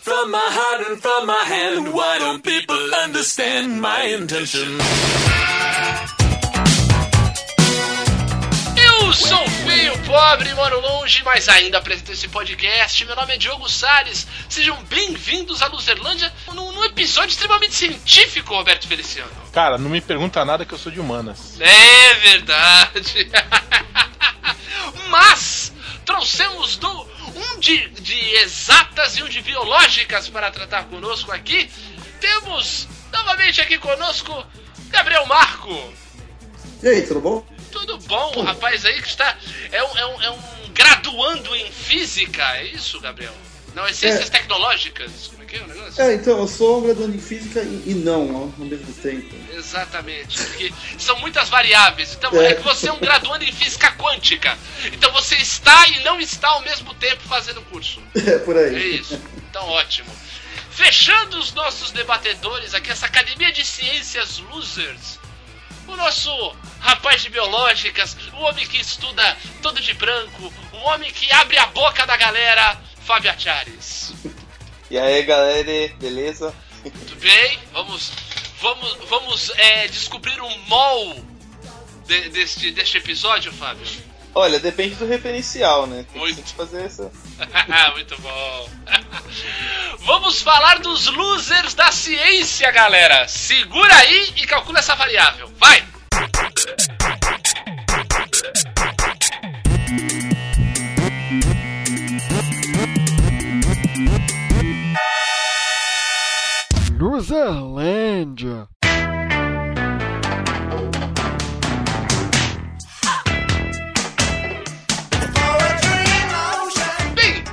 from 0.00 0.30
my 0.30 0.38
heart 0.38 0.90
and 0.90 1.00
from 1.00 1.26
my 1.26 1.44
hand. 1.44 1.92
Why 1.92 2.18
don't 2.18 2.42
people 2.42 2.94
understand 3.04 3.80
my 3.80 4.04
intention? 4.04 4.78
Eu 8.76 9.12
sou 9.12 9.48
feio, 9.66 9.96
pobre, 10.04 10.54
moro 10.54 10.80
longe, 10.80 11.22
mas 11.24 11.48
ainda 11.48 11.78
apresento 11.78 12.12
esse 12.12 12.28
podcast. 12.28 13.04
Meu 13.04 13.16
nome 13.16 13.34
é 13.34 13.36
Diogo 13.38 13.68
Salles. 13.68 14.26
Sejam 14.48 14.76
bem-vindos 14.84 15.62
à 15.62 15.68
Luzerlândia 15.68 16.32
num, 16.52 16.72
num 16.72 16.84
episódio 16.84 17.30
extremamente 17.30 17.74
científico, 17.74 18.54
Roberto 18.54 18.86
Feliciano. 18.86 19.30
Cara, 19.52 19.78
não 19.78 19.88
me 19.88 20.00
pergunta 20.00 20.44
nada 20.44 20.64
que 20.64 20.74
eu 20.74 20.78
sou 20.78 20.92
de 20.92 21.00
humanas. 21.00 21.58
É 21.60 22.14
verdade. 22.14 23.30
Mas 25.08 25.72
trouxemos 26.04 26.76
do, 26.76 27.06
um 27.36 27.60
de, 27.60 27.88
de 27.90 28.18
exatas 28.36 29.16
e 29.16 29.22
um 29.22 29.28
de 29.28 29.40
biológicas 29.42 30.28
para 30.28 30.50
tratar 30.50 30.84
conosco 30.84 31.30
aqui. 31.32 31.70
Temos 32.20 32.88
novamente 33.12 33.60
aqui 33.60 33.78
conosco 33.78 34.44
Gabriel 34.88 35.26
Marco. 35.26 35.92
E 36.82 36.88
aí, 36.88 37.02
tudo 37.06 37.20
bom? 37.20 37.46
Tudo 37.70 37.98
bom, 37.98 38.32
o 38.36 38.42
rapaz 38.42 38.84
aí 38.86 39.00
que 39.00 39.08
está. 39.08 39.36
É 39.70 39.82
um, 39.82 39.98
é 39.98 40.06
um, 40.06 40.22
é 40.22 40.30
um 40.30 40.38
graduando 40.72 41.54
em 41.54 41.70
física, 41.70 42.42
é 42.56 42.64
isso, 42.64 43.00
Gabriel? 43.00 43.34
Não, 43.74 43.84
é 43.86 43.92
ciências 43.92 44.28
É. 44.28 44.30
tecnológicas? 44.30 45.30
Que 45.56 45.62
é 45.62 45.64
o 45.64 45.68
negócio? 45.68 46.02
É, 46.02 46.14
então, 46.14 46.38
eu 46.38 46.48
sou 46.48 46.78
um 46.78 46.82
graduando 46.82 47.14
em 47.16 47.20
física 47.20 47.60
e, 47.62 47.82
e 47.86 47.94
não 47.94 48.36
ao 48.36 48.42
ao 48.42 48.66
mesmo 48.66 48.92
tempo. 48.94 49.34
Exatamente, 49.54 50.38
porque 50.38 50.72
são 50.98 51.18
muitas 51.20 51.48
variáveis. 51.48 52.14
Então 52.14 52.30
É. 52.40 52.48
é 52.48 52.54
que 52.54 52.62
você 52.62 52.88
é 52.88 52.92
um 52.92 52.98
graduando 52.98 53.44
em 53.44 53.52
física 53.52 53.90
quântica. 53.92 54.56
Então 54.92 55.12
você 55.12 55.36
está 55.36 55.88
e 55.88 56.04
não 56.04 56.20
está 56.20 56.48
ao 56.48 56.62
mesmo 56.62 56.92
tempo 56.94 57.22
fazendo 57.28 57.60
o 57.60 57.64
curso. 57.64 58.00
É, 58.26 58.38
por 58.38 58.56
aí. 58.56 58.74
É 58.74 58.86
isso. 58.96 59.20
Então 59.50 59.64
ótimo. 59.68 60.10
Fechando 60.70 61.38
os 61.38 61.52
nossos 61.54 61.90
debatedores 61.92 62.74
aqui, 62.74 62.90
essa 62.90 63.06
academia 63.06 63.50
de 63.52 63.64
ciências 63.64 64.38
losers. 64.38 65.18
O 65.86 65.94
nosso 65.96 66.30
rapaz 66.80 67.22
de 67.22 67.30
biológicas, 67.30 68.16
o 68.34 68.38
homem 68.42 68.66
que 68.66 68.78
estuda 68.80 69.36
todo 69.62 69.80
de 69.80 69.94
branco, 69.94 70.52
o 70.72 70.76
homem 70.88 71.10
que 71.12 71.32
abre 71.32 71.56
a 71.58 71.66
boca 71.66 72.04
da 72.04 72.16
galera, 72.16 72.76
Fábio 73.06 73.30
Achares. 73.30 74.12
E 74.90 74.98
aí 74.98 75.22
galera, 75.22 75.92
beleza? 75.98 76.54
Tudo 76.82 77.16
bem? 77.16 77.58
Vamos, 77.72 78.12
vamos, 78.60 78.96
vamos 79.08 79.50
é, 79.56 79.88
descobrir 79.88 80.40
um 80.40 80.58
mol 80.68 81.16
de- 82.06 82.28
deste, 82.28 82.70
deste 82.70 82.98
episódio, 82.98 83.52
Fábio. 83.52 83.84
Olha, 84.34 84.60
depende 84.60 84.94
do 84.96 85.06
referencial, 85.06 85.86
né? 85.86 86.04
Tem 86.12 86.20
Muito. 86.20 86.42
que 86.42 86.52
fazer 86.52 86.84
essa. 86.84 87.10
Muito 87.94 88.20
bom. 88.20 88.70
Vamos 90.00 90.42
falar 90.42 90.78
dos 90.80 91.06
losers 91.06 91.72
da 91.74 91.90
ciência, 91.90 92.70
galera. 92.70 93.26
Segura 93.26 93.94
aí 93.96 94.32
e 94.36 94.46
calcula 94.46 94.78
essa 94.78 94.94
variável. 94.94 95.50
Vai! 95.58 95.82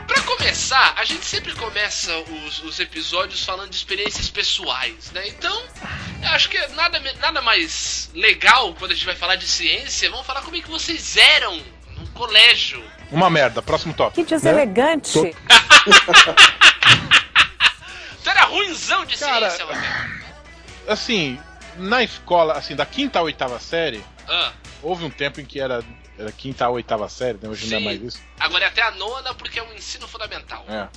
Pra 0.06 0.22
começar, 0.24 0.96
a 0.98 1.06
gente 1.06 1.24
sempre 1.26 1.54
começa 1.54 2.12
os, 2.46 2.62
os 2.64 2.78
episódios 2.82 3.46
falando 3.46 3.70
de 3.70 3.78
experiências 3.78 4.30
pessoais, 4.30 5.12
né? 5.14 5.30
Então, 5.30 5.64
eu 6.22 6.30
acho 6.32 6.50
que 6.50 6.58
nada, 6.76 7.02
nada 7.22 7.42
mais 7.42 8.12
legal 8.14 8.74
quando 8.74 8.92
a 8.92 8.94
gente 8.94 9.06
vai 9.06 9.16
falar 9.16 9.38
de 9.38 9.48
ciência. 9.48 10.10
Vamos 10.10 10.26
falar 10.26 10.42
como 10.42 10.58
é 10.58 10.60
que 10.60 10.70
vocês 10.70 11.16
eram 11.16 11.58
no 11.98 12.06
colégio. 12.10 12.84
Uma 13.10 13.30
merda, 13.30 13.62
próximo 13.62 13.94
tópico. 13.94 14.26
Que 14.26 14.30
deselegante. 14.30 15.20
Tu 18.24 18.30
era 18.30 18.46
ruinzão 18.46 19.06
de 19.06 19.18
Cara, 19.18 19.50
ciência, 19.50 19.66
Roberto. 19.66 20.24
Assim, 20.88 21.40
na 21.78 22.04
escola, 22.04 22.54
assim, 22.54 22.76
da 22.76 22.86
quinta 22.86 23.20
à 23.20 23.22
oitava 23.22 23.60
série, 23.60 24.04
Ah, 24.28 24.52
houve 24.82 25.04
um 25.06 25.10
tempo 25.10 25.42
em 25.42 25.46
que 25.46 25.60
era, 25.60 25.84
era 26.18 26.32
quinta 26.32 26.66
à 26.66 26.70
oitava 26.70 27.08
série, 27.10 27.38
né? 27.42 27.50
Hoje 27.50 27.68
não 27.70 27.78
é 27.78 27.80
Sim. 27.80 27.86
mais 27.86 28.02
isso. 28.02 28.22
agora 28.40 28.64
é 28.66 28.68
até 28.68 28.82
a 28.82 28.92
nona 28.92 29.34
porque 29.34 29.60
é 29.60 29.64
um 29.64 29.74
ensino 29.74 30.08
fundamental. 30.08 30.64
É. 30.68 30.88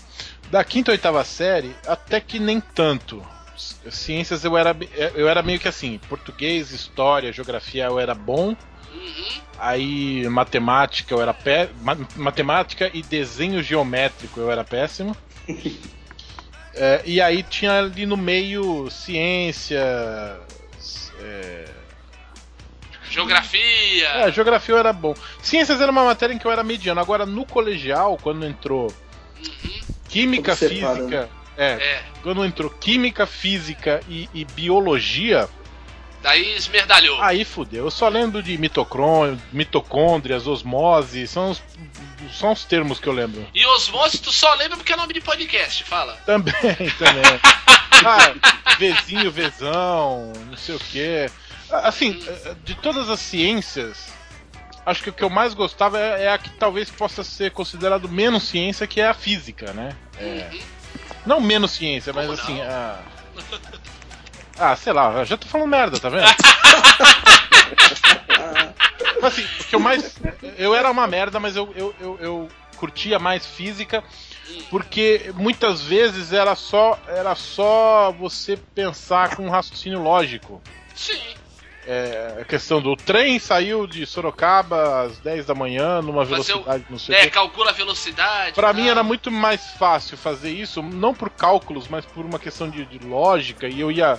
Da 0.51 0.63
quinta 0.65 0.91
à 0.91 0.93
oitava 0.93 1.25
série, 1.25 1.75
até 1.87 2.21
que 2.21 2.39
nem 2.39 2.61
tanto. 2.61 3.27
Ciências 3.91 4.45
eu 4.45 4.57
era, 4.57 4.75
be- 4.75 4.89
eu 5.15 5.29
era 5.29 5.43
meio 5.43 5.59
que 5.59 5.67
assim, 5.67 5.99
português, 6.09 6.71
história, 6.73 7.33
geografia 7.33 7.87
eu 7.87 7.99
era 7.99 8.15
bom. 8.15 8.55
Uhum. 8.93 9.41
Aí 9.59 10.29
matemática 10.29 11.15
eu 11.15 11.23
era 11.23 11.33
pé, 11.33 11.71
ma- 11.81 11.97
matemática 12.17 12.91
e 12.93 13.03
desenho 13.03 13.63
geométrico 13.63 14.39
eu 14.39 14.51
era 14.51 14.63
péssimo. 14.63 15.17
É, 16.77 17.01
e 17.07 17.21
aí 17.23 17.43
tinha 17.43 17.79
ali 17.79 18.05
no 18.05 18.17
meio 18.17 18.91
ciência, 18.91 19.81
é, 21.21 21.65
Geografia. 23.09 24.09
é, 24.09 24.31
geografia 24.33 24.77
era 24.77 24.93
bom. 24.93 25.15
Ciências 25.41 25.81
era 25.81 25.91
uma 25.91 26.05
matéria 26.05 26.35
em 26.35 26.39
que 26.39 26.47
eu 26.47 26.51
era 26.53 26.63
mediano. 26.63 27.01
Agora 27.01 27.25
no 27.25 27.47
colegial, 27.47 28.19
quando 28.21 28.45
entrou 28.45 28.93
Uhum. 29.39 29.81
química, 30.09 30.55
física, 30.55 31.29
é, 31.57 31.67
É. 31.73 32.03
quando 32.23 32.45
entrou 32.45 32.69
química, 32.69 33.27
física 33.27 34.01
e, 34.09 34.29
e 34.35 34.45
biologia, 34.45 35.49
Daí 36.27 36.57
esmerdalhou. 36.57 37.23
aí 37.23 37.45
fudeu. 37.45 37.85
Eu 37.85 37.91
só 37.91 38.09
lembro 38.09 38.43
de 38.43 38.59
mitocôndrias, 39.53 40.45
osmose, 40.49 41.25
são 41.29 41.53
os, 41.53 41.63
são 42.37 42.51
os 42.51 42.65
termos 42.65 42.99
que 42.99 43.07
eu 43.09 43.13
lembro. 43.13 43.47
E 43.55 43.65
osmose 43.67 44.19
tu 44.19 44.33
só 44.33 44.53
lembra 44.55 44.77
porque 44.77 44.93
é 44.93 44.97
nome 44.97 45.15
de 45.15 45.21
podcast, 45.21 45.85
fala. 45.85 46.15
Também, 46.27 46.53
também. 46.99 47.41
ah, 48.05 48.75
Vzinho, 48.77 49.31
Vzão, 49.31 50.33
não 50.51 50.57
sei 50.57 50.75
o 50.75 50.81
quê. 50.81 51.31
Assim, 51.71 52.21
de 52.65 52.75
todas 52.75 53.09
as 53.09 53.21
ciências, 53.21 54.13
acho 54.85 55.05
que 55.05 55.11
o 55.11 55.13
que 55.13 55.23
eu 55.23 55.31
mais 55.31 55.55
gostava 55.55 55.97
é, 56.01 56.25
é 56.25 56.33
a 56.33 56.39
que 56.39 56.51
talvez 56.51 56.91
possa 56.91 57.23
ser 57.23 57.53
considerado 57.53 58.09
menos 58.09 58.43
ciência, 58.43 58.85
que 58.85 59.01
é 59.01 59.07
a 59.07 59.15
física, 59.15 59.73
né? 59.73 59.95
É, 60.19 60.49
Uhum. 60.53 60.61
não 61.25 61.41
menos 61.41 61.71
ciência, 61.71 62.13
mas 62.13 62.27
Como 62.27 62.37
assim, 62.41 62.59
não? 62.59 62.65
a. 62.65 62.99
Ah, 64.59 64.75
sei 64.77 64.93
lá, 64.93 65.13
eu 65.19 65.25
já 65.25 65.37
tô 65.37 65.47
falando 65.47 65.69
merda, 65.69 65.99
tá 65.99 66.09
vendo? 66.09 66.25
assim, 69.23 69.45
o 69.61 69.65
que 69.65 69.75
eu 69.75 69.81
mais. 69.81 70.17
Eu 70.57 70.75
era 70.75 70.91
uma 70.91 71.07
merda, 71.07 71.39
mas 71.39 71.57
eu, 71.57 71.73
eu, 71.77 71.95
eu, 72.01 72.19
eu 72.21 72.49
curtia 72.77 73.19
mais 73.19 73.45
física 73.47 74.03
porque 74.71 75.33
muitas 75.35 75.83
vezes 75.83 76.33
era 76.33 76.55
só 76.55 76.99
era 77.09 77.35
só 77.35 78.13
você 78.13 78.57
pensar 78.57 79.35
com 79.37 79.47
um 79.47 79.51
raciocínio 79.51 80.01
lógico. 80.01 80.63
Sim. 80.95 81.21
É, 81.89 82.39
a 82.41 82.45
questão 82.45 82.83
do 82.83 82.97
trem 82.97 83.39
saiu 83.39 83.87
de 83.87 84.05
Sorocaba 84.07 85.03
às 85.03 85.19
10 85.19 85.47
da 85.47 85.55
manhã 85.55 86.03
numa 86.03 86.25
velocidade 86.25 86.85
não 86.91 86.99
sei 86.99 87.15
É, 87.15 87.21
quê. 87.23 87.31
calcula 87.31 87.71
a 87.71 87.73
velocidade. 87.73 88.55
Pra 88.55 88.73
e 88.73 88.75
mim 88.75 88.89
era 88.89 89.05
muito 89.05 89.31
mais 89.31 89.65
fácil 89.79 90.17
fazer 90.17 90.51
isso, 90.51 90.83
não 90.83 91.15
por 91.15 91.31
cálculos, 91.31 91.87
mas 91.87 92.05
por 92.05 92.25
uma 92.25 92.41
questão 92.41 92.69
de, 92.69 92.85
de 92.87 92.99
lógica, 93.07 93.69
e 93.69 93.79
eu 93.81 93.93
ia. 93.93 94.17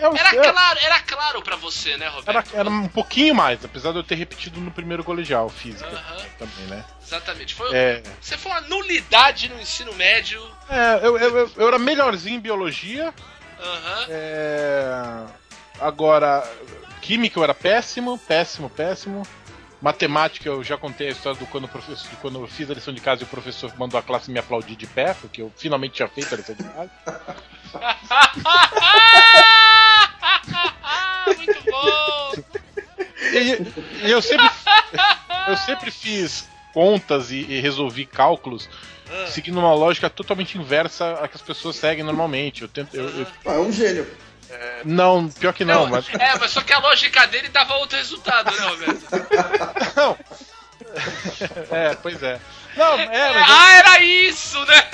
Eu, 0.00 0.16
Era 0.16 0.30
claro, 0.52 0.78
era 0.82 1.00
claro 1.00 1.42
pra 1.42 1.56
você, 1.56 1.96
né, 1.96 2.06
era, 2.06 2.14
Roberto? 2.14 2.56
era 2.56 2.68
um 2.70 2.88
pouquinho 2.88 3.34
mais, 3.34 3.62
apesar 3.64 3.92
de 3.92 3.98
eu 3.98 4.02
ter 4.02 4.14
repetido 4.14 4.60
no 4.60 4.70
primeiro 4.70 5.04
colegial, 5.04 5.48
física 5.48 5.90
também, 6.38 6.66
né? 6.68 6.84
Exatamente. 7.06 7.54
Foi, 7.54 7.74
É, 7.74 8.02
Você 8.20 8.36
foi 8.38 8.50
uma 8.52 8.60
nulidade 8.62 9.48
no 9.48 9.60
ensino 9.60 9.92
médio. 9.94 10.42
é, 10.68 11.06
eu, 11.06 11.18
eu, 11.18 11.50
eu- 11.56 11.68
era 11.68 11.78
melhorzinho 11.78 12.36
em 12.36 12.40
biologia. 12.40 13.12
É... 14.08 15.24
Agora, 15.78 16.42
química 17.02 17.38
eu 17.38 17.44
era 17.44 17.54
péssimo, 17.54 18.18
péssimo, 18.18 18.70
péssimo. 18.70 19.22
Matemática 19.82 20.46
eu 20.48 20.62
já 20.62 20.76
contei 20.76 21.08
a 21.08 21.10
história 21.10 21.38
do 21.38 21.46
quando, 21.46 21.64
o 21.64 21.68
professor, 21.68 22.08
de 22.08 22.16
quando 22.16 22.38
eu 22.40 22.46
fiz 22.46 22.70
a 22.70 22.74
lição 22.74 22.92
de 22.92 23.00
casa 23.00 23.22
e 23.22 23.24
o 23.24 23.28
professor 23.28 23.72
mandou 23.78 23.98
a 23.98 24.02
classe 24.02 24.30
me 24.30 24.38
aplaudir 24.38 24.76
de 24.76 24.86
pé, 24.86 25.14
porque 25.14 25.40
eu 25.40 25.50
finalmente 25.56 25.94
tinha 25.94 26.08
feito 26.08 26.34
a 26.34 26.38
lição 26.38 26.54
de 26.54 26.64
casa. 26.64 26.90
Muito 31.36 31.64
bom! 31.70 32.32
E, 33.32 34.06
e 34.06 34.10
eu 34.10 34.20
sempre 34.22 34.48
eu 35.48 35.56
sempre 35.56 35.90
fiz 35.90 36.48
contas 36.72 37.30
e, 37.30 37.36
e 37.48 37.60
resolvi 37.60 38.06
cálculos 38.06 38.68
Ah. 39.12 39.26
seguindo 39.26 39.58
uma 39.58 39.74
lógica 39.74 40.08
totalmente 40.08 40.56
inversa 40.56 41.14
a 41.22 41.26
que 41.28 41.36
as 41.36 41.42
pessoas 41.42 41.74
seguem 41.76 42.04
normalmente. 42.04 42.62
Eu 42.62 42.68
tento, 42.68 42.94
eu- 42.94 43.08
eu- 43.08 43.26
Ah, 43.44 43.54
é 43.54 43.58
um 43.58 43.72
gênio. 43.72 44.06
não, 44.84 45.28
pior 45.28 45.52
que 45.52 45.64
não, 45.64 45.86
mas 45.88 46.08
É, 46.14 46.38
mas 46.38 46.50
só 46.52 46.60
que 46.60 46.72
a 46.72 46.78
lógica 46.78 47.26
dele 47.26 47.48
dava 47.48 47.74
outro 47.74 47.96
resultado, 47.98 48.50
né, 48.52 48.66
Roberto? 48.66 49.06
não. 49.96 50.16
É, 51.70 51.94
pois 51.96 52.22
é. 52.22 52.40
Não, 52.76 52.94
é, 52.98 53.34
mas 53.34 53.50
Ah, 53.50 53.72
era 53.74 54.00
isso, 54.02 54.64
né? 54.66 54.82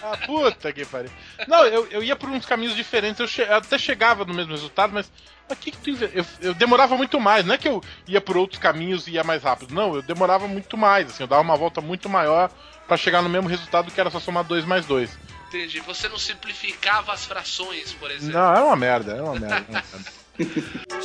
Ah, 0.00 0.16
Puta 0.24 0.72
que 0.72 0.84
pariu. 0.86 1.10
Não, 1.48 1.66
eu, 1.66 1.86
eu 1.90 2.02
ia 2.02 2.14
por 2.14 2.30
uns 2.30 2.46
caminhos 2.46 2.76
diferentes, 2.76 3.18
eu, 3.20 3.26
che- 3.26 3.42
eu 3.42 3.56
até 3.56 3.76
chegava 3.76 4.24
no 4.24 4.32
mesmo 4.32 4.52
resultado, 4.52 4.92
mas. 4.92 5.10
Mas 5.48 5.58
que 5.58 5.72
que 5.72 5.78
tu 5.78 5.90
eu, 6.14 6.24
eu 6.40 6.54
demorava 6.54 6.96
muito 6.96 7.18
mais, 7.18 7.44
não 7.44 7.54
é 7.54 7.58
que 7.58 7.66
eu 7.68 7.82
ia 8.06 8.20
por 8.20 8.36
outros 8.36 8.60
caminhos 8.60 9.08
e 9.08 9.12
ia 9.12 9.24
mais 9.24 9.42
rápido. 9.42 9.74
Não, 9.74 9.96
eu 9.96 10.02
demorava 10.02 10.46
muito 10.46 10.76
mais, 10.76 11.10
assim, 11.10 11.24
eu 11.24 11.26
dava 11.26 11.42
uma 11.42 11.56
volta 11.56 11.80
muito 11.80 12.08
maior 12.08 12.48
pra 12.86 12.96
chegar 12.96 13.22
no 13.22 13.28
mesmo 13.28 13.48
resultado 13.48 13.90
que 13.90 14.00
era 14.00 14.10
só 14.10 14.20
somar 14.20 14.44
2 14.44 14.64
mais 14.64 14.86
2. 14.86 15.10
Entendi. 15.48 15.80
Você 15.80 16.08
não 16.08 16.18
simplificava 16.18 17.12
as 17.12 17.24
frações, 17.26 17.92
por 17.94 18.10
exemplo. 18.10 18.38
Não, 18.38 18.54
é 18.54 18.60
uma 18.60 18.76
merda, 18.76 19.16
é 19.16 19.22
uma 19.22 19.34
merda. 19.38 19.56
É 19.56 19.72
uma 19.72 19.74
merda. 19.82 19.84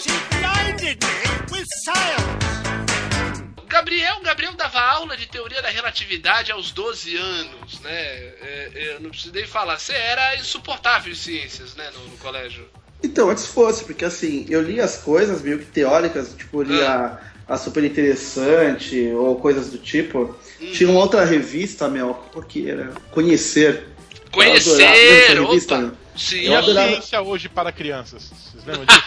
Gabriel, 3.74 4.22
Gabriel 4.22 4.54
dava 4.54 4.80
aula 4.80 5.18
de 5.18 5.26
teoria 5.28 5.60
da 5.60 5.70
relatividade 5.70 6.52
aos 6.52 6.70
12 6.72 7.18
anos, 7.18 7.80
né? 7.80 7.92
É, 7.92 8.70
eu 8.96 9.00
não 9.00 9.10
preciso 9.10 9.34
nem 9.34 9.48
falar. 9.48 9.80
Você 9.80 9.94
era 9.94 10.36
insuportável 10.36 11.12
em 11.12 11.16
ciências, 11.16 11.74
né, 11.74 11.90
no, 11.92 12.08
no 12.08 12.18
colégio. 12.18 12.70
Então, 13.02 13.32
antes 13.32 13.48
fosse, 13.48 13.84
porque 13.84 14.06
assim, 14.06 14.46
eu 14.48 14.62
li 14.62 14.80
as 14.80 14.98
coisas 14.98 15.42
meio 15.42 15.58
que 15.58 15.66
teóricas, 15.66 16.36
tipo, 16.38 16.62
eu 16.62 16.68
li 16.68 16.82
a, 16.84 17.20
a 17.48 17.58
Super 17.58 17.84
Interessante 17.84 19.12
ou 19.12 19.40
coisas 19.40 19.72
do 19.72 19.80
tipo. 19.80 20.38
Tinha 20.60 20.90
uma 20.90 21.00
outra 21.00 21.26
revista, 21.26 21.90
meu, 21.90 22.14
porque 22.32 22.70
era 22.70 22.94
Conhecer. 23.10 23.88
Eu 24.32 24.42
adorava 24.44 24.92
Conhecer! 24.94 25.42
revista. 25.42 25.94
Sim. 26.16 26.42
E 26.42 26.54
a 26.54 26.60
adorava. 26.60 26.92
ciência 26.92 27.22
hoje 27.22 27.50
para 27.50 27.72
crianças? 27.72 28.32
Vocês 28.52 28.64
lembram 28.66 28.86
disso? 28.86 29.02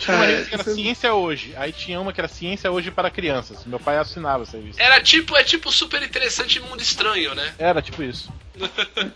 Tinha 0.00 0.16
uma 0.16 0.24
revista 0.26 0.48
que 0.48 0.54
era 0.54 0.62
isso- 0.62 0.74
Ciência 0.74 1.14
Hoje, 1.14 1.54
aí 1.56 1.72
tinha 1.72 2.00
uma 2.00 2.12
que 2.12 2.20
era 2.20 2.28
Ciência 2.28 2.70
Hoje 2.72 2.90
para 2.90 3.10
crianças. 3.10 3.64
Meu 3.66 3.78
pai 3.78 3.98
assinava 3.98 4.42
essa 4.42 4.56
revista. 4.56 4.82
Era 4.82 5.00
tipo, 5.00 5.36
é 5.36 5.44
tipo 5.44 5.70
super 5.70 6.02
interessante 6.02 6.56
e 6.56 6.60
mundo 6.60 6.80
estranho, 6.82 7.34
né? 7.34 7.54
Era 7.58 7.80
tipo 7.82 8.02
isso. 8.02 8.32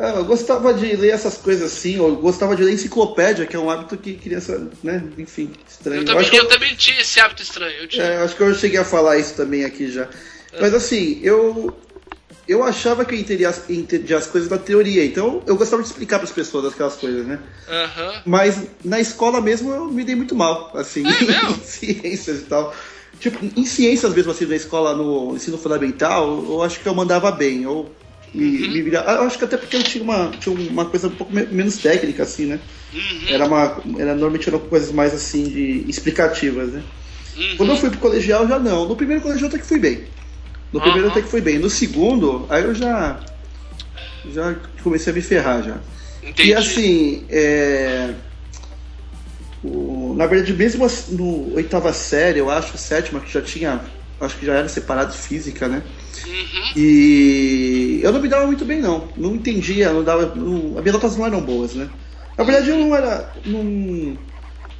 Ah, 0.00 0.10
Eu 0.16 0.24
gostava 0.24 0.74
de 0.74 0.94
ler 0.96 1.10
essas 1.10 1.38
coisas 1.38 1.72
assim, 1.72 1.98
ou 2.00 2.08
eu 2.08 2.16
gostava 2.16 2.56
de 2.56 2.62
ler 2.64 2.72
enciclopédia, 2.72 3.46
que 3.46 3.54
é 3.54 3.58
um 3.58 3.70
hábito 3.70 3.96
que 3.96 4.14
criança, 4.14 4.68
né, 4.82 5.02
enfim, 5.16 5.52
estranho. 5.68 5.98
Eu 5.98 6.02
Eu 6.02 6.06
também, 6.06 6.20
acho 6.22 6.30
que 6.30 6.36
eu 6.36 6.42
eu- 6.42 6.48
também 6.48 6.74
tinha 6.74 7.00
esse 7.00 7.20
hábito 7.20 7.42
estranho. 7.42 7.76
Eu 7.82 7.86
tinha. 7.88 8.02
É, 8.04 8.22
acho 8.22 8.34
que 8.36 8.42
eu 8.42 8.54
cheguei 8.54 8.78
a 8.80 8.84
falar 8.84 9.18
isso 9.18 9.34
também 9.34 9.64
aqui 9.64 9.90
já. 9.90 10.08
Mas 10.60 10.74
assim, 10.74 11.20
eu 11.22 11.76
eu 12.48 12.64
achava 12.64 13.04
que 13.04 13.14
eu 13.14 13.18
entendia 13.18 13.48
as, 13.50 13.68
entendia 13.68 14.16
as 14.16 14.26
coisas 14.26 14.48
da 14.48 14.56
teoria, 14.58 15.04
então 15.04 15.42
eu 15.46 15.54
gostava 15.56 15.82
de 15.82 15.88
explicar 15.88 16.18
para 16.18 16.26
as 16.26 16.32
pessoas 16.32 16.72
aquelas 16.72 16.94
coisas, 16.96 17.26
né? 17.26 17.38
Aham. 17.68 18.22
Mas 18.24 18.62
na 18.84 18.98
escola 18.98 19.40
mesmo 19.40 19.70
eu 19.70 19.86
me 19.86 20.02
dei 20.02 20.14
muito 20.14 20.34
mal, 20.34 20.70
assim, 20.74 21.04
É 21.06 21.50
em 21.52 21.62
ciências 21.62 22.40
e 22.40 22.44
tal. 22.44 22.74
Tipo, 23.20 23.38
em 23.56 23.64
ciências 23.66 24.14
mesmo, 24.14 24.30
assim, 24.32 24.46
na 24.46 24.56
escola, 24.56 24.94
no 24.96 25.34
ensino 25.36 25.58
fundamental, 25.58 26.26
eu 26.48 26.62
acho 26.62 26.80
que 26.80 26.86
eu 26.88 26.94
mandava 26.94 27.30
bem. 27.30 27.64
Eu, 27.64 27.90
me, 28.32 28.44
Uhum. 28.44 28.70
me 28.84 28.94
eu 28.94 29.22
acho 29.22 29.38
que 29.38 29.44
até 29.44 29.56
porque 29.56 29.76
eu 29.76 29.82
tinha 29.82 30.02
uma, 30.04 30.30
tinha 30.38 30.54
uma 30.54 30.84
coisa 30.86 31.08
um 31.08 31.12
pouco 31.12 31.32
me- 31.32 31.46
menos 31.46 31.78
técnica, 31.78 32.22
assim, 32.22 32.46
né? 32.46 32.60
Uhum. 32.92 33.28
Era 33.28 33.44
uma, 33.46 33.82
era, 33.98 34.12
normalmente 34.12 34.48
eram 34.48 34.58
coisas 34.60 34.92
mais, 34.92 35.12
assim, 35.12 35.44
de 35.48 35.84
explicativas, 35.88 36.68
né? 36.72 36.82
Uhum. 37.36 37.56
Quando 37.56 37.70
eu 37.72 37.76
fui 37.76 37.90
pro 37.90 37.98
colegial, 37.98 38.46
já 38.46 38.58
não. 38.58 38.88
No 38.88 38.96
primeiro 38.96 39.22
colegial 39.22 39.48
até 39.48 39.58
que 39.58 39.66
fui 39.66 39.78
bem. 39.78 40.04
No 40.72 40.80
primeiro 40.80 41.06
Aham. 41.06 41.12
até 41.12 41.22
que 41.22 41.28
fui 41.30 41.40
bem. 41.40 41.58
No 41.58 41.70
segundo, 41.70 42.46
aí 42.50 42.62
eu 42.64 42.74
já. 42.74 43.18
Já 44.34 44.54
comecei 44.82 45.12
a 45.12 45.16
me 45.16 45.22
ferrar 45.22 45.62
já. 45.62 45.76
Entendi. 46.22 46.50
E 46.50 46.54
assim, 46.54 47.24
é, 47.30 48.12
o- 49.64 50.14
na 50.16 50.26
verdade, 50.26 50.52
mesmo 50.52 50.84
assim, 50.84 51.14
no 51.14 51.54
oitava 51.54 51.92
série, 51.92 52.38
eu 52.38 52.50
acho, 52.50 52.76
sétima, 52.76 53.20
que 53.20 53.32
já 53.32 53.40
tinha. 53.40 53.80
Acho 54.20 54.36
que 54.36 54.44
já 54.46 54.54
era 54.54 54.68
separado 54.68 55.12
física, 55.14 55.68
né? 55.68 55.80
Uhum. 56.26 56.72
E 56.76 58.00
eu 58.02 58.12
não 58.12 58.20
me 58.20 58.28
dava 58.28 58.46
muito 58.46 58.64
bem, 58.64 58.80
não. 58.80 59.08
Não 59.16 59.34
entendia, 59.36 59.92
não 59.92 60.02
dava. 60.02 60.34
Não, 60.34 60.76
as 60.76 60.82
minhas 60.82 60.92
notas 60.94 61.16
não 61.16 61.24
eram 61.26 61.40
boas, 61.40 61.74
né? 61.74 61.88
Na 62.36 62.42
verdade, 62.44 62.68
eu 62.68 62.78
não 62.78 62.94
era. 62.96 63.32
Não, 63.46 64.18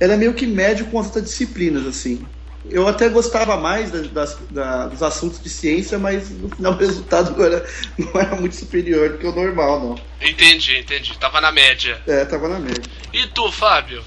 era 0.01 0.17
meio 0.17 0.35
que 0.35 0.45
médio 0.47 0.87
com 0.87 0.99
as 0.99 1.07
outras 1.07 1.25
disciplinas, 1.25 1.87
assim. 1.87 2.27
Eu 2.71 2.87
até 2.87 3.09
gostava 3.09 3.57
mais 3.57 3.91
das, 3.91 4.09
das- 4.09 4.39
da- 4.51 4.87
dos 4.89 5.03
assuntos 5.03 5.43
de 5.43 5.49
ciência, 5.49 5.99
mas 5.99 6.29
no 6.31 6.49
final 6.51 6.73
o 6.75 6.77
resultado 6.77 7.37
não 7.37 7.45
era, 7.45 7.67
não 7.99 8.21
era 8.21 8.37
muito 8.37 8.55
superior 8.57 9.11
do 9.11 9.19
que 9.19 9.27
o 9.27 9.33
normal, 9.35 9.81
não. 9.81 10.01
Entendi, 10.21 10.79
entendi. 10.79 11.17
Tava 11.19 11.41
na 11.41 11.51
média. 11.51 12.01
É, 12.07 12.25
tava 12.25 12.49
na 12.49 12.59
média. 12.59 12.83
E 13.13 13.27
tu, 13.29 13.51
Fábio? 13.51 14.05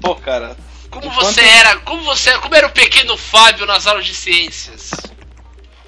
Pô, 0.00 0.14
cara, 0.16 0.56
Como 0.90 1.06
Enquanto- 1.06 1.24
você 1.26 1.40
era? 1.42 1.76
Como 1.80 2.02
você 2.04 2.30
era? 2.30 2.38
Como 2.40 2.54
era 2.54 2.66
o 2.66 2.70
pequeno 2.72 3.16
Fábio 3.16 3.66
nas 3.66 3.86
aulas 3.86 4.04
de 4.06 4.14
ciências? 4.14 4.90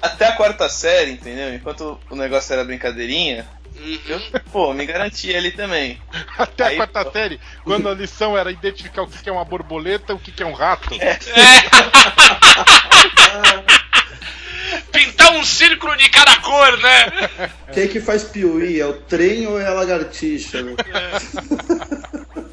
até 0.01 0.27
a 0.27 0.33
quarta 0.33 0.69
série, 0.69 1.11
entendeu? 1.13 1.53
Enquanto 1.55 1.99
o 2.11 2.15
negócio 2.15 2.53
era 2.53 2.63
brincadeirinha, 2.63 3.47
Uhum. 3.77 3.99
eu, 4.07 4.21
pô, 4.51 4.73
me 4.73 4.85
garantia 4.85 5.37
ali 5.37 5.51
também. 5.51 5.99
Até 6.37 6.65
Aí, 6.65 6.73
a 6.73 6.77
quarta 6.77 7.05
pô. 7.05 7.11
série, 7.11 7.39
quando 7.63 7.89
a 7.89 7.93
lição 7.93 8.37
era 8.37 8.51
identificar 8.51 9.03
o 9.03 9.07
que 9.07 9.29
é 9.29 9.31
uma 9.31 9.45
borboleta 9.45 10.13
e 10.13 10.15
o 10.15 10.19
que 10.19 10.31
que 10.31 10.43
é 10.43 10.45
um 10.45 10.53
rato. 10.53 10.89
Pintar 14.91 15.31
um 15.33 15.43
círculo 15.43 15.95
de 15.97 16.09
cada 16.09 16.37
cor, 16.41 16.77
né? 16.79 17.49
Quem 17.73 17.83
é 17.83 17.87
que 17.87 17.99
faz 17.99 18.23
piuí? 18.23 18.79
É 18.79 18.85
o 18.85 18.93
trem 18.93 19.47
ou 19.47 19.59
é 19.59 19.65
a 19.67 19.73
lagartixa? 19.73 20.61
né? 20.63 20.75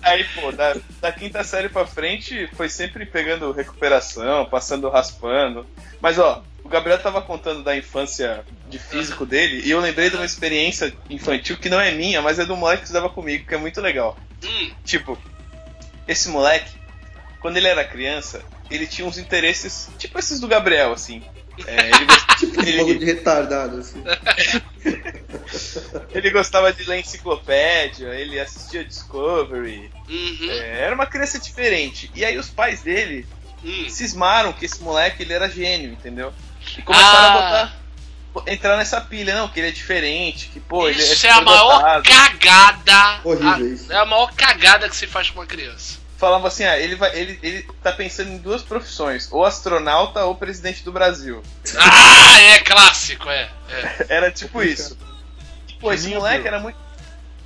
Aí, 0.02 0.24
pô, 0.34 0.50
da, 0.52 0.76
da 1.00 1.12
quinta 1.12 1.44
série 1.44 1.68
pra 1.68 1.86
frente, 1.86 2.48
foi 2.56 2.68
sempre 2.68 3.06
pegando 3.06 3.52
recuperação, 3.52 4.44
passando 4.46 4.88
raspando. 4.90 5.64
Mas, 6.00 6.18
ó, 6.18 6.42
o 6.64 6.68
Gabriel 6.68 6.98
tava 6.98 7.22
contando 7.22 7.62
da 7.62 7.76
infância 7.76 8.44
de 8.68 8.78
físico 8.78 9.24
dele, 9.24 9.62
e 9.64 9.70
eu 9.70 9.80
lembrei 9.80 10.10
de 10.10 10.16
uma 10.16 10.24
experiência 10.24 10.92
infantil 11.08 11.56
que 11.56 11.68
não 11.68 11.80
é 11.80 11.92
minha, 11.92 12.20
mas 12.20 12.38
é 12.38 12.44
do 12.44 12.56
moleque 12.56 12.82
que 12.82 12.88
estudava 12.88 13.08
comigo, 13.08 13.46
que 13.46 13.54
é 13.54 13.58
muito 13.58 13.80
legal. 13.80 14.16
Hum, 14.44 14.70
Tipo, 14.84 15.16
esse 16.08 16.28
moleque, 16.28 16.72
quando 17.40 17.56
ele 17.56 17.68
era 17.68 17.84
criança, 17.84 18.42
ele 18.70 18.86
tinha 18.86 19.06
uns 19.06 19.18
interesses, 19.18 19.88
tipo 19.98 20.18
esses 20.18 20.40
do 20.40 20.48
Gabriel, 20.48 20.92
assim. 20.92 21.22
É, 21.66 21.88
ele, 21.90 22.04
gost- 22.06 22.22
Tipo 22.42 22.60
um 22.60 22.64
ele, 22.64 22.98
de 22.98 23.04
retardado, 23.04 23.78
assim. 23.78 24.02
ele 26.12 26.30
gostava 26.30 26.72
de 26.72 26.84
ler 26.84 27.00
enciclopédia, 27.00 28.08
ele 28.14 28.38
assistia 28.40 28.84
Discovery. 28.84 29.90
uhum, 30.08 30.50
é, 30.50 30.80
era 30.82 30.94
uma 30.94 31.06
criança 31.06 31.38
diferente. 31.38 32.10
E 32.14 32.24
aí 32.24 32.36
os 32.38 32.48
pais 32.50 32.82
dele 32.82 33.26
hum. 33.64 33.86
cismaram 33.88 34.52
que 34.52 34.64
esse 34.64 34.82
moleque 34.82 35.22
ele 35.22 35.32
era 35.32 35.48
gênio, 35.48 35.92
entendeu? 35.92 36.32
E 36.76 36.82
começaram 36.82 37.16
Ah. 37.18 37.26
a 37.26 37.32
botar. 37.66 37.82
Entrar 38.50 38.78
nessa 38.78 38.98
pilha, 38.98 39.34
não, 39.34 39.46
que 39.48 39.60
ele 39.60 39.68
é 39.68 39.72
diferente, 39.72 40.48
que, 40.48 40.58
pô, 40.58 40.88
ele 40.88 40.98
Isso 41.02 41.26
é 41.26 41.30
a 41.30 41.42
maior 41.42 42.02
cagada. 42.02 43.20
Horrível 43.24 43.50
a- 43.52 43.60
isso. 43.60 43.92
É 43.92 43.96
a 43.96 44.06
maior 44.06 44.32
cagada 44.32 44.88
que 44.88 44.96
se 44.96 45.06
faz 45.06 45.28
com 45.28 45.40
uma 45.40 45.46
criança. 45.46 45.98
Falava 46.22 46.46
assim, 46.46 46.62
ah, 46.62 46.79
ele, 46.79 46.94
vai, 46.94 47.12
ele, 47.19 47.36
ele 47.43 47.62
tá 47.82 47.91
pensando 47.91 48.31
em 48.31 48.38
duas 48.38 48.62
profissões, 48.62 49.26
ou 49.32 49.44
astronauta 49.44 50.24
ou 50.24 50.36
presidente 50.36 50.84
do 50.84 50.93
Brasil. 50.93 51.43
Ah, 51.76 52.41
é 52.41 52.60
clássico, 52.60 53.29
é. 53.29 53.50
é. 53.69 54.06
Era 54.08 54.31
tipo 54.31 54.62
isso. 54.62 54.96
Pô, 55.81 55.93
esse 55.93 56.06
moleque 56.10 56.43
Bill. 56.44 56.46
era 56.46 56.60
muito. 56.60 56.79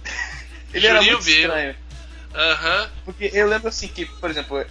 ele 0.74 0.86
era 0.86 1.00
muito 1.00 1.24
Bill. 1.24 1.38
estranho. 1.40 1.74
Aham. 2.34 2.90
Porque 3.06 3.30
eu 3.32 3.46
lembro 3.48 3.68
assim 3.68 3.88
que, 3.88 4.04
por 4.04 4.28
exemplo, 4.28 4.62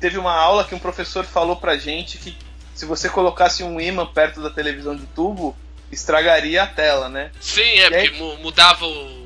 teve 0.00 0.16
uma 0.16 0.32
aula 0.34 0.64
que 0.64 0.74
um 0.74 0.78
professor 0.78 1.22
falou 1.26 1.56
pra 1.56 1.76
gente 1.76 2.16
que 2.16 2.34
se 2.74 2.86
você 2.86 3.06
colocasse 3.10 3.62
um 3.62 3.78
imã 3.78 4.06
perto 4.06 4.42
da 4.42 4.48
televisão 4.48 4.96
de 4.96 5.04
tubo, 5.08 5.54
estragaria 5.90 6.62
a 6.62 6.66
tela, 6.66 7.10
né? 7.10 7.30
Sim, 7.38 7.60
é, 7.60 7.84
aí- 7.94 8.08
porque 8.08 8.16
mu- 8.18 8.38
mudava 8.38 8.86
o, 8.86 9.21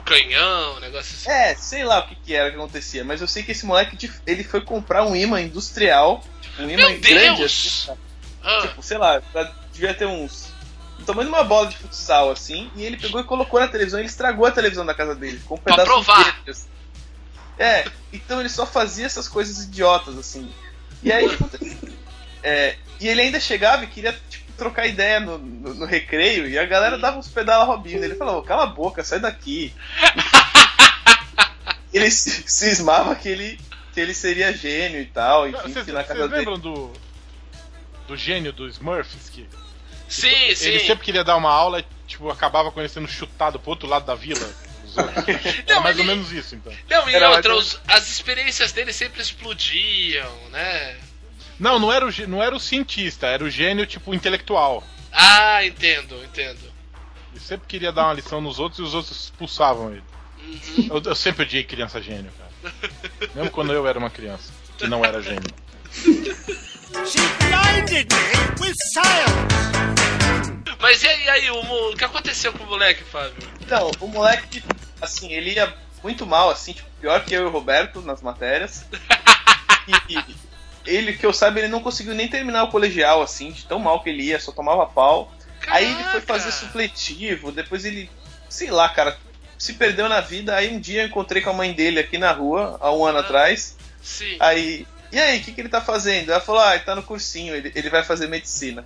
canhão, 0.00 0.76
o 0.76 0.80
negócio 0.80 1.14
assim. 1.16 1.30
É, 1.30 1.54
sei 1.54 1.84
lá 1.84 2.00
o 2.00 2.06
que, 2.08 2.14
que 2.16 2.34
era 2.34 2.50
que 2.50 2.56
acontecia, 2.56 3.04
mas 3.04 3.20
eu 3.20 3.28
sei 3.28 3.42
que 3.42 3.52
esse 3.52 3.64
moleque 3.66 4.10
ele 4.26 4.42
foi 4.44 4.60
comprar 4.60 5.04
um 5.06 5.14
imã 5.16 5.40
industrial, 5.40 6.22
tipo, 6.40 6.62
um 6.62 6.70
imã 6.70 6.88
Meu 6.88 7.00
grande 7.00 7.38
Deus! 7.38 7.86
assim? 7.88 7.98
Ah, 8.42 8.58
tipo, 8.62 8.82
sei 8.82 8.98
lá, 8.98 9.20
pra- 9.32 9.52
devia 9.72 9.94
ter 9.94 10.06
uns 10.06 10.48
o 10.98 11.02
tamanho 11.02 11.28
de 11.30 11.34
uma 11.34 11.44
bola 11.44 11.66
de 11.68 11.76
futsal 11.78 12.30
assim, 12.30 12.70
e 12.76 12.82
ele 12.84 12.96
pegou 12.98 13.20
e 13.20 13.24
colocou 13.24 13.58
na 13.58 13.66
televisão, 13.68 13.98
ele 13.98 14.08
estragou 14.08 14.44
a 14.46 14.50
televisão 14.50 14.84
da 14.84 14.92
casa 14.94 15.14
dele, 15.14 15.40
com 15.46 15.54
um 15.54 15.58
Pra 15.58 15.72
pedaço 15.74 15.88
provar. 15.90 16.20
inteiro, 16.20 16.50
assim. 16.50 16.68
É, 17.58 17.86
então 18.12 18.38
ele 18.40 18.48
só 18.48 18.66
fazia 18.66 19.06
essas 19.06 19.26
coisas 19.28 19.64
idiotas 19.64 20.16
assim. 20.18 20.50
E 21.02 21.10
aí 21.12 21.26
é, 22.42 22.76
e 23.00 23.08
ele 23.08 23.20
ainda 23.22 23.40
chegava 23.40 23.84
e 23.84 23.86
queria 23.86 24.12
tipo, 24.28 24.39
trocar 24.60 24.86
ideia 24.86 25.18
no, 25.18 25.38
no, 25.38 25.74
no 25.74 25.86
recreio 25.86 26.46
e 26.48 26.58
a 26.58 26.64
galera 26.66 26.96
dava 26.98 27.18
uns 27.18 27.28
pedala 27.28 27.64
robinho. 27.64 28.02
Ele 28.04 28.14
falava, 28.14 28.42
cala 28.42 28.64
a 28.64 28.66
boca, 28.66 29.02
sai 29.02 29.18
daqui. 29.18 29.72
ele 31.92 32.10
se- 32.10 32.44
cismava 32.46 33.14
que 33.16 33.28
ele, 33.28 33.58
que 33.92 34.00
ele 34.00 34.14
seria 34.14 34.52
gênio 34.52 35.00
e 35.00 35.06
tal, 35.06 35.48
enfim, 35.48 35.72
Vocês 35.72 35.86
dele. 35.86 36.26
lembram 36.36 36.58
do. 36.58 36.92
Do 38.06 38.16
gênio 38.16 38.52
do 38.52 38.66
Smurfs? 38.68 39.28
Que 39.30 39.46
sim, 40.08 40.54
sim. 40.54 40.68
ele 40.68 40.80
sempre 40.80 41.04
queria 41.04 41.22
dar 41.22 41.36
uma 41.36 41.50
aula 41.52 41.78
e 41.80 41.84
tipo, 42.06 42.28
acabava 42.28 42.72
com 42.72 42.80
ele 42.80 42.88
sendo 42.88 43.06
chutado 43.06 43.58
pro 43.60 43.70
outro 43.70 43.88
lado 43.88 44.04
da 44.04 44.14
vila. 44.16 44.40
Era 44.96 45.12
Não, 45.76 45.80
mais 45.82 45.96
ou 45.96 46.02
ele- 46.04 46.10
menos 46.14 46.32
isso, 46.32 46.56
então. 46.56 46.72
Não, 46.90 47.08
e 47.08 47.14
Era 47.14 47.30
outra, 47.30 47.54
mais 47.54 47.66
os- 47.74 47.80
as 47.86 48.08
experiências 48.10 48.72
dele 48.72 48.92
sempre 48.92 49.22
explodiam, 49.22 50.28
né? 50.50 50.96
Não, 51.60 51.78
não 51.78 51.92
era, 51.92 52.06
o, 52.06 52.10
não 52.26 52.42
era 52.42 52.56
o 52.56 52.58
cientista, 52.58 53.26
era 53.26 53.44
o 53.44 53.50
gênio, 53.50 53.86
tipo, 53.86 54.14
intelectual. 54.14 54.82
Ah, 55.12 55.62
entendo, 55.62 56.16
entendo. 56.24 56.72
E 57.34 57.38
sempre 57.38 57.66
queria 57.66 57.92
dar 57.92 58.06
uma 58.06 58.14
lição 58.14 58.40
nos 58.40 58.58
outros 58.58 58.78
e 58.78 58.82
os 58.82 58.94
outros 58.94 59.24
expulsavam 59.24 59.92
ele. 59.92 60.02
Uhum. 60.42 60.88
Eu, 60.96 61.02
eu 61.04 61.14
sempre 61.14 61.42
odiei 61.42 61.62
criança 61.62 62.00
gênio, 62.00 62.32
cara. 62.32 62.72
Mesmo 63.34 63.50
quando 63.50 63.74
eu 63.74 63.86
era 63.86 63.98
uma 63.98 64.08
criança, 64.08 64.50
que 64.78 64.88
não 64.88 65.04
era 65.04 65.20
gênio. 65.20 65.50
She 65.92 67.20
blinded 67.38 68.08
me 68.10 68.66
with 68.66 68.74
science. 68.94 70.50
Mas 70.80 71.02
e 71.02 71.08
aí, 71.08 71.24
e 71.24 71.28
aí, 71.28 71.50
o, 71.50 71.90
o 71.90 71.96
que 71.96 72.04
aconteceu 72.04 72.54
com 72.54 72.64
o 72.64 72.68
moleque, 72.68 73.04
Fábio? 73.04 73.34
Então, 73.60 73.90
o 74.00 74.08
moleque, 74.08 74.62
assim, 74.98 75.30
ele 75.30 75.52
ia 75.52 75.76
muito 76.02 76.24
mal, 76.26 76.48
assim, 76.48 76.72
tipo, 76.72 76.88
pior 76.98 77.22
que 77.22 77.34
eu 77.34 77.42
e 77.42 77.44
o 77.44 77.50
Roberto 77.50 78.00
nas 78.00 78.22
matérias. 78.22 78.86
E 80.08 80.49
ele, 80.94 81.12
que 81.14 81.24
eu 81.24 81.32
saiba, 81.32 81.58
ele 81.58 81.68
não 81.68 81.80
conseguiu 81.80 82.14
nem 82.14 82.28
terminar 82.28 82.64
o 82.64 82.68
colegial, 82.68 83.22
assim, 83.22 83.50
de 83.52 83.64
tão 83.64 83.78
mal 83.78 84.02
que 84.02 84.10
ele 84.10 84.22
ia, 84.24 84.40
só 84.40 84.52
tomava 84.52 84.86
pau. 84.86 85.32
Aí 85.68 85.84
ele 85.84 85.94
foi 85.94 86.04
Caraca! 86.20 86.26
fazer 86.26 86.52
supletivo, 86.52 87.52
depois 87.52 87.84
ele, 87.84 88.10
sei 88.48 88.70
lá, 88.70 88.88
cara, 88.88 89.16
se 89.58 89.74
perdeu 89.74 90.08
na 90.08 90.20
vida. 90.20 90.54
Aí 90.56 90.74
um 90.74 90.80
dia 90.80 91.02
eu 91.02 91.06
encontrei 91.06 91.42
com 91.42 91.50
a 91.50 91.54
mãe 91.54 91.72
dele 91.72 92.00
aqui 92.00 92.16
na 92.18 92.32
rua, 92.32 92.78
há 92.80 92.90
um 92.92 93.04
ano 93.04 93.18
Ah. 93.18 93.20
atrás. 93.22 93.76
Sim. 94.02 94.36
Aí, 94.40 94.86
e 95.12 95.18
aí, 95.18 95.38
o 95.38 95.42
que, 95.42 95.52
que 95.52 95.60
ele 95.60 95.68
tá 95.68 95.80
fazendo? 95.80 96.30
Ela 96.30 96.40
falou, 96.40 96.62
ah, 96.62 96.74
ele 96.74 96.84
tá 96.84 96.94
no 96.94 97.02
cursinho, 97.02 97.54
ele, 97.54 97.70
ele 97.74 97.90
vai 97.90 98.02
fazer 98.02 98.26
medicina. 98.28 98.84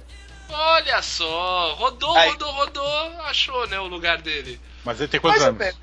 Olha 0.50 1.00
só, 1.02 1.74
rodou, 1.74 2.14
Aí. 2.16 2.30
rodou, 2.30 2.52
rodou, 2.52 3.20
achou, 3.22 3.66
né, 3.68 3.78
o 3.80 3.86
lugar 3.86 4.20
dele. 4.20 4.60
Mas 4.84 4.98
ele 5.00 5.08
tem 5.08 5.20
quantos 5.20 5.40
Mais 5.42 5.54
ou 5.54 5.62
anos? 5.62 5.76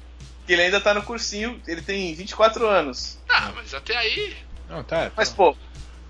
ele 0.47 0.61
ainda 0.61 0.79
tá 0.81 0.93
no 0.93 1.01
cursinho, 1.03 1.61
ele 1.67 1.81
tem 1.81 2.13
24 2.13 2.67
anos. 2.67 3.17
Ah, 3.29 3.51
mas 3.55 3.73
até 3.73 3.95
aí. 3.97 4.35
Não, 4.69 4.83
tá. 4.83 5.05
tá. 5.05 5.11
Mas, 5.15 5.29
pô, 5.29 5.55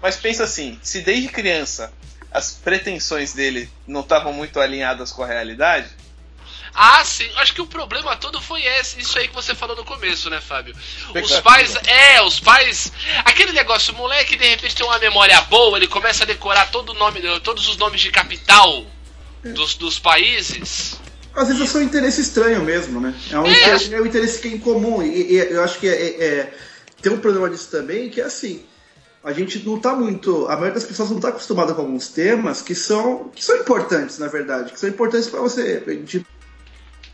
mas 0.01 0.15
pensa 0.15 0.43
assim, 0.43 0.79
se 0.81 1.01
desde 1.01 1.27
criança 1.29 1.91
as 2.31 2.53
pretensões 2.53 3.34
dele 3.34 3.70
não 3.86 4.01
estavam 4.01 4.31
muito 4.34 4.60
alinhadas 4.60 5.12
com 5.12 5.24
a 5.24 5.27
realidade, 5.27 5.88
Ah, 6.74 7.03
sim. 7.03 7.29
Acho 7.36 7.53
que 7.53 7.62
o 7.62 7.67
problema 7.67 8.15
todo 8.15 8.39
foi 8.41 8.63
esse, 8.63 8.98
isso 9.01 9.20
aí 9.20 9.27
que 9.27 9.36
você 9.36 9.53
falou 9.53 9.75
no 9.75 9.84
começo, 9.84 10.29
né, 10.29 10.39
Fábio? 10.39 10.74
Os 11.22 11.39
pais. 11.41 11.75
É, 11.86 12.22
os 12.22 12.39
pais. 12.39 12.93
Aquele 13.25 13.51
negócio, 13.51 13.93
o 13.93 13.98
moleque 13.98 14.38
de 14.38 14.46
repente 14.48 14.74
tem 14.74 14.86
uma 14.86 14.98
memória 14.98 15.39
boa, 15.41 15.77
ele 15.77 15.89
começa 15.89 16.24
a 16.24 16.25
decorar 16.25 16.72
todo 16.72 16.91
o 16.91 16.93
nome, 16.93 17.20
todos 17.41 17.67
os 17.67 17.75
nomes 17.75 18.00
de 18.00 18.10
capital 18.10 18.86
dos, 19.43 19.75
dos 19.75 20.00
países. 20.00 20.98
Às 21.36 21.50
vezes 21.50 21.63
é 21.63 21.67
só 21.67 21.77
um 21.79 21.81
interesse 21.81 22.22
estranho 22.22 22.62
mesmo, 22.63 23.01
né? 23.01 23.13
É 23.29 23.38
um, 23.38 23.46
É. 23.46 23.51
interesse, 23.51 23.93
é 23.93 24.01
um 24.01 24.05
interesse 24.05 24.39
que 24.39 24.48
é 24.48 24.51
incomum. 24.51 25.01
E, 25.03 25.34
e 25.34 25.38
eu 25.38 25.62
acho 25.65 25.77
que 25.77 25.89
é, 25.89 25.91
é- 25.91 26.24
é- 26.25 26.53
tem 27.01 27.12
um 27.12 27.20
problema 27.20 27.50
disso 27.50 27.70
também, 27.70 28.10
que 28.10 28.22
é 28.22 28.24
assim. 28.24 28.63
A 29.23 29.31
gente 29.33 29.63
não 29.67 29.79
tá 29.79 29.95
muito. 29.95 30.47
A 30.47 30.53
maioria 30.53 30.73
das 30.73 30.83
pessoas 30.83 31.11
não 31.11 31.19
tá 31.19 31.29
acostumada 31.29 31.73
com 31.73 31.81
alguns 31.81 32.07
temas 32.07 32.61
que 32.61 32.73
são, 32.73 33.29
que 33.35 33.43
são 33.43 33.55
importantes, 33.57 34.17
na 34.17 34.27
verdade. 34.27 34.71
Que 34.73 34.79
são 34.79 34.89
importantes 34.89 35.29
para 35.29 35.39
você. 35.39 35.83
A 35.85 35.91
gente, 35.91 36.25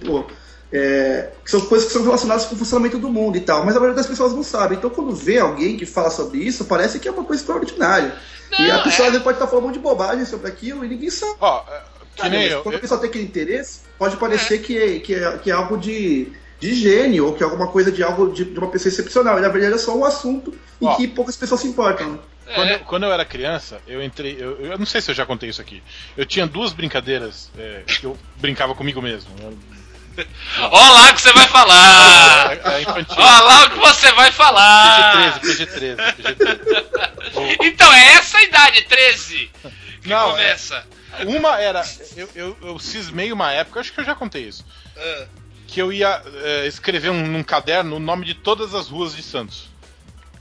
pô, 0.05 0.25
é, 0.71 1.31
que 1.43 1.51
são 1.51 1.61
coisas 1.61 1.87
que 1.87 1.93
são 1.93 2.03
relacionadas 2.03 2.45
com 2.45 2.55
o 2.55 2.57
funcionamento 2.57 2.97
do 2.97 3.09
mundo 3.09 3.37
e 3.37 3.41
tal. 3.41 3.65
Mas 3.65 3.75
a 3.75 3.79
maioria 3.79 3.95
das 3.95 4.07
pessoas 4.07 4.33
não 4.33 4.43
sabe. 4.43 4.75
Então 4.75 4.89
quando 4.89 5.13
vê 5.13 5.39
alguém 5.39 5.75
que 5.75 5.85
fala 5.85 6.09
sobre 6.09 6.39
isso, 6.39 6.65
parece 6.65 6.99
que 6.99 7.07
é 7.07 7.11
uma 7.11 7.23
coisa 7.23 7.41
extraordinária. 7.41 8.15
e 8.57 8.71
a 8.71 8.77
Não, 8.77 8.83
pessoa 8.83 9.09
é. 9.09 9.19
pode 9.19 9.35
estar 9.35 9.47
falando 9.47 9.65
um 9.65 9.67
monte 9.67 9.75
de 9.77 9.81
bobagem 9.81 10.25
sobre 10.25 10.47
aquilo 10.47 10.85
e 10.85 10.87
ninguém 10.87 11.09
sabe. 11.09 11.35
Ó, 11.41 11.63
é, 11.69 11.81
que 12.15 12.29
nem 12.29 12.43
mas 12.43 12.51
eu. 12.51 12.63
Quando 12.63 12.75
a 12.75 12.79
pessoa 12.79 12.99
tem 12.99 13.09
aquele 13.09 13.25
interesse, 13.25 13.81
pode 13.97 14.17
parecer 14.17 14.59
que, 14.59 14.77
é, 14.77 14.99
que, 14.99 15.13
é, 15.13 15.37
que 15.37 15.51
é 15.51 15.53
algo 15.53 15.77
de, 15.77 16.31
de 16.59 16.73
gênio, 16.73 17.27
ou 17.27 17.33
que 17.33 17.43
é 17.43 17.45
alguma 17.45 17.67
coisa 17.67 17.91
de 17.91 18.01
algo 18.03 18.31
de, 18.33 18.45
de 18.45 18.57
uma 18.57 18.69
pessoa 18.69 18.91
excepcional. 18.91 19.37
E 19.37 19.41
na 19.41 19.49
verdade 19.49 19.75
é 19.75 19.77
só 19.77 19.95
um 19.95 20.03
assunto 20.05 20.53
em 20.81 20.87
Ó. 20.87 20.95
que 20.95 21.07
poucas 21.07 21.35
pessoas 21.35 21.61
se 21.61 21.67
importam. 21.67 22.13
né? 22.13 22.19
Quando, 22.55 22.67
É. 22.69 22.75
eu, 22.75 22.79
quando 22.79 23.03
eu 23.03 23.11
era 23.11 23.25
criança, 23.25 23.79
eu 23.87 24.01
entrei. 24.01 24.37
Eu, 24.39 24.57
eu 24.65 24.77
não 24.77 24.85
sei 24.85 25.01
se 25.01 25.11
eu 25.11 25.15
já 25.15 25.25
contei 25.25 25.49
isso 25.49 25.61
aqui. 25.61 25.83
Eu 26.15 26.25
tinha 26.25 26.47
duas 26.47 26.71
brincadeiras 26.73 27.51
é, 27.57 27.83
que 27.85 28.05
eu 28.05 28.17
brincava 28.37 28.73
comigo 28.73 29.01
mesmo. 29.01 29.29
Ó 30.59 30.91
lá 30.93 31.11
o 31.11 31.13
que 31.13 31.21
você 31.21 31.31
vai 31.33 31.47
falar! 31.47 32.53
É, 32.53 32.55
é. 32.55 32.85
Ó 33.17 33.41
lá 33.43 33.65
o 33.65 33.69
que 33.69 33.77
você 33.79 34.11
vai 34.13 34.31
falar! 34.31 35.39
PG-13, 35.41 35.95
PG-13, 35.95 36.15
PG-13. 36.15 37.57
Então 37.61 37.93
é 37.93 38.13
essa 38.13 38.37
a 38.39 38.43
idade, 38.43 38.81
13, 38.85 39.51
que 40.01 40.09
Não, 40.09 40.29
é- 40.29 40.31
começa. 40.31 40.83
Uma 41.25 41.59
era. 41.59 41.83
Eu, 42.15 42.29
eu, 42.35 42.57
eu 42.61 42.79
cismei 42.79 43.31
uma 43.31 43.51
época, 43.51 43.79
acho 43.79 43.91
que 43.93 43.99
eu 43.99 44.05
já 44.05 44.15
contei 44.15 44.43
isso. 44.43 44.65
Ah. 44.97 45.25
Que 45.67 45.81
eu 45.81 45.91
ia 45.91 46.21
é, 46.43 46.65
escrever 46.67 47.09
um, 47.09 47.27
num 47.27 47.43
caderno 47.43 47.97
o 47.97 47.99
nome 47.99 48.25
de 48.25 48.33
todas 48.33 48.73
as 48.73 48.87
ruas 48.87 49.15
de 49.15 49.21
Santos. 49.21 49.69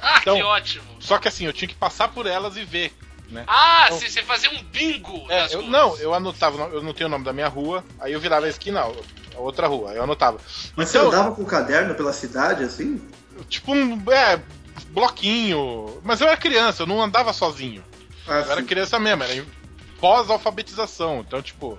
Ah, 0.00 0.18
Então- 0.20 0.36
que 0.36 0.42
ótimo. 0.42 0.84
Só 1.00 1.18
que 1.18 1.28
assim, 1.28 1.44
eu 1.46 1.52
tinha 1.52 1.68
que 1.68 1.74
passar 1.74 2.08
por 2.08 2.26
elas 2.26 2.56
e 2.56 2.64
ver. 2.64 2.96
Né? 3.28 3.42
Ah, 3.48 3.86
Então- 3.86 3.98
sim, 3.98 4.08
você 4.08 4.22
fazia 4.22 4.50
um 4.50 4.62
bingo 4.62 5.26
É, 5.28 5.40
nas 5.42 5.52
eu, 5.52 5.58
ruas. 5.60 5.70
não, 5.72 5.96
eu 5.98 6.14
anotava, 6.14 6.54
o 6.56 6.58
nome- 6.60 6.74
eu 6.76 6.82
não 6.82 6.92
tenho 6.92 7.08
o 7.08 7.10
nome 7.10 7.24
da 7.24 7.32
minha 7.32 7.48
rua, 7.48 7.84
aí 8.00 8.12
eu 8.12 8.20
virava 8.20 8.46
a 8.46 8.48
esquina, 8.48 8.82
a 8.82 9.38
outra 9.40 9.66
rua, 9.66 9.90
aí 9.90 9.96
eu 9.96 10.04
anotava. 10.04 10.38
Mas 10.76 10.90
Então- 10.90 11.10
você 11.10 11.16
andava 11.16 11.34
com 11.34 11.42
o 11.42 11.46
caderno 11.46 11.94
pela 11.96 12.12
cidade, 12.12 12.62
assim? 12.62 13.02
Tipo 13.48 13.72
um 13.74 14.00
é, 14.12 14.40
bloquinho. 14.90 16.00
Mas 16.04 16.20
eu 16.20 16.28
era 16.28 16.36
criança, 16.36 16.82
eu 16.84 16.86
não 16.86 17.02
andava 17.02 17.32
sozinho. 17.32 17.82
Eu 18.28 18.32
era 18.32 18.54
Assim. 18.54 18.64
criança 18.64 18.98
mesmo, 19.00 19.24
era 19.24 19.44
pós-alfabetização. 20.00 21.20
Então, 21.26 21.42
tipo, 21.42 21.78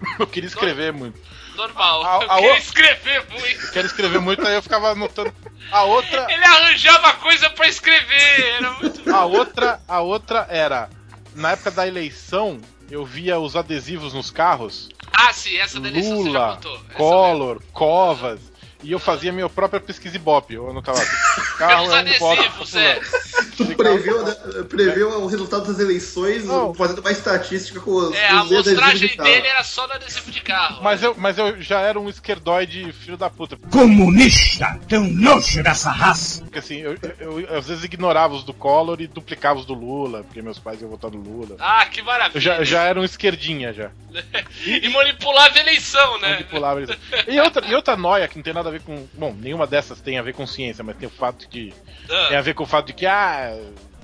eu 0.18 0.26
queria 0.26 0.48
escrever 0.48 0.92
muito. 0.92 1.18
Normal. 1.56 2.02
A- 2.04 2.22
eu 2.24 2.30
a 2.30 2.34
queria 2.36 2.52
o- 2.52 2.56
escrever 2.56 3.26
muito. 3.30 3.66
Eu 3.66 3.72
quero 3.72 3.86
escrever 3.86 4.20
muito, 4.20 4.46
aí 4.46 4.54
eu 4.54 4.62
ficava 4.62 4.90
anotando. 4.90 5.32
A 5.70 5.82
outra. 5.84 6.26
Ele 6.30 6.44
arranjava 6.44 7.12
coisa 7.14 7.50
pra 7.50 7.68
escrever. 7.68 8.40
Era 8.56 8.70
muito. 8.72 9.14
A 9.14 9.24
outra, 9.24 9.80
a 9.88 10.00
outra 10.00 10.46
era. 10.50 10.88
Na 11.34 11.52
época 11.52 11.70
da 11.70 11.86
eleição, 11.86 12.60
eu 12.90 13.04
via 13.06 13.38
os 13.38 13.56
adesivos 13.56 14.12
nos 14.12 14.30
carros. 14.30 14.88
Ah, 15.12 15.32
sim, 15.32 15.56
essa 15.56 15.78
você 15.80 16.02
já 16.02 16.14
Lula, 16.14 16.54
contou. 16.56 16.74
Essa 16.88 16.94
Collor, 16.98 17.62
Covas. 17.72 18.40
E 18.82 18.90
eu 18.92 18.98
fazia 18.98 19.32
minha 19.32 19.48
própria 19.48 19.80
pesquisa 19.80 20.16
Ibope. 20.16 20.54
Eu 20.54 20.70
anotava. 20.70 21.00
Carro 21.58 21.88
Pelos 21.88 21.88
é 21.88 21.92
um 22.22 22.30
adesivos, 22.32 22.74
é. 22.74 23.00
fulano. 23.00 23.76
Previu, 23.76 24.22
né, 24.24 24.34
previu 24.68 25.08
o 25.20 25.26
resultado 25.26 25.66
das 25.66 25.78
eleições 25.78 26.44
Não. 26.44 26.74
fazendo 26.74 27.00
uma 27.00 27.10
estatística 27.12 27.80
com 27.80 27.90
os, 27.92 28.14
É, 28.14 28.28
com 28.28 28.34
a 28.36 28.40
amostragem 28.40 29.08
de 29.08 29.16
dele 29.16 29.46
era 29.46 29.62
só 29.62 29.86
no 29.86 29.94
adesivo 29.94 30.30
de 30.30 30.40
carro. 30.40 30.82
Mas 30.82 31.02
eu, 31.02 31.14
mas 31.16 31.38
eu 31.38 31.60
já 31.60 31.80
era 31.80 31.98
um 32.00 32.08
esquerdoide 32.08 32.92
filho 32.92 33.16
da 33.16 33.30
puta. 33.30 33.56
Comunista, 33.70 34.80
tão 34.88 35.04
nojo 35.04 35.62
dessa 35.62 35.90
raça. 35.90 36.42
Porque 36.42 36.58
assim, 36.58 36.78
eu, 36.78 36.96
eu- 37.20 37.40
eu 37.40 37.58
às 37.58 37.68
vezes 37.68 37.84
ignorava 37.84 38.34
os 38.34 38.42
do 38.42 38.52
Collor 38.52 39.00
e 39.00 39.06
duplicava 39.06 39.58
os 39.60 39.66
do 39.66 39.74
Lula, 39.74 40.24
porque 40.24 40.42
meus 40.42 40.58
pais 40.58 40.80
iam 40.80 40.90
votar 40.90 41.10
no 41.10 41.18
Lula. 41.20 41.56
Ah, 41.60 41.86
que 41.86 42.02
maravilha. 42.02 42.36
Eu 42.36 42.40
já, 42.40 42.64
já 42.64 42.82
era 42.82 43.00
um 43.00 43.04
esquerdinha 43.04 43.72
já. 43.72 43.90
E 44.64 44.88
manipulava 44.90 45.56
a 45.56 45.60
eleição, 45.60 46.20
né? 46.20 46.30
Manipulava 46.34 46.80
eles. 46.82 46.96
E 47.26 47.40
outra, 47.40 47.66
e 47.66 47.74
outra 47.74 47.96
noia 47.96 48.28
que 48.28 48.36
não 48.36 48.42
tem 48.42 48.52
nada 48.54 48.68
a 48.68 48.71
ver 48.72 48.82
com. 48.82 49.06
Bom, 49.14 49.34
nenhuma 49.38 49.66
dessas 49.66 50.00
tem 50.00 50.18
a 50.18 50.22
ver 50.22 50.34
com 50.34 50.46
ciência, 50.46 50.82
mas 50.84 50.96
tem 50.96 51.06
o 51.06 51.10
fato 51.12 51.40
de 51.40 51.48
que. 51.48 51.74
Tem 52.06 52.36
Ah, 52.36 52.38
a 52.38 52.42
ver 52.42 52.54
com 52.54 52.64
o 52.64 52.66
fato 52.66 52.86
de 52.88 52.92
que, 52.92 53.06
ah, 53.06 53.56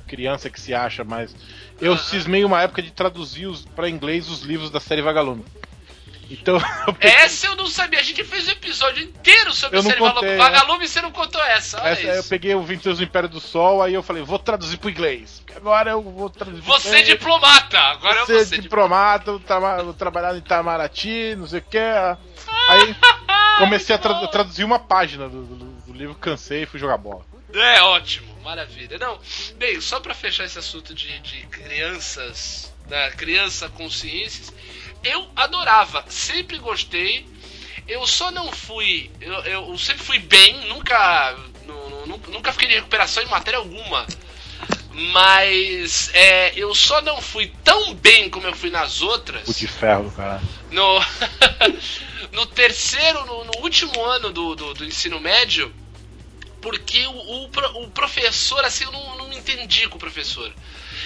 criança 0.07 0.49
que 0.49 0.61
se 0.61 0.73
acha 0.75 1.05
mais. 1.05 1.35
Eu 1.81 1.93
Aham. 1.93 2.03
cismei 2.03 2.45
uma 2.45 2.63
época 2.63 2.81
de 2.83 2.91
traduzir 2.91 3.47
os, 3.47 3.65
pra 3.65 3.89
inglês 3.89 4.29
os 4.29 4.43
livros 4.43 4.71
da 4.71 4.81
série 4.81 5.03
Vagalume. 5.03 5.45
Então, 6.31 6.57
eu 6.87 6.97
essa 7.01 7.47
eu 7.47 7.57
não 7.57 7.67
sabia. 7.67 7.99
A 8.01 8.03
gente 8.03 8.23
fez 8.23 8.47
um 8.49 8.51
episódio 8.53 9.03
inteiro 9.03 9.53
sobre 9.55 9.77
Eu 9.79 9.81
a 9.81 9.83
série 9.85 9.99
contei, 9.99 10.37
Vagalume. 10.37 10.85
E 10.85 10.89
você 10.89 11.01
não 11.01 11.11
contou 11.11 11.43
essa. 11.43 11.81
Olha 11.81 11.89
essa, 11.91 12.03
eu 12.03 12.21
isso. 12.21 12.29
peguei 12.29 12.55
o 12.55 12.63
Vinteus 12.63 12.99
do 12.99 13.05
Império 13.05 13.29
do 13.31 13.41
Sol, 13.41 13.83
aí 13.83 13.95
eu 13.95 14.03
falei, 14.03 14.23
vou 14.23 14.39
traduzir 14.39 14.77
pro 14.77 14.91
inglês. 14.91 15.43
Agora 15.57 15.91
eu 15.93 16.03
vou 16.03 16.29
traduzir 16.29 16.63
pro 16.63 16.73
Você 16.75 16.97
é 16.99 17.03
diplomata. 17.03 17.79
Agora 17.79 18.27
Você 18.27 18.33
é 18.33 18.41
é 18.41 18.45
você 18.45 18.59
diplomata, 18.59 19.31
vou 19.31 19.41
traba- 19.41 19.83
vou 19.83 19.95
trabalhar 19.95 20.35
em 20.35 20.39
Itamaraty, 20.39 21.35
não 21.37 21.47
sei 21.47 21.61
o 21.61 21.63
que. 21.63 21.79
Aí 22.69 22.97
comecei 23.59 23.95
a 23.95 23.99
tra- 23.99 24.27
traduzir 24.29 24.65
uma 24.65 24.79
página 24.79 25.29
do, 25.29 25.43
do- 25.45 25.69
do 25.87 25.93
livro, 25.93 26.15
cansei 26.15 26.63
e 26.63 26.67
fui 26.67 26.79
jogar 26.79 26.97
bola. 26.99 27.25
É 27.55 27.81
ótimo, 27.83 28.29
maravilha. 28.43 28.99
Não, 28.99 29.19
bem, 29.57 29.81
só 29.81 30.01
pra 30.01 30.15
fechar 30.15 30.45
esse 30.45 30.59
assunto 30.59 30.95
de, 30.95 31.19
de 31.21 31.47
crianças, 31.47 32.73
da 32.87 33.11
criança 33.13 33.69
com 33.71 33.89
ciências, 33.91 34.53
eu 35.03 35.27
adorava, 35.35 36.05
sempre 36.09 36.59
gostei. 36.59 37.27
Eu 37.87 38.07
só 38.07 38.31
não 38.31 38.53
fui, 38.53 39.11
eu, 39.19 39.33
eu 39.45 39.79
sempre 39.79 40.03
fui 40.05 40.19
bem, 40.19 40.69
nunca, 40.69 41.35
nu- 41.67 42.07
nu- 42.07 42.23
nunca 42.29 42.53
fiquei 42.53 42.69
de 42.69 42.75
recuperação 42.75 43.23
em 43.23 43.27
matéria 43.29 43.59
alguma. 43.59 44.07
Mas 45.13 46.11
é, 46.13 46.53
eu 46.59 46.75
só 46.75 47.01
não 47.01 47.21
fui 47.23 47.53
tão 47.65 47.95
bem 47.95 48.29
como 48.29 48.47
eu 48.47 48.55
fui 48.55 48.69
nas 48.69 49.01
outras. 49.01 49.43
Puta 49.45 49.59
de 49.59 49.67
ferro 49.69 50.11
caralho. 50.11 50.47
no, 50.71 50.99
no 52.33 52.47
terceiro, 52.47 53.25
no, 53.27 53.45
no 53.45 53.53
último 53.63 54.05
ano 54.05 54.31
do, 54.31 54.55
do, 54.55 54.75
do 54.75 54.85
ensino 54.85 55.19
médio, 55.21 55.75
porque 56.61 57.07
o, 57.07 57.13
o, 57.13 57.51
o 57.85 57.91
professor, 57.91 58.65
assim, 58.65 58.85
eu 58.85 58.93
não, 58.93 59.17
não 59.19 59.33
entendi 59.33 59.89
com 59.89 59.97
o 59.97 60.01
professor. 60.01 60.53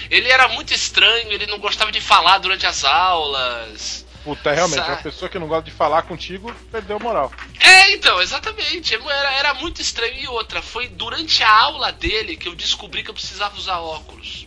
Ele 0.09 0.29
era 0.29 0.47
muito 0.49 0.73
estranho, 0.73 1.31
ele 1.31 1.45
não 1.47 1.59
gostava 1.59 1.91
de 1.91 2.01
falar 2.01 2.39
durante 2.39 2.65
as 2.65 2.83
aulas. 2.83 4.05
Puta, 4.23 4.51
realmente, 4.53 4.77
Sa- 4.77 4.87
uma 4.87 4.97
pessoa 4.97 5.29
que 5.29 5.37
não 5.37 5.47
gosta 5.47 5.65
de 5.69 5.71
falar 5.75 6.01
contigo 6.03 6.53
perdeu 6.71 6.99
moral. 6.99 7.31
É, 7.59 7.91
então, 7.91 8.21
exatamente. 8.21 8.95
Era, 8.95 9.33
era 9.33 9.53
muito 9.55 9.81
estranho. 9.81 10.13
E 10.15 10.27
outra, 10.27 10.61
foi 10.61 10.87
durante 10.87 11.43
a 11.43 11.51
aula 11.51 11.91
dele 11.91 12.37
que 12.37 12.47
eu 12.47 12.55
descobri 12.55 13.03
que 13.03 13.09
eu 13.09 13.13
precisava 13.13 13.57
usar 13.57 13.79
óculos. 13.79 14.45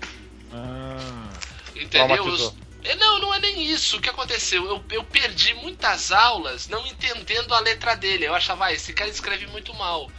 Ah, 0.53 1.29
Entendeu? 1.75 2.17
Eu. 2.27 2.35
É, 2.35 2.66
Não, 2.95 3.19
não 3.19 3.35
é 3.35 3.41
nem 3.41 3.65
isso. 3.71 3.97
O 3.97 4.01
que 4.01 4.09
aconteceu? 4.09 4.65
Eu, 4.65 4.85
eu 4.91 5.05
perdi 5.05 5.55
muitas 5.55 6.13
aulas 6.13 6.69
não 6.69 6.87
entendendo 6.87 7.53
a 7.55 7.61
letra 7.61 7.95
dele. 7.95 8.27
Eu 8.27 8.35
achava, 8.35 8.67
ah, 8.67 8.73
esse 8.73 8.93
cara 8.93 9.11
escreve 9.11 9.47
muito 9.47 9.75
mal. 9.75 10.11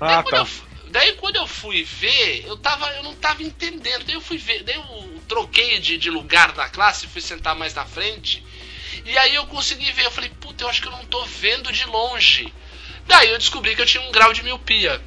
Ah, 0.00 0.06
daí, 0.06 0.22
quando 0.22 0.30
tá. 0.30 0.38
eu, 0.38 0.90
daí 0.90 1.12
quando 1.14 1.36
eu 1.36 1.46
fui 1.46 1.82
ver, 1.82 2.44
eu, 2.46 2.56
tava, 2.56 2.88
eu 2.94 3.02
não 3.02 3.14
tava 3.14 3.42
entendendo. 3.42 4.04
Daí 4.04 4.14
eu 4.14 4.20
fui 4.20 4.38
ver, 4.38 4.62
daí 4.62 4.76
eu 4.76 5.20
troquei 5.26 5.78
de, 5.78 5.96
de 5.96 6.10
lugar 6.10 6.54
na 6.54 6.68
classe, 6.68 7.06
fui 7.06 7.20
sentar 7.20 7.54
mais 7.54 7.74
na 7.74 7.84
frente. 7.84 8.44
E 9.04 9.16
aí 9.18 9.34
eu 9.34 9.46
consegui 9.46 9.90
ver, 9.92 10.06
eu 10.06 10.10
falei, 10.10 10.30
puta, 10.40 10.64
eu 10.64 10.68
acho 10.68 10.82
que 10.82 10.88
eu 10.88 10.92
não 10.92 11.04
tô 11.04 11.24
vendo 11.24 11.72
de 11.72 11.84
longe. 11.86 12.52
Daí 13.06 13.30
eu 13.30 13.38
descobri 13.38 13.74
que 13.74 13.82
eu 13.82 13.86
tinha 13.86 14.02
um 14.02 14.10
grau 14.10 14.32
de 14.32 14.42
miopia. 14.42 15.00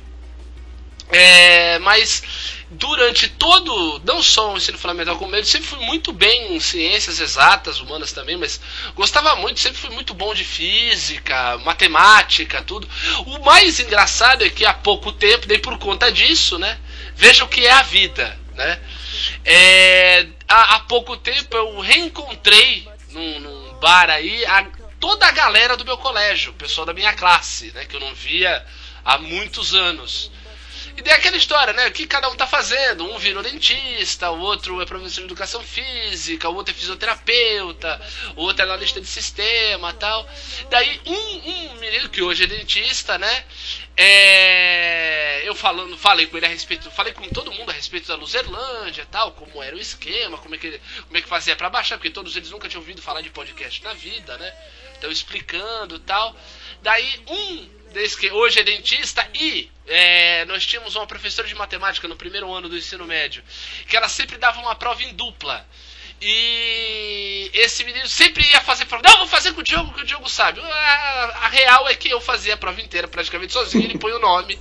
É, 1.11 1.79
mas 1.79 2.23
durante 2.71 3.27
todo, 3.27 3.99
não 4.05 4.21
só 4.21 4.53
o 4.53 4.57
ensino 4.57 4.77
fundamental 4.77 5.17
como 5.17 5.35
ele, 5.35 5.45
sempre 5.45 5.67
fui 5.67 5.79
muito 5.85 6.11
bem 6.13 6.55
em 6.55 6.59
ciências 6.59 7.19
exatas, 7.19 7.79
humanas 7.79 8.11
também, 8.11 8.37
mas 8.37 8.59
gostava 8.95 9.35
muito, 9.37 9.59
sempre 9.59 9.79
fui 9.79 9.89
muito 9.89 10.13
bom 10.13 10.33
de 10.33 10.43
física, 10.43 11.57
matemática, 11.59 12.61
tudo. 12.61 12.87
O 13.25 13.39
mais 13.43 13.79
engraçado 13.79 14.43
é 14.43 14.49
que 14.49 14.65
há 14.65 14.73
pouco 14.73 15.11
tempo, 15.11 15.47
daí 15.47 15.57
por 15.59 15.77
conta 15.79 16.11
disso, 16.11 16.59
né, 16.59 16.77
veja 17.15 17.43
o 17.43 17.47
que 17.47 17.65
é 17.65 17.71
a 17.71 17.81
vida, 17.81 18.37
né. 18.53 18.79
É, 19.43 20.27
há, 20.47 20.75
há 20.75 20.79
pouco 20.81 21.17
tempo 21.17 21.55
eu 21.57 21.79
reencontrei 21.79 22.87
num, 23.09 23.39
num 23.39 23.73
bar 23.79 24.09
aí 24.09 24.45
a- 24.45 24.67
toda 24.99 25.25
a 25.25 25.31
galera 25.31 25.75
do 25.75 25.85
meu 25.85 25.97
colégio, 25.97 26.51
o 26.51 26.55
pessoal 26.55 26.85
da 26.85 26.93
minha 26.93 27.13
classe, 27.13 27.71
né, 27.71 27.85
que 27.85 27.95
eu 27.95 27.99
não 27.99 28.13
via 28.13 28.63
há 29.03 29.17
muitos 29.17 29.73
anos. 29.73 30.29
E 30.99 31.01
daí 31.01 31.13
aquela 31.13 31.37
história, 31.37 31.71
né? 31.71 31.87
O 31.87 31.93
que 31.93 32.05
cada 32.05 32.27
um 32.27 32.35
tá 32.35 32.45
fazendo? 32.45 33.05
Um 33.05 33.17
virou 33.17 33.41
dentista, 33.41 34.29
o 34.31 34.39
outro 34.41 34.81
é 34.81 34.85
professor 34.85 35.21
de 35.21 35.27
educação 35.27 35.63
física, 35.63 36.49
o 36.49 36.55
outro 36.55 36.73
é 36.73 36.77
fisioterapeuta, 36.77 38.01
o 38.35 38.41
outro 38.41 38.63
é 38.63 38.65
analista 38.65 38.99
de 38.99 39.07
sistema 39.07 39.93
tal. 39.93 40.29
Daí 40.69 40.99
um, 41.05 41.15
um 41.15 41.75
menino 41.75 42.09
que 42.09 42.21
hoje 42.21 42.43
é 42.43 42.47
dentista, 42.47 43.17
né? 43.17 43.45
É, 43.95 45.41
eu 45.45 45.55
falando, 45.55 45.97
falei 45.97 46.25
com 46.25 46.35
ele 46.35 46.47
a 46.47 46.49
respeito, 46.49 46.91
falei 46.91 47.13
com 47.13 47.29
todo 47.29 47.49
mundo 47.53 47.69
a 47.69 47.73
respeito 47.73 48.09
da 48.09 48.15
Luzerlândia 48.15 49.07
tal, 49.09 49.31
como 49.31 49.63
era 49.63 49.77
o 49.77 49.79
esquema, 49.79 50.37
como 50.37 50.55
é 50.55 50.57
que, 50.57 50.81
como 51.05 51.17
é 51.17 51.21
que 51.21 51.29
fazia 51.29 51.55
pra 51.55 51.69
baixar, 51.69 51.97
porque 51.97 52.09
todos 52.09 52.35
eles 52.35 52.51
nunca 52.51 52.67
tinham 52.67 52.81
ouvido 52.81 53.01
falar 53.01 53.21
de 53.21 53.29
podcast 53.29 53.81
na 53.85 53.93
vida, 53.93 54.37
né? 54.37 54.53
Então 54.97 55.09
explicando 55.09 55.97
tal. 55.99 56.35
Daí 56.81 57.23
um 57.25 57.78
desse 57.91 58.17
que 58.17 58.31
hoje 58.31 58.59
é 58.59 58.63
dentista 58.63 59.27
e 59.33 59.69
é, 59.87 60.45
nós 60.45 60.65
tínhamos 60.65 60.95
uma 60.95 61.07
professora 61.07 61.47
de 61.47 61.55
matemática 61.55 62.07
no 62.07 62.15
primeiro 62.15 62.51
ano 62.53 62.69
do 62.69 62.77
ensino 62.77 63.05
médio 63.05 63.43
que 63.87 63.97
ela 63.97 64.07
sempre 64.07 64.37
dava 64.37 64.59
uma 64.59 64.75
prova 64.75 65.03
em 65.03 65.13
dupla. 65.13 65.65
E 66.21 67.49
esse 67.53 67.83
menino 67.85 68.07
sempre 68.07 68.43
ia 68.49 68.59
fazer 68.61 68.85
prova. 68.85 69.07
Não, 69.07 69.19
vou 69.19 69.27
fazer 69.27 69.53
com 69.53 69.61
o 69.61 69.63
Diogo, 69.63 69.93
que 69.93 70.01
o 70.01 70.05
Diogo 70.05 70.29
sabe. 70.29 70.59
A, 70.59 71.39
a 71.43 71.47
real 71.47 71.87
é 71.87 71.95
que 71.95 72.09
eu 72.09 72.19
fazia 72.19 72.55
a 72.55 72.57
prova 72.57 72.81
inteira 72.81 73.07
praticamente 73.07 73.53
sozinho. 73.53 73.85
Ele 73.85 73.97
põe 73.97 74.11
o 74.11 74.19
nome 74.19 74.59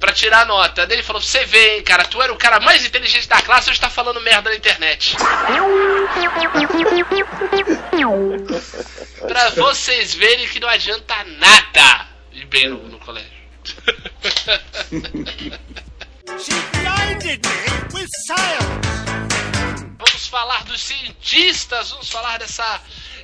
pra 0.00 0.12
tirar 0.12 0.40
a 0.40 0.44
nota. 0.46 0.84
Daí 0.86 0.96
ele 0.96 1.04
falou: 1.04 1.22
Você 1.22 1.44
vê, 1.44 1.76
hein, 1.76 1.84
cara, 1.84 2.04
tu 2.04 2.20
era 2.20 2.32
o 2.32 2.36
cara 2.36 2.58
mais 2.58 2.84
inteligente 2.84 3.28
da 3.28 3.40
classe, 3.42 3.70
hoje 3.70 3.78
tá 3.78 3.90
falando 3.90 4.20
merda 4.22 4.50
na 4.50 4.56
internet. 4.56 5.14
pra 9.28 9.50
vocês 9.50 10.14
verem 10.14 10.48
que 10.48 10.58
não 10.58 10.68
adianta 10.68 11.14
nada 11.38 12.08
ir 12.32 12.46
bem 12.46 12.70
no, 12.70 12.88
no 12.88 12.98
colégio. 12.98 13.30
Vamos 19.98 20.26
falar 20.28 20.64
dos 20.64 20.80
cientistas, 20.80 21.90
vamos 21.90 22.08
falar 22.08 22.38
dessa 22.38 22.80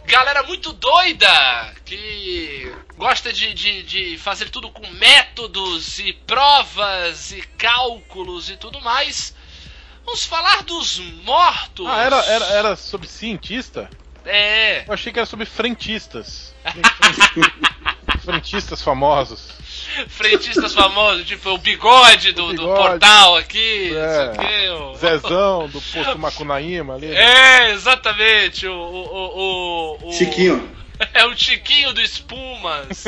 galera 0.06 0.42
muito 0.44 0.72
doida 0.72 1.74
que 1.84 2.72
gosta 2.96 3.32
de, 3.32 3.52
de, 3.52 3.82
de 3.82 4.18
fazer 4.18 4.48
tudo 4.50 4.70
com 4.70 4.86
métodos 4.92 5.98
e 5.98 6.12
provas 6.12 7.32
e 7.32 7.42
cálculos 7.58 8.48
e 8.48 8.56
tudo 8.56 8.80
mais. 8.80 9.34
Vamos 10.04 10.24
falar 10.24 10.62
dos 10.62 11.00
mortos. 11.24 11.86
Ah, 11.88 12.02
era, 12.02 12.16
era, 12.26 12.44
era 12.46 12.76
sobre 12.76 13.08
cientista? 13.08 13.90
É. 14.24 14.84
Eu 14.86 14.94
achei 14.94 15.12
que 15.12 15.18
era 15.18 15.26
sobre 15.26 15.44
frentistas. 15.44 16.54
frentistas 18.24 18.80
famosos. 18.82 19.54
Frentistas 20.08 20.74
famosos, 20.74 21.26
tipo 21.26 21.50
o 21.50 21.58
bigode 21.58 22.32
do, 22.32 22.46
do 22.48 22.62
Bigode. 22.62 22.76
portal 22.80 23.36
aqui, 23.36 23.92
É. 23.94 24.72
o 24.72 24.92
o- 24.92 24.96
Zezão, 24.96 25.68
do 25.68 25.80
posto 25.92 26.18
Macunaíma 26.18 26.94
ali. 26.94 27.14
É, 27.14 27.70
exatamente, 27.72 28.66
o. 28.66 28.72
o, 28.74 29.98
o, 30.02 30.08
o- 30.08 30.12
Chiquinho. 30.12 30.76
É 31.12 31.26
o 31.26 31.36
Chiquinho 31.36 31.92
do 31.92 32.00
Espumas. 32.00 33.04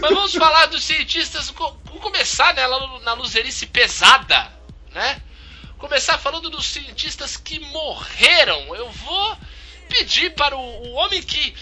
Mas 0.00 0.14
vamos 0.14 0.34
falar 0.34 0.66
dos 0.66 0.84
cientistas. 0.84 1.50
Vamos 1.50 2.00
começar 2.00 2.54
né, 2.54 2.66
lá 2.66 3.00
na 3.00 3.12
luzerice 3.14 3.66
pesada, 3.66 4.52
né? 4.94 5.20
Começar 5.78 6.16
falando 6.18 6.50
dos 6.50 6.66
cientistas 6.66 7.36
que 7.36 7.58
morreram. 7.58 8.74
Eu 8.74 8.88
vou 8.90 9.36
pedir 9.88 10.34
para 10.34 10.56
o, 10.56 10.60
o 10.60 10.92
homem 10.94 11.22
que 11.22 11.54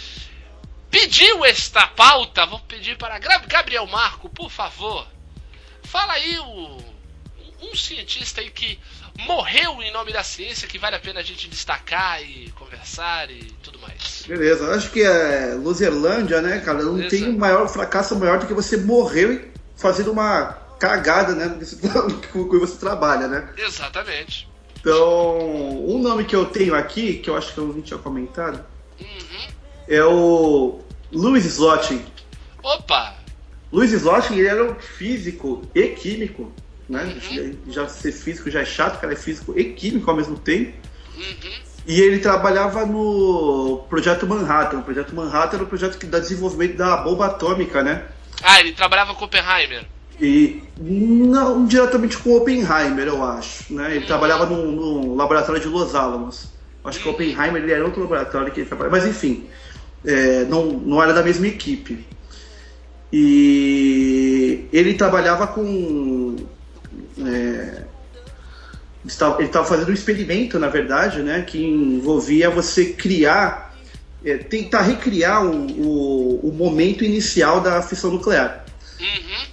pediu 0.96 1.44
esta 1.44 1.86
pauta, 1.88 2.46
vou 2.46 2.58
pedir 2.60 2.96
para 2.96 3.18
Gabriel 3.18 3.86
Marco, 3.86 4.30
por 4.30 4.50
favor. 4.50 5.06
Fala 5.84 6.14
aí 6.14 6.38
o, 6.38 6.78
um 7.62 7.74
cientista 7.76 8.40
aí 8.40 8.50
que 8.50 8.78
morreu 9.26 9.82
em 9.82 9.92
nome 9.92 10.10
da 10.10 10.24
ciência 10.24 10.66
que 10.66 10.78
vale 10.78 10.96
a 10.96 10.98
pena 10.98 11.20
a 11.20 11.22
gente 11.22 11.48
destacar 11.50 12.22
e 12.22 12.50
conversar 12.52 13.30
e 13.30 13.44
tudo 13.62 13.78
mais. 13.78 14.24
Beleza, 14.26 14.64
eu 14.64 14.72
acho 14.72 14.90
que 14.90 15.02
é 15.02 15.52
Luzerlândia, 15.54 16.40
né, 16.40 16.60
cara? 16.60 16.82
Não 16.82 16.94
Beleza. 16.96 17.14
tem 17.14 17.36
maior 17.36 17.68
fracasso 17.68 18.16
maior 18.18 18.38
do 18.38 18.46
que 18.46 18.54
você 18.54 18.78
morreu 18.78 19.34
e 19.34 19.52
fazendo 19.76 20.10
uma 20.10 20.54
cagada, 20.78 21.34
né? 21.34 21.58
Com 22.32 22.48
que 22.48 22.58
você 22.58 22.78
trabalha, 22.78 23.28
né? 23.28 23.52
Exatamente. 23.58 24.48
Então, 24.80 25.38
um 25.86 25.98
nome 25.98 26.24
que 26.24 26.34
eu 26.34 26.46
tenho 26.46 26.74
aqui, 26.74 27.18
que 27.18 27.28
eu 27.28 27.36
acho 27.36 27.52
que 27.52 27.58
eu 27.58 27.66
não 27.66 27.82
tinha 27.82 27.98
comentado, 27.98 28.64
Uhum. 28.98 29.48
é 29.88 30.02
o 30.02 30.85
Louis 31.12 31.44
Slotin. 31.44 32.04
Opa! 32.62 33.14
Louis 33.72 33.92
Slotin, 33.92 34.34
ele 34.34 34.48
era 34.48 34.64
um 34.64 34.74
físico 34.74 35.62
e 35.74 35.88
químico, 35.88 36.52
né? 36.88 37.16
Já 37.68 37.88
ser 37.88 38.12
físico 38.12 38.50
já 38.50 38.60
é 38.60 38.64
chato, 38.64 39.00
cara 39.00 39.12
é 39.12 39.16
físico 39.16 39.58
e 39.58 39.72
químico 39.72 40.10
ao 40.10 40.16
mesmo 40.16 40.38
tempo. 40.38 40.72
Uhum. 41.16 41.66
E 41.86 42.00
ele 42.00 42.18
trabalhava 42.18 42.84
no 42.84 43.84
Projeto 43.88 44.26
Manhattan. 44.26 44.78
O 44.78 44.82
Projeto 44.82 45.14
Manhattan 45.14 45.56
era 45.56 45.64
o 45.64 45.68
projeto 45.68 45.98
que 45.98 46.06
dá 46.06 46.18
desenvolvimento 46.18 46.76
da 46.76 46.96
bomba 46.96 47.26
atômica, 47.26 47.82
né? 47.82 48.04
Ah, 48.42 48.60
ele 48.60 48.72
trabalhava 48.72 49.14
com 49.14 49.24
Oppenheimer. 49.24 49.86
E 50.20 50.62
não 50.78 51.64
diretamente 51.66 52.16
com 52.18 52.36
Oppenheimer, 52.36 53.06
eu 53.06 53.22
acho. 53.22 53.72
Né? 53.72 53.96
Ele 53.96 54.06
trabalhava 54.06 54.46
no, 54.46 54.72
no 54.72 55.14
laboratório 55.14 55.60
de 55.60 55.68
Los 55.68 55.94
Alamos. 55.94 56.48
Acho 56.84 57.00
que 57.00 57.08
o 57.08 57.12
Oppenheimer 57.12 57.62
ele 57.62 57.72
era 57.72 57.84
outro 57.84 58.00
laboratório 58.00 58.52
que 58.52 58.60
ele 58.60 58.68
trabalhava. 58.68 58.96
Mas 58.96 59.06
enfim, 59.06 59.48
é, 60.06 60.44
não, 60.44 60.66
não 60.66 61.02
era 61.02 61.12
da 61.12 61.22
mesma 61.22 61.46
equipe. 61.46 62.06
E 63.12 64.66
ele 64.72 64.94
trabalhava 64.94 65.46
com. 65.46 66.36
é, 67.20 67.82
ele 69.38 69.46
estava 69.46 69.64
fazendo 69.64 69.90
um 69.90 69.94
experimento, 69.94 70.58
na 70.58 70.68
verdade, 70.68 71.22
né, 71.22 71.42
que 71.42 71.64
envolvia 71.64 72.50
você 72.50 72.86
criar, 72.86 73.74
é, 74.24 74.36
tentar 74.36 74.82
recriar 74.82 75.46
o, 75.46 75.66
o, 75.80 76.48
o 76.48 76.52
momento 76.52 77.04
inicial 77.04 77.60
da 77.60 77.80
fissão 77.82 78.10
nuclear. 78.10 78.64
Uhum. 78.98 79.46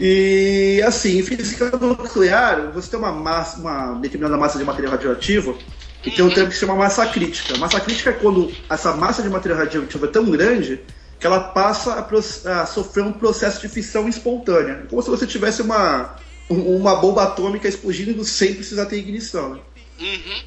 E 0.00 0.82
assim, 0.86 1.18
em 1.18 1.22
física 1.22 1.70
nuclear, 1.76 2.72
você 2.72 2.90
tem 2.90 2.98
uma 2.98 3.12
massa, 3.12 3.60
uma 3.60 3.94
determinada 4.00 4.36
massa 4.36 4.58
de 4.58 4.64
material 4.64 4.92
radioativo 4.92 5.58
e 6.04 6.10
tem 6.10 6.24
um 6.24 6.30
termo 6.30 6.48
que 6.48 6.54
se 6.54 6.60
chama 6.60 6.74
massa 6.76 7.06
crítica. 7.06 7.56
Massa 7.58 7.80
crítica 7.80 8.10
é 8.10 8.12
quando 8.12 8.52
essa 8.70 8.94
massa 8.94 9.22
de 9.22 9.28
material 9.28 9.58
radioativo 9.60 10.04
é 10.04 10.08
tão 10.08 10.24
grande 10.30 10.80
que 11.18 11.26
ela 11.26 11.40
passa 11.40 11.94
a, 11.94 12.62
a 12.62 12.66
sofrer 12.66 13.02
um 13.04 13.12
processo 13.12 13.60
de 13.60 13.68
fissão 13.68 14.08
espontânea. 14.08 14.86
Como 14.88 15.02
se 15.02 15.10
você 15.10 15.26
tivesse 15.26 15.60
uma, 15.60 16.14
um- 16.48 16.76
uma 16.76 16.96
bomba 16.96 17.24
atômica 17.24 17.66
explodindo 17.68 18.24
sem 18.24 18.54
precisar 18.54 18.86
ter 18.86 18.96
ignição. 18.98 19.54
né? 19.54 19.60
Uhum. 20.00 20.42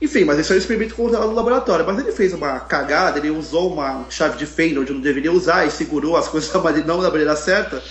Enfim, 0.00 0.24
mas 0.24 0.38
esse 0.38 0.50
é 0.52 0.54
um 0.54 0.58
experimento 0.58 0.94
controlado 0.94 1.30
no 1.30 1.36
laboratório. 1.36 1.84
Mas 1.86 1.98
ele 1.98 2.12
fez 2.12 2.32
uma 2.32 2.60
cagada, 2.60 3.18
ele 3.18 3.30
usou 3.30 3.72
uma 3.72 4.06
chave 4.10 4.38
de 4.38 4.46
fenda 4.46 4.80
onde 4.80 4.92
não 4.92 5.00
deveria 5.00 5.30
usar 5.32 5.66
e 5.66 5.70
segurou 5.70 6.16
as 6.16 6.28
coisas 6.28 6.52
não 6.86 7.00
da 7.02 7.10
maneira 7.10 7.36
certa 7.36 7.82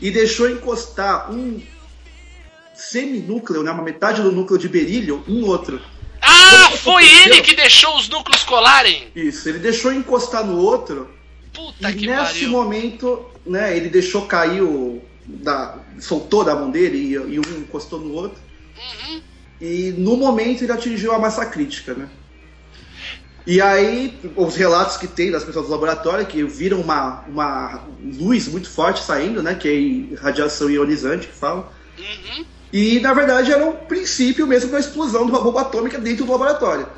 e 0.00 0.10
deixou 0.10 0.48
encostar 0.48 1.30
um 1.30 1.60
seminúcleo, 2.74 3.62
né, 3.62 3.70
uma 3.70 3.82
metade 3.82 4.22
do 4.22 4.32
núcleo 4.32 4.58
de 4.58 4.68
berílio 4.68 5.22
em 5.28 5.42
outro. 5.44 5.80
Ah, 6.30 6.70
foi 6.76 7.04
ele 7.04 7.40
que 7.40 7.54
deixou 7.54 7.96
os 7.96 8.08
núcleos 8.08 8.42
colarem! 8.44 9.08
Isso, 9.14 9.48
ele 9.48 9.58
deixou 9.58 9.92
encostar 9.92 10.44
no 10.44 10.58
outro 10.58 11.08
Puta 11.52 11.90
e 11.90 11.94
que 11.94 12.06
nesse 12.06 12.32
pariu. 12.32 12.50
momento, 12.50 13.26
né, 13.46 13.76
ele 13.76 13.88
deixou 13.88 14.26
cair 14.26 14.62
o. 14.62 15.02
Da, 15.26 15.78
soltou 16.00 16.42
da 16.42 16.56
mão 16.56 16.70
dele 16.70 16.98
e, 16.98 17.12
e 17.12 17.38
um 17.38 17.60
encostou 17.60 18.00
no 18.00 18.12
outro. 18.14 18.40
Uhum. 18.76 19.20
e 19.60 19.94
no 19.98 20.16
momento 20.16 20.64
ele 20.64 20.72
atingiu 20.72 21.12
a 21.12 21.18
massa 21.18 21.44
crítica, 21.44 21.92
né? 21.92 22.08
E 23.46 23.60
aí, 23.60 24.18
os 24.36 24.54
relatos 24.54 24.96
que 24.96 25.06
tem 25.06 25.30
das 25.30 25.44
pessoas 25.44 25.66
do 25.66 25.72
laboratório, 25.72 26.26
que 26.26 26.42
viram 26.44 26.80
uma, 26.80 27.24
uma 27.26 27.84
luz 28.18 28.48
muito 28.48 28.68
forte 28.68 29.02
saindo, 29.02 29.42
né? 29.42 29.54
Que 29.54 30.12
é 30.14 30.16
radiação 30.20 30.70
ionizante, 30.70 31.26
que 31.26 31.34
falam. 31.34 31.66
Uhum. 31.98 32.44
E, 32.72 33.00
na 33.00 33.12
verdade, 33.12 33.52
era 33.52 33.64
um 33.64 33.72
princípio 33.72 34.46
mesmo 34.46 34.70
da 34.70 34.78
explosão 34.78 35.24
de 35.24 35.32
uma 35.32 35.40
bomba 35.40 35.62
atômica 35.62 35.98
dentro 35.98 36.24
do 36.24 36.32
laboratório. 36.32 36.88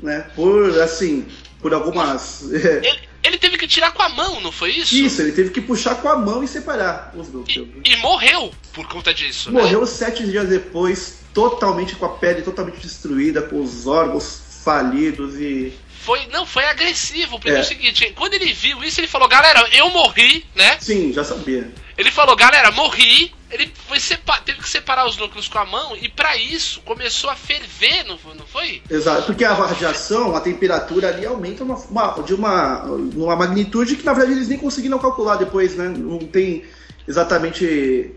Né? 0.00 0.26
Por, 0.34 0.80
assim, 0.80 1.26
por 1.60 1.72
algumas... 1.72 2.44
Ele, 2.52 3.10
ele 3.22 3.38
teve 3.38 3.58
que 3.58 3.68
tirar 3.68 3.92
com 3.92 4.02
a 4.02 4.08
mão, 4.08 4.40
não 4.40 4.50
foi 4.50 4.70
isso? 4.70 4.94
Isso, 4.94 5.20
ele 5.20 5.32
teve 5.32 5.50
que 5.50 5.60
puxar 5.60 5.96
com 5.96 6.08
a 6.08 6.16
mão 6.16 6.42
e 6.42 6.48
separar 6.48 7.12
os 7.14 7.28
grupos. 7.28 7.54
E, 7.54 7.70
e 7.84 7.96
morreu 7.98 8.50
por 8.72 8.86
conta 8.88 9.12
disso, 9.12 9.52
né? 9.52 9.60
Morreu 9.60 9.86
sete 9.86 10.24
dias 10.24 10.48
depois, 10.48 11.18
totalmente 11.34 11.96
com 11.96 12.06
a 12.06 12.08
pele 12.08 12.40
totalmente 12.42 12.80
destruída, 12.80 13.42
com 13.42 13.60
os 13.60 13.86
órgãos 13.86 14.40
falidos 14.64 15.34
e. 15.36 15.72
Foi, 16.00 16.26
não, 16.28 16.46
foi 16.46 16.64
agressivo, 16.64 17.38
porque 17.38 17.50
é. 17.50 17.58
É. 17.58 17.60
o 17.60 17.64
seguinte, 17.64 18.10
quando 18.16 18.34
ele 18.34 18.54
viu 18.54 18.82
isso, 18.82 19.00
ele 19.00 19.06
falou, 19.06 19.28
galera, 19.28 19.68
eu 19.72 19.90
morri, 19.90 20.46
né? 20.54 20.78
Sim, 20.80 21.12
já 21.12 21.22
sabia. 21.22 21.70
Ele 21.98 22.10
falou, 22.10 22.34
galera, 22.34 22.70
morri. 22.70 23.34
Ele 23.50 23.72
foi 23.88 23.98
sepa- 23.98 24.38
teve 24.40 24.60
que 24.60 24.68
separar 24.68 25.06
os 25.06 25.16
núcleos 25.16 25.48
com 25.48 25.58
a 25.58 25.64
mão 25.64 25.96
e 26.00 26.08
pra 26.08 26.36
isso 26.36 26.80
começou 26.82 27.28
a 27.30 27.34
ferver, 27.36 28.04
não 28.06 28.16
foi? 28.16 28.34
Não 28.34 28.46
foi? 28.46 28.82
Exato, 28.90 29.22
porque 29.24 29.44
a 29.44 29.52
radiação, 29.52 30.36
a 30.36 30.40
temperatura 30.40 31.08
ali 31.08 31.26
aumenta 31.26 31.64
uma, 31.64 31.74
uma- 31.76 32.22
de 32.22 32.32
uma, 32.34 32.84
uma 32.84 33.36
magnitude 33.36 33.96
que 33.96 34.04
na 34.04 34.12
verdade 34.12 34.36
eles 34.36 34.48
nem 34.48 34.58
conseguiram 34.58 34.98
calcular 34.98 35.36
depois, 35.36 35.74
né? 35.74 35.88
Não 35.88 36.18
tem 36.18 36.64
exatamente. 37.08 38.12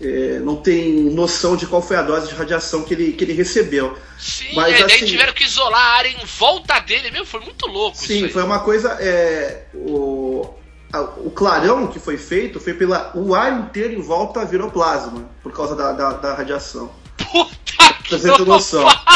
é, 0.00 0.40
não 0.40 0.56
tem 0.56 0.92
noção 1.04 1.56
de 1.56 1.66
qual 1.68 1.80
foi 1.80 1.96
a 1.96 2.02
dose 2.02 2.28
de 2.28 2.34
radiação 2.34 2.82
que 2.82 2.92
ele, 2.94 3.12
que 3.12 3.22
ele 3.22 3.32
recebeu. 3.32 3.96
Sim, 4.18 4.52
Mas, 4.54 4.80
e 4.80 4.82
daí 4.84 4.96
assim- 4.96 5.06
tiveram 5.06 5.32
que 5.32 5.44
isolar 5.44 5.80
a 5.80 5.94
área 5.94 6.08
em 6.08 6.24
volta 6.26 6.80
dele, 6.80 7.12
meu, 7.12 7.24
foi 7.24 7.38
muito 7.40 7.64
louco 7.66 7.96
isso 7.98 8.08
Sim, 8.08 8.24
aí. 8.24 8.30
foi 8.30 8.42
uma 8.42 8.58
coisa. 8.58 8.96
é, 9.00 9.66
o, 9.72 10.52
o 11.00 11.30
clarão 11.30 11.86
que 11.86 11.98
foi 11.98 12.16
feito 12.16 12.60
foi 12.60 12.74
pela. 12.74 13.10
O 13.14 13.34
ar 13.34 13.52
inteiro 13.60 13.94
em 13.94 14.00
volta 14.00 14.44
virou 14.44 14.70
plasma, 14.70 15.24
por 15.42 15.52
causa 15.52 15.74
da, 15.74 15.92
da, 15.92 16.12
da 16.12 16.34
radiação. 16.34 16.90
Puta 17.16 17.94
que 18.04 18.18
Pra 18.18 18.36
ter 18.36 18.46
noção. 18.46 18.84
pariu! 18.84 19.14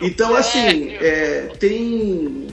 Então, 0.00 0.34
assim, 0.34 0.94
é, 0.94 1.52
tem. 1.58 2.48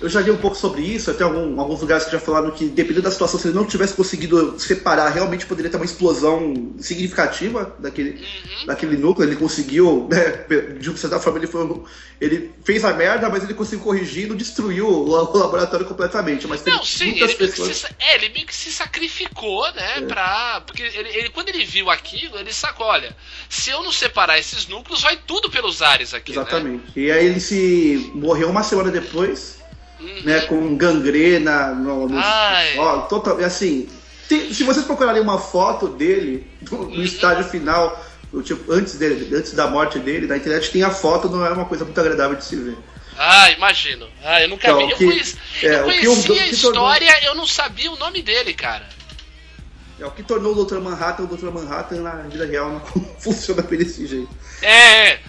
Eu 0.00 0.08
já 0.08 0.20
li 0.22 0.30
um 0.30 0.36
pouco 0.38 0.56
sobre 0.56 0.80
isso, 0.80 1.10
até 1.10 1.22
algum- 1.24 1.60
alguns 1.60 1.80
lugares 1.82 2.06
que 2.06 2.12
já 2.12 2.18
falaram 2.18 2.50
que, 2.52 2.64
dependendo 2.68 3.02
da 3.02 3.10
situação, 3.10 3.38
se 3.38 3.48
ele 3.48 3.54
não 3.54 3.66
tivesse 3.66 3.92
conseguido 3.92 4.58
separar, 4.58 5.10
realmente 5.10 5.44
poderia 5.44 5.70
ter 5.70 5.76
uma 5.76 5.84
explosão 5.84 6.72
significativa 6.80 7.76
daquele, 7.78 8.12
Uhum. 8.12 8.66
daquele 8.66 8.96
núcleo. 8.96 9.28
Ele 9.28 9.36
conseguiu, 9.36 10.08
né, 10.10 10.46
de 10.78 10.98
certa 10.98 11.20
forma, 11.20 11.38
ele, 11.38 11.46
foi, 11.46 11.82
ele 12.18 12.50
fez 12.64 12.82
a 12.84 12.94
merda, 12.94 13.28
mas 13.28 13.44
ele 13.44 13.52
conseguiu 13.52 13.84
corrigir 13.84 14.24
e 14.24 14.28
não 14.28 14.36
destruiu 14.36 14.86
o, 14.88 15.04
laboratório 15.06 15.84
completamente. 15.84 16.46
Mas 16.46 16.64
Não, 16.64 16.82
sim, 16.82 17.10
ele 17.10 17.14
meio, 17.26 17.28
que 17.28 17.34
pessoas. 17.36 17.76
se, 17.76 17.86
é, 17.98 18.14
ele 18.14 18.30
meio 18.30 18.46
que 18.46 18.54
se 18.54 18.72
sacrificou, 18.72 19.70
né, 19.74 20.00
pra... 20.08 20.62
Porque 20.66 20.82
ele, 20.82 21.08
ele- 21.10 21.28
quando 21.28 21.50
ele 21.50 21.64
viu 21.64 21.90
aquilo, 21.90 22.38
ele 22.38 22.52
sacou, 22.54 22.86
olha, 22.86 23.14
se 23.50 23.68
eu 23.70 23.82
não 23.82 23.92
separar 23.92 24.38
esses 24.38 24.66
núcleos, 24.66 25.02
vai 25.02 25.16
tudo 25.26 25.50
pelos 25.50 25.82
ares 25.82 26.14
aqui, 26.14 26.32
né? 26.32 26.38
Exatamente. 26.40 26.84
E 26.96 27.10
aí 27.12 27.26
ele 27.26 27.40
se 27.40 28.10
morreu 28.14 28.48
uma 28.48 28.62
semana 28.62 28.90
depois, 28.90 29.59
Uhum. 30.00 30.22
né, 30.24 30.40
com 30.42 30.76
gangrena 30.76 31.68
no, 31.74 32.08
no 32.08 32.18
ó, 32.78 32.98
total, 33.02 33.38
assim, 33.44 33.88
tem- 34.28 34.52
se 34.52 34.62
vocês 34.64 34.84
procurarem 34.86 35.20
uma 35.22 35.38
foto 35.38 35.88
dele 35.88 36.46
no, 36.70 36.88
no 36.88 37.02
estágio 37.02 37.44
final, 37.44 38.02
tipo, 38.42 38.72
antes 38.72 38.94
dele, 38.94 39.34
antes 39.36 39.52
da 39.52 39.66
morte 39.66 39.98
dele, 39.98 40.26
na 40.26 40.36
internet 40.36 40.70
tem 40.70 40.82
a 40.82 40.90
foto, 40.90 41.28
não 41.28 41.44
é 41.44 41.50
uma 41.50 41.64
coisa 41.66 41.84
muito 41.84 42.00
agradável 42.00 42.36
de 42.36 42.44
se 42.44 42.56
ver. 42.56 42.76
Ah, 43.18 43.50
imagino. 43.50 44.08
Ah, 44.24 44.40
eu 44.40 44.48
nunca 44.48 44.68
Então, 44.68 44.78
vi. 44.86 44.92
Eu, 44.92 44.96
que- 44.96 45.04
conheci, 45.04 45.36
é, 45.62 45.74
eu 45.74 45.86
o 45.86 45.90
que 45.90 46.06
conhecia 46.06 46.34
o- 46.34 46.38
a 46.40 46.46
história, 46.46 47.24
eu 47.26 47.34
não 47.34 47.46
sabia 47.46 47.90
o 47.90 47.96
nome 47.98 48.22
dele, 48.22 48.54
cara. 48.54 48.88
É 50.00 50.06
o 50.06 50.10
que 50.10 50.22
tornou 50.22 50.56
o 50.56 50.64
Dr. 50.64 50.78
Manhattan 50.78 51.24
o 51.24 51.36
Dr. 51.36 51.50
Manhattan 51.50 52.00
na 52.00 52.22
vida 52.22 52.46
real, 52.46 52.70
não 52.70 52.80
funciona 53.20 53.60
desse 53.60 54.06
jeito. 54.06 54.30
É, 54.62 55.10
é. 55.12 55.20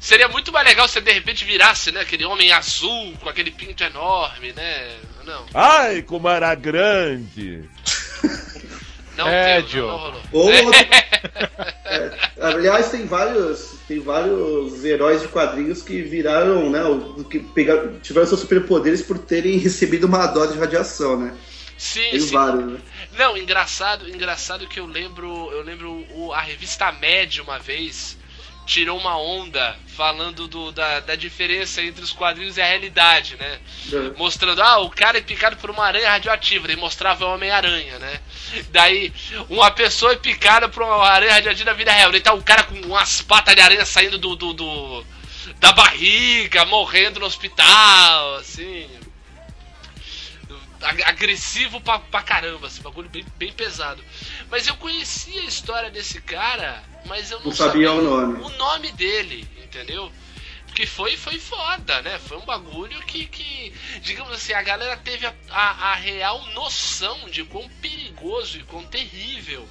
Seria 0.00 0.28
muito 0.28 0.50
mais 0.50 0.66
legal 0.66 0.88
se 0.88 1.00
de 1.00 1.12
repente 1.12 1.44
virasse, 1.44 1.92
né? 1.92 2.00
Aquele 2.00 2.24
homem 2.24 2.52
azul 2.52 3.14
com 3.20 3.28
aquele 3.28 3.52
pinto 3.52 3.84
enorme, 3.84 4.52
né? 4.52 4.96
Não, 5.24 5.46
Ai, 5.54 6.02
como 6.02 6.28
era 6.28 6.52
grande! 6.56 7.68
não 9.16 9.28
É, 9.28 9.62
não, 9.62 9.68
não 9.68 9.96
rolou. 9.96 10.22
Ou, 10.32 10.50
é, 11.84 12.10
aliás, 12.40 12.90
tem 12.90 13.06
vários, 13.06 13.76
tem 13.86 14.00
vários 14.00 14.84
heróis 14.84 15.22
de 15.22 15.28
quadrinhos 15.28 15.82
que 15.82 16.02
viraram, 16.02 16.68
né, 16.68 16.80
que 17.30 17.38
pegaram, 17.38 18.00
tiveram 18.00 18.26
seus 18.26 18.40
superpoderes 18.40 19.02
por 19.02 19.18
terem 19.18 19.56
recebido 19.58 20.08
uma 20.08 20.26
dose 20.26 20.54
de 20.54 20.58
radiação, 20.58 21.16
né? 21.16 21.32
Sim, 21.80 22.10
Tem 22.10 22.20
sim. 22.20 22.34
vários, 22.34 22.72
né? 22.72 22.78
Não, 23.20 23.36
engraçado, 23.36 24.08
engraçado 24.08 24.66
que 24.66 24.80
eu 24.80 24.86
lembro, 24.86 25.50
eu 25.52 25.60
lembro 25.62 26.06
o- 26.10 26.32
a 26.32 26.40
revista 26.40 26.90
Mad 26.90 27.36
uma 27.40 27.58
vez 27.58 28.16
tirou 28.66 28.98
uma 28.98 29.18
onda 29.18 29.76
falando 29.94 30.48
do, 30.48 30.72
da, 30.72 31.00
da 31.00 31.14
diferença 31.16 31.82
entre 31.82 32.02
os 32.02 32.12
quadrinhos 32.12 32.56
e 32.56 32.62
a 32.62 32.66
realidade, 32.66 33.36
né? 33.36 33.58
É. 33.92 34.16
Mostrando, 34.16 34.62
ah, 34.62 34.78
o 34.78 34.88
cara 34.88 35.18
é 35.18 35.20
picado 35.20 35.58
por 35.58 35.68
uma 35.68 35.84
aranha 35.84 36.08
radioativa, 36.08 36.66
daí 36.66 36.76
mostrava 36.76 37.26
o 37.26 37.34
Homem-Aranha, 37.34 37.98
né? 37.98 38.20
Daí, 38.70 39.12
uma 39.50 39.70
pessoa 39.70 40.12
é 40.12 40.16
picada 40.16 40.66
por 40.70 40.82
uma 40.82 41.06
aranha 41.06 41.34
radioativa 41.34 41.70
na 41.72 41.76
vida 41.76 41.92
real, 41.92 42.10
daí 42.12 42.22
tá 42.22 42.32
o 42.32 42.42
cara 42.42 42.62
com 42.62 42.74
umas 42.86 43.20
patas 43.20 43.54
de 43.54 43.60
aranha 43.60 43.84
saindo 43.84 44.16
do, 44.16 44.34
do, 44.34 44.54
do- 44.54 45.06
da 45.58 45.72
barriga, 45.72 46.64
morrendo 46.64 47.20
no 47.20 47.26
hospital, 47.26 48.36
assim. 48.36 48.88
Ag- 50.82 51.02
Agressivo 51.04 51.80
pra, 51.80 51.98
pra 51.98 52.22
caramba, 52.22 52.66
assim, 52.66 52.82
bagulho 52.82 53.08
bem, 53.08 53.24
bem 53.36 53.52
pesado. 53.52 54.02
Mas 54.50 54.66
eu 54.66 54.76
conhecia 54.76 55.40
a 55.42 55.44
história 55.44 55.90
desse 55.90 56.20
cara, 56.22 56.82
mas 57.06 57.30
eu 57.30 57.38
não, 57.40 57.46
Não 57.46 57.52
sabia 57.52 57.92
o 57.92 58.02
nome. 58.02 58.42
o 58.42 58.48
nome 58.50 58.90
dele, 58.92 59.46
entendeu? 59.62 60.10
Porque 60.66 60.86
foi, 60.86 61.16
foi 61.16 61.38
foda, 61.38 62.00
né? 62.02 62.18
Foi 62.18 62.36
um 62.38 62.44
bagulho 62.46 62.98
que, 63.02 63.26
que 63.26 63.72
digamos 64.02 64.32
assim, 64.32 64.52
a 64.52 64.62
galera 64.62 64.96
teve 64.96 65.26
a, 65.26 65.34
a, 65.50 65.92
a 65.92 65.94
real 65.96 66.46
noção 66.54 67.28
de 67.28 67.42
quão 67.44 67.68
perigoso 67.82 68.58
e 68.58 68.62
quão 68.62 68.84
terrível 68.84 69.68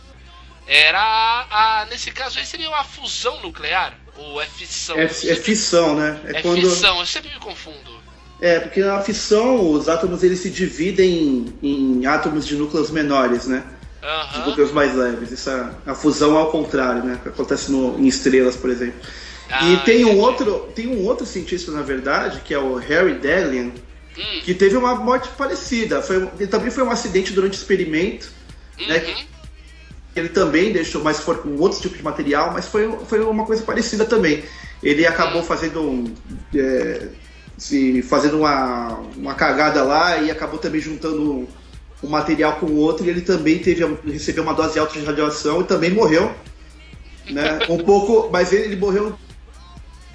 era 0.68 1.00
a, 1.02 1.82
a- 1.82 1.86
Nesse 1.86 2.12
caso 2.12 2.38
aí 2.38 2.46
seria 2.46 2.70
uma 2.70 2.84
fusão 2.84 3.40
nuclear? 3.42 3.98
Ou 4.18 4.42
é 4.42 4.46
fissão? 4.46 4.98
É, 4.98 5.06
é 5.06 5.08
fissão, 5.08 5.96
né? 5.96 6.20
é 6.26 6.42
quando, 6.42 6.60
fissão, 6.62 7.00
eu 7.00 7.06
sempre 7.06 7.30
me 7.30 7.40
confundo. 7.40 7.99
É, 8.42 8.60
porque 8.60 8.82
na 8.82 9.02
fissão 9.02 9.72
os 9.72 9.90
átomos 9.90 10.24
eles 10.24 10.40
se 10.40 10.50
dividem 10.50 11.54
em, 11.62 12.00
em 12.02 12.06
átomos 12.06 12.46
de 12.46 12.56
núcleos 12.56 12.90
menores, 12.92 13.48
né? 13.48 13.64
De 14.02 14.08
Aham. 14.08 14.46
núcleos 14.48 14.72
mais 14.72 14.96
leves. 14.96 15.32
Essa, 15.32 15.78
a 15.86 15.94
fusão 15.94 16.36
é 16.36 16.40
ao 16.40 16.52
contrário, 16.52 17.04
né? 17.04 17.20
Que 17.22 17.30
acontece 17.30 17.72
no, 17.72 18.00
em 18.00 18.08
estrelas, 18.08 18.56
por 18.56 18.70
exemplo. 18.70 19.00
Ah, 19.52 19.66
e 19.66 19.78
tem 19.84 20.06
um 20.06 20.18
outro, 20.20 20.70
tem 20.76 20.88
um 20.88 21.06
outro 21.06 21.26
cientista, 21.26 21.72
na 21.72 21.82
verdade, 21.82 22.42
que 22.46 22.54
é 22.54 22.60
o 22.60 22.76
Harry 22.76 23.16
Delian, 23.16 23.72
Hum, 24.20 24.42
que 24.44 24.54
teve 24.54 24.76
uma 24.76 24.96
morte 24.96 25.30
parecida. 25.38 26.02
Foi, 26.02 26.30
ele 26.38 26.48
também 26.48 26.70
foi 26.70 26.84
um 26.84 26.92
acidente 26.92 27.32
durante 27.32 27.54
o 27.54 27.60
experimento. 27.60 28.30
né? 28.88 28.98
uhum. 28.98 29.26
Ele 30.16 30.30
também 30.30 30.74
deixou, 30.74 31.04
mas 31.04 31.20
foi 31.20 31.36
com 31.38 31.56
outro 31.58 31.80
tipo 31.80 31.96
de 31.96 32.04
material, 32.04 32.52
mas 32.52 32.66
foi, 32.66 32.92
foi 33.08 33.22
uma 33.22 33.46
coisa 33.46 33.64
parecida 33.64 34.04
também. 34.06 34.44
Ele 34.84 35.06
acabou 35.06 35.44
fazendo 35.44 35.82
um, 35.82 36.14
é, 36.56 37.08
se 37.60 38.02
fazendo 38.02 38.40
uma, 38.40 39.00
uma 39.18 39.36
cagada 39.36 39.84
lá 39.84 40.18
e 40.18 40.32
acabou 40.32 40.58
também 40.58 40.80
juntando 40.80 41.48
um, 42.02 42.08
material 42.08 42.54
com 42.54 42.66
o 42.68 42.78
outro 42.78 43.06
e 43.06 43.10
ele 43.10 43.22
também 43.22 43.60
teve 43.60 43.86
recebeu 44.08 44.42
uma 44.44 44.54
dose 44.54 44.80
alta 44.80 44.98
de 44.98 45.06
radiação 45.06 45.60
e 45.62 45.66
também 45.66 45.92
morreu, 45.92 46.34
né? 47.30 47.60
Um 47.70 47.78
pouco, 47.80 48.30
mas 48.32 48.54
ele, 48.54 48.64
ele 48.64 48.76
morreu 48.78 49.14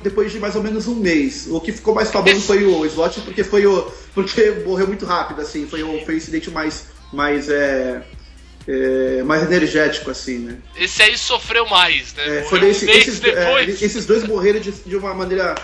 depois 0.02 0.33
de 0.33 0.38
mais 0.38 0.57
ou 0.57 0.62
menos 0.62 0.88
um 0.88 0.94
mês. 0.94 1.46
O 1.50 1.61
que 1.61 1.72
ficou 1.72 1.94
mais 1.94 2.11
famoso 2.11 2.40
foi 2.40 2.64
o 2.64 2.85
slot 2.87 3.20
porque 3.20 3.44
foi 3.44 3.66
o 3.66 3.92
porque 4.14 4.50
morreu 4.66 4.87
muito 4.87 5.04
rápido 5.04 5.40
assim, 5.42 5.66
foi 5.66 5.83
o 5.83 6.02
foi 6.04 6.14
o 6.14 6.16
incidente 6.16 6.50
mais 6.50 6.87
mais 7.12 7.48
é, 7.50 8.02
é, 8.66 9.22
mais 9.22 9.42
energético 9.42 10.11
assim, 10.11 10.38
né? 10.38 10.57
Esse 10.76 11.02
aí 11.02 11.16
sofreu 11.18 11.66
mais, 11.66 12.14
né? 12.14 12.38
É, 12.38 12.42
foi 12.44 12.61
um 12.61 12.68
esse- 12.68 12.90
esses, 12.90 13.22
é, 13.22 13.35
depois. 13.35 13.83
esses 13.83 14.07
dois 14.07 14.24
morreram 14.26 14.61
de, 14.61 14.70
de 14.72 14.96
uma 14.96 15.12
maneira 15.12 15.54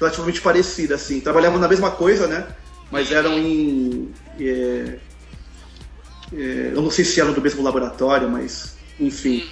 relativamente 0.00 0.40
parecida, 0.40 0.94
assim. 0.94 1.20
Trabalhavam 1.20 1.58
na 1.58 1.68
mesma 1.68 1.90
coisa, 1.90 2.26
né? 2.26 2.46
Mas 2.90 3.12
eram 3.12 3.38
em. 3.38 4.12
é, 4.40 4.96
é, 6.32 6.70
eu 6.74 6.82
não 6.82 6.90
sei 6.90 7.04
se 7.04 7.20
eram 7.20 7.32
do 7.32 7.40
mesmo 7.40 7.62
laboratório, 7.62 8.28
mas. 8.28 8.76
Enfim. 8.98 9.48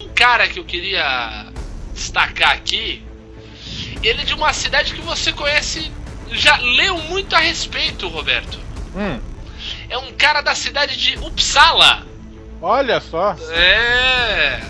Um 0.00 0.08
cara 0.14 0.48
que 0.48 0.58
eu 0.58 0.64
queria 0.64 1.46
destacar 1.92 2.52
aqui, 2.52 3.04
ele 4.02 4.22
é 4.22 4.24
de 4.24 4.34
uma 4.34 4.52
cidade 4.52 4.94
que 4.94 5.00
você 5.02 5.32
conhece, 5.32 5.90
já 6.30 6.56
leu 6.58 6.98
muito 6.98 7.34
a 7.34 7.38
respeito, 7.38 8.08
Roberto. 8.08 8.58
Hum, 8.96 9.20
É 9.88 9.98
um 9.98 10.12
cara 10.12 10.40
da 10.40 10.54
cidade 10.54 10.96
de 10.96 11.16
Uppsala. 11.18 12.06
Olha 12.62 13.00
só. 13.00 13.34
É. 13.52 14.60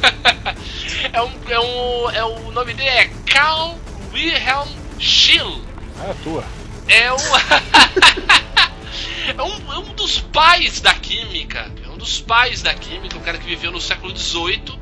é, 1.12 1.22
um, 1.22 1.30
é, 1.48 1.60
um, 1.60 2.10
é 2.10 2.24
o 2.24 2.50
nome 2.50 2.72
dele 2.72 2.88
é 2.88 3.08
Carl 3.26 3.76
Wilhelm 4.12 4.68
Schill. 4.98 5.62
É 6.06 6.10
a 6.10 6.14
tua. 6.22 6.44
É 6.88 7.12
um, 7.12 7.18
é 9.36 9.42
um. 9.42 9.72
é 9.72 9.78
um 9.78 9.94
dos 9.94 10.18
pais 10.18 10.80
da 10.80 10.94
química. 10.94 11.70
É 11.84 11.88
um 11.90 11.98
dos 11.98 12.22
pais 12.22 12.62
da 12.62 12.72
química, 12.72 13.18
o 13.18 13.20
cara 13.20 13.36
que 13.36 13.46
viveu 13.46 13.70
no 13.70 13.80
século 13.80 14.16
XVIII. 14.16 14.80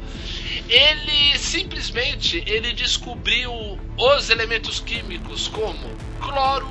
Ele 0.69 1.37
simplesmente 1.39 2.45
ele 2.47 2.73
descobriu 2.73 3.53
os 3.97 4.31
elementos 4.31 4.79
químicos 4.79 5.49
como 5.49 5.91
cloro, 6.21 6.71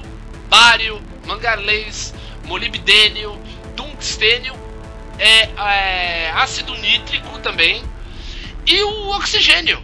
bário, 0.50 1.02
manganês, 1.26 2.14
molibdênio, 2.46 3.38
tungstênio, 3.76 4.67
é, 5.20 5.50
é, 5.58 6.32
ácido 6.32 6.74
nítrico 6.76 7.40
também 7.40 7.84
e 8.66 8.82
o 8.84 9.10
oxigênio. 9.10 9.82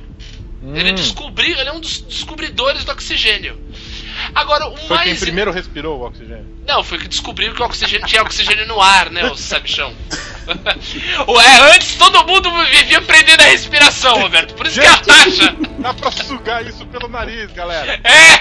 Ele 0.76 0.91
Hum. 0.91 0.96
descobriu, 0.96 1.60
ele 1.60 1.69
é 1.69 1.74
um 1.74 1.80
dos 1.80 2.02
descobridores 2.02 2.86
do 2.86 2.91
oxigênio. 2.91 3.60
Agora, 4.34 4.67
o 4.69 4.78
Foi 4.78 4.96
mais. 4.96 5.10
quem 5.10 5.19
primeiro 5.19 5.52
respirou 5.52 6.00
o 6.00 6.06
oxigênio. 6.06 6.46
Não, 6.65 6.84
foi 6.84 6.98
que 7.00 7.08
descobriu 7.08 7.54
que 7.54 7.62
o 7.62 7.65
oxigênio 7.65 8.08
tinha 8.08 8.22
oxigênio 8.22 8.65
no 8.67 8.80
ar, 8.80 9.10
né, 9.10 9.26
o 9.30 9.36
sabichão? 9.36 9.93
Ué, 11.28 11.74
antes 11.76 11.96
todo 11.96 12.26
mundo 12.28 12.52
vivia 12.66 13.02
prendendo 13.02 13.42
a 13.42 13.46
respiração, 13.48 14.20
Roberto. 14.22 14.54
Por 14.56 14.68
isso 14.68 14.80
que 14.80 14.86
a 14.86 14.98
taxa. 14.98 15.56
Dá 15.80 15.94
pra 15.94 16.12
sugar 16.12 16.66
isso 16.66 16.86
pelo 16.88 17.08
nariz, 17.08 17.52
galera. 17.52 18.00
É! 18.04 18.38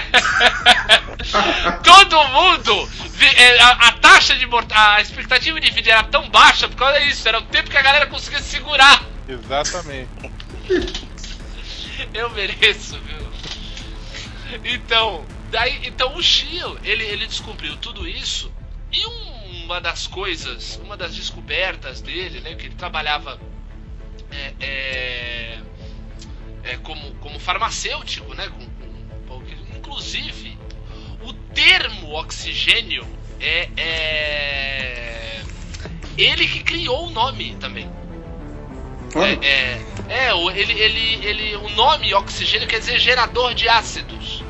Todo 1.83 2.27
mundo! 2.29 2.89
é, 3.37 3.59
A, 3.61 3.69
a 3.87 3.91
taxa 3.93 4.35
de 4.35 4.45
morte. 4.45 4.73
A 4.73 5.01
expectativa 5.01 5.59
de 5.59 5.71
vida 5.71 5.91
era 5.91 6.03
tão 6.03 6.29
baixa 6.29 6.67
por 6.67 6.75
causa 6.75 6.99
disso. 6.99 7.27
Era 7.27 7.39
o 7.39 7.43
tempo 7.43 7.69
que 7.69 7.77
a 7.77 7.81
galera 7.81 8.05
conseguia 8.07 8.39
segurar. 8.41 9.03
Exatamente. 9.27 10.09
Eu 12.13 12.29
mereço, 12.31 12.99
viu? 12.99 13.23
Então, 14.65 15.25
daí, 15.51 15.81
então 15.85 16.15
o 16.15 16.21
Shio, 16.21 16.77
ele, 16.83 17.03
ele 17.03 17.25
descobriu 17.27 17.75
tudo 17.77 18.07
isso 18.07 18.51
e 18.91 19.05
um- 19.05 19.32
uma 19.63 19.79
das 19.81 20.07
coisas, 20.07 20.79
uma 20.83 20.95
das 20.97 21.15
descobertas 21.15 22.01
dele, 22.01 22.39
né, 22.41 22.55
que 22.55 22.65
ele 22.67 22.75
trabalhava 22.75 23.39
é, 24.31 24.53
é, 24.59 25.59
é, 26.63 26.77
como, 26.77 27.13
como 27.15 27.39
farmacêutico, 27.39 28.33
né, 28.33 28.47
com, 28.49 28.65
com- 29.27 29.43
inclusive 29.77 30.57
o 31.21 31.33
termo 31.53 32.13
oxigênio 32.13 33.05
é, 33.39 33.69
é 33.77 35.41
ele 36.17 36.47
que 36.47 36.63
criou 36.63 37.07
o 37.07 37.11
nome 37.11 37.55
também. 37.55 37.89
É, 39.15 39.45
é, 39.45 40.25
é, 40.27 40.33
o- 40.33 40.49
ele, 40.51 40.73
ele, 40.73 41.25
ele, 41.25 41.55
o 41.57 41.69
nome 41.69 42.13
oxigênio 42.13 42.67
quer 42.67 42.79
dizer 42.79 42.97
gerador 42.99 43.53
de 43.53 43.69
ácidos, 43.69 44.42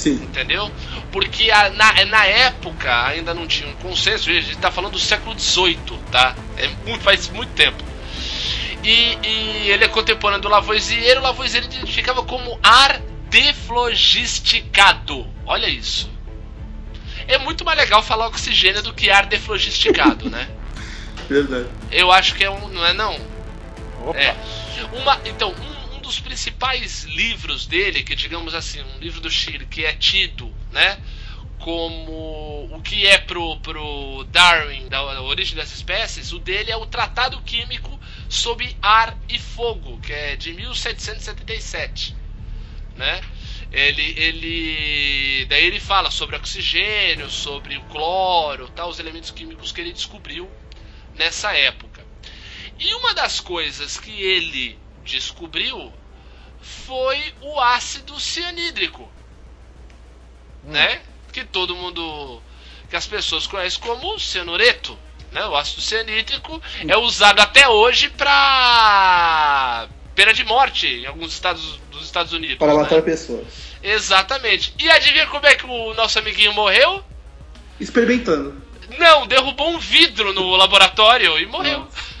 sim. 0.00 0.14
entendeu? 0.14 0.70
Porque 1.12 1.50
a- 1.50 1.70
na, 1.70 2.04
na 2.06 2.24
época 2.26 3.06
ainda 3.06 3.34
não 3.34 3.46
tinha 3.46 3.68
um 3.68 3.74
consenso, 3.74 4.30
a 4.30 4.32
gente 4.32 4.56
tá 4.58 4.70
falando 4.70 4.92
do 4.92 4.98
século 4.98 5.38
XVIII, 5.38 5.76
tá? 6.10 6.34
É 6.56 6.68
muito, 6.86 7.02
faz 7.02 7.28
muito 7.28 7.50
tempo. 7.52 7.82
E, 8.82 9.18
e 9.22 9.70
ele 9.70 9.84
é 9.84 9.88
contemporâneo 9.88 10.40
do 10.42 10.48
Lavoisier, 10.48 11.18
o 11.18 11.22
Lavoisier 11.22 11.64
identificava 11.64 12.22
como 12.22 12.58
ar 12.62 13.00
deflogisticado. 13.28 15.26
Olha 15.46 15.66
isso. 15.68 16.10
É 17.28 17.38
muito 17.38 17.64
mais 17.64 17.78
legal 17.78 18.02
falar 18.02 18.26
oxigênio 18.26 18.82
do 18.82 18.92
que 18.94 19.10
ar 19.10 19.26
deflogisticado, 19.26 20.28
né? 20.30 20.48
Verdade. 21.28 21.68
Eu 21.92 22.10
acho 22.10 22.34
que 22.34 22.42
é 22.42 22.50
um, 22.50 22.68
não 22.68 22.84
é 22.86 22.92
não? 22.92 23.16
Opa. 24.06 24.18
É. 24.18 24.34
Uma, 24.94 25.20
então, 25.26 25.50
um, 25.52 25.79
um 25.79 25.79
dos 26.10 26.18
principais 26.18 27.04
livros 27.04 27.66
dele, 27.66 28.02
que 28.02 28.16
digamos 28.16 28.52
assim, 28.52 28.82
um 28.82 28.98
livro 28.98 29.20
do 29.20 29.30
Chile, 29.30 29.64
que 29.64 29.84
é 29.84 29.92
tido, 29.92 30.52
né, 30.72 31.00
como 31.60 32.68
o 32.74 32.82
que 32.82 33.06
é 33.06 33.16
pro, 33.16 33.56
pro 33.60 34.24
Darwin, 34.24 34.88
da 34.88 35.22
origem 35.22 35.54
das 35.54 35.72
espécies, 35.72 36.32
o 36.32 36.40
dele 36.40 36.72
é 36.72 36.76
o 36.76 36.84
Tratado 36.84 37.40
Químico 37.42 37.96
sobre 38.28 38.76
Ar 38.82 39.16
e 39.28 39.38
Fogo, 39.38 40.00
que 40.00 40.12
é 40.12 40.34
de 40.34 40.52
1777, 40.52 42.16
né? 42.96 43.20
Ele, 43.70 44.14
ele, 44.18 45.46
daí 45.48 45.64
ele 45.64 45.78
fala 45.78 46.10
sobre 46.10 46.34
oxigênio, 46.34 47.30
sobre 47.30 47.76
o 47.76 47.82
cloro, 47.82 48.68
tal, 48.70 48.88
os 48.88 48.98
elementos 48.98 49.30
químicos 49.30 49.70
que 49.70 49.80
ele 49.80 49.92
descobriu 49.92 50.50
nessa 51.14 51.52
época. 51.52 52.04
E 52.80 52.92
uma 52.94 53.14
das 53.14 53.38
coisas 53.38 53.96
que 53.96 54.10
ele 54.10 54.76
descobriu 55.04 55.92
foi 56.60 57.34
o 57.40 57.60
ácido 57.60 58.18
cianídrico, 58.18 59.10
né? 60.64 61.00
Que 61.32 61.44
todo 61.44 61.76
mundo, 61.76 62.42
que 62.88 62.96
as 62.96 63.06
pessoas 63.06 63.46
conhecem 63.46 63.80
como 63.80 64.18
cianureto, 64.18 64.98
né? 65.32 65.44
O 65.46 65.56
ácido 65.56 65.80
cianídrico 65.80 66.60
é 66.86 66.96
usado 66.96 67.40
até 67.40 67.68
hoje 67.68 68.10
para 68.10 69.88
pena 70.14 70.34
de 70.34 70.44
morte 70.44 70.86
em 70.86 71.06
alguns 71.06 71.32
estados 71.32 71.80
dos 71.90 72.04
Estados 72.04 72.32
Unidos. 72.32 72.58
Para 72.58 72.74
né? 72.74 72.80
matar 72.80 73.02
pessoas. 73.02 73.46
Exatamente. 73.82 74.74
E 74.78 74.90
adivinha 74.90 75.26
como 75.26 75.46
é 75.46 75.54
que 75.54 75.64
o 75.64 75.94
nosso 75.94 76.18
amiguinho 76.18 76.52
morreu? 76.52 77.02
Experimentando. 77.78 78.60
Não, 78.98 79.26
derrubou 79.26 79.70
um 79.70 79.78
vidro 79.78 80.32
no 80.32 80.56
laboratório 80.56 81.38
e 81.38 81.46
morreu. 81.46 81.86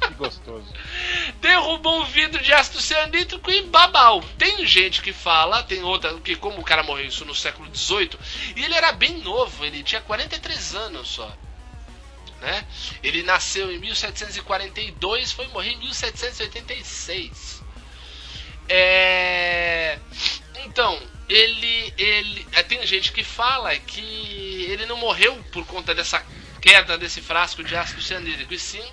Que 0.00 0.14
gostoso. 0.14 0.64
Derrubou 1.40 2.00
um 2.00 2.04
vidro 2.04 2.42
de 2.42 2.52
ácido 2.52 2.80
cianídrico 2.80 3.50
em 3.50 3.66
Babau. 3.68 4.22
Tem 4.36 4.66
gente 4.66 5.00
que 5.00 5.12
fala, 5.12 5.62
tem 5.62 5.82
outra, 5.82 6.18
que 6.20 6.36
como 6.36 6.60
o 6.60 6.64
cara 6.64 6.82
morreu 6.82 7.06
isso 7.06 7.24
no 7.24 7.34
século 7.34 7.68
XVIII, 7.74 8.18
e 8.56 8.64
ele 8.64 8.74
era 8.74 8.92
bem 8.92 9.18
novo, 9.18 9.64
ele 9.64 9.82
tinha 9.82 10.00
43 10.00 10.74
anos 10.74 11.08
só. 11.08 11.32
Né? 12.40 12.64
Ele 13.02 13.22
nasceu 13.22 13.72
em 13.72 13.78
1742, 13.78 15.32
foi 15.32 15.46
morrer 15.48 15.72
em 15.72 15.78
1786. 15.78 17.62
É... 18.68 19.98
Então, 20.64 21.00
ele, 21.28 21.92
ele. 21.96 22.46
é, 22.52 22.62
Tem 22.62 22.84
gente 22.86 23.12
que 23.12 23.24
fala 23.24 23.74
que 23.76 24.66
ele 24.68 24.86
não 24.86 24.96
morreu 24.96 25.34
por 25.52 25.66
conta 25.66 25.94
dessa 25.94 26.24
queda 26.60 26.98
desse 26.98 27.20
frasco 27.20 27.62
de 27.62 27.76
ácido 27.76 28.02
cianídrico, 28.02 28.52
e 28.52 28.58
sim 28.58 28.84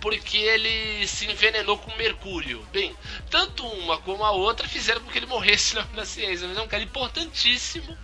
porque 0.00 0.36
ele 0.36 1.06
se 1.06 1.26
envenenou 1.26 1.78
com 1.78 1.94
mercúrio. 1.96 2.66
Bem, 2.72 2.94
tanto 3.30 3.66
uma 3.66 3.98
como 3.98 4.24
a 4.24 4.30
outra 4.30 4.68
fizeram 4.68 5.00
com 5.00 5.10
que 5.10 5.18
ele 5.18 5.26
morresse 5.26 5.74
na, 5.74 5.84
na 5.94 6.04
ciência, 6.04 6.46
mas 6.48 6.56
é 6.56 6.62
um 6.62 6.68
cara 6.68 6.82
importantíssimo, 6.82 7.96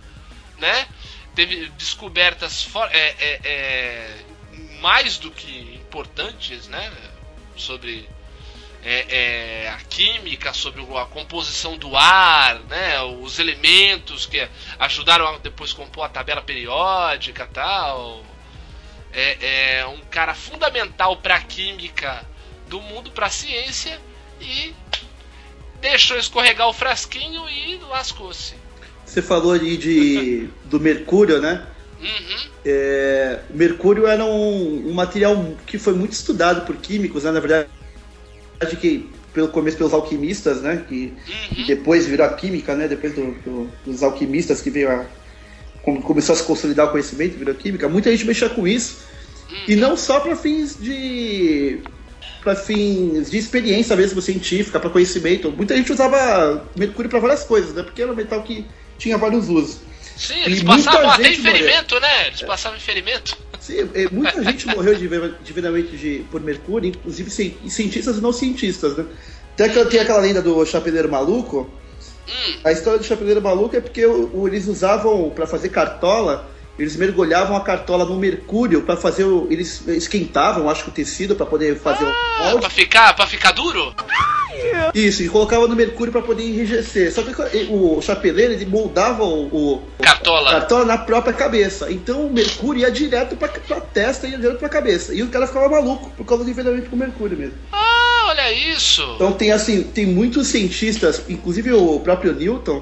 né? 0.57 0.87
Teve 1.35 1.67
descobertas 1.71 2.69
é, 2.91 3.15
é, 3.19 3.41
é, 3.43 4.25
mais 4.79 5.17
do 5.17 5.31
que 5.31 5.75
importantes, 5.75 6.67
né? 6.67 6.91
Sobre 7.55 8.07
é, 8.83 9.65
é, 9.65 9.69
a 9.69 9.77
química, 9.77 10.53
sobre 10.53 10.81
a 10.97 11.05
composição 11.05 11.77
do 11.77 11.95
ar, 11.95 12.59
né? 12.61 13.01
Os 13.01 13.39
elementos 13.39 14.25
que 14.25 14.47
ajudaram 14.79 15.27
a 15.27 15.37
depois 15.37 15.73
compor 15.73 16.05
a 16.05 16.09
tabela 16.09 16.41
periódica, 16.41 17.47
tal 17.47 18.23
é, 19.13 19.79
é 19.79 19.85
um 19.87 19.99
cara 20.09 20.33
fundamental 20.33 21.17
para 21.17 21.35
a 21.35 21.39
química 21.41 22.25
do 22.67 22.81
mundo, 22.81 23.11
para 23.11 23.27
a 23.27 23.29
ciência 23.29 23.99
e 24.41 24.73
deixou 25.81 26.17
escorregar 26.17 26.67
o 26.67 26.73
frasquinho 26.73 27.47
e 27.49 27.79
lascou-se. 27.89 28.53
Você 29.05 29.21
falou 29.21 29.51
ali 29.53 29.77
de, 29.77 30.49
do 30.65 30.79
mercúrio, 30.79 31.39
né? 31.41 31.65
Uhum, 32.01 32.49
É, 32.65 33.39
mercúrio 33.49 34.07
era 34.07 34.25
um, 34.25 34.89
um 34.89 34.93
material 34.93 35.55
que 35.65 35.77
foi 35.77 35.93
muito 35.93 36.13
estudado 36.13 36.65
por 36.65 36.75
químicos, 36.77 37.23
né? 37.23 37.31
Na 37.31 37.39
verdade, 37.39 37.69
que 38.79 39.09
pelo 39.33 39.47
começo 39.49 39.77
pelos 39.77 39.93
alquimistas, 39.93 40.61
né? 40.61 40.85
Que 40.87 41.13
uhum. 41.57 41.65
depois 41.65 42.05
virou 42.05 42.25
a 42.25 42.33
química, 42.33 42.75
né? 42.75 42.87
Depois 42.87 43.13
do- 43.13 43.33
do- 43.41 43.71
dos 43.85 44.03
alquimistas 44.03 44.61
que 44.61 44.69
veio 44.69 44.91
a 44.91 45.05
como 45.83 46.01
começou 46.01 46.33
a 46.33 46.37
se 46.37 46.43
consolidar 46.43 46.87
o 46.87 46.91
conhecimento, 46.91 47.37
virou 47.37 47.53
química. 47.53 47.87
Muita 47.87 48.09
gente 48.09 48.25
mexia 48.25 48.49
com 48.49 48.67
isso 48.67 48.97
e 49.67 49.75
não 49.75 49.95
só 49.95 50.19
para 50.19 50.35
fins 50.35 50.77
de 50.79 51.79
para 52.41 52.55
fins 52.55 53.29
de 53.29 53.37
experiência 53.37 53.95
mesmo 53.95 54.21
científica, 54.21 54.79
para 54.79 54.89
conhecimento. 54.89 55.51
Muita 55.51 55.75
gente 55.77 55.91
usava 55.93 56.65
mercúrio 56.75 57.09
para 57.09 57.19
várias 57.19 57.43
coisas, 57.43 57.73
né? 57.73 57.83
Porque 57.83 58.01
era 58.01 58.11
um 58.11 58.15
metal 58.15 58.41
que 58.43 58.65
tinha 58.97 59.17
vários 59.17 59.47
usos. 59.47 59.77
Sim, 60.17 60.41
eles 60.45 60.59
E 60.59 60.65
passavam 60.65 61.09
até 61.09 61.31
ferimento, 61.33 61.99
né? 61.99 62.27
Eles 62.27 62.41
passavam 62.41 62.77
em 62.77 62.81
ferimento. 62.81 63.37
Sim, 63.59 63.89
muita 64.11 64.43
gente 64.43 64.67
morreu 64.67 64.93
de, 64.93 65.07
de 65.07 65.51
envenenamento 65.51 65.95
de, 65.95 66.25
por 66.29 66.41
mercúrio, 66.41 66.89
inclusive 66.89 67.29
ci- 67.29 67.57
cientistas 67.67 68.17
e 68.17 68.21
não 68.21 68.33
cientistas, 68.33 68.97
né? 68.97 69.05
Até 69.53 69.69
que 69.69 69.85
tem 69.85 69.99
aquela 69.99 70.19
lenda 70.19 70.41
do 70.41 70.65
chapeleiro 70.65 71.09
maluco. 71.09 71.69
Hum, 72.27 72.53
A 72.63 72.71
história 72.71 72.99
do 72.99 73.05
chapeleiro 73.05 73.41
maluco 73.41 73.75
é 73.75 73.81
porque 73.81 74.05
o- 74.05 74.29
o- 74.33 74.47
eles 74.47 74.67
usavam, 74.67 75.29
para 75.29 75.45
fazer 75.45 75.69
cartola, 75.69 76.47
eles 76.79 76.95
mergulhavam 76.95 77.55
a 77.55 77.61
cartola 77.61 78.05
no 78.05 78.15
mercúrio 78.17 78.81
para 78.81 78.95
fazer 78.97 79.23
o. 79.25 79.47
Eles 79.51 79.85
esquentavam, 79.87 80.69
acho 80.69 80.83
que 80.85 80.89
o 80.89 80.93
tecido 80.93 81.35
para 81.35 81.45
poder 81.45 81.77
fazer 81.77 82.05
Ah, 82.05 82.09
o 82.39 82.43
molde. 82.45 82.59
pra 82.61 82.69
ficar, 82.69 83.15
pra 83.15 83.27
ficar 83.27 83.51
duro? 83.51 83.93
Isso, 84.93 85.23
e 85.23 85.29
colocava 85.29 85.67
no 85.67 85.75
mercúrio 85.75 86.11
para 86.11 86.21
poder 86.21 86.43
enrijecer. 86.43 87.11
Só 87.11 87.23
que 87.23 87.31
o 87.69 88.01
chapeleiro 88.01 88.53
ele 88.53 88.65
moldava 88.65 89.23
o, 89.23 89.47
o 89.47 89.81
Cartola. 90.01 90.51
cartola 90.51 90.85
na 90.85 90.97
própria 90.97 91.33
cabeça. 91.33 91.91
Então 91.91 92.27
o 92.27 92.31
mercúrio 92.33 92.81
ia 92.81 92.91
direto 92.91 93.35
pra, 93.35 93.47
pra 93.49 93.81
testa 93.81 94.27
e 94.27 94.31
ia 94.31 94.37
direto 94.37 94.59
pra 94.59 94.69
cabeça. 94.69 95.13
E 95.13 95.21
o 95.23 95.27
cara 95.29 95.47
ficava 95.47 95.67
maluco 95.69 96.09
por 96.11 96.25
causa 96.25 96.43
do 96.43 96.49
envenenamento 96.49 96.89
com 96.89 96.95
mercúrio 96.95 97.37
mesmo. 97.37 97.55
Ah, 97.71 98.12
olha 98.33 98.51
isso. 98.53 99.01
Então 99.15 99.31
tem 99.31 99.51
assim, 99.51 99.83
tem 99.83 100.05
muitos 100.05 100.47
cientistas, 100.47 101.21
inclusive 101.29 101.71
o 101.71 101.99
próprio 101.99 102.33
Newton, 102.33 102.81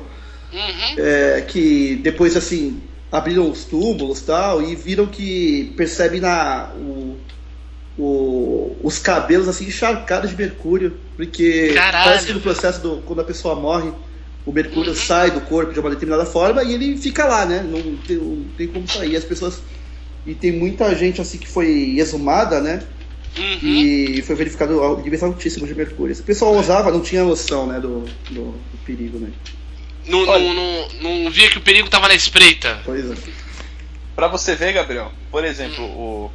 Uhum. 0.53 0.95
é, 0.97 1.45
que 1.47 1.95
depois 2.03 2.35
assim 2.35 2.81
abriram 3.11 3.49
os 3.49 3.63
túmulos 3.65 4.21
tal 4.21 4.61
e 4.61 4.75
viram 4.75 5.05
que 5.07 5.73
percebe 5.77 6.19
na 6.19 6.71
o, 6.75 7.17
o- 7.97 8.75
os 8.83 8.99
cabelos 8.99 9.47
assim 9.47 9.65
encharcados 9.65 10.29
de 10.31 10.35
mercúrio 10.35 10.97
porque 11.15 11.71
Caralho. 11.73 12.03
parece 12.05 12.25
que 12.27 12.33
no 12.33 12.41
processo 12.41 12.81
do 12.81 12.97
quando 13.05 13.21
a 13.21 13.23
pessoa 13.23 13.55
morre 13.55 13.91
o 14.45 14.51
mercúrio 14.51 14.95
sai 14.95 15.31
do 15.31 15.39
corpo 15.41 15.71
de 15.73 15.79
uma 15.79 15.89
determinada 15.89 16.25
forma 16.25 16.63
e 16.63 16.73
ele 16.73 16.97
fica 16.97 17.25
lá 17.25 17.45
né 17.45 17.63
não 17.69 17.81
tem, 18.05 18.17
não 18.17 18.43
tem 18.57 18.67
como 18.67 18.87
sair 18.89 19.15
as 19.15 19.23
pessoas 19.23 19.61
e 20.25 20.33
tem 20.33 20.51
muita 20.51 20.93
gente 20.95 21.21
assim 21.21 21.37
que 21.37 21.47
foi 21.47 21.95
exumada 21.97 22.59
né 22.61 22.81
Uhum. 23.37 23.59
e 23.63 24.21
foi 24.23 24.35
verificado 24.35 24.97
níveis 24.97 25.23
altíssimos 25.23 25.69
de 25.69 25.73
mercúrio 25.75 26.13
o 26.13 26.23
pessoal 26.23 26.53
usava 26.57 26.91
não 26.91 26.99
tinha 27.01 27.23
noção 27.23 27.65
né 27.65 27.79
do, 27.79 28.01
do, 28.29 28.51
do 28.51 28.77
perigo 28.85 29.17
né 29.19 29.31
Não, 30.05 30.25
não, 30.25 30.53
não, 31.01 31.13
não 31.23 31.31
via 31.31 31.49
que 31.49 31.57
o 31.57 31.61
perigo 31.61 31.89
tava 31.89 32.07
na 32.09 32.15
espreita. 32.15 32.81
pois 32.83 33.09
é 33.09 33.15
Pra 34.15 34.27
você 34.27 34.55
ver, 34.55 34.73
Gabriel, 34.73 35.11
por 35.31 35.45
exemplo, 35.45 35.83
o. 35.85 36.31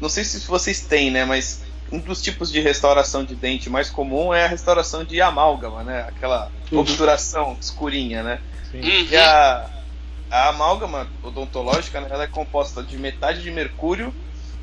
Não 0.00 0.08
sei 0.08 0.24
se 0.24 0.44
vocês 0.46 0.80
têm, 0.80 1.10
né? 1.10 1.24
Mas 1.24 1.62
um 1.92 1.98
dos 2.00 2.20
tipos 2.20 2.50
de 2.50 2.60
restauração 2.60 3.24
de 3.24 3.34
dente 3.36 3.70
mais 3.70 3.88
comum 3.88 4.34
é 4.34 4.44
a 4.44 4.48
restauração 4.48 5.04
de 5.04 5.20
amálgama, 5.20 5.84
né? 5.84 6.06
Aquela 6.08 6.50
Uhum. 6.72 6.80
obturação 6.80 7.56
escurinha, 7.60 8.22
né? 8.22 8.40
Uhum. 8.74 8.80
E 9.10 9.16
a, 9.16 9.70
a 10.30 10.48
amálgama 10.48 11.06
odontológica, 11.22 12.00
né, 12.00 12.08
ela 12.10 12.24
é 12.24 12.26
composta 12.26 12.82
de 12.82 12.98
metade 12.98 13.40
de 13.42 13.50
mercúrio 13.52 14.12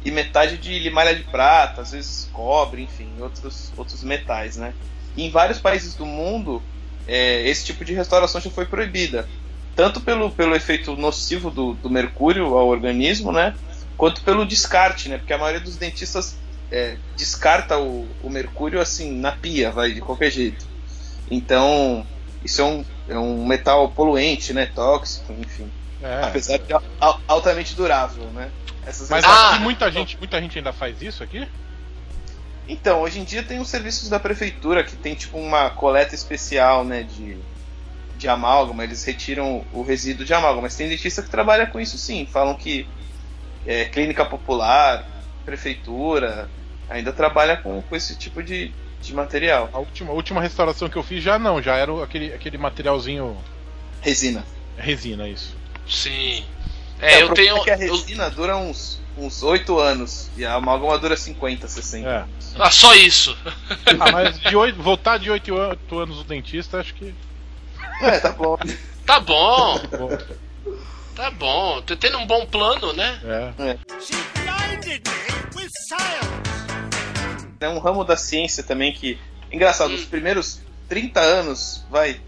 e 0.03 0.11
metade 0.11 0.57
de 0.57 0.79
limalha 0.79 1.15
de 1.15 1.23
prata, 1.23 1.81
às 1.81 1.91
vezes 1.91 2.29
cobre, 2.33 2.83
enfim, 2.83 3.09
outros, 3.19 3.71
outros 3.77 4.03
metais, 4.03 4.57
né? 4.57 4.73
E 5.15 5.23
em 5.23 5.29
vários 5.29 5.59
países 5.59 5.93
do 5.93 6.05
mundo, 6.05 6.61
é, 7.07 7.47
esse 7.47 7.65
tipo 7.65 7.85
de 7.85 7.93
restauração 7.93 8.41
já 8.41 8.49
foi 8.49 8.65
proibida. 8.65 9.27
Tanto 9.75 10.01
pelo, 10.01 10.31
pelo 10.31 10.55
efeito 10.55 10.95
nocivo 10.95 11.49
do, 11.49 11.73
do 11.73 11.89
mercúrio 11.89 12.57
ao 12.57 12.67
organismo, 12.67 13.31
né? 13.31 13.55
Quanto 13.95 14.21
pelo 14.23 14.45
descarte, 14.45 15.07
né? 15.09 15.17
Porque 15.17 15.33
a 15.33 15.37
maioria 15.37 15.61
dos 15.61 15.77
dentistas 15.77 16.35
é, 16.71 16.97
descarta 17.15 17.77
o, 17.77 18.07
o 18.23 18.29
mercúrio 18.29 18.81
assim, 18.81 19.11
na 19.11 19.31
pia, 19.31 19.71
vai, 19.71 19.91
de 19.91 20.01
qualquer 20.01 20.31
jeito. 20.31 20.65
Então, 21.29 22.05
isso 22.43 22.61
é 22.61 22.65
um, 22.65 22.85
é 23.07 23.19
um 23.19 23.45
metal 23.45 23.89
poluente, 23.89 24.53
né? 24.53 24.65
Tóxico, 24.65 25.33
enfim. 25.33 25.69
É. 26.03 26.23
Apesar 26.23 26.57
de 26.57 26.73
al- 26.99 27.21
altamente 27.27 27.75
durável, 27.75 28.23
né? 28.31 28.49
Essas 28.85 29.09
Mas 29.09 29.23
Ah. 29.23 29.51
aqui 29.51 29.59
muita 29.61 29.91
gente, 29.91 30.17
muita 30.17 30.41
gente 30.41 30.57
ainda 30.57 30.73
faz 30.73 31.01
isso 31.01 31.23
aqui? 31.23 31.47
Então, 32.67 33.01
hoje 33.01 33.19
em 33.19 33.23
dia 33.23 33.43
tem 33.43 33.59
os 33.59 33.67
serviços 33.69 34.09
da 34.09 34.19
prefeitura 34.19 34.83
que 34.83 34.95
tem 34.95 35.13
tipo 35.13 35.37
uma 35.37 35.69
coleta 35.69 36.15
especial, 36.15 36.83
né, 36.85 37.03
de, 37.03 37.37
de 38.17 38.27
amálgama, 38.29 38.83
eles 38.83 39.03
retiram 39.03 39.65
o 39.73 39.81
resíduo 39.83 40.25
de 40.25 40.33
amálgama, 40.33 40.63
mas 40.63 40.75
tem 40.75 40.87
dentista 40.87 41.21
que 41.21 41.29
trabalha 41.29 41.67
com 41.67 41.79
isso 41.79 41.97
sim, 41.97 42.25
falam 42.31 42.55
que 42.55 42.87
é, 43.65 43.85
clínica 43.85 44.23
popular, 44.25 45.05
prefeitura, 45.45 46.49
ainda 46.89 47.11
trabalha 47.11 47.57
com, 47.57 47.81
com 47.81 47.95
esse 47.95 48.15
tipo 48.15 48.41
de, 48.41 48.71
de 49.01 49.13
material. 49.13 49.69
A 49.73 49.79
última, 49.79 50.11
a 50.11 50.13
última 50.13 50.41
restauração 50.41 50.87
que 50.89 50.95
eu 50.97 51.03
fiz 51.03 51.21
já 51.21 51.37
não, 51.37 51.61
já 51.61 51.75
era 51.75 52.03
aquele, 52.03 52.33
aquele 52.33 52.57
materialzinho 52.57 53.37
Resina. 54.01 54.43
resina, 54.77 55.27
isso. 55.27 55.55
Sim. 55.87 56.45
É, 56.99 57.17
o 57.17 57.21
eu 57.29 57.33
tenho. 57.33 57.57
é 57.57 57.63
que 57.63 57.71
a 57.71 57.77
eu- 57.77 57.93
resina 57.95 58.29
dura 58.29 58.55
uns, 58.57 58.99
uns 59.17 59.41
8 59.43 59.79
anos 59.79 60.29
e 60.37 60.45
a 60.45 60.53
amálgama 60.53 60.97
dura 60.99 61.17
50, 61.17 61.67
60. 61.67 62.07
É. 62.07 62.25
Ah, 62.59 62.69
só 62.71 62.93
isso. 62.95 63.35
Ah, 63.99 64.11
mas 64.11 64.39
de 64.39 64.55
oito, 64.55 64.81
voltar 64.81 65.17
de 65.17 65.29
8 65.31 65.55
anos 65.57 66.17
no 66.17 66.23
dentista, 66.23 66.79
acho 66.79 66.93
que. 66.93 67.13
É, 68.01 68.19
tá 68.19 68.31
bom. 68.31 68.57
Tá 69.05 69.19
bom, 69.19 69.79
bom, 69.89 70.17
tá 71.15 71.31
bom. 71.31 71.81
Tô 71.81 71.95
tendo 71.95 72.17
um 72.19 72.25
bom 72.27 72.45
plano, 72.45 72.93
né? 72.93 73.19
É. 73.59 73.77
Science. 75.87 76.21
É 77.59 77.69
um 77.69 77.79
ramo 77.79 78.03
da 78.03 78.15
ciência 78.17 78.63
também 78.63 78.93
que. 78.93 79.19
Engraçado, 79.51 79.91
Hum. 79.91 79.95
os 79.95 80.05
primeiros 80.05 80.61
30 80.87 81.19
anos, 81.19 81.83
vai. 81.89 82.19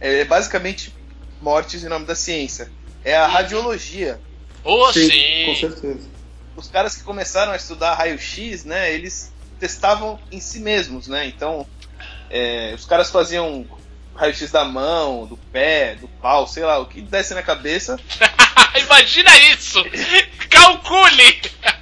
É 0.00 0.24
basicamente 0.24 0.94
mortes 1.42 1.84
em 1.84 1.88
nome 1.88 2.06
da 2.06 2.14
ciência. 2.14 2.70
É 3.04 3.16
a 3.16 3.26
radiologia. 3.26 4.20
Ô, 4.62 4.86
com 4.86 4.92
sim. 4.92 5.56
certeza 5.58 6.08
Os 6.56 6.68
caras 6.68 6.96
que 6.96 7.02
começaram 7.02 7.52
a 7.52 7.56
estudar 7.56 7.94
raio-x, 7.94 8.64
né? 8.64 8.92
Eles 8.92 9.32
testavam 9.58 10.18
em 10.30 10.40
si 10.40 10.60
mesmos, 10.60 11.08
né? 11.08 11.26
Então, 11.26 11.66
é, 12.28 12.72
os 12.74 12.84
caras 12.84 13.10
faziam 13.10 13.66
raio-x 14.14 14.50
da 14.50 14.64
mão, 14.64 15.26
do 15.26 15.36
pé, 15.36 15.94
do 15.94 16.08
pau, 16.08 16.46
sei 16.46 16.64
lá, 16.64 16.78
o 16.78 16.86
que 16.86 17.00
desse 17.00 17.34
na 17.34 17.42
cabeça. 17.42 17.98
Imagina 18.78 19.30
isso! 19.52 19.82
Calcule! 20.48 21.40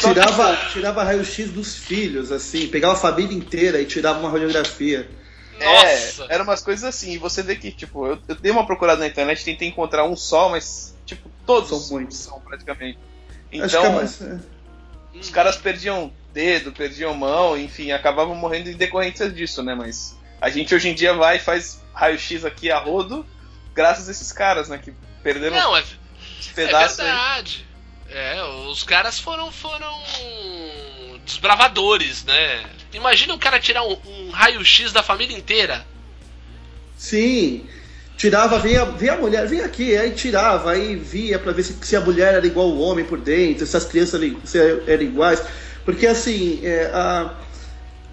Tirava, 0.00 0.56
tirava 0.72 1.02
raio-x 1.02 1.50
dos 1.50 1.76
filhos, 1.76 2.30
assim, 2.30 2.68
pegava 2.68 2.92
a 2.92 2.96
família 2.96 3.36
inteira 3.36 3.80
e 3.80 3.84
tirava 3.84 4.20
uma 4.20 4.30
radiografia. 4.30 5.08
Nossa! 5.64 6.24
É, 6.24 6.34
eram 6.34 6.44
umas 6.44 6.62
coisas 6.62 6.84
assim. 6.84 7.12
E 7.12 7.18
você 7.18 7.42
vê 7.42 7.56
que, 7.56 7.70
tipo, 7.72 8.06
eu, 8.06 8.18
eu 8.28 8.34
dei 8.36 8.50
uma 8.52 8.66
procurada 8.66 9.00
na 9.00 9.06
internet, 9.06 9.44
tentei 9.44 9.68
encontrar 9.68 10.04
um 10.04 10.16
só, 10.16 10.48
mas, 10.48 10.94
tipo, 11.04 11.28
todos 11.46 11.68
São 11.70 11.98
muitos. 11.98 12.16
são 12.18 12.40
praticamente. 12.40 12.98
Acho 13.52 13.76
Então, 13.76 13.84
é 13.84 13.90
mais. 13.90 14.20
é. 14.22 14.38
os 15.18 15.30
caras 15.30 15.56
perdiam 15.56 16.12
dedo, 16.32 16.72
perdiam 16.72 17.14
mão, 17.14 17.56
enfim, 17.56 17.90
acabavam 17.92 18.34
morrendo 18.34 18.68
em 18.70 18.74
decorrência 18.74 19.28
disso, 19.30 19.62
né? 19.62 19.74
Mas 19.74 20.16
a 20.40 20.50
gente 20.50 20.74
hoje 20.74 20.88
em 20.88 20.94
dia 20.94 21.14
vai 21.14 21.36
e 21.36 21.40
faz 21.40 21.80
raio-x 21.92 22.44
aqui 22.44 22.70
a 22.70 22.78
rodo, 22.78 23.26
graças 23.74 24.08
a 24.08 24.12
esses 24.12 24.30
caras, 24.32 24.68
né? 24.68 24.78
Que 24.78 24.92
perderam 25.22 25.56
Não, 25.56 25.76
é, 25.76 25.80
os 25.80 26.50
é 26.50 26.52
pedaços 26.54 27.00
aí. 27.00 27.06
verdade. 27.06 27.66
É, 28.10 28.42
os 28.70 28.82
caras 28.84 29.18
foram 29.18 29.50
foram 29.52 29.92
desbravadores, 31.28 32.24
né? 32.24 32.64
Imagina 32.92 33.34
o 33.34 33.38
cara 33.38 33.60
tirar 33.60 33.84
um, 33.84 33.96
um 34.06 34.30
raio-x 34.30 34.92
da 34.92 35.02
família 35.02 35.36
inteira. 35.36 35.84
Sim. 36.96 37.64
Tirava, 38.16 38.58
vinha, 38.58 38.84
vinha 38.84 39.12
a 39.12 39.16
mulher, 39.16 39.46
vinha 39.46 39.64
aqui, 39.64 39.96
aí 39.96 40.10
tirava, 40.10 40.72
aí 40.72 40.96
via 40.96 41.38
pra 41.38 41.52
ver 41.52 41.62
se, 41.62 41.76
se 41.82 41.94
a 41.94 42.00
mulher 42.00 42.34
era 42.34 42.46
igual 42.46 42.68
o 42.68 42.80
homem 42.80 43.04
por 43.04 43.18
dentro, 43.18 43.64
se 43.64 43.76
as 43.76 43.84
crianças 43.84 44.20
eram, 44.20 44.36
se 44.44 44.58
eram 44.58 45.02
iguais. 45.04 45.40
Porque 45.84 46.04
assim, 46.06 46.58
é, 46.64 46.90
a, 46.92 47.34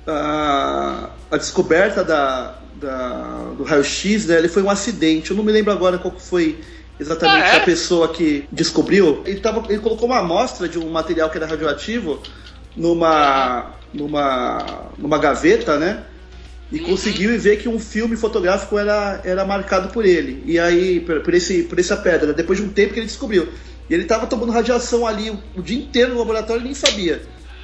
a, 0.05 1.09
a 1.31 1.37
descoberta 1.37 2.03
da, 2.03 2.59
da- 2.75 3.51
do 3.57 3.63
raio-x, 3.63 4.27
né, 4.27 4.37
ele 4.37 4.47
foi 4.49 4.61
um 4.61 4.69
acidente. 4.69 5.31
Eu 5.31 5.37
não 5.37 5.43
me 5.43 5.51
lembro 5.51 5.71
agora 5.73 5.97
qual 5.97 6.13
foi 6.19 6.59
exatamente 6.99 7.43
Ah, 7.43 7.55
é? 7.55 7.57
a 7.57 7.61
pessoa 7.61 8.13
que 8.13 8.47
descobriu. 8.51 9.23
Ele, 9.25 9.39
tava, 9.39 9.65
ele 9.69 9.79
colocou 9.79 10.05
uma 10.07 10.19
amostra 10.19 10.69
de 10.69 10.77
um 10.77 10.89
material 10.91 11.29
que 11.31 11.37
era 11.37 11.47
radioativo 11.47 12.21
numa, 12.75 13.71
numa, 13.93 14.89
numa 14.97 15.17
gaveta, 15.17 15.77
né? 15.77 16.03
E 16.71 16.79
conseguiu 16.79 17.39
ver 17.39 17.57
que 17.57 17.69
um 17.69 17.79
filme 17.79 18.17
fotográfico 18.17 18.77
era, 18.77 19.21
era 19.23 19.45
marcado 19.45 19.89
por 19.89 20.05
ele. 20.05 20.43
E 20.45 20.59
aí, 20.59 20.99
por, 20.99 21.21
por 21.21 21.33
esse, 21.33 21.63
por 21.63 21.79
essa 21.79 21.95
pedra, 21.95 22.33
depois 22.33 22.59
de 22.59 22.65
um 22.65 22.69
tempo 22.69 22.93
que 22.93 22.99
ele 22.99 23.07
descobriu. 23.07 23.47
E 23.89 23.93
ele 23.93 24.03
estava 24.03 24.25
tomando 24.25 24.51
radiação 24.51 25.05
ali 25.05 25.29
o, 25.29 25.39
o 25.55 25.61
dia 25.61 25.77
inteiro 25.77 26.13
no 26.13 26.19
laboratório 26.19 26.61
e 26.61 26.65
nem 26.65 26.73
sabia. 26.73 27.21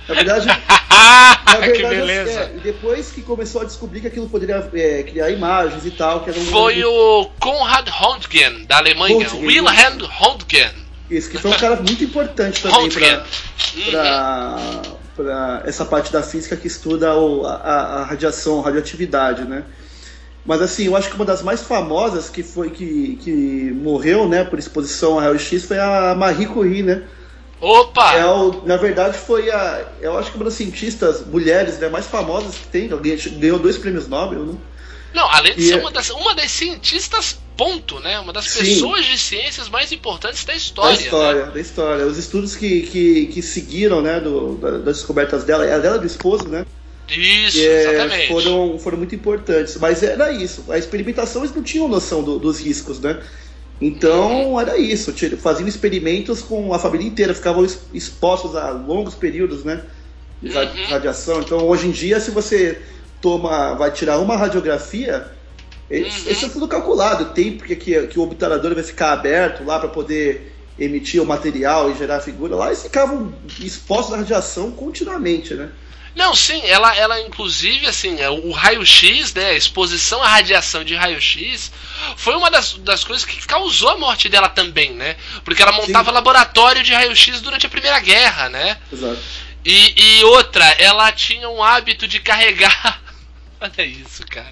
Na 0.07 0.15
verdade, 0.15 0.45
na 0.47 1.57
verdade 1.57 1.73
que 1.73 1.87
beleza! 1.87 2.31
é, 2.31 2.53
e 2.57 2.59
depois 2.59 3.11
que 3.11 3.21
começou 3.21 3.61
a 3.61 3.65
descobrir 3.65 4.01
que 4.01 4.07
aquilo 4.07 4.29
poderia 4.29 4.69
é, 4.73 5.03
criar 5.03 5.31
imagens 5.31 5.85
e 5.85 5.91
tal, 5.91 6.23
que 6.23 6.29
era 6.29 6.39
um 6.39 6.45
Foi 6.45 6.83
o 6.83 7.29
Konrad 7.39 7.87
Röntgen, 7.87 8.65
da 8.65 8.77
Alemanha. 8.77 9.27
Röntgen, 9.27 9.45
Wilhelm 9.45 9.99
Röntgen. 10.03 10.71
Isso, 11.09 11.29
que 11.29 11.37
foi 11.37 11.51
um 11.51 11.57
cara 11.57 11.75
muito 11.77 12.03
importante 12.03 12.61
também 12.61 12.89
para 12.89 14.81
para 15.15 15.63
essa 15.65 15.85
parte 15.85 16.11
da 16.11 16.23
física 16.23 16.57
que 16.57 16.67
estuda 16.67 17.15
o- 17.15 17.45
a, 17.45 17.53
a- 17.55 18.03
radiação, 18.05 18.59
a 18.61 18.63
radioatividade, 18.65 19.43
né? 19.45 19.65
Mas 20.45 20.61
assim, 20.61 20.85
eu 20.85 20.95
acho 20.95 21.09
que 21.09 21.15
uma 21.15 21.25
das 21.25 21.43
mais 21.43 21.61
famosas 21.61 22.29
que 22.29 22.43
foi 22.43 22.71
que, 22.71 23.17
que 23.17 23.71
morreu, 23.75 24.27
né, 24.27 24.43
por 24.43 24.57
exposição 24.59 25.19
a 25.19 25.23
raio-x 25.23 25.65
foi 25.65 25.79
a 25.79 26.15
Marie 26.15 26.47
Curie, 26.47 26.83
né? 26.83 27.03
Opa! 27.59 28.15
É 28.15 28.25
o, 28.25 28.63
na 28.65 28.77
verdade 28.77 29.17
foi 29.17 29.49
a, 29.51 29.85
eu 30.01 30.17
acho 30.17 30.31
que 30.31 30.37
uma 30.37 30.45
das 30.45 30.55
cientistas 30.55 31.25
mulheres 31.25 31.77
né, 31.79 31.89
mais 31.89 32.07
famosas 32.07 32.55
que 32.55 32.67
tem, 32.67 32.89
ganhou 33.39 33.59
dois 33.59 33.77
prêmios 33.77 34.07
Nobel, 34.07 34.45
né? 34.45 34.55
Não, 35.13 35.29
além 35.29 35.55
de 35.55 35.61
E 35.61 35.67
ser 35.67 35.75
é- 35.75 35.77
uma 35.77 35.91
das, 35.91 36.09
uma 36.09 36.33
das 36.35 36.51
cientistas 36.51 37.40
ponto, 37.57 37.99
né? 37.99 38.19
Uma 38.19 38.33
das 38.33 38.45
Sim. 38.49 38.59
pessoas 38.59 39.05
de 39.05 39.17
ciências 39.17 39.69
mais 39.69 39.91
importantes 39.91 40.43
da 40.45 40.55
história. 40.55 40.95
Da 40.97 41.01
história, 41.03 41.45
né? 41.45 41.51
da 41.51 41.59
história. 41.59 42.05
Os 42.05 42.17
estudos 42.17 42.55
que, 42.55 42.81
que, 42.83 43.25
que 43.27 43.41
seguiram, 43.41 44.01
né, 44.01 44.19
do, 44.19 44.55
da- 44.57 44.77
das 44.79 44.97
descobertas 44.97 45.43
dela, 45.43 45.65
é 45.65 45.73
a 45.73 45.77
dela 45.79 45.97
do 45.99 46.07
esposo, 46.07 46.47
né? 46.47 46.65
Isso, 47.09 47.59
é, 47.59 47.93
exatamente. 47.93 48.27
foram, 48.29 48.79
foram 48.79 48.97
muito 48.97 49.13
importantes. 49.13 49.75
Mas 49.77 50.01
era 50.01 50.31
isso. 50.31 50.63
A 50.69 50.77
experimentação 50.77 51.43
eles 51.43 51.53
não 51.53 51.61
tinham 51.61 51.87
noção 51.87 52.23
do- 52.23 52.39
dos 52.39 52.59
riscos, 52.59 52.99
né? 52.99 53.21
Então 53.81 54.59
era 54.59 54.77
isso. 54.77 55.13
Faziam 55.37 55.67
experimentos 55.67 56.41
com 56.41 56.73
a 56.73 56.79
família 56.79 57.05
inteira, 57.07 57.33
ficavam 57.33 57.63
ex- 57.63 57.79
expostos 57.93 58.55
a 58.55 58.69
longos 58.71 59.15
períodos, 59.15 59.63
né? 59.63 59.81
De 60.41 60.55
Uhum. 60.55 60.85
radiação. 60.87 61.41
Então 61.41 61.67
hoje 61.67 61.87
em 61.87 61.91
dia, 61.91 62.19
se 62.19 62.31
você 62.31 62.79
toma, 63.21 63.73
vai 63.75 63.91
tirar 63.91 64.19
uma 64.19 64.37
radiografia, 64.37 65.25
isso, 65.99 66.29
Uhum. 66.29 66.49
é 66.49 66.49
tudo 66.49 66.67
calculado. 66.67 67.23
O 67.25 67.29
tempo 67.29 67.63
que, 67.63 67.75
que, 67.75 68.07
que 68.07 68.19
o 68.19 68.23
obturador 68.23 68.73
vai 68.73 68.83
ficar 68.83 69.11
aberto 69.13 69.63
lá 69.63 69.79
para 69.79 69.89
poder 69.89 70.55
emitir 70.79 71.21
o 71.21 71.25
material 71.25 71.91
e 71.91 71.97
gerar 71.97 72.17
a 72.17 72.21
figura 72.21 72.55
lá, 72.55 72.67
eles 72.67 72.83
ficavam 72.83 73.33
expostos 73.59 74.13
à 74.13 74.17
radiação 74.17 74.71
continuamente, 74.71 75.53
né? 75.53 75.69
Não, 76.13 76.35
sim, 76.35 76.61
ela, 76.65 76.93
ela 76.95 77.21
inclusive, 77.21 77.87
assim, 77.87 78.19
é, 78.19 78.29
o 78.29 78.51
raio-x, 78.51 79.33
né, 79.33 79.51
a 79.51 79.53
exposição 79.53 80.21
à 80.21 80.27
radiação 80.27 80.83
de 80.83 80.93
raio-x, 80.93 81.71
foi 82.17 82.35
uma 82.35 82.51
das, 82.51 82.73
das 82.79 83.03
coisas 83.03 83.23
que 83.23 83.45
causou 83.47 83.89
a 83.89 83.97
morte 83.97 84.27
dela 84.27 84.49
também, 84.49 84.91
né? 84.91 85.15
Porque 85.45 85.61
ela 85.61 85.71
montava 85.71 86.09
Sim. 86.09 86.15
laboratório 86.15 86.83
de 86.83 86.93
raio-x 86.93 87.39
durante 87.41 87.65
a 87.65 87.69
Primeira 87.69 87.97
Guerra, 87.99 88.49
né? 88.49 88.77
Exato. 88.91 89.19
E, 89.63 89.93
e 90.19 90.23
outra, 90.25 90.65
ela 90.79 91.11
tinha 91.13 91.47
um 91.47 91.63
hábito 91.63 92.05
de 92.07 92.19
carregar. 92.19 93.01
Olha 93.61 93.85
isso, 93.85 94.25
cara. 94.27 94.51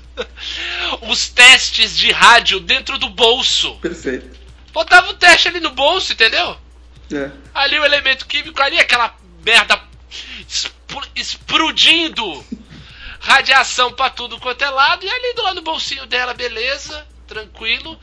Os 1.08 1.28
testes 1.28 1.96
de 1.96 2.10
rádio 2.12 2.60
dentro 2.60 2.98
do 2.98 3.08
bolso. 3.08 3.74
Perfeito. 3.76 4.36
Botava 4.72 5.10
o 5.10 5.14
teste 5.14 5.48
ali 5.48 5.60
no 5.60 5.70
bolso, 5.70 6.12
entendeu? 6.12 6.56
É. 7.12 7.30
Ali 7.54 7.78
o 7.78 7.84
elemento 7.84 8.26
químico, 8.26 8.60
ali 8.60 8.78
aquela 8.78 9.14
merda 9.44 9.80
expl- 10.46 11.06
explodindo 11.14 12.44
radiação 13.20 13.92
pra 13.92 14.10
tudo 14.10 14.38
quanto 14.38 14.62
é 14.62 14.68
lado, 14.70 15.04
e 15.04 15.08
ali 15.10 15.34
do 15.34 15.42
lado 15.42 15.54
do 15.56 15.62
bolsinho 15.62 16.06
dela, 16.06 16.34
beleza, 16.34 17.06
tranquilo. 17.26 17.98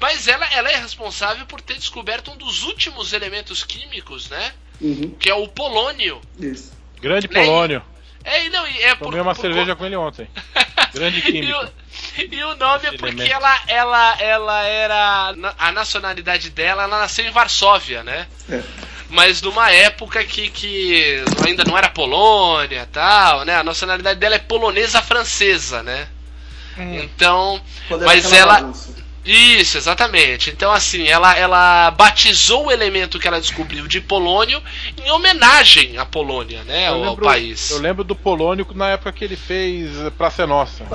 Mas 0.00 0.28
ela, 0.28 0.44
ela 0.52 0.70
é 0.70 0.76
responsável 0.76 1.44
por 1.46 1.60
ter 1.60 1.74
descoberto 1.74 2.30
um 2.30 2.36
dos 2.36 2.62
últimos 2.62 3.12
elementos 3.12 3.64
químicos, 3.64 4.28
né? 4.28 4.52
Uhum. 4.80 5.10
Que 5.18 5.30
é 5.30 5.34
o 5.34 5.48
polônio. 5.48 6.20
Isso. 6.38 6.72
Grande 7.00 7.28
Nem- 7.28 7.44
Polônio. 7.46 7.82
É, 8.24 8.44
e 8.44 8.50
não, 8.50 8.66
e 8.66 8.82
é 8.82 8.94
por, 8.94 9.06
Tomei 9.06 9.20
uma 9.20 9.34
por- 9.34 9.40
cerveja 9.40 9.74
com 9.76 9.84
ele 9.86 9.96
ontem. 9.96 10.28
Grande 10.94 11.18
e, 11.18 11.22
químico. 11.22 11.58
o, 11.58 12.20
e 12.20 12.44
o 12.44 12.56
nome 12.56 12.84
é 12.84 12.88
Esse 12.88 12.98
porque 12.98 13.14
elemento. 13.22 13.32
ela, 13.32 13.60
ela, 13.66 14.16
ela 14.20 14.62
era. 14.64 15.34
A 15.58 15.72
nacionalidade 15.72 16.50
dela, 16.50 16.82
ela 16.84 16.98
nasceu 17.00 17.24
em 17.24 17.30
Varsóvia, 17.30 18.02
né? 18.04 18.26
É. 18.50 18.60
Mas 19.08 19.40
numa 19.42 19.70
época 19.70 20.22
que, 20.24 20.48
que 20.50 21.22
ainda 21.46 21.64
não 21.64 21.76
era 21.76 21.88
Polônia 21.90 22.88
tal, 22.92 23.44
né? 23.44 23.56
A 23.56 23.62
nacionalidade 23.64 24.18
dela 24.20 24.34
é 24.36 24.38
polonesa 24.38 25.00
francesa, 25.02 25.82
né? 25.82 26.08
Então. 26.78 27.60
Quando 27.88 28.04
Mas 28.06 28.30
ela- 28.32 28.54
bagunça. 28.60 29.01
Isso, 29.24 29.78
exatamente. 29.78 30.50
Então, 30.50 30.72
assim, 30.72 31.06
ela, 31.06 31.36
ela 31.36 31.90
batizou 31.92 32.66
o 32.66 32.70
elemento 32.72 33.20
que 33.20 33.28
ela 33.28 33.40
descobriu 33.40 33.86
de 33.86 34.00
polônio 34.00 34.60
em 35.04 35.10
homenagem 35.10 35.96
à 35.96 36.04
Polônia, 36.04 36.64
né? 36.64 36.88
Eu 36.88 36.94
Ao, 36.94 37.00
lembro, 37.02 37.24
país. 37.24 37.70
eu 37.70 37.78
lembro 37.78 38.02
do 38.02 38.16
Polônio 38.16 38.66
na 38.74 38.88
época 38.90 39.12
que 39.12 39.24
ele 39.24 39.36
fez 39.36 39.90
Praça 40.18 40.42
é 40.42 40.46
Nossa. 40.46 40.84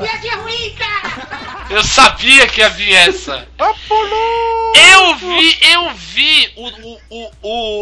Eu 1.70 1.84
sabia 1.84 2.48
que 2.48 2.62
ia 2.62 2.70
vir 2.70 2.94
essa. 2.94 3.46
Ah, 3.60 3.74
Polônio! 3.88 4.74
Eu 4.76 5.16
vi, 5.16 5.58
eu 5.70 5.94
vi 5.96 6.50
o. 6.56 6.68
o, 6.68 7.00
o, 7.10 7.32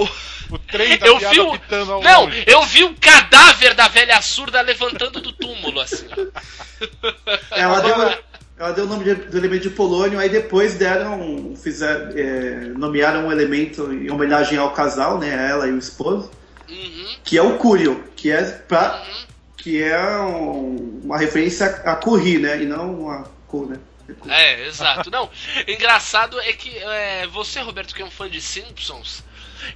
o- 0.04 0.10
O 0.52 0.58
trem 0.60 0.98
da 0.98 1.06
Eu 1.08 1.18
piada 1.18 1.34
vi 1.34 1.40
o. 1.40 1.52
ao 1.94 2.02
Não, 2.02 2.26
longe. 2.26 2.44
eu 2.48 2.62
vi 2.64 2.84
o 2.84 2.96
cadáver 2.96 3.74
da 3.76 3.88
velha 3.88 4.20
surda 4.22 4.62
levantando 4.62 5.20
do 5.22 5.32
túmulo, 5.34 5.80
assim. 5.82 6.08
ó. 6.12 6.26
Ela 7.52 7.80
deu, 7.82 8.18
ela 8.58 8.72
deu 8.72 8.86
o 8.86 8.88
nome 8.88 9.04
de- 9.04 9.16
do 9.16 9.38
elemento 9.38 9.64
de 9.64 9.70
polônio, 9.70 10.18
aí 10.20 10.30
depois 10.30 10.76
deram, 10.76 11.54
fizeram, 11.62 12.12
é, 12.18 12.56
nomearam 12.76 13.28
um 13.28 13.32
elemento 13.32 13.92
em 13.92 14.10
homenagem 14.10 14.58
ao 14.58 14.72
casal, 14.72 15.18
né, 15.20 15.50
ela 15.50 15.68
e 15.68 15.72
o 15.72 15.78
esposo, 15.78 16.32
Uhum, 16.70 17.08
que 17.24 17.38
é 17.38 17.42
o 17.42 17.58
cúrio, 17.58 18.04
que 18.16 18.32
é 18.32 18.42
pra, 18.44 19.04
que 19.58 19.82
é 19.84 20.00
um- 20.20 21.02
uma 21.04 21.18
referência 21.18 21.66
a 21.86 21.96
curry, 21.96 22.40
né, 22.40 22.62
e 22.62 22.66
não 22.66 23.02
uma 23.02 23.24
cor, 23.48 23.68
né. 23.70 23.78
É, 24.28 24.68
exato. 24.68 25.10
Não, 25.10 25.30
engraçado 25.68 26.40
é 26.40 26.54
que 26.54 26.78
é, 26.78 27.26
você, 27.28 27.60
Roberto, 27.62 27.94
que 27.96 28.02
é 28.04 28.06
um 28.06 28.12
fã 28.12 28.30
de 28.30 28.40
Simpsons, 28.40 29.24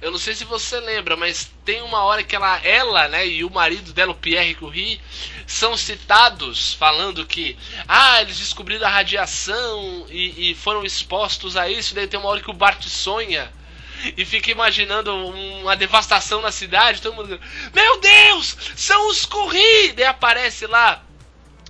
eu 0.00 0.10
não 0.10 0.18
sei 0.18 0.34
se 0.34 0.44
você 0.44 0.78
lembra, 0.80 1.16
mas 1.16 1.50
tem 1.64 1.82
uma 1.82 2.02
hora 2.04 2.22
que 2.22 2.34
ela, 2.34 2.58
ela, 2.64 3.08
né, 3.08 3.26
e 3.26 3.44
o 3.44 3.50
marido 3.50 3.92
dela, 3.92 4.12
o 4.12 4.14
Pierre 4.14 4.54
Curie, 4.54 5.00
são 5.46 5.76
citados 5.76 6.74
falando 6.74 7.26
que, 7.26 7.56
ah, 7.88 8.22
eles 8.22 8.38
descobriram 8.38 8.86
a 8.86 8.90
radiação 8.90 10.06
e, 10.08 10.50
e 10.50 10.54
foram 10.54 10.84
expostos 10.84 11.56
a 11.56 11.68
isso. 11.68 11.94
Daí 11.94 12.06
tem 12.06 12.20
uma 12.20 12.28
hora 12.28 12.40
que 12.40 12.50
o 12.50 12.54
Bart 12.54 12.82
sonha 12.84 13.50
e 14.16 14.24
fica 14.24 14.50
imaginando 14.50 15.14
uma 15.14 15.76
devastação 15.76 16.40
na 16.40 16.52
cidade. 16.52 17.02
Todo 17.02 17.16
mundo, 17.16 17.40
meu 17.74 18.00
Deus, 18.00 18.56
são 18.76 19.08
os 19.08 19.26
Curie! 19.26 19.92
Daí 19.92 20.06
aparece 20.06 20.66
lá 20.66 21.02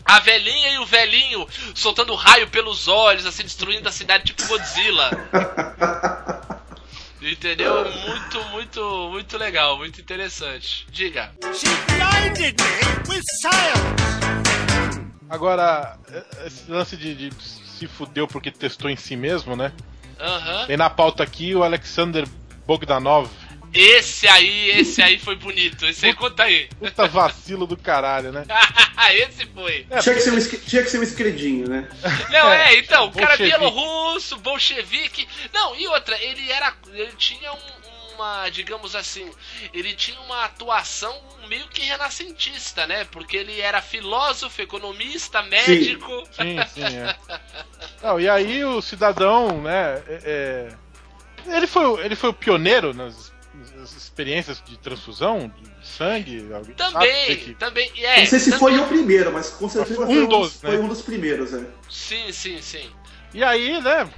a 0.05 0.19
velhinha 0.19 0.73
e 0.73 0.79
o 0.79 0.87
velhinho 0.87 1.47
soltando 1.75 2.15
raio 2.15 2.49
pelos 2.49 2.89
olhos, 2.89 3.27
assim, 3.27 3.45
destruindo 3.45 3.89
a 3.89 3.93
cidade 3.93 4.25
tipo 4.25 4.47
Godzilla. 4.47 5.11
Entendeu? 7.23 7.85
Muito, 7.85 8.45
muito, 8.51 9.09
muito 9.11 9.37
legal, 9.37 9.77
muito 9.77 10.01
interessante. 10.01 10.87
Diga. 10.91 11.33
She 11.55 11.67
blinded 11.87 12.57
me 12.61 13.15
with 13.15 13.23
science. 13.41 15.01
Agora, 15.29 15.99
eh, 16.11 16.47
esse 16.47 16.71
lance 16.71 16.97
de, 16.97 17.15
de 17.15 17.31
se 17.43 17.87
fudeu 17.87 18.27
porque 18.27 18.51
testou 18.51 18.91
em 18.91 18.97
si 18.97 19.17
mesmo, 19.17 19.55
né? 19.55 19.73
Aham. 20.19 20.67
Tem 20.67 20.77
na 20.77 20.91
pauta 20.91 21.23
aqui 21.23 21.55
o 21.55 21.63
Alexander 21.63 22.27
Bogdanov. 22.67 23.29
Esse 23.73 24.27
aí, 24.27 24.71
esse 24.81 25.01
aí 25.03 25.19
foi 25.19 25.37
bonito. 25.37 25.87
Esse 25.87 26.07
aí, 26.07 26.15
conta 26.15 26.43
aí. 26.45 26.69
Puta 26.79 27.07
vacilo 27.07 27.67
do 27.67 27.77
caralho, 27.77 28.33
né? 28.33 28.45
esse 29.15 29.47
foi. 29.47 29.87
Tinha 30.03 30.15
que 30.15 30.21
ser 30.21 30.33
um, 30.33 30.61
tinha 30.67 30.83
que 30.83 30.91
ser 30.91 30.99
um 30.99 31.03
esquerdinho, 31.03 31.69
né. 31.69 31.89
Não, 32.31 32.53
é, 32.53 32.77
então, 32.77 33.07
o 33.07 33.13
cara 33.13 33.37
bielorrusso, 33.37 34.37
bolchevique. 34.39 35.27
Não, 35.53 35.75
e 35.77 35.87
outra, 35.89 36.17
ele 36.23 36.51
era. 36.51 36.75
Ele 36.93 37.13
tinha 37.17 37.53
um- 37.53 37.81
uma, 38.15 38.51
digamos 38.51 38.95
assim, 38.95 39.31
ele 39.73 39.95
tinha 39.95 40.21
uma 40.21 40.45
atuação 40.45 41.19
meio 41.49 41.67
que 41.69 41.81
renascentista, 41.81 42.87
né? 42.87 43.05
Porque 43.11 43.35
ele 43.35 43.59
era 43.63 43.81
filósofo, 43.81 44.61
economista, 44.61 45.43
médico. 45.45 46.25
Sim, 46.33 46.57
sim, 46.75 46.85
é. 46.99 47.17
Não, 48.03 48.21
e 48.21 48.29
aí 48.29 48.63
o 48.63 48.83
cidadão, 48.83 49.63
né? 49.63 50.03
é- 50.07 50.69
é, 51.47 51.57
ele, 51.57 51.67
foi, 51.67 51.87
o- 51.87 51.99
ele 52.01 52.15
foi 52.15 52.29
o 52.29 52.35
pioneiro 52.35 52.93
nas, 52.93 53.30
experiências 53.97 54.63
de 54.65 54.77
transfusão 54.79 55.51
de 55.81 55.87
sangue. 55.87 56.47
Também, 56.77 57.37
que- 57.37 57.55
também. 57.55 57.91
É, 57.99 58.21
Não 58.21 58.27
sei 58.27 58.39
se 58.39 58.51
também- 58.51 58.59
foi 58.59 58.79
o 58.79 58.87
primeiro, 58.87 59.33
mas 59.33 59.51
com 59.51 59.69
certeza 59.69 59.97
Foi 59.97 60.07
foi 60.07 60.19
um 60.21 60.25
um, 60.25 60.29
dos, 60.29 60.63
né? 60.63 60.71
foi 60.71 60.79
um 60.81 60.89
dos 60.89 61.03
primeiros, 61.03 61.53
é. 61.55 61.65
Sim, 61.89 62.33
sim, 62.33 62.61
sim. 62.63 62.91
E 63.35 63.43
aí, 63.45 63.81
né? 63.81 64.09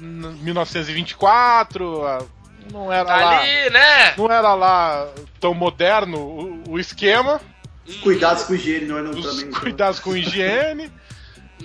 em 0.00 0.04
1924, 0.06 2.04
a- 2.06 2.24
não 2.72 2.92
era 2.92 3.04
Tá 3.04 3.16
lá. 3.16 3.38
ali, 3.40 3.70
né? 3.70 4.14
Não 4.16 4.30
era 4.30 4.54
lá 4.54 5.08
tão 5.40 5.52
moderno 5.54 6.18
o, 6.18 6.70
o 6.72 6.78
esquema. 6.78 7.40
Os 7.86 7.96
cuidados 7.96 8.44
com 8.44 8.54
higiene 8.54 8.86
não 8.86 8.96
eram 8.98 9.10
os 9.10 9.26
também. 9.26 9.50
cuidados 9.50 9.98
com 10.00 10.16
higiene. 10.16 10.90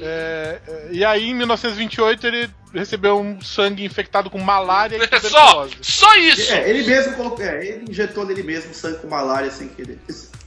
É, 0.01 0.59
é, 0.67 0.87
e 0.91 1.03
aí, 1.05 1.29
em 1.29 1.33
1928, 1.33 2.27
ele 2.27 2.49
recebeu 2.73 3.19
um 3.19 3.41
sangue 3.41 3.83
infectado 3.85 4.29
com 4.29 4.39
malária 4.39 4.95
e 4.97 4.99
Só, 4.99 5.05
tuberculose. 5.07 5.73
só 5.81 6.15
isso. 6.15 6.51
É, 6.53 6.69
ele 6.69 6.83
mesmo 6.87 7.15
colocou, 7.15 7.43
é, 7.45 7.65
ele 7.65 7.85
injetou 7.89 8.25
nele 8.25 8.43
mesmo 8.43 8.73
sangue 8.73 8.97
com 8.99 9.07
malária 9.07 9.49
sem 9.51 9.67
querer. 9.69 9.99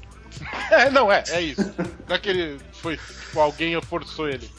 É, 0.71 0.89
não, 0.89 1.13
é, 1.13 1.23
é 1.29 1.41
isso. 1.43 1.61
Não 2.09 2.17
é 2.17 2.19
que 2.19 2.29
ele 2.31 2.59
foi, 2.73 2.97
tipo, 2.97 3.39
alguém 3.41 3.79
forçou 3.83 4.27
ele. 4.29 4.51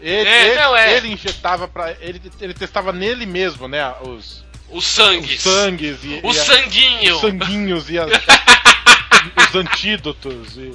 Ele, 0.00 0.28
É, 0.28 0.46
ele, 0.46 0.60
não, 0.60 0.76
é. 0.76 0.96
ele 0.96 1.08
injetava 1.08 1.66
pra. 1.66 1.90
Ele, 2.00 2.22
ele 2.40 2.54
testava 2.54 2.92
nele 2.92 3.26
mesmo, 3.26 3.66
né? 3.66 3.92
Os, 4.02 4.44
Os 4.70 4.78
os 4.78 4.86
sangues. 4.86 5.42
sangues 5.42 5.98
e. 6.04 6.20
O 6.22 6.32
e 6.32 6.38
a- 6.38 6.44
sanguinho. 6.44 7.14
os 7.16 7.20
sanguinhos 7.20 7.90
e 7.90 7.98
as, 7.98 8.08
os 9.48 9.54
antídotos. 9.56 10.56
E, 10.56 10.72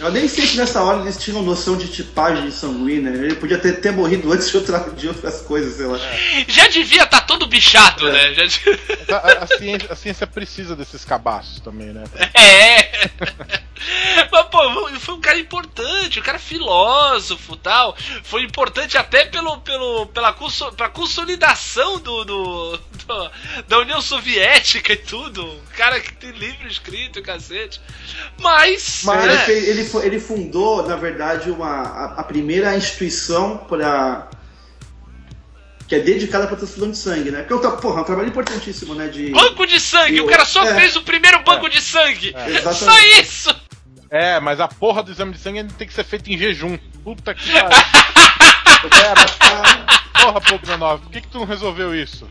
Eu 0.00 0.10
nem 0.10 0.26
sei 0.26 0.46
se 0.46 0.56
nessa 0.56 0.82
hora 0.82 1.00
eles 1.02 1.16
tinham 1.18 1.42
noção 1.42 1.76
de 1.76 1.88
tipagem 1.88 2.50
sanguínea. 2.50 3.10
Ele 3.10 3.34
podia 3.34 3.58
ter, 3.58 3.80
ter 3.80 3.92
morrido 3.92 4.32
antes 4.32 4.50
de, 4.50 4.56
outra, 4.56 4.78
de 4.96 5.08
outras 5.08 5.42
coisas, 5.42 5.76
sei 5.76 5.86
lá. 5.86 5.98
Já 6.48 6.68
devia 6.68 7.04
estar 7.04 7.20
todo 7.22 7.46
bichado, 7.46 8.08
É. 8.08 8.12
né? 8.12 8.34
Já 8.34 8.48
a, 9.10 9.16
a- 9.16 9.44
a 9.44 9.46
ciência, 9.46 9.92
a 9.92 9.96
ciência 9.96 10.26
precisa 10.26 10.74
desses 10.74 11.04
cabaços 11.04 11.60
também, 11.60 11.88
né? 11.88 12.04
É. 12.34 13.10
Mas, 14.30 14.46
pô, 14.50 14.90
foi 15.00 15.14
um 15.14 15.20
cara 15.20 15.38
importante, 15.38 16.20
um 16.20 16.22
cara 16.22 16.38
filósofo 16.38 17.56
tal. 17.56 17.96
Foi 18.22 18.42
importante 18.42 18.98
até 18.98 19.24
pelo, 19.24 19.58
pelo, 19.62 20.06
pela 20.06 20.32
conso, 20.34 20.70
consolidação 20.92 21.98
do, 21.98 22.24
do, 22.24 22.76
do- 23.06 23.30
da 23.66 23.78
União 23.78 24.00
Soviética 24.02 24.92
e 24.92 24.96
tudo. 24.96 25.44
Um 25.46 25.60
cara 25.76 25.98
que 25.98 26.12
tem 26.12 26.30
livro 26.32 26.68
escrito, 26.68 27.22
cacete. 27.22 27.80
Mas. 28.38 29.00
Mas 29.04 29.24
Ele, 29.24 29.32
né, 29.34 29.44
fez- 29.44 29.68
ele 29.68 29.84
ele 29.98 30.20
fundou, 30.20 30.86
na 30.86 30.96
verdade, 30.96 31.50
uma, 31.50 31.82
a, 31.82 32.20
a 32.20 32.22
primeira 32.22 32.76
instituição 32.76 33.56
para 33.56 34.28
que 35.88 35.96
é 35.96 35.98
dedicada 35.98 36.46
para 36.46 36.56
transfusão 36.56 36.92
de 36.92 36.96
sangue, 36.96 37.32
né? 37.32 37.42
Porque 37.42 37.66
é 37.66 37.68
um, 37.68 37.76
porra, 37.76 37.98
é 37.98 38.02
um 38.02 38.04
trabalho 38.04 38.28
importantíssimo, 38.28 38.94
né? 38.94 39.08
De, 39.08 39.30
Banco 39.30 39.66
de 39.66 39.80
sangue, 39.80 40.20
o 40.20 40.26
cara 40.26 40.44
só 40.44 40.64
É. 40.64 40.74
fez 40.76 40.94
o 40.94 41.02
primeiro 41.02 41.42
banco 41.42 41.68
de 41.68 41.80
sangue. 41.80 42.32
Exatamente. 42.46 42.84
Só 42.84 42.98
isso! 43.20 43.56
É, 44.08 44.38
mas 44.38 44.60
a 44.60 44.68
porra 44.68 45.02
do 45.02 45.10
exame 45.10 45.32
de 45.32 45.38
sangue 45.38 45.64
tem 45.76 45.88
que 45.88 45.94
ser 45.94 46.04
feito 46.04 46.30
em 46.30 46.38
jejum. 46.38 46.78
Puta 47.02 47.34
que 47.34 47.50
pariu. 47.50 47.70
Porra, 50.20 50.40
Bogdanov, 50.40 51.00
por 51.00 51.10
que, 51.10 51.22
que 51.22 51.28
tu 51.28 51.38
não 51.38 51.46
resolveu 51.46 51.94
isso? 51.94 52.28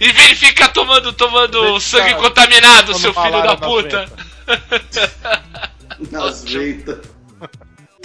E 0.00 0.12
verifica 0.12 0.68
tomando, 0.68 1.12
tomando 1.12 1.80
sangue 1.80 2.14
contaminado, 2.14 2.94
seu 2.94 3.12
filho 3.12 3.42
da 3.42 3.56
puta. 3.56 4.08
nas 6.10 6.44
veitas. 6.44 7.06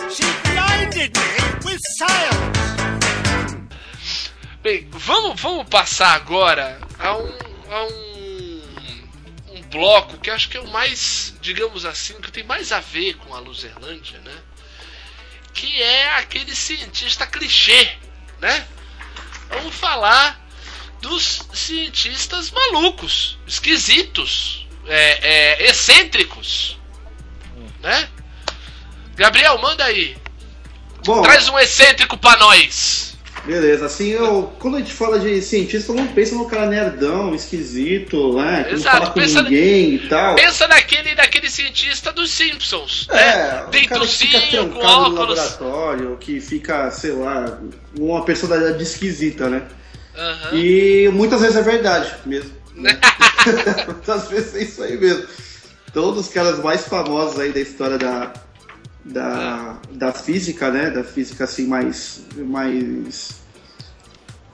She 0.09 0.23
blinded 0.43 1.17
me 1.17 1.65
with 1.65 1.79
science. 1.97 3.61
Bem, 4.61 4.87
vamos, 4.91 5.39
vamos 5.39 5.69
passar 5.69 6.15
agora 6.15 6.79
a 6.99 7.15
um, 7.15 7.37
a 7.69 7.83
um, 7.83 8.61
um 9.51 9.61
bloco 9.69 10.17
que 10.17 10.29
acho 10.29 10.49
que 10.49 10.57
é 10.57 10.61
o 10.61 10.67
mais, 10.67 11.35
digamos 11.39 11.85
assim, 11.85 12.19
que 12.19 12.31
tem 12.31 12.43
mais 12.43 12.71
a 12.71 12.79
ver 12.79 13.15
com 13.17 13.33
a 13.33 13.39
Luzerlândia, 13.39 14.19
né? 14.19 14.35
Que 15.53 15.81
é 15.81 16.17
aquele 16.17 16.53
cientista 16.55 17.25
clichê, 17.27 17.95
né? 18.41 18.67
Vamos 19.49 19.75
falar 19.75 20.43
dos 21.01 21.47
cientistas 21.53 22.49
malucos, 22.49 23.37
esquisitos, 23.45 24.67
é, 24.87 25.61
é, 25.61 25.69
excêntricos, 25.69 26.77
né? 27.85 28.07
Gabriel, 29.15 29.57
manda 29.61 29.83
aí. 29.85 30.17
Bom, 31.05 31.21
Traz 31.21 31.47
um 31.47 31.57
excêntrico 31.59 32.17
pra 32.17 32.35
nós. 32.37 33.15
beleza. 33.45 33.85
Assim, 33.85 34.09
eu, 34.09 34.51
quando 34.59 34.75
a 34.75 34.79
gente 34.79 34.91
fala 34.91 35.19
de 35.19 35.39
cientista, 35.41 35.93
não 35.93 36.07
pensa 36.07 36.33
no 36.35 36.47
cara 36.49 36.65
nerdão, 36.65 37.33
esquisito, 37.35 38.35
né? 38.35 38.63
Que 38.67 38.73
Exato, 38.73 38.95
não 38.95 39.01
fala 39.03 39.13
com 39.13 39.19
pensa- 39.19 39.43
ninguém 39.43 39.93
e 39.95 39.99
tal. 40.09 40.35
Pensa 40.35 40.67
naquele, 40.67 41.13
naquele 41.13 41.49
cientista 41.49 42.11
dos 42.11 42.31
Simpsons, 42.31 43.07
É, 43.11 43.13
né? 43.13 43.63
o 43.67 43.69
Dentro 43.69 43.89
cara 43.89 44.01
que 44.01 44.07
fica 44.17 44.39
com 44.41 44.49
trancado 44.49 45.09
no 45.11 45.15
laboratório, 45.19 46.17
que 46.19 46.41
fica, 46.41 46.89
sei 46.91 47.11
lá, 47.11 47.59
uma 47.99 48.25
personalidade 48.25 48.81
esquisita, 48.81 49.47
né? 49.47 49.61
Aham. 50.17 50.55
E 50.57 51.09
muitas 51.13 51.39
vezes 51.41 51.55
é 51.55 51.61
verdade 51.61 52.11
mesmo. 52.25 52.51
né? 52.73 52.97
muitas 53.85 54.27
vezes 54.27 54.55
é 54.55 54.63
isso 54.63 54.81
aí 54.83 54.97
mesmo. 54.97 55.23
Todos 55.95 56.27
os 56.27 56.33
caras 56.33 56.59
mais 56.59 56.85
famosos 56.85 57.39
aí 57.39 57.53
da 57.53 57.59
história 57.61 57.97
da, 57.97 58.33
da, 59.05 59.77
da 59.91 60.11
física, 60.11 60.69
né? 60.69 60.91
Da 60.91 61.05
física 61.05 61.45
assim 61.45 61.67
mais. 61.67 62.21
mais 62.35 63.29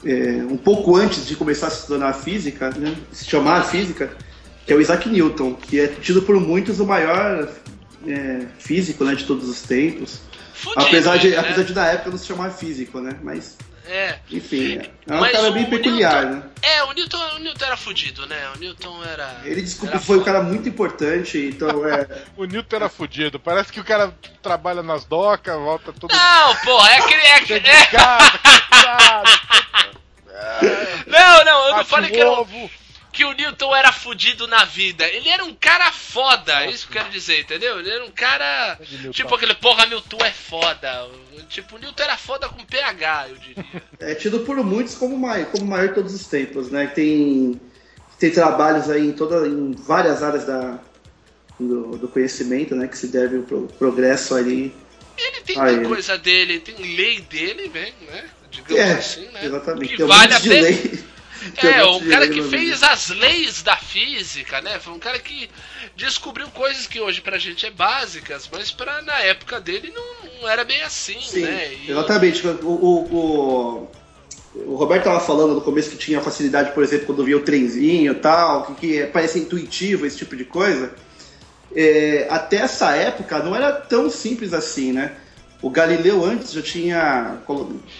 é, 0.05 0.45
um 0.47 0.55
pouco 0.55 0.95
antes 0.95 1.25
de 1.25 1.35
começar 1.35 1.65
a 1.65 1.69
se 1.71 1.87
tornar 1.87 2.13
física, 2.13 2.69
né? 2.77 2.95
Se 3.11 3.25
chamar 3.25 3.63
física, 3.63 4.15
que 4.67 4.71
é 4.71 4.75
o 4.75 4.81
Isaac 4.81 5.09
Newton, 5.09 5.55
que 5.55 5.79
é 5.79 5.87
tido 5.87 6.21
por 6.21 6.39
muitos 6.39 6.79
o 6.79 6.85
maior 6.85 7.51
é, 8.05 8.45
físico 8.59 9.03
né, 9.03 9.15
de 9.15 9.25
todos 9.25 9.49
os 9.49 9.63
tempos. 9.63 10.19
Fudido, 10.53 10.85
Apesar 10.85 11.17
de, 11.17 11.31
né? 11.31 11.37
apesar 11.37 11.63
de 11.63 11.73
na 11.73 11.87
época 11.87 12.11
não 12.11 12.17
se 12.19 12.27
chamar 12.27 12.51
físico, 12.51 12.99
né? 12.99 13.17
Mas, 13.23 13.57
É. 13.93 14.19
enfim, 14.31 14.79
é 15.07 15.13
um 15.13 15.19
Mas 15.19 15.31
cara 15.33 15.51
bem 15.51 15.65
peculiar, 15.69 16.23
Newton- 16.25 16.35
né? 16.37 16.43
É, 16.61 16.83
o 16.83 16.91
Newton, 16.93 17.17
o 17.35 17.39
Newton 17.39 17.65
era 17.65 17.75
fudido, 17.75 18.25
né? 18.25 18.49
O 18.55 18.59
Newton 18.59 19.03
era. 19.03 19.41
Ele 19.43 19.61
desculpa, 19.61 19.95
era 19.95 20.03
foi 20.03 20.17
um 20.17 20.23
cara 20.23 20.41
muito 20.41 20.69
importante, 20.69 21.37
então 21.37 21.85
é. 21.87 22.07
O 22.37 22.45
Newton 22.45 22.75
era 22.77 22.87
fudido. 22.89 23.39
Parece 23.39 23.71
que 23.73 23.79
o 23.79 23.83
cara 23.83 24.13
trabalha 24.41 24.81
nas 24.81 25.03
docas, 25.03 25.55
volta 25.55 25.91
todo 25.91 26.13
Não, 26.15 26.55
porra, 26.57 26.89
é 26.91 26.97
aquele. 26.99 27.21
É, 27.21 27.35
aquele- 27.35 27.67
é- 27.67 27.85
casa, 27.87 28.39
cansado, 28.39 29.39
Não, 31.07 31.45
não, 31.45 31.67
eu 31.69 31.75
não 31.77 31.85
falei 31.85 32.09
que, 32.11 32.19
era 32.19 32.31
um-. 32.31 32.69
Que 33.21 33.25
o 33.25 33.33
Newton 33.33 33.75
era 33.75 33.91
fudido 33.91 34.47
na 34.47 34.65
vida. 34.65 35.05
Ele 35.07 35.29
era 35.29 35.43
um 35.43 35.53
cara 35.53 35.91
foda, 35.91 36.63
é 36.63 36.71
isso 36.71 36.87
que 36.87 36.97
eu 36.97 37.01
quero 37.01 37.13
dizer, 37.13 37.41
entendeu? 37.41 37.79
Ele 37.79 37.91
era 37.91 38.03
um 38.03 38.09
cara. 38.09 38.79
Tipo 39.11 39.35
aquele 39.35 39.53
porra, 39.53 39.85
Newton 39.85 40.25
é 40.25 40.31
foda. 40.31 41.07
Tipo, 41.47 41.75
o 41.75 41.79
Newton 41.79 42.01
era 42.03 42.17
foda 42.17 42.49
com 42.49 42.65
PH, 42.65 43.27
eu 43.29 43.35
diria. 43.35 43.65
É 43.99 44.15
tido 44.15 44.39
por 44.39 44.57
muitos 44.63 44.95
como 44.95 45.15
o 45.15 45.19
maior, 45.19 45.45
como 45.51 45.65
maior 45.67 45.89
de 45.89 45.93
todos 45.93 46.15
os 46.15 46.25
tempos, 46.25 46.71
né? 46.71 46.87
Tem, 46.87 47.61
tem 48.17 48.31
trabalhos 48.31 48.89
aí 48.89 49.05
em, 49.07 49.13
toda, 49.13 49.47
em 49.47 49.71
várias 49.73 50.23
áreas 50.23 50.45
da, 50.45 50.79
do, 51.59 51.97
do 51.97 52.07
conhecimento, 52.07 52.75
né? 52.75 52.87
Que 52.87 52.97
se 52.97 53.07
deve 53.07 53.37
o 53.37 53.43
pro- 53.43 53.67
progresso 53.77 54.33
ali. 54.33 54.73
Ele 55.15 55.41
tem 55.41 55.59
ele. 55.67 55.85
coisa 55.85 56.17
dele, 56.17 56.59
tem 56.59 56.75
lei 56.95 57.21
dele, 57.21 57.69
né? 57.71 57.91
né? 58.11 58.23
Digamos 58.49 58.81
É, 58.81 58.93
assim, 58.93 59.27
né? 59.27 59.45
exatamente. 59.45 59.89
Que 59.91 59.97
Tem 59.97 60.07
vale 60.07 60.33
monte 60.33 60.41
de 60.43 61.10
um 61.41 61.67
É, 61.67 61.99
de 61.99 62.09
cara 62.09 62.27
que 62.29 62.41
fez 62.43 62.83
as 62.83 63.09
leis 63.09 63.61
da 63.63 63.75
física, 63.75 64.61
né? 64.61 64.79
Foi 64.79 64.93
um 64.93 64.99
cara 64.99 65.19
que 65.19 65.49
descobriu 65.95 66.47
coisas 66.49 66.87
que 66.87 66.99
hoje 66.99 67.21
pra 67.21 67.37
gente 67.37 67.65
é 67.65 67.71
básicas, 67.71 68.49
mas 68.51 68.71
pra, 68.71 69.01
na 69.01 69.19
época 69.19 69.59
dele 69.59 69.91
não, 69.93 70.41
não 70.41 70.49
era 70.49 70.63
bem 70.63 70.81
assim, 70.83 71.19
Sim, 71.21 71.41
né? 71.41 71.73
E- 71.73 71.91
exatamente. 71.91 72.45
O, 72.47 72.51
o, 72.65 73.87
o, 74.55 74.71
o 74.71 74.75
Roberto 74.75 75.05
tava 75.05 75.19
falando 75.19 75.55
no 75.55 75.61
começo 75.61 75.89
que 75.89 75.97
tinha 75.97 76.21
facilidade, 76.21 76.71
por 76.73 76.83
exemplo, 76.83 77.07
quando 77.07 77.23
via 77.23 77.37
o 77.37 77.41
trenzinho 77.41 78.11
e 78.11 78.15
tal, 78.15 78.65
que, 78.65 78.73
que 78.75 79.05
parece 79.07 79.39
intuitivo 79.39 80.05
esse 80.05 80.17
tipo 80.17 80.35
de 80.35 80.45
coisa. 80.45 80.93
É, 81.73 82.27
até 82.29 82.57
essa 82.57 82.95
época 82.95 83.39
não 83.39 83.55
era 83.55 83.71
tão 83.71 84.09
simples 84.09 84.53
assim, 84.53 84.91
né? 84.91 85.15
O 85.61 85.69
Galileu 85.69 86.25
antes 86.25 86.51
já 86.51 86.61
tinha 86.61 87.37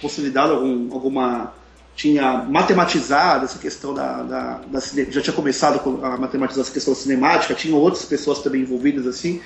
consolidado 0.00 0.52
algum, 0.54 0.92
alguma. 0.92 1.54
Tinha 1.94 2.38
matematizado 2.44 3.44
essa 3.44 3.58
questão 3.58 3.92
da, 3.92 4.22
da, 4.22 4.60
da 4.66 4.80
já 4.80 5.20
tinha 5.20 5.34
começado 5.34 5.78
com- 5.80 6.04
a 6.04 6.16
matematizar 6.16 6.62
essa 6.62 6.72
questão 6.72 6.94
cinemática, 6.94 7.54
tinham 7.54 7.78
outras 7.78 8.04
pessoas 8.04 8.38
também 8.40 8.62
envolvidas 8.62 9.06
assim, 9.06 9.40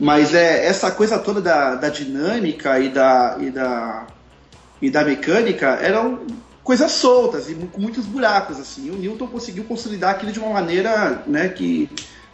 mas 0.00 0.34
é 0.34 0.66
essa 0.66 0.90
coisa 0.90 1.18
toda 1.18 1.40
da, 1.40 1.74
da 1.74 1.88
dinâmica 1.88 2.78
e 2.80 2.88
da, 2.88 3.36
e 3.40 3.50
da 3.50 4.06
e 4.80 4.90
da 4.90 5.04
mecânica 5.04 5.78
eram 5.80 6.26
coisas 6.64 6.90
soltas 6.90 7.48
e 7.48 7.54
com 7.54 7.80
muitos 7.80 8.04
buracos 8.04 8.58
assim. 8.58 8.90
O 8.90 8.96
Newton 8.96 9.28
conseguiu 9.28 9.62
consolidar 9.64 10.10
aquilo 10.10 10.32
de 10.32 10.40
uma 10.40 10.50
maneira, 10.50 11.22
né, 11.26 11.48
que 11.48 11.88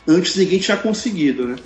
antes 0.07 0.35
ninguém 0.37 0.59
tinha 0.59 0.77
conseguido, 0.77 1.47
né? 1.47 1.57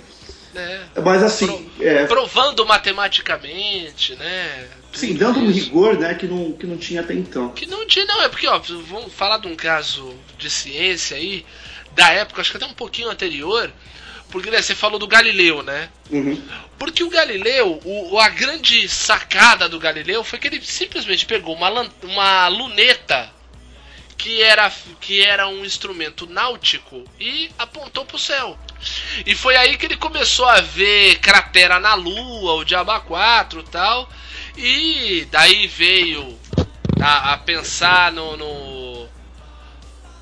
Né? 0.53 0.87
Mas 1.03 1.23
assim, 1.23 1.69
é, 1.79 2.05
Provando 2.05 2.65
matematicamente, 2.65 4.15
né? 4.15 4.67
sim, 4.93 5.15
dando 5.15 5.39
um 5.39 5.51
rigor, 5.51 5.97
né, 5.97 6.13
que 6.13 6.27
não, 6.27 6.51
que 6.51 6.67
não 6.67 6.77
tinha 6.77 7.01
até 7.01 7.13
então. 7.13 7.49
Que 7.49 7.65
não 7.65 7.85
tinha, 7.85 8.05
não, 8.05 8.21
é 8.21 8.29
porque, 8.29 8.47
ó, 8.47 8.59
vamos 8.59 9.11
falar 9.13 9.37
de 9.39 9.47
um 9.47 9.55
caso 9.55 10.15
de 10.37 10.49
ciência 10.49 11.17
aí, 11.17 11.45
da 11.93 12.09
época, 12.09 12.41
acho 12.41 12.51
que 12.51 12.57
até 12.57 12.65
um 12.65 12.73
pouquinho 12.73 13.09
anterior, 13.09 13.71
porque 14.29 14.49
né, 14.49 14.61
você 14.61 14.73
falou 14.73 14.99
do 14.99 15.07
Galileu, 15.07 15.61
né? 15.61 15.89
Uhum. 16.11 16.41
Porque 16.77 17.03
o 17.03 17.09
Galileu, 17.09 17.79
o, 17.85 18.19
a 18.19 18.29
grande 18.29 18.87
sacada 18.89 19.69
do 19.69 19.79
Galileu 19.79 20.23
foi 20.23 20.39
que 20.39 20.47
ele 20.47 20.61
simplesmente 20.61 21.25
pegou 21.25 21.55
uma, 21.55 21.87
uma 22.03 22.47
luneta 22.47 23.31
que 24.23 24.41
era, 24.41 24.71
que 25.01 25.21
era 25.21 25.49
um 25.49 25.65
instrumento 25.65 26.25
náutico 26.25 27.03
e 27.19 27.51
apontou 27.57 28.05
pro 28.05 28.17
céu. 28.17 28.57
E 29.25 29.35
foi 29.35 29.57
aí 29.57 29.75
que 29.77 29.85
ele 29.85 29.97
começou 29.97 30.45
a 30.45 30.61
ver 30.61 31.19
cratera 31.19 31.77
na 31.77 31.93
Lua, 31.93 32.53
o 32.53 32.63
Diaba 32.63 33.01
4 33.01 33.59
e 33.59 33.63
tal. 33.63 34.09
E 34.55 35.27
daí 35.29 35.67
veio 35.67 36.39
a, 37.01 37.33
a 37.33 37.37
pensar 37.37 38.13
no. 38.13 38.37
no 38.37 39.09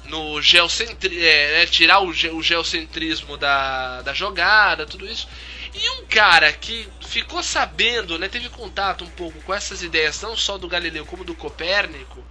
no 0.05 0.41
geocentri 0.41 1.23
é, 1.25 1.59
né, 1.59 1.65
tirar 1.67 1.99
o, 2.01 2.11
ge- 2.13 2.29
o 2.31 2.41
geocentrismo 2.41 3.37
da, 3.37 4.01
da 4.01 4.13
jogada, 4.13 4.85
tudo 4.85 5.05
isso. 5.05 5.27
E 5.73 5.89
um 6.01 6.05
cara 6.05 6.51
que 6.51 6.87
ficou 7.07 7.41
sabendo, 7.41 8.19
né, 8.19 8.27
teve 8.27 8.49
contato 8.49 9.05
um 9.05 9.09
pouco 9.09 9.39
com 9.43 9.53
essas 9.53 9.81
ideias, 9.81 10.19
não 10.21 10.35
só 10.35 10.57
do 10.57 10.67
Galileu 10.67 11.05
como 11.05 11.23
do 11.23 11.33
Copérnico, 11.33 12.21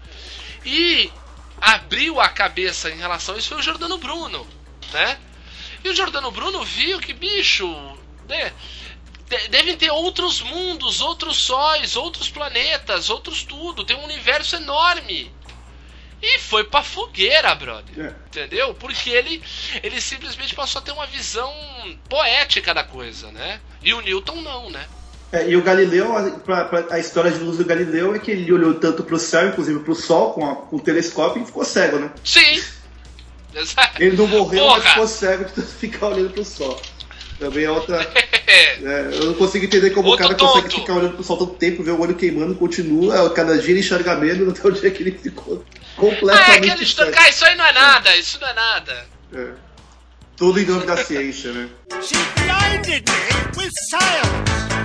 e 0.65 1.11
abriu 1.61 2.21
a 2.21 2.29
cabeça 2.29 2.91
em 2.91 2.97
relação 2.97 3.35
a 3.35 3.39
isso 3.39 3.49
foi 3.49 3.59
o 3.59 3.63
Giordano 3.63 3.99
Bruno, 3.99 4.47
né? 4.93 5.19
E 5.85 5.89
o 5.89 5.95
Giordano 5.95 6.31
Bruno 6.31 6.63
viu 6.65 6.99
que, 7.01 7.13
bicho, 7.13 7.67
né, 8.29 8.53
de- 9.29 9.49
devem 9.49 9.77
ter 9.77 9.91
outros 9.91 10.41
mundos, 10.41 11.01
outros 11.01 11.37
sóis, 11.37 11.97
outros 11.97 12.29
planetas, 12.31 13.09
outros 13.11 13.43
tudo, 13.45 13.85
tem 13.85 13.97
um 13.97 14.05
universo 14.05 14.57
enorme. 14.57 15.33
e 16.23 16.39
foi 16.39 16.65
pra 16.65 16.83
fogueira, 16.83 17.55
brother. 17.55 18.07
É. 18.07 18.09
Entendeu? 18.27 18.75
Porque 18.75 19.09
ele, 19.09 19.43
ele 19.83 20.03
simplesmente 20.03 20.55
passou 20.55 20.81
a 20.81 20.85
ter 20.85 20.93
uma 20.93 21.07
visão 21.07 21.51
poética 22.11 22.75
da 22.75 22.85
coisa, 22.85 23.33
né? 23.33 23.59
E 23.83 23.95
o 23.95 24.03
Newton 24.03 24.43
não, 24.43 24.69
né? 24.69 24.87
É, 25.33 25.49
e 25.49 25.57
o 25.57 25.63
Galileu, 25.63 26.17
a, 26.17 26.31
pra- 26.31 26.65
pra- 26.65 26.87
a 26.91 26.99
história 26.99 27.31
de 27.31 27.39
luz 27.39 27.57
do 27.59 27.65
Galileu 27.65 28.15
é 28.15 28.19
que 28.19 28.31
ele 28.33 28.53
olhou 28.53 28.75
tanto 28.75 29.05
pro 29.05 29.19
céu, 29.19 29.47
inclusive 29.49 29.79
pro 29.81 29.95
sol, 29.95 30.33
com, 30.33 30.45
a- 30.51 30.57
com 30.57 30.77
o 30.77 30.81
telescópio 30.81 31.43
e 31.43 31.47
ficou 31.47 31.65
cego, 31.65 31.99
né? 32.01 32.11
Sim. 32.25 32.61
Exato. 33.55 34.01
Ele 34.03 34.17
não 34.17 34.27
morreu, 34.27 34.65
Porra. 34.65 34.79
mas 34.79 34.89
ficou 34.91 35.07
cego 35.09 35.45
de 35.45 35.53
tanto 35.53 35.69
ficar 35.79 36.07
olhando 36.09 36.31
pro 36.31 36.45
sol. 36.45 36.81
Também 37.39 37.65
é 37.65 37.71
outra. 37.71 38.03
É. 38.47 38.75
é, 38.85 39.09
eu 39.13 39.27
não 39.27 39.35
consigo 39.35 39.65
entender 39.65 39.91
como 39.91 40.09
Outro 40.09 40.25
o 40.27 40.29
cara 40.29 40.39
consegue 40.39 40.69
tonto. 40.69 40.81
ficar 40.83 40.95
olhando 40.95 41.15
pro 41.15 41.25
sol 41.25 41.37
tanto 41.37 41.55
tempo, 41.55 41.83
ver 41.83 41.93
o 41.93 42.01
olho 42.01 42.15
queimando, 42.15 42.55
continua, 42.55 43.31
cada 43.31 43.57
dia 43.59 43.71
ele 43.71 43.81
enxerga 43.81 44.15
menos 44.17 44.49
até 44.49 44.69
o 44.69 44.73
dia 44.73 44.91
que 44.91 45.03
ele 45.03 45.13
ficou 45.13 45.65
Ah, 45.65 45.81
é 45.97 46.01
completamente 46.01 46.71
aquele 46.71 46.87
cego. 46.87 47.13
Ah, 47.17 47.29
isso 47.31 47.45
aí 47.45 47.57
não 47.57 47.65
é 47.65 47.73
nada, 47.73 48.17
isso 48.17 48.39
não 48.41 48.49
é 48.49 48.53
nada. 48.55 49.07
É. 49.33 49.47
Tudo 50.37 50.61
em 50.61 50.65
nome 50.67 50.87
da 50.87 50.97
ciência, 50.97 51.53
né? 51.53 51.69
She 52.03 52.15
blinded 52.37 53.05
me 53.09 53.63
with 53.63 53.71
science. 53.91 54.80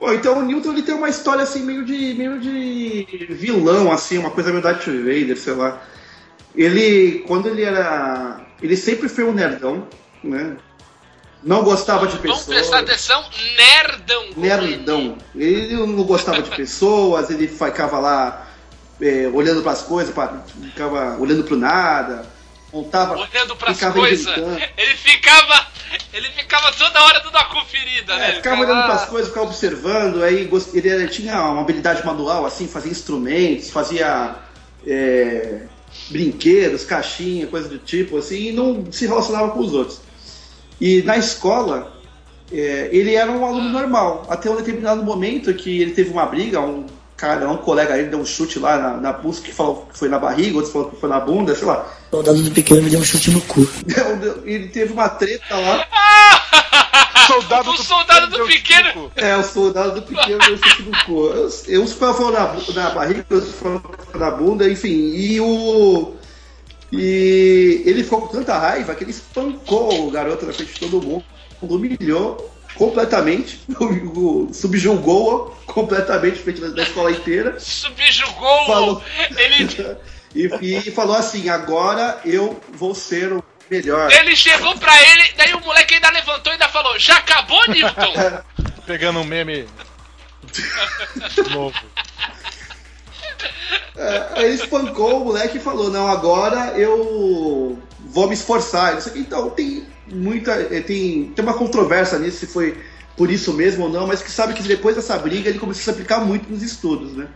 Bom, 0.00 0.12
então 0.14 0.38
o 0.38 0.42
Newton 0.42 0.72
ele 0.72 0.82
tem 0.82 0.94
uma 0.94 1.10
história 1.10 1.42
assim 1.42 1.62
meio 1.62 1.84
de 1.84 2.14
meio 2.14 2.40
de 2.40 3.26
vilão 3.30 3.92
assim, 3.92 4.16
uma 4.18 4.30
coisa 4.30 4.50
meio 4.50 4.62
Darth 4.62 4.86
Vader, 4.86 5.38
sei 5.38 5.52
lá. 5.52 5.82
Ele 6.54 7.22
quando 7.28 7.48
ele 7.48 7.62
era, 7.62 8.40
ele 8.62 8.76
sempre 8.76 9.08
foi 9.08 9.24
um 9.24 9.32
nerdão, 9.32 9.86
né? 10.24 10.56
Não 11.42 11.62
gostava 11.62 12.06
de 12.06 12.16
Vamos 12.16 12.40
pessoas. 12.40 12.46
prestar 12.56 12.78
atenção, 12.80 13.24
nerdão. 13.56 14.24
Nerdão. 14.36 15.18
Ele 15.34 15.74
não 15.76 16.02
gostava 16.04 16.42
de 16.42 16.50
pessoas, 16.50 17.30
ele 17.30 17.46
ficava 17.48 17.98
lá 17.98 18.46
é, 19.00 19.30
olhando 19.32 19.62
para 19.62 19.72
as 19.72 19.82
coisas, 19.82 20.12
pra- 20.14 20.42
ficava 20.62 21.16
olhando 21.18 21.44
pro 21.44 21.56
nada, 21.56 22.26
montava, 22.72 23.16
Olhando 23.16 23.56
pras 23.56 23.76
ficava 23.76 23.94
coisas. 23.94 24.36
Ele 24.76 24.94
ficava. 24.96 25.66
Ele 26.12 26.28
ficava 26.28 26.72
toda 26.72 27.02
hora 27.04 27.20
dando 27.20 27.34
uma 27.34 27.44
conferida, 27.46 28.16
né? 28.16 28.26
É, 28.26 28.28
Ele 28.28 28.36
ficava 28.36 28.60
olhando 28.62 28.82
para 28.84 28.94
as 28.94 29.06
coisas, 29.06 29.28
ficava 29.28 29.46
observando, 29.46 30.22
aí 30.22 30.48
ele 30.72 30.88
era- 30.88 31.08
tinha 31.08 31.42
uma 31.50 31.60
habilidade 31.62 32.04
manual, 32.06 32.46
assim, 32.46 32.68
fazia 32.68 32.92
instrumentos, 32.92 33.70
fazia 33.70 34.36
é, 34.86 35.62
brinquedos, 36.08 36.84
caixinha, 36.84 37.46
coisa 37.48 37.68
do 37.68 37.78
tipo, 37.78 38.18
assim, 38.18 38.48
e 38.48 38.52
não 38.52 38.90
se 38.90 39.06
relacionava 39.06 39.50
com 39.50 39.58
os 39.60 39.74
outros. 39.74 40.00
E 40.80 41.02
na 41.02 41.16
escola, 41.16 42.00
é, 42.52 42.88
ele 42.92 43.14
era 43.14 43.30
um 43.30 43.44
aluno 43.44 43.68
normal, 43.68 44.26
até 44.28 44.48
um 44.50 44.56
determinado 44.56 45.02
momento 45.02 45.52
que 45.54 45.80
ele 45.82 45.90
teve 45.92 46.10
uma 46.10 46.26
briga, 46.26 46.60
um 46.60 46.86
cara, 47.20 47.50
um 47.50 47.58
colega 47.58 47.98
ele 47.98 48.08
deu 48.08 48.18
um 48.18 48.24
chute 48.24 48.58
lá 48.58 48.78
na, 48.78 48.96
na 48.96 49.12
busca 49.12 49.44
que 49.44 49.52
falou 49.52 49.86
que 49.92 49.98
foi 49.98 50.08
na 50.08 50.18
barriga, 50.18 50.56
outros 50.56 50.72
falou 50.72 50.90
que 50.90 50.96
foi 50.96 51.08
na 51.08 51.20
bunda, 51.20 51.54
sei 51.54 51.66
lá. 51.66 51.86
O 52.10 52.16
soldado 52.16 52.42
do 52.42 52.50
pequeno 52.50 52.82
me 52.82 52.88
deu 52.88 52.98
um 52.98 53.04
chute 53.04 53.30
no 53.30 53.42
cu. 53.42 53.68
Ele 54.44 54.68
teve 54.68 54.94
uma 54.94 55.08
treta 55.10 55.54
lá. 55.54 55.86
Soldado 57.26 57.70
o 57.70 57.76
do 57.76 57.82
soldado 57.84 58.26
do 58.28 58.38
deu 58.38 58.46
pequeno. 58.46 59.12
É, 59.14 59.36
o 59.36 59.44
soldado 59.44 60.00
do 60.00 60.02
pequeno 60.02 60.38
deu 60.38 60.56
chute 60.56 60.82
no 60.82 61.04
cu. 61.04 61.26
Eu, 61.26 61.50
eu 61.68 61.82
uns 61.82 61.92
falam 61.92 62.32
na, 62.32 62.56
na 62.74 62.90
barriga, 62.90 63.24
outros 63.30 63.54
falam 63.54 63.82
na 64.14 64.30
bunda, 64.32 64.68
enfim. 64.68 64.88
E 64.88 65.40
o. 65.40 66.14
E 66.90 67.82
ele 67.86 68.02
ficou 68.02 68.22
com 68.22 68.28
tanta 68.28 68.58
raiva 68.58 68.94
que 68.96 69.04
ele 69.04 69.12
espancou 69.12 70.08
o 70.08 70.10
garoto 70.10 70.44
na 70.44 70.52
frente 70.52 70.72
de 70.72 70.80
todo 70.80 71.00
mundo, 71.00 71.22
humilhou 71.62 72.50
completamente, 72.74 73.60
subjugou 74.52 75.56
completamente 75.66 76.38
na 76.38 76.42
frente 76.42 76.60
da, 76.60 76.68
da 76.68 76.82
escola 76.82 77.10
inteira. 77.10 77.58
Subjugou. 77.58 78.66
Falou. 78.66 79.02
Ele, 79.36 79.68
E, 80.34 80.48
e 80.62 80.90
falou 80.90 81.16
assim: 81.16 81.48
agora 81.48 82.20
eu 82.24 82.60
vou 82.72 82.94
ser 82.94 83.32
o 83.32 83.44
melhor. 83.70 84.10
ele 84.12 84.36
chegou 84.36 84.76
pra 84.78 84.96
ele, 85.02 85.32
daí 85.36 85.52
o 85.54 85.60
moleque 85.60 85.94
ainda 85.94 86.10
levantou 86.10 86.52
e 86.52 86.54
ainda 86.54 86.68
falou: 86.68 86.98
Já 86.98 87.16
acabou, 87.16 87.60
Newton? 87.68 88.14
Pegando 88.86 89.20
um 89.20 89.24
meme 89.24 89.66
novo. 91.50 91.78
É, 93.96 94.28
aí 94.36 94.44
ele 94.46 94.54
espancou 94.54 95.20
o 95.20 95.24
moleque 95.26 95.58
e 95.58 95.60
falou: 95.60 95.90
Não, 95.90 96.06
agora 96.06 96.78
eu 96.78 97.78
vou 98.12 98.26
me 98.28 98.34
esforçar. 98.34 98.96
Isso 98.98 99.08
aqui, 99.08 99.20
então 99.20 99.50
tem 99.50 99.84
muita. 100.12 100.52
eh, 100.52 100.80
Tem, 100.80 101.32
tem 101.34 101.44
uma 101.44 101.54
controvérsia 101.54 102.18
nisso, 102.18 102.38
se 102.38 102.46
foi 102.46 102.76
por 103.16 103.30
isso 103.30 103.52
mesmo 103.52 103.84
ou 103.84 103.90
não, 103.90 104.06
mas 104.06 104.22
que 104.22 104.30
sabe 104.30 104.54
que 104.54 104.62
depois 104.62 104.96
dessa 104.96 105.16
briga 105.18 105.48
ele 105.48 105.58
começou 105.58 105.80
a 105.80 105.84
se 105.84 105.90
aplicar 105.90 106.20
muito 106.24 106.50
nos 106.50 106.62
estudos, 106.62 107.12
né? 107.16 107.26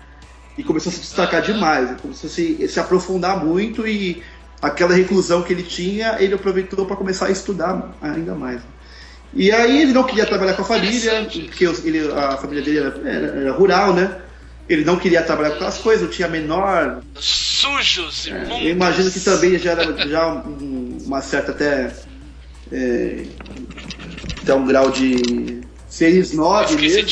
E 0.56 0.62
começou 0.62 0.90
a 0.90 0.94
se 0.94 1.00
destacar 1.00 1.42
demais, 1.42 1.90
começou 2.00 2.28
a 2.28 2.32
se, 2.32 2.66
se 2.68 2.80
aprofundar 2.80 3.44
muito 3.44 3.86
e 3.86 4.22
aquela 4.62 4.94
reclusão 4.94 5.42
que 5.42 5.52
ele 5.52 5.62
tinha, 5.62 6.16
ele 6.20 6.32
aproveitou 6.34 6.86
para 6.86 6.96
começar 6.96 7.26
a 7.26 7.30
estudar 7.30 7.94
ainda 8.00 8.34
mais. 8.34 8.60
E 9.34 9.50
aí 9.50 9.82
ele 9.82 9.92
não 9.92 10.04
queria 10.04 10.24
trabalhar 10.24 10.54
com 10.54 10.62
a 10.62 10.64
família, 10.64 11.10
porque 11.48 11.64
ele- 11.84 12.10
a 12.12 12.36
família 12.36 12.62
dele 12.62 12.78
era, 12.78 13.00
era- 13.04 13.26
era 13.40 13.52
rural, 13.52 13.92
né? 13.92 14.16
Ele 14.68 14.84
não 14.84 14.96
queria 14.98 15.22
trabalhar 15.22 15.50
com 15.50 15.56
aquelas 15.56 15.78
coisas, 15.78 16.04
não 16.06 16.10
tinha 16.10 16.26
a 16.26 16.30
menor 16.30 17.02
Sujos, 17.18 18.26
imundos. 18.26 18.50
É, 18.50 18.64
eu 18.66 18.70
imagino 18.70 19.10
que 19.10 19.20
também 19.20 19.58
já 19.58 19.72
era 19.72 20.08
já 20.08 20.26
um- 20.34 20.98
uma 21.04 21.20
certa 21.20 21.50
até 21.52 21.92
é, 22.72 23.24
até 24.42 24.54
um 24.54 24.66
grau 24.66 24.90
de 24.90 25.60
ser 25.88 26.10
snob 26.20 26.66
mesmo, 26.80 27.02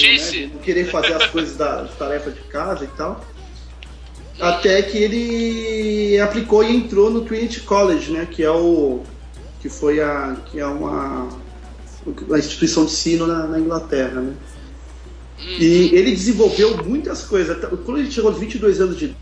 né? 0.42 0.50
Não 0.54 0.60
querer 0.60 0.90
fazer 0.90 1.12
as 1.14 1.26
coisas 1.26 1.56
da 1.56 1.84
tarefa 1.98 2.30
de 2.30 2.40
casa 2.42 2.84
e 2.84 2.88
tal. 2.96 3.24
Até 4.40 4.80
que 4.82 4.96
ele 4.98 6.18
aplicou 6.20 6.64
e 6.64 6.74
entrou 6.74 7.10
no 7.10 7.20
Trinity 7.20 7.60
College, 7.60 8.10
né? 8.12 8.26
Que 8.28 8.42
é 8.42 8.50
o 8.50 9.02
que 9.60 9.68
foi 9.68 10.00
a 10.00 10.36
que 10.50 10.58
é 10.58 10.66
uma 10.66 11.28
uma 12.26 12.38
instituição 12.38 12.84
de 12.84 12.90
ensino 12.90 13.26
na, 13.28 13.46
na 13.46 13.60
Inglaterra, 13.60 14.20
né? 14.20 14.32
E 15.44 15.90
ele 15.92 16.10
desenvolveu 16.12 16.82
muitas 16.84 17.22
coisas. 17.24 17.56
Quando 17.84 17.98
ele 17.98 18.10
chegou 18.10 18.30
aos 18.30 18.38
22 18.38 18.80
anos 18.80 18.98
de 18.98 19.14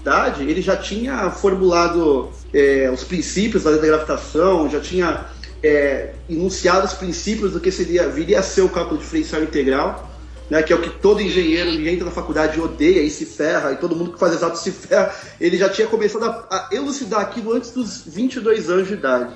idade, 0.00 0.42
ele 0.42 0.60
já 0.60 0.76
tinha 0.76 1.30
formulado 1.30 2.30
é, 2.52 2.90
os 2.92 3.04
princípios 3.04 3.62
da 3.62 3.70
lei 3.70 3.80
da 3.80 3.86
gravitação, 3.86 4.68
já 4.68 4.80
tinha 4.80 5.26
é, 5.62 6.14
enunciado 6.28 6.86
os 6.86 6.92
princípios 6.92 7.52
do 7.52 7.60
que 7.60 7.70
seria, 7.70 8.08
viria 8.08 8.40
a 8.40 8.42
ser 8.42 8.62
o 8.62 8.68
cálculo 8.68 8.98
diferencial 8.98 9.42
integral, 9.42 10.10
né, 10.50 10.62
que 10.62 10.72
é 10.72 10.76
o 10.76 10.80
que 10.80 10.90
todo 10.90 11.22
engenheiro 11.22 11.70
que 11.70 11.88
entra 11.88 12.04
na 12.04 12.10
faculdade 12.10 12.60
odeia 12.60 13.00
e 13.00 13.08
se 13.08 13.24
ferra, 13.24 13.72
e 13.72 13.76
todo 13.76 13.96
mundo 13.96 14.12
que 14.12 14.18
faz 14.18 14.34
exato 14.34 14.58
se 14.58 14.70
ferra. 14.70 15.14
Ele 15.40 15.56
já 15.56 15.68
tinha 15.68 15.86
começado 15.86 16.24
a, 16.24 16.46
a 16.50 16.68
elucidar 16.72 17.20
aquilo 17.20 17.52
antes 17.52 17.70
dos 17.70 18.02
22 18.06 18.68
anos 18.68 18.88
de 18.88 18.94
idade. 18.94 19.34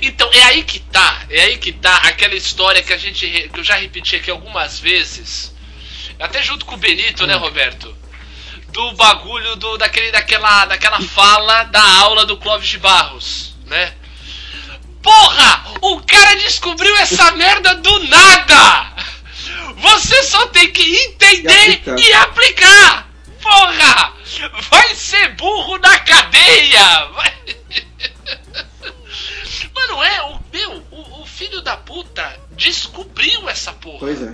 Então, 0.00 0.28
é 0.32 0.42
aí 0.44 0.62
que 0.62 0.78
tá, 0.78 1.22
é 1.30 1.42
aí 1.42 1.58
que 1.58 1.72
tá 1.72 1.96
aquela 2.04 2.34
história 2.34 2.82
que 2.82 2.92
a 2.92 2.96
gente 2.96 3.26
que 3.52 3.60
eu 3.60 3.64
já 3.64 3.74
repeti 3.74 4.16
aqui 4.16 4.30
algumas 4.30 4.78
vezes, 4.78 5.54
até 6.18 6.42
junto 6.42 6.64
com 6.64 6.74
o 6.74 6.78
Benito, 6.78 7.26
né, 7.26 7.34
Roberto? 7.34 7.94
Do 8.68 8.92
bagulho 8.92 9.56
do 9.56 9.76
daquele 9.76 10.10
daquela 10.12 10.64
daquela 10.66 11.00
fala 11.00 11.64
da 11.64 11.82
aula 11.98 12.24
do 12.24 12.36
Clóvis 12.38 12.68
de 12.68 12.78
Barros, 12.78 13.54
né? 13.66 13.92
Porra! 15.02 15.64
O 15.82 16.00
cara 16.02 16.36
descobriu 16.36 16.96
essa 16.98 17.32
merda 17.32 17.74
do 17.74 17.98
nada! 18.08 18.92
Você 19.76 20.22
só 20.22 20.46
tem 20.46 20.72
que 20.72 20.82
entender 20.82 21.50
E 21.50 21.72
aplicar. 21.74 21.98
e 21.98 22.12
aplicar! 22.12 23.08
Porra! 23.42 24.12
Vai 24.70 24.94
ser 24.94 25.30
burro 25.34 25.76
na 25.78 25.98
cadeia! 25.98 27.06
Vai... 27.14 27.32
Mas 29.74 29.88
não 29.88 30.02
é, 30.04 30.22
o 30.22 30.38
meu, 30.52 30.82
o, 30.90 31.22
o 31.22 31.26
filho 31.26 31.60
da 31.62 31.76
puta 31.76 32.38
descobriu 32.52 33.48
essa 33.48 33.72
porra. 33.72 33.98
Pois 34.00 34.22
é. 34.22 34.32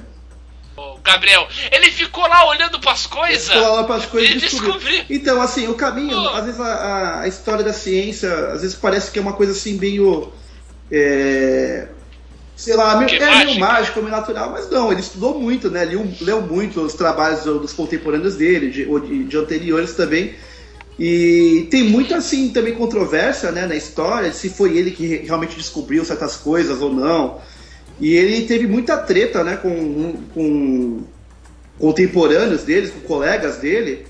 Ô, 0.77 0.97
Gabriel, 0.99 1.49
ele 1.73 1.91
ficou 1.91 2.27
lá 2.29 2.47
olhando 2.49 2.79
pras 2.81 3.07
coisas. 3.07 3.49
Ficou 3.49 3.75
lá 3.77 3.85
pras 3.85 4.07
coisas 4.07 4.31
Ele 4.31 4.39
e 4.39 4.41
descobriu. 4.43 4.73
descobriu. 4.79 5.05
Então, 5.11 5.43
assim, 5.43 5.67
o 5.69 5.75
caminho, 5.75 6.17
Pô. 6.23 6.29
às 6.29 6.45
vezes 6.45 6.61
a, 6.61 7.21
a- 7.23 7.29
história 7.29 7.65
da 7.65 7.73
ciência, 7.73 8.33
às 8.53 8.61
vezes 8.63 8.77
parece 8.77 9.11
que 9.11 9.19
é 9.19 9.23
uma 9.23 9.33
coisa 9.33 9.53
assim 9.53 9.75
meio. 9.79 10.33
é, 10.91 11.89
sei 12.57 12.75
lá, 12.77 12.97
meio, 12.97 13.23
é 13.23 13.45
meio 13.45 13.59
mágico, 13.61 14.01
meio 14.01 14.11
natural, 14.11 14.51
mas 14.51 14.69
não, 14.71 14.91
ele 14.91 15.01
estudou 15.01 15.39
muito, 15.39 15.71
né? 15.71 15.85
Leu, 15.85 16.09
leu 16.21 16.41
muito 16.43 16.81
os 16.81 16.95
trabalhos 16.95 17.45
do- 17.45 17.59
dos 17.61 17.73
contemporâneos 17.73 18.35
dele, 18.37 18.71
de, 18.71 19.25
de 19.25 19.37
anteriores 19.37 19.95
também. 19.95 20.35
E 20.99 21.69
tem 21.71 21.85
muito 21.85 22.13
assim 22.15 22.49
também 22.51 22.75
controvérsia 22.75 23.53
né, 23.53 23.67
na 23.67 23.77
história, 23.77 24.31
de 24.31 24.37
se 24.37 24.51
foi 24.51 24.77
ele 24.77 24.91
que 24.91 25.07
re- 25.07 25.23
realmente 25.25 25.57
descobriu 25.57 26.05
certas 26.05 26.35
coisas 26.37 26.81
ou 26.83 26.93
não. 26.93 27.41
E 28.01 28.15
ele 28.15 28.47
teve 28.47 28.67
muita 28.67 28.97
treta 28.97 29.45
né, 29.45 29.57
com, 29.57 30.15
com 30.35 31.05
contemporâneos 31.79 32.65
deles, 32.65 32.91
com 32.91 33.01
colegas 33.01 33.59
dele, 33.59 34.07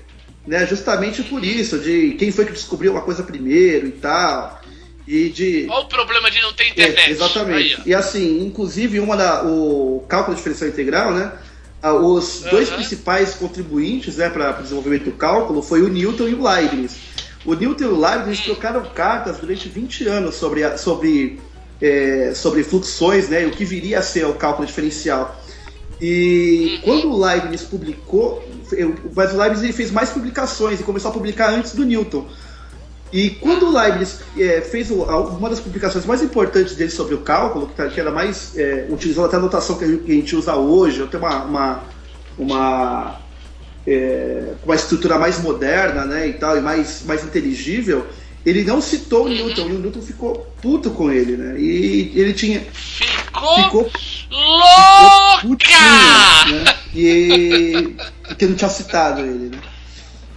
né, 0.47 0.65
justamente 0.65 1.21
por 1.23 1.43
isso, 1.45 1.77
de 1.77 2.11
quem 2.17 2.31
foi 2.31 2.45
que 2.45 2.53
descobriu 2.53 2.91
uma 2.91 3.01
coisa 3.01 3.21
primeiro 3.23 3.87
e 3.87 3.91
tal. 3.91 4.59
E 5.07 5.29
de. 5.29 5.67
Olha 5.69 5.85
o 5.85 5.89
problema 5.89 6.29
de 6.29 6.39
não 6.41 6.53
ter 6.53 6.69
internet. 6.69 7.07
É, 7.07 7.11
exatamente. 7.11 7.75
Aí, 7.77 7.81
e 7.87 7.93
assim, 7.95 8.45
inclusive, 8.45 8.99
uma 8.99 9.17
da, 9.17 9.43
o 9.43 10.05
cálculo 10.07 10.35
diferencial 10.37 10.69
integral, 10.69 11.13
né? 11.13 11.31
Ah, 11.81 11.93
os 11.93 12.41
dois 12.49 12.69
principais 12.69 13.33
contribuintes 13.35 14.17
né, 14.17 14.29
para 14.29 14.59
o 14.59 14.63
desenvolvimento 14.63 15.05
do 15.05 15.11
cálculo 15.11 15.61
foi 15.61 15.81
o 15.81 15.87
Newton 15.87 16.27
e 16.27 16.33
o 16.33 16.43
Leibniz. 16.43 16.97
O 17.45 17.53
Newton 17.53 17.83
e 17.85 17.87
o 17.87 17.99
Leibniz 17.99 18.39
trocaram 18.41 18.83
cartas 18.93 19.37
durante 19.37 19.69
20 19.69 20.07
anos 20.07 20.35
sobre, 20.35 20.63
a- 20.63 20.77
sobre, 20.77 21.39
é, 21.81 22.33
sobre 22.35 22.63
fluxões 22.63 23.29
né, 23.29 23.43
e 23.43 23.45
o 23.45 23.51
que 23.51 23.63
viria 23.63 23.99
a 23.99 24.01
ser 24.01 24.25
o 24.25 24.33
cálculo 24.33 24.65
diferencial. 24.67 25.39
E 26.01 26.79
quando 26.83 27.09
o 27.11 27.19
Leibniz 27.25 27.61
publicou, 27.63 28.43
mas 29.15 29.33
o 29.33 29.37
Leibniz 29.37 29.63
ele 29.63 29.73
fez 29.73 29.91
mais 29.91 30.09
publicações 30.09 30.79
e 30.79 30.83
começou 30.83 31.11
a 31.11 31.13
publicar 31.13 31.49
antes 31.49 31.73
do 31.73 31.83
Newton. 31.85 32.25
E 33.11 33.31
quando 33.31 33.67
o 33.67 33.71
Leibniz 33.77 34.19
é, 34.37 34.61
fez 34.61 34.91
uma 34.91 35.49
das 35.49 35.59
publicações 35.59 36.05
mais 36.05 36.21
importantes 36.21 36.75
dele 36.75 36.91
sobre 36.91 37.15
o 37.15 37.19
cálculo, 37.19 37.67
que, 37.67 37.73
tá- 37.75 37.89
era 37.97 38.11
mais 38.11 38.55
é, 38.57 38.85
utilizando 38.89 39.25
até 39.25 39.37
a 39.37 39.39
notação 39.39 39.77
que 39.77 39.83
a 39.83 39.87
gente- 39.87 40.35
usa 40.35 40.55
hoje, 40.55 41.01
até 41.01 41.17
uma, 41.17 41.43
uma, 41.45 41.83
uma, 42.37 43.15
é, 43.87 44.53
uma 44.63 44.75
estrutura 44.75 45.17
mais 45.17 45.39
moderna 45.41 46.05
né, 46.05 46.27
e 46.27 46.33
tal, 46.33 46.57
e 46.57 46.61
mais, 46.61 47.01
mais 47.05 47.23
inteligível, 47.23 48.05
ele 48.45 48.63
não 48.63 48.79
citou 48.81 49.25
o 49.25 49.29
Newton, 49.29 49.67
e 49.67 49.71
o 49.75 49.79
Newton 49.79 50.01
ficou 50.01 50.47
puto 50.61 50.91
com 50.91 51.11
ele, 51.11 51.35
né? 51.35 51.59
E 51.59 52.11
ele 52.15 52.31
tinha. 52.33 52.61
Ficou, 52.71 53.55
Ficou 53.55 53.91
louca! 54.31 55.41
putinho, 55.41 56.63
né? 56.63 56.75
E 56.95 57.95
que 58.37 58.45
não 58.45 58.55
tinha 58.55 58.69
citado 58.69 59.21
ele, 59.21 59.49
né? 59.49 59.57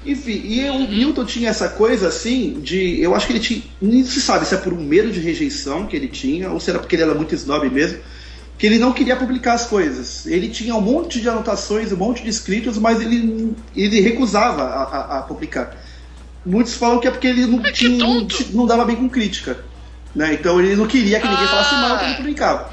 Enfim, 0.05 0.43
e 0.45 0.69
o 0.69 0.81
Newton 0.89 1.25
tinha 1.25 1.51
essa 1.51 1.69
coisa 1.69 2.09
assim 2.09 2.61
de. 2.61 3.01
Eu 3.01 3.15
acho 3.15 3.27
que 3.27 3.33
ele 3.33 3.41
tinha. 3.41 3.63
Nem 3.81 4.05
se 4.05 4.21
sabe 4.21 4.45
se 4.47 4.55
é 4.55 4.59
por 4.59 4.73
um 4.73 4.83
medo 4.83 5.11
de 5.13 5.21
rejeição 5.21 5.87
que 5.87 5.95
ele 5.97 6.09
tinha, 6.09 6.51
ou 6.51 6.59
se 6.59 6.71
era 6.71 6.79
porque 6.81 6.97
ele 6.97 7.03
era 7.05 7.15
muito 7.15 7.35
snob 7.37 7.69
mesmo, 7.71 7.99
que 8.59 8.67
ele 8.67 8.79
não 8.79 8.93
queria 8.93 9.15
publicar 9.17 9.53
as 9.53 9.67
coisas. 9.67 10.27
Ele 10.27 10.49
tinha 10.49 10.75
um 10.75 10.81
monte 10.81 11.21
de 11.21 11.29
anotações, 11.29 11.93
um 11.93 11.97
monte 11.97 12.23
de 12.25 12.31
escritos, 12.31 12.79
mas 12.79 13.01
ele, 13.01 13.55
ele 13.77 14.01
recusava 14.01 14.63
a, 14.63 14.83
a- 14.83 15.19
a 15.19 15.23
publicar. 15.23 15.77
Muitos 16.45 16.75
falam 16.75 16.99
que 16.99 17.07
é 17.07 17.11
porque 17.13 17.29
ele 17.29 17.47
não, 17.47 17.59
Mas 17.59 17.71
que 17.71 17.87
tinha, 17.87 17.97
não, 17.97 18.27
não 18.53 18.67
dava 18.67 18.85
bem 18.85 18.97
com 18.97 19.09
crítica. 19.09 19.65
Né? 20.15 20.35
Então 20.35 20.61
ele 20.61 20.75
não 20.75 20.87
queria 20.89 21.21
que 21.21 21.29
ninguém 21.29 21.47
falasse 21.47 21.75
mal, 21.77 21.95
então 21.95 22.05
ele 22.07 22.15
Ah. 22.15 22.17
publicava. 22.17 22.71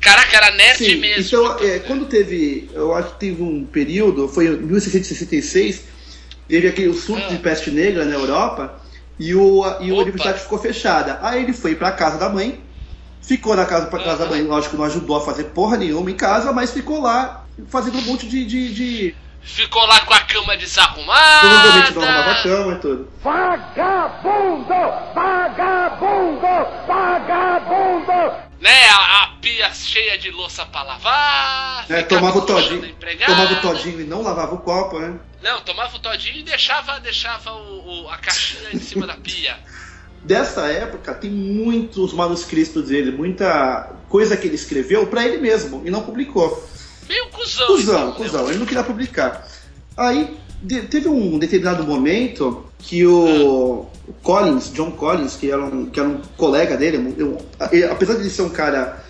Caraca, 0.00 0.36
era 0.36 0.50
nerd 0.56 0.78
Sim, 0.78 0.96
mesmo. 0.96 1.22
então, 1.38 1.58
é, 1.60 1.78
quando 1.80 2.06
teve, 2.06 2.68
eu 2.72 2.92
acho 2.94 3.10
que 3.14 3.20
teve 3.20 3.40
um 3.42 3.64
período, 3.64 4.26
foi 4.28 4.46
em 4.48 4.56
1666, 4.56 5.82
teve 6.48 6.68
aquele 6.68 6.88
o 6.88 6.94
surto 6.94 7.24
Ah. 7.26 7.28
de 7.28 7.38
peste 7.38 7.70
negra 7.70 8.04
na 8.04 8.14
Europa 8.14 8.74
e, 9.18 9.34
o, 9.34 9.62
a- 9.64 9.78
e 9.80 9.90
a 9.90 9.94
universidade 9.94 10.40
ficou 10.40 10.58
fechada. 10.58 11.18
Aí 11.22 11.42
ele 11.42 11.52
foi 11.52 11.74
pra 11.74 11.92
casa 11.92 12.18
da 12.18 12.28
mãe, 12.28 12.60
ficou 13.22 13.54
na 13.56 13.64
casa, 13.64 13.86
pra 13.86 13.98
casa 14.02 14.18
da 14.18 14.24
Aham. 14.24 14.30
mãe, 14.34 14.42
lógico, 14.42 14.76
não 14.76 14.84
ajudou 14.84 15.16
a 15.16 15.20
fazer 15.24 15.44
porra 15.44 15.76
nenhuma 15.76 16.10
em 16.10 16.16
casa, 16.16 16.52
mas 16.52 16.72
ficou 16.72 17.00
lá 17.00 17.44
fazendo 17.68 17.98
um 17.98 18.02
monte 18.02 18.26
de. 18.26 18.44
de, 18.44 18.74
de 18.74 19.14
Ficou 19.46 19.84
lá 19.86 20.00
com 20.00 20.14
a 20.14 20.20
cama 20.20 20.56
provavelmente 20.56 21.92
não 21.94 22.02
arrumava 22.02 22.34
desarrumada. 22.34 22.42
cama 22.42 22.72
e 22.72 22.78
tudo. 22.80 23.08
Né, 28.60 28.88
a, 28.88 29.24
a 29.24 29.26
pia 29.42 29.72
cheia 29.74 30.16
de 30.18 30.30
louça 30.30 30.64
pra 30.64 30.82
lavar. 30.82 31.84
É, 31.90 32.02
tomava 32.02 32.38
o 32.38 32.42
todinho, 32.46 32.94
tomava 33.26 33.52
o 33.52 33.60
todinho 33.60 34.00
e 34.00 34.04
não 34.04 34.22
lavava 34.22 34.54
o 34.54 34.58
copo, 34.58 34.98
né? 34.98 35.18
Não, 35.42 35.60
tomava 35.60 35.94
o 35.96 35.98
todinho 35.98 36.38
e 36.38 36.42
deixava, 36.42 36.98
deixava 37.00 37.52
o, 37.52 38.04
o- 38.04 38.08
a 38.08 38.16
caixinha 38.16 38.70
em 38.72 38.78
cima 38.78 39.06
da 39.06 39.14
pia. 39.14 39.58
dessa 40.24 40.66
época 40.70 41.12
tem 41.14 41.30
muitos 41.30 42.14
manuscritos 42.14 42.88
dele, 42.88 43.10
muita 43.10 43.92
coisa 44.08 44.36
que 44.36 44.46
ele 44.46 44.54
escreveu 44.54 45.06
pra 45.06 45.26
ele 45.26 45.36
mesmo 45.36 45.82
e 45.84 45.90
não 45.90 46.02
publicou. 46.02 46.66
Meio 47.06 47.26
cuzão. 47.28 47.66
Cusão, 47.66 47.94
então, 47.94 48.08
né? 48.08 48.16
cuzão, 48.16 48.48
ele 48.48 48.58
não 48.58 48.66
queria 48.66 48.82
publicar. 48.84 49.46
Aí 49.94 50.38
de- 50.64 50.82
teve 50.82 51.08
um 51.08 51.38
determinado 51.38 51.84
momento 51.84 52.64
que 52.78 53.06
o 53.06 53.86
o 54.06 54.12
Collins, 54.22 54.70
John 54.74 54.90
Collins, 54.90 55.34
que 55.36 55.50
era 55.50 55.64
um, 55.64 55.86
que 55.86 55.98
era 55.98 56.06
um 56.08 56.20
colega 56.36 56.76
dele, 56.76 56.98
um- 56.98 57.38
ele- 57.72 57.84
apesar 57.84 58.14
de 58.14 58.20
ele 58.20 58.28
ser 58.30 58.42
um 58.42 58.50
cara 58.50 59.02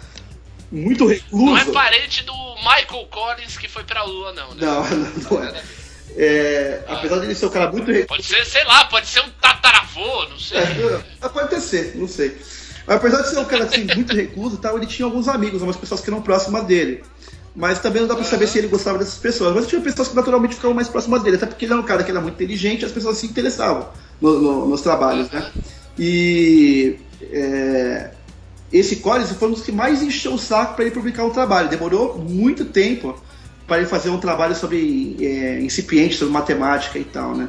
muito 0.71 1.07
recluso. 1.07 1.45
Não 1.47 1.59
é 1.59 1.65
parente 1.65 2.23
do 2.25 2.33
Michael 2.57 3.07
Collins 3.11 3.59
que 3.59 3.69
foi 3.69 3.83
pra 3.85 4.05
lua, 4.05 4.33
não, 4.33 4.55
né? 4.55 4.65
Não, 4.65 4.85
não, 4.91 5.39
não 5.39 5.45
é. 5.45 5.63
É, 6.17 6.85
apesar 6.87 7.19
de 7.19 7.25
ele 7.27 7.35
ser 7.35 7.47
um 7.47 7.51
cara 7.51 7.73
muito 7.73 7.87
recluso. 7.91 8.07
Pode 8.07 8.23
ser, 8.23 8.45
sei 8.47 8.65
lá, 8.65 8.85
pode 8.85 9.09
ser 9.09 9.21
um 9.21 9.31
tataravô, 9.41 10.29
não 10.29 10.39
sei. 10.39 10.59
É, 10.59 11.29
pode 11.29 11.47
até 11.47 11.59
ser, 11.59 11.97
não 11.97 12.07
sei. 12.07 12.37
Mas 12.87 12.97
apesar 12.97 13.23
de 13.23 13.31
ser 13.31 13.39
um 13.39 13.45
cara 13.47 13.65
assim, 13.65 13.85
muito 13.97 14.15
recluso 14.15 14.57
e 14.57 14.59
tal, 14.61 14.77
ele 14.77 14.87
tinha 14.87 15.07
alguns 15.07 15.27
amigos, 15.27 15.55
algumas 15.55 15.77
pessoas 15.77 16.01
que 16.01 16.09
eram 16.11 16.23
próximas 16.23 16.65
dele. 16.67 17.03
Mas 17.57 17.79
também 17.79 18.03
não 18.03 18.09
dá 18.09 18.17
pra 18.17 18.25
saber 18.25 18.49
se 18.49 18.59
ele 18.59 18.67
gostava 18.67 18.99
dessas 18.99 19.19
pessoas. 19.19 19.55
Mas 19.55 19.67
tinha 19.69 19.81
pessoas 19.81 20.09
que 20.09 20.17
naturalmente 20.17 20.57
ficavam 20.57 20.75
mais 20.75 20.89
próximas 20.89 21.23
dele, 21.23 21.37
até 21.37 21.47
porque 21.47 21.65
ele 21.65 21.73
era 21.73 21.81
um 21.81 21.85
cara 21.85 22.03
que 22.03 22.11
era 22.11 22.21
muito 22.21 22.35
inteligente 22.35 22.85
as 22.85 22.91
pessoas 22.91 23.17
se 23.19 23.27
interessavam 23.27 23.89
no- 24.21 24.41
no- 24.41 24.67
nos 24.67 24.81
trabalhos, 24.81 25.31
né? 25.31 25.51
E 25.97 26.97
é, 27.23 28.11
esse 28.73 28.97
Collins 28.97 29.31
foi 29.31 29.49
um 29.49 29.53
dos 29.53 29.63
que 29.63 29.71
mais 29.71 30.03
encheu 30.03 30.35
o 30.35 30.39
saco 30.39 30.75
para 30.75 30.85
ele 30.85 30.95
publicar 30.95 31.25
um 31.25 31.31
trabalho. 31.31 31.69
Demorou 31.69 32.19
muito 32.19 32.65
tempo 32.65 33.15
para 33.69 33.79
ele 33.79 33.87
fazer 33.87 34.11
um 34.11 34.19
trabalho 34.19 34.57
sobre 34.57 35.17
é, 35.21 35.61
incipiente, 35.61 36.17
sobre 36.17 36.35
matemática 36.35 36.99
e 36.99 37.05
tal, 37.05 37.37
né? 37.37 37.49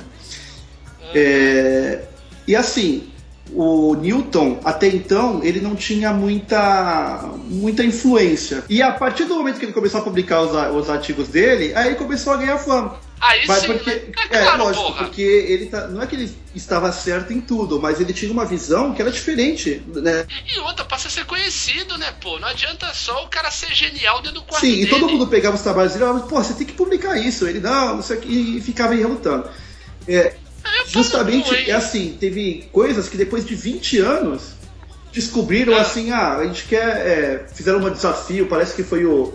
É, 1.14 2.03
e 2.47 2.56
assim, 2.56 3.08
o 3.52 3.96
Newton, 3.96 4.60
até 4.64 4.88
então, 4.88 5.43
ele 5.43 5.62
não 5.62 5.76
tinha 5.76 6.12
muita, 6.12 7.30
muita 7.48 7.84
influência. 7.84 8.64
E 8.70 8.82
a 8.82 8.91
partir 8.91 9.26
do 9.26 9.36
momento 9.36 9.60
que 9.60 9.66
ele 9.66 9.74
começou 9.74 10.02
a 10.02 10.04
publicar 10.04 10.41
os, 10.41 10.84
os 10.84 10.89
artigos 10.89 11.28
dele, 11.28 11.74
aí 11.76 11.88
ele 11.88 11.96
começou 11.96 12.34
a 12.34 12.38
ganhar 12.38 12.58
fama. 12.58 13.00
Aí 13.22 13.48
Mas 13.48 13.62
sim, 13.62 13.68
porque, 13.68 13.89
né? 13.89 14.02
É 14.30 14.38
é, 14.38 14.41
claro, 14.43 14.64
lógico, 14.66 14.86
porra. 14.86 15.04
porque 15.06 15.22
ele 15.22 15.68
tá, 15.68 15.88
não 15.88 16.02
é 16.02 16.06
que 16.08 16.16
ele 16.16 16.38
estava 16.54 16.91
certo 16.91 17.32
em 17.32 17.39
tudo, 17.39 17.80
mas 17.82 18.02
ele 18.02 18.14
tinha 18.14 18.32
uma 18.32 18.46
visão 18.46 18.93
que 18.93 19.02
era 19.02 19.10
diferente, 19.10 19.82
né? 19.88 20.28
E 20.54 20.60
outra, 20.60 20.84
passa 20.84 21.08
a 21.08 21.12
ser 21.12 21.26
conhecido, 21.26 21.98
né, 21.98 22.14
pô? 22.22 22.38
Não 22.39 22.48
adianta 22.48 22.93
só 22.93 23.24
o 23.24 23.30
cara 23.30 23.50
ser 23.50 23.74
genial 23.74 24.18
dentro 24.22 24.41
do 24.41 24.43
quarto 24.43 24.66
Sim, 24.66 24.72
dele. 24.72 24.84
e 24.84 24.89
todo 24.89 25.08
mundo 25.08 25.28
pegava 25.28 25.56
os 25.56 25.62
trabalhos 25.62 25.93
dele 25.93 26.04
e 26.04 26.08
falava, 26.08 26.28
pô, 26.28 26.43
você 26.43 26.54
tem 26.54 26.68
que 26.68 26.74
publicar 26.74 27.18
isso. 27.18 27.48
Ele, 27.48 27.60
não, 27.60 27.96
não 27.96 28.04
sei 28.04 28.18
o 28.18 28.22
que, 28.22 28.58
e 28.58 28.62
ficava 28.62 28.93
aí 28.93 29.00
relutando. 29.00 29.50
É, 30.08 30.36
Pô, 30.66 30.89
justamente, 30.89 31.70
é 31.70 31.74
assim, 31.74 32.18
teve 32.20 32.68
coisas 32.72 33.07
que 33.09 33.18
depois 33.18 33.45
de 33.45 33.55
20 33.55 33.99
anos 33.99 34.53
descobriram 35.13 35.76
Ah. 35.76 35.82
assim, 35.82 36.11
ah, 36.11 36.38
a 36.38 36.45
gente 36.45 36.66
quer. 36.66 36.88
é, 37.07 37.47
fizeram 37.53 37.80
um 37.80 37.89
desafio, 37.89 38.47
parece 38.47 38.76
que 38.76 38.84
foi 38.84 39.05
o. 39.05 39.34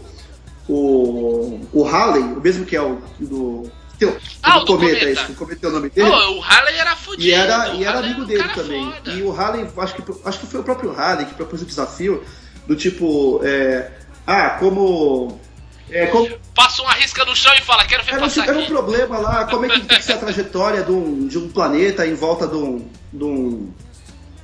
O, 0.69 1.59
o 1.73 1.83
Halley, 1.83 2.23
o 2.23 2.41
mesmo 2.41 2.65
que 2.65 2.77
é 2.77 2.83
o 2.83 3.01
do. 3.19 3.71
Teu, 3.99 4.17
Ah, 4.43 4.53
do 4.53 4.63
o 4.63 4.65
do 4.65 4.67
cometa, 4.79 5.01
cometa. 5.01 5.21
esse, 5.23 5.33
o 5.33 5.35
cometa 5.35 5.67
é 5.67 5.69
o 5.69 5.73
nome 5.73 5.91
dele. 5.91 6.09
Pô, 6.11 6.17
o 6.17 6.43
Harley 6.43 6.75
era 6.79 6.97
fudido. 6.97 7.23
E 7.25 7.33
era, 7.33 7.69
e 7.75 7.85
era 7.85 7.99
amigo 7.99 8.23
um 8.23 8.25
dele 8.25 8.49
também. 8.55 8.85
foda. 8.85 9.11
E 9.13 9.23
o 9.23 9.31
Halley, 9.31 9.67
acho 9.77 9.95
que, 9.95 10.03
acho 10.25 10.39
que 10.41 10.47
foi 10.47 10.61
o 10.61 10.63
próprio 10.63 10.93
Halley 10.93 11.27
que 11.27 11.35
propôs 11.35 11.61
o 11.63 11.67
desafio 11.67 12.23
do 12.67 12.77
tipo. 12.77 13.41
é, 13.45 13.91
ah, 14.27 14.51
como. 14.61 15.41
É, 15.91 16.07
como 16.07 16.29
Passa 16.55 16.83
uma 16.83 16.93
risca 16.93 17.25
no 17.25 17.35
chão 17.35 17.53
e 17.55 17.63
fala, 17.63 17.85
quero 17.85 18.05
ver 18.05 18.13
era, 18.13 18.21
um, 18.21 18.25
passar 18.25 18.49
era 18.49 18.57
um 18.57 18.61
aqui. 18.61 18.69
problema 18.69 19.19
lá, 19.19 19.45
como 19.47 19.65
é 19.65 19.69
que 19.69 19.81
tem 19.81 19.99
que 19.99 20.05
ser 20.05 20.13
a 20.13 20.19
trajetória 20.19 20.83
de 20.83 20.93
um, 20.93 21.27
de 21.27 21.39
um 21.39 21.49
planeta 21.49 22.07
em 22.07 22.15
volta 22.15 22.47
de 22.47 22.57
um. 22.57 22.89
De, 23.13 23.25
um, 23.25 23.71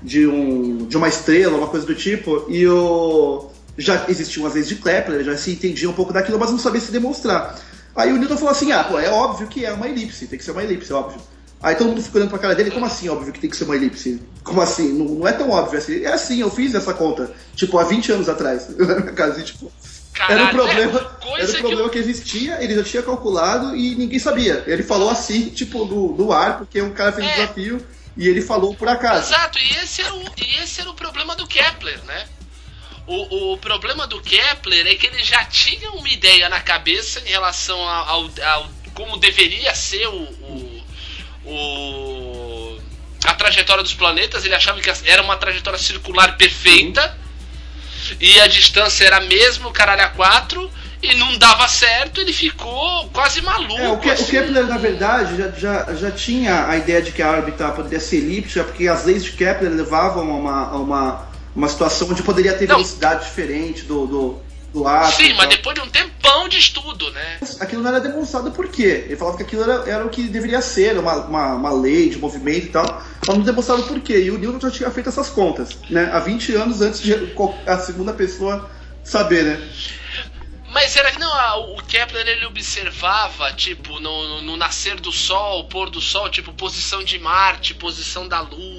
de, 0.03 0.27
um, 0.27 0.87
de 0.87 0.97
uma 0.97 1.09
estrela, 1.09 1.57
uma 1.57 1.69
coisa 1.69 1.87
do 1.87 1.95
tipo. 1.95 2.47
E 2.49 2.67
o. 2.67 3.51
Já 3.79 4.07
existiam 4.09 4.47
as 4.47 4.55
leis 4.55 4.69
de 4.69 4.77
Kepler, 4.77 5.23
já 5.23 5.37
se 5.37 5.53
entendia 5.53 5.91
um 5.91 5.93
pouco 5.93 6.13
daquilo, 6.13 6.39
mas 6.39 6.51
não 6.51 6.59
sabia 6.59 6.81
se 6.81 6.91
demonstrar. 6.91 7.59
Aí 7.95 8.13
o 8.13 8.17
Newton 8.17 8.37
falou 8.37 8.51
assim: 8.51 8.73
ah, 8.73 8.85
pô, 8.85 8.99
é 8.99 9.11
óbvio 9.11 9.47
que 9.47 9.65
é 9.65 9.73
uma 9.73 9.87
elipse, 9.89 10.27
tem 10.27 10.39
que 10.39 10.45
ser 10.45 10.53
uma 10.53 10.65
elipse, 10.65 10.93
óbvio. 10.93 11.21
Aí 11.63 11.75
todo 11.75 11.89
mundo 11.89 12.03
ficou 12.03 12.21
olhando 12.21 12.31
pra 12.31 12.39
cara 12.39 12.55
dele, 12.55 12.71
como 12.71 12.85
assim, 12.85 13.09
óbvio 13.09 13.33
que 13.33 13.41
tem 13.41 13.51
que 13.51 13.57
ser 13.57 13.65
uma 13.65 13.75
elipse? 13.75 14.21
Como 14.45 14.61
assim? 14.61 14.93
Não, 14.93 15.07
não 15.07 15.27
é 15.29 15.33
tão 15.33 15.51
óbvio 15.51 15.79
assim. 15.79 16.05
É 16.05 16.13
assim, 16.13 16.41
eu 16.41 16.51
fiz 16.51 16.75
essa 16.75 16.93
conta, 16.93 17.33
tipo, 17.55 17.79
há 17.79 17.85
20 17.85 18.13
anos 18.13 18.29
atrás, 18.29 18.69
na 18.77 19.01
minha 19.01 19.13
casa, 19.13 19.41
e, 19.41 19.45
tipo, 19.45 19.73
Caralho, 20.17 20.39
era 20.41 20.45
um 20.45 20.51
problema, 20.51 20.99
era 21.37 21.45
um 21.45 21.53
que 21.53 21.59
problema 21.61 21.91
que, 21.91 21.99
existia, 21.99 22.63
ele 22.63 22.75
já 22.75 22.83
tinha 22.83 23.03
calculado 23.03 23.77
e 23.77 23.95
ninguém 23.95 24.19
sabia. 24.19 24.65
Ele 24.67 24.83
falou 24.83 25.11
assim, 25.11 25.51
tipo, 25.51 25.85
no, 25.85 26.17
no 26.17 26.33
ar, 26.33 26.59
porque 26.59 26.81
um 26.81 26.93
cara 26.93 27.13
fez 27.13 27.27
um 27.27 27.31
É. 27.31 27.35
desafio 27.35 27.87
e 28.17 28.27
ele 28.27 28.41
falou 28.41 28.75
por 28.75 28.89
acaso. 28.89 29.29
Exato, 29.33 29.59
e 29.59 29.71
esse, 29.77 30.01
era 30.01 30.15
o, 30.15 30.25
esse 30.63 30.81
era 30.81 30.89
o 30.91 30.95
problema 30.95 31.37
do 31.37 31.47
Kepler, 31.47 32.03
né? 32.05 32.27
O, 33.07 33.53
o 33.53 33.59
problema 33.59 34.07
do 34.07 34.21
Kepler 34.21 34.87
é 34.87 34.95
que 34.97 35.07
ele 35.07 35.23
já 35.23 35.45
tinha 35.45 35.91
uma 35.93 36.09
ideia 36.09 36.49
na 36.49 36.61
cabeça 36.61 37.21
em 37.21 37.29
relação 37.29 37.79
ao, 37.79 38.09
ao- 38.09 38.31
ao- 38.53 38.71
como 38.95 39.17
deveria 39.19 39.75
ser 39.75 40.09
o, 40.09 40.17
o, 40.17 40.83
o- 41.45 42.81
a 43.25 43.35
trajetória 43.35 43.83
dos 43.83 43.95
planetas. 43.95 44.45
Ele 44.45 44.55
achava 44.55 44.81
que 44.81 44.91
era 45.05 45.23
uma 45.23 45.37
trajetória 45.37 45.79
circular 45.79 46.37
perfeita 46.37 47.17
e 48.21 48.41
a 48.41 48.47
distância 48.47 49.05
era 49.05 49.21
mesmo 49.21 49.71
caralho 49.73 50.03
a 50.03 50.09
4 50.09 50.71
e 51.03 51.15
não 51.17 51.37
dava 51.39 51.69
certo. 51.69 52.21
Ele 52.21 52.33
ficou 52.33 53.09
quase 53.13 53.41
maluco. 53.43 53.79
É, 53.81 53.89
o, 53.89 53.99
Ke- 53.99 54.09
o 54.09 54.13
assim. 54.13 54.25
Kepler, 54.25 54.67
na 54.67 54.79
verdade, 54.79 55.37
já, 55.37 55.51
já, 55.51 55.95
já 55.95 56.11
tinha 56.11 56.69
a 56.69 56.77
ideia 56.77 57.03
de 57.03 57.13
que 57.13 57.23
a 57.23 57.31
órbita 57.31 57.69
poderia 57.71 58.01
ser 58.01 58.17
elíptica, 58.17 58.65
porque 58.65 58.89
as 58.89 59.05
leis 59.05 59.25
de 59.25 59.33
Kepler 59.33 59.73
levavam 59.73 60.31
a 60.31 60.35
uma, 60.35 60.69
a 60.71 60.77
uma, 60.77 61.27
uma 61.55 61.69
situação 61.69 62.09
onde 62.11 62.23
poderia 62.23 62.55
ter 62.55 62.67
Não. 62.69 62.77
velocidade 62.77 63.25
diferente 63.25 63.83
do, 63.83 64.07
do, 64.07 64.39
do 64.81 64.87
ato. 64.87 65.17
Sim, 65.17 65.33
mas 65.35 65.49
depois 65.49 65.75
de 65.75 65.81
um 65.81 65.89
tempão 65.89 66.49
de 66.49 66.59
estudo, 66.59 67.11
né? 67.13 67.39
Aquilo 67.61 67.83
não 67.83 67.91
era 67.91 68.01
demonstrado 68.01 68.51
por 68.51 68.69
quê? 68.69 69.05
Ele 69.07 69.17
falava 69.17 69.37
que 69.37 69.43
aquilo 69.43 69.63
era, 69.63 69.89
era 69.91 70.05
o 70.07 70.11
que 70.11 70.25
deveria 70.25 70.61
ser, 70.61 70.99
uma, 70.99 71.15
uma, 71.27 71.55
uma 71.55 71.73
lei 71.73 72.11
de 72.11 72.19
movimento 72.19 72.67
e 72.67 72.71
tal, 72.71 73.03
mas 73.27 73.37
não 73.37 73.45
demonstrado 73.45 73.83
por 73.85 73.99
quê. 74.01 74.19
E 74.25 74.31
o 74.31 74.39
Newton 74.39 74.61
já 74.61 74.71
tinha 74.71 74.91
feito 74.91 75.09
essas 75.09 75.31
contas, 75.31 75.79
né? 75.89 76.11
Há 76.13 76.19
20 76.21 76.55
anos 76.55 76.81
antes 76.81 77.01
de 77.01 77.15
a 77.67 77.79
segunda 77.79 78.13
pessoa 78.13 78.71
saber, 79.03 79.45
né? 79.45 79.69
Mas 80.73 80.95
era 80.95 81.11
que 81.11 81.19
não, 81.19 81.33
a- 81.33 81.57
o 81.57 81.77
Kepler 81.85 82.27
ele 82.29 82.45
observava, 82.45 83.51
tipo, 83.55 83.99
no, 83.99 84.29
no- 84.29 84.43
no 84.43 84.57
nascer 84.59 85.01
do 85.01 85.11
sol, 85.11 85.65
pôr 85.69 85.89
do 85.89 86.01
sol, 86.03 86.29
tipo, 86.29 86.53
posição 86.53 87.03
de 87.03 87.19
Marte, 87.19 87.73
posição 87.75 88.29
da 88.29 88.41
Lua. 88.41 88.76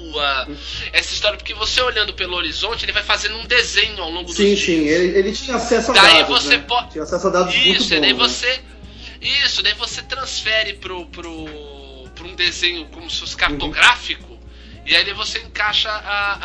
Essa 0.92 1.12
história, 1.14 1.36
porque 1.38 1.54
você 1.54 1.80
olhando 1.82 2.12
pelo 2.14 2.34
horizonte, 2.36 2.84
ele 2.84 2.92
vai 2.92 3.02
fazendo 3.02 3.36
um 3.38 3.46
desenho 3.46 4.02
ao 4.02 4.10
longo 4.10 4.32
Sim, 4.32 4.54
dos 4.54 4.64
sim, 4.64 4.82
dias. 4.84 5.00
ele, 5.00 5.18
ele 5.18 5.32
tinha 5.32 5.56
acesso 5.56 5.90
a 5.90 5.94
Daí 5.94 6.22
dados. 6.22 6.42
você 6.44 6.56
né? 6.56 6.64
pode- 6.66 6.90
Tinha 6.92 7.04
acesso 7.04 7.26
a 7.26 7.30
dados 7.30 7.54
muito 7.54 7.68
Isso, 7.82 7.94
e 7.94 8.00
daí 8.00 8.12
bons. 8.12 8.22
né? 8.22 8.28
você. 8.28 8.60
Isso, 9.20 9.62
daí 9.62 9.74
você 9.74 10.02
transfere 10.02 10.74
pro, 10.74 11.06
pro, 11.06 11.46
pro 12.14 12.26
um 12.28 12.34
desenho 12.34 12.86
como 12.86 13.10
se 13.10 13.20
fosse 13.20 13.36
cartográfico. 13.36 14.38
E 14.86 14.94
aí 14.96 15.04
daí 15.04 15.12
você 15.14 15.38
encaixa 15.40 15.90
a, 15.90 16.38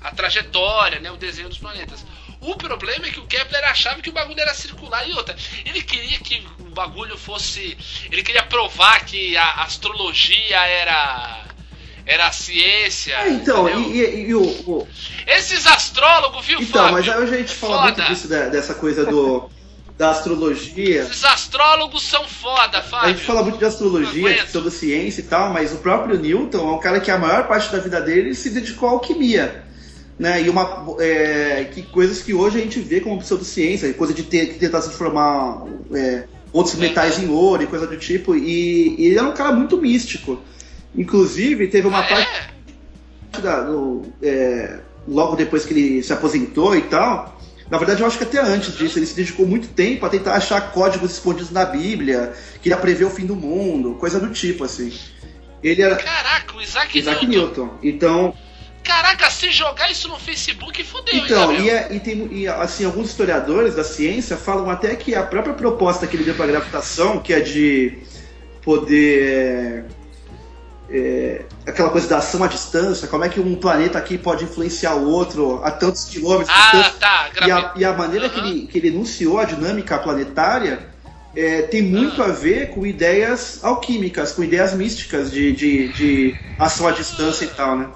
a, 0.00 0.08
a 0.08 0.10
trajetória, 0.12 0.98
né, 1.00 1.10
o 1.10 1.16
desenho 1.16 1.48
dos 1.48 1.58
planetas. 1.58 2.04
O 2.40 2.54
problema 2.54 3.06
é 3.06 3.10
que 3.10 3.18
o 3.18 3.26
Kepler 3.26 3.64
achava 3.64 4.00
que 4.00 4.08
o 4.08 4.12
bagulho 4.12 4.38
era 4.40 4.54
circular 4.54 5.06
e 5.08 5.12
outra. 5.12 5.34
Ele 5.64 5.82
queria 5.82 6.18
que 6.20 6.46
o 6.60 6.64
bagulho 6.70 7.16
fosse. 7.18 7.76
Ele 8.10 8.22
queria 8.22 8.44
provar 8.44 9.04
que 9.04 9.36
a 9.36 9.62
astrologia 9.62 10.56
era. 10.66 11.44
Era 12.06 12.28
a 12.28 12.32
ciência. 12.32 13.14
É, 13.14 13.30
então, 13.30 13.68
entendeu? 13.68 13.90
e, 13.90 14.00
e- 14.00 14.28
e 14.28 14.34
o, 14.34 14.42
o- 14.42 14.88
Esses 15.26 15.66
astrólogos, 15.66 16.46
viu, 16.46 16.60
Então, 16.60 16.82
Fábio? 16.88 16.92
mas 16.92 17.08
aí 17.08 17.22
a 17.22 17.26
gente 17.38 17.52
fala 17.54 17.76
Foda. 17.78 17.86
muito 18.02 18.02
disso, 18.14 18.28
da- 18.28 18.46
dessa 18.48 18.74
coisa 18.74 19.04
do, 19.04 19.50
da 19.98 20.10
astrologia. 20.10 21.02
Esses 21.02 21.24
astrólogos 21.24 22.02
são 22.04 22.22
foda, 22.28 22.80
Fábio. 22.80 23.08
A 23.08 23.12
gente 23.12 23.24
fala 23.24 23.42
muito 23.42 23.58
de 23.58 23.64
astrologia, 23.64 24.34
de 24.34 24.42
pseudociência 24.44 25.20
e 25.20 25.24
tal, 25.24 25.52
mas 25.52 25.72
o 25.72 25.78
próprio 25.78 26.16
Newton 26.16 26.58
é 26.70 26.72
um 26.74 26.78
cara 26.78 27.00
que 27.00 27.10
a 27.10 27.18
maior 27.18 27.48
parte 27.48 27.72
da 27.72 27.78
vida 27.80 28.00
dele 28.00 28.34
se 28.36 28.50
dedicou 28.50 28.88
à 28.88 28.92
alquimia. 28.92 29.64
Né? 30.18 30.42
E 30.42 30.48
uma, 30.48 30.86
é, 31.00 31.68
que 31.74 31.82
coisas 31.82 32.22
que 32.22 32.32
hoje 32.32 32.56
a 32.58 32.60
gente 32.62 32.78
vê 32.80 33.00
como 33.00 33.18
pseudociência, 33.18 33.92
coisa 33.94 34.14
de 34.14 34.22
ter, 34.22 34.46
que 34.46 34.58
tentar 34.60 34.80
transformar 34.80 35.62
é, 35.92 36.24
outros 36.52 36.76
metais 36.76 37.18
em 37.18 37.28
ouro 37.28 37.62
e 37.64 37.66
coisa 37.66 37.86
do 37.86 37.96
tipo. 37.98 38.34
E, 38.34 38.94
e 38.98 39.06
ele 39.08 39.18
era 39.18 39.26
um 39.28 39.32
cara 39.34 39.52
muito 39.52 39.76
místico. 39.76 40.40
Inclusive, 40.96 41.68
teve 41.68 41.86
uma 41.86 42.00
Ah, 42.00 42.02
parte 42.04 42.28
é? 43.38 43.40
da- 43.40 43.62
no- 43.62 44.12
é, 44.22 44.78
logo 45.06 45.36
depois 45.36 45.64
que 45.64 45.74
ele 45.74 46.02
se 46.02 46.12
aposentou 46.12 46.74
e 46.76 46.82
tal. 46.82 47.38
Na 47.70 47.78
verdade, 47.78 48.00
eu 48.00 48.06
acho 48.06 48.16
que 48.16 48.24
até 48.24 48.40
antes 48.40 48.76
disso, 48.76 48.98
ele 48.98 49.06
se 49.06 49.14
dedicou 49.14 49.44
muito 49.46 49.68
tempo 49.68 50.06
a 50.06 50.08
tentar 50.08 50.34
achar 50.34 50.60
códigos 50.72 51.12
escondidos 51.12 51.50
na 51.50 51.64
Bíblia, 51.64 52.32
queria 52.62 52.76
prever 52.78 53.04
o 53.04 53.10
fim 53.10 53.26
do 53.26 53.34
mundo, 53.34 53.94
coisa 53.96 54.20
do 54.20 54.30
tipo, 54.32 54.62
assim. 54.64 54.92
Ele 55.62 55.82
era 55.82 55.96
Caraca, 55.96 56.56
o 56.56 56.62
Isaac, 56.62 56.96
Isaac 56.98 57.26
Newton. 57.26 57.64
Newton. 57.64 57.78
Então, 57.82 58.34
Caraca, 58.84 59.28
se 59.30 59.50
jogar 59.50 59.90
isso 59.90 60.06
no 60.06 60.16
Facebook, 60.16 60.84
fodeu, 60.84 61.16
então 61.16 61.52
hein, 61.52 61.64
e, 61.64 61.70
é- 61.70 61.88
e 61.90 61.98
tem 61.98 62.28
e, 62.30 62.46
assim 62.46 62.84
alguns 62.84 63.08
historiadores 63.08 63.74
da 63.74 63.82
ciência 63.82 64.36
falam 64.36 64.70
até 64.70 64.94
que 64.94 65.12
a 65.16 65.24
própria 65.24 65.54
proposta 65.54 66.06
que 66.06 66.14
ele 66.14 66.22
deu 66.22 66.34
para 66.36 66.44
a 66.44 66.48
gravitação, 66.48 67.18
que 67.18 67.32
é 67.32 67.40
de 67.40 67.98
poder 68.62 69.86
é, 70.90 71.42
aquela 71.66 71.90
coisa 71.90 72.06
da 72.08 72.18
ação 72.18 72.42
à 72.44 72.46
distância, 72.46 73.08
como 73.08 73.24
é 73.24 73.28
que 73.28 73.40
um 73.40 73.56
planeta 73.56 73.98
aqui 73.98 74.16
pode 74.16 74.44
influenciar 74.44 74.94
o 74.94 75.08
outro 75.10 75.60
a 75.64 75.70
tantos 75.70 76.04
quilômetros 76.04 76.48
Ah, 76.56 76.70
distância. 76.72 76.92
tá, 77.00 77.30
E 77.46 77.50
a, 77.50 77.72
e 77.76 77.84
a 77.84 77.92
maneira 77.92 78.28
que, 78.28 78.38
Aham. 78.38 78.48
ele, 78.48 78.66
que 78.68 78.78
ele 78.78 78.88
enunciou 78.88 79.38
a 79.38 79.44
dinâmica 79.44 79.98
planetária 79.98 80.94
é, 81.34 81.62
tem 81.62 81.82
muito 81.82 82.22
Ah. 82.22 82.26
a 82.26 82.28
ver 82.28 82.70
com 82.70 82.86
ideias 82.86 83.60
alquímicas, 83.62 84.32
com 84.32 84.42
ideias 84.44 84.72
místicas 84.74 85.30
de, 85.30 85.52
de, 85.52 85.88
de 85.92 86.34
ação 86.58 86.86
à 86.88 86.92
distância 86.92 87.44
e 87.44 87.48
tal, 87.48 87.76
né? 87.76 87.88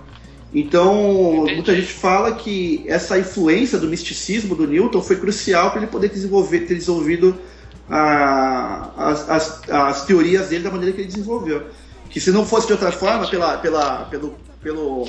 Então, 0.52 1.42
Entendi. 1.44 1.54
muita 1.54 1.74
gente 1.76 1.92
fala 1.92 2.32
que 2.32 2.84
essa 2.88 3.16
influência 3.16 3.78
do 3.78 3.86
misticismo 3.86 4.56
do 4.56 4.66
Newton 4.66 5.00
foi 5.00 5.14
crucial 5.16 5.70
para 5.70 5.80
ele 5.80 5.86
poder 5.90 6.08
desenvolver, 6.10 6.60
ter 6.66 6.74
desenvolvido 6.74 7.38
a- 7.88 8.90
as, 8.96 9.28
as, 9.30 9.62
as 9.70 10.04
teorias 10.06 10.48
dele 10.48 10.64
da 10.64 10.70
maneira 10.70 10.92
que 10.94 11.00
ele 11.02 11.08
desenvolveu. 11.08 11.62
Que 12.10 12.20
se 12.20 12.30
não 12.30 12.44
fosse 12.44 12.66
de 12.66 12.72
outra 12.72 12.90
forma, 12.90 13.28
pela, 13.28 13.58
pela, 13.58 14.04
pelo, 14.06 14.38
pelo, 14.60 15.08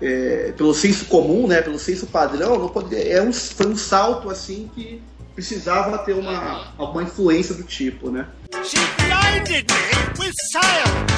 é, 0.00 0.52
pelo 0.56 0.74
senso 0.74 1.04
comum, 1.06 1.46
né, 1.46 1.60
pelo 1.60 1.78
senso 1.78 2.06
padrão, 2.06 2.58
não 2.58 2.68
poderia, 2.68 3.18
é 3.18 3.22
um, 3.22 3.32
foi 3.32 3.66
um 3.66 3.76
salto 3.76 4.30
assim 4.30 4.70
que 4.74 5.02
precisava 5.34 5.98
ter 5.98 6.14
uma, 6.14 6.72
uma 6.78 7.02
influência 7.02 7.54
do 7.54 7.62
tipo, 7.62 8.10
né? 8.10 8.26
She 8.64 8.78
blinded 8.96 9.66
me 9.70 10.24
with 10.24 10.32
science. 10.50 11.16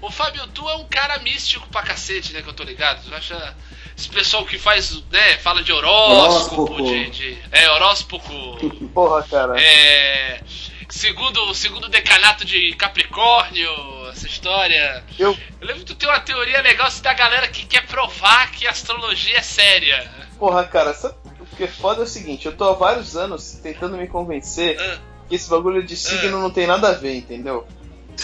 Ô, 0.00 0.10
Fábio, 0.10 0.46
tu 0.48 0.68
é 0.68 0.76
um 0.76 0.84
cara 0.84 1.18
místico 1.18 1.66
pra 1.68 1.82
cacete, 1.82 2.32
né, 2.32 2.42
que 2.42 2.48
eu 2.48 2.54
tô 2.54 2.62
ligado. 2.62 3.02
Tu 3.04 3.14
acha... 3.14 3.56
Esse 3.98 4.10
pessoal 4.10 4.44
que 4.44 4.58
faz, 4.58 5.02
né, 5.10 5.38
fala 5.38 5.62
de 5.62 5.72
horóscopo, 5.72 6.62
Horóscopo. 6.62 6.82
de, 6.84 7.10
de... 7.10 7.38
É, 7.50 7.68
horóscopo... 7.72 8.28
Porra, 8.94 9.22
cara. 9.24 9.60
é... 9.60 10.40
Segundo, 10.88 11.52
segundo 11.54 11.88
decanato 11.88 12.44
de 12.44 12.74
Capricórnio, 12.76 13.70
essa 14.10 14.26
história. 14.26 15.04
Eu, 15.18 15.36
Eu 15.60 15.66
lembro 15.66 15.80
que 15.84 15.92
tu 15.92 15.94
tem 15.96 16.08
uma 16.08 16.20
teoria 16.20 16.60
legal 16.62 16.86
assim, 16.86 17.02
da 17.02 17.12
galera 17.12 17.48
que 17.48 17.66
quer 17.66 17.86
provar 17.86 18.50
que 18.52 18.66
a 18.66 18.70
astrologia 18.70 19.38
é 19.38 19.42
séria. 19.42 20.10
porra, 20.38 20.64
cara, 20.64 20.94
sabe 20.94 21.14
o 21.40 21.56
que 21.56 21.64
é 21.64 21.68
foda 21.68 22.00
é 22.00 22.04
o 22.04 22.06
seguinte, 22.06 22.46
eu 22.46 22.56
tô 22.56 22.64
há 22.64 22.72
vários 22.74 23.16
anos 23.16 23.52
tentando 23.62 23.96
me 23.96 24.06
convencer 24.06 24.78
Ah. 24.80 24.98
que 25.28 25.34
esse 25.34 25.48
bagulho 25.48 25.82
de 25.84 25.96
signo 25.96 26.40
não 26.40 26.50
tem 26.50 26.66
nada 26.66 26.88
a 26.90 26.92
ver, 26.92 27.14
entendeu? 27.16 27.66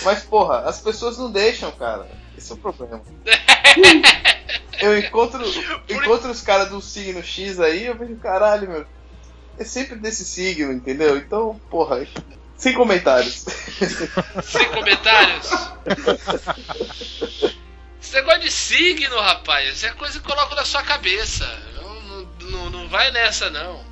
Mas, 0.05 0.23
porra, 0.23 0.61
as 0.61 0.81
pessoas 0.81 1.19
não 1.19 1.31
deixam, 1.31 1.71
cara. 1.73 2.07
Esse 2.37 2.51
é 2.53 2.55
o 2.55 2.59
problema. 2.59 3.03
Eu 4.81 4.99
encontro, 4.99 5.41
encontro 5.89 6.31
os 6.31 6.41
caras 6.43 6.71
do 6.71 6.81
signo 6.81 7.23
X 7.23 7.61
aí, 7.61 7.87
eu 7.87 7.97
vejo, 7.97 8.17
caralho, 8.17 8.69
meu. 8.69 8.87
É 9.57 9.65
sempre 9.65 9.95
desse 9.97 10.25
signo, 10.25 10.73
entendeu? 10.73 11.17
Então, 11.17 11.61
porra, 11.71 12.05
sem 12.63 12.75
comentários. 12.75 13.45
Sem 14.45 14.69
comentários. 14.69 15.51
Esse 18.01 18.15
negócio 18.15 18.41
de 18.41 18.51
signo, 18.53 19.21
rapaz, 19.21 19.75
isso 19.75 19.87
é 19.87 19.91
coisa 19.91 20.21
que 20.21 20.25
eu 20.31 20.35
coloco 20.35 20.55
na 20.55 20.65
sua 20.65 20.83
cabeça. 20.85 21.45
Não, 21.75 22.29
não, 22.51 22.71
não, 22.71 22.89
vai 22.89 23.11
nessa, 23.11 23.51
não. 23.51 23.85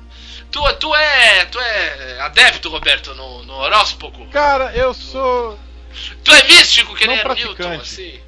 Tu, 0.49 0.61
tu, 0.75 0.95
é, 0.95 1.45
tu 1.45 1.59
é 1.59 2.21
adepto, 2.21 2.69
Roberto, 2.69 3.13
no, 3.13 3.43
no 3.43 3.53
horóscopo? 3.55 4.25
Cara, 4.27 4.73
eu 4.73 4.93
sou. 4.93 5.59
Tu 6.23 6.31
é 6.31 6.43
místico, 6.45 6.95
que 6.95 7.05
Não 7.05 7.13
nem 7.13 7.19
era 7.19 7.33
o 7.33 7.35
praticante. 7.35 7.61
Newton, 7.61 7.81
assim? 7.81 8.21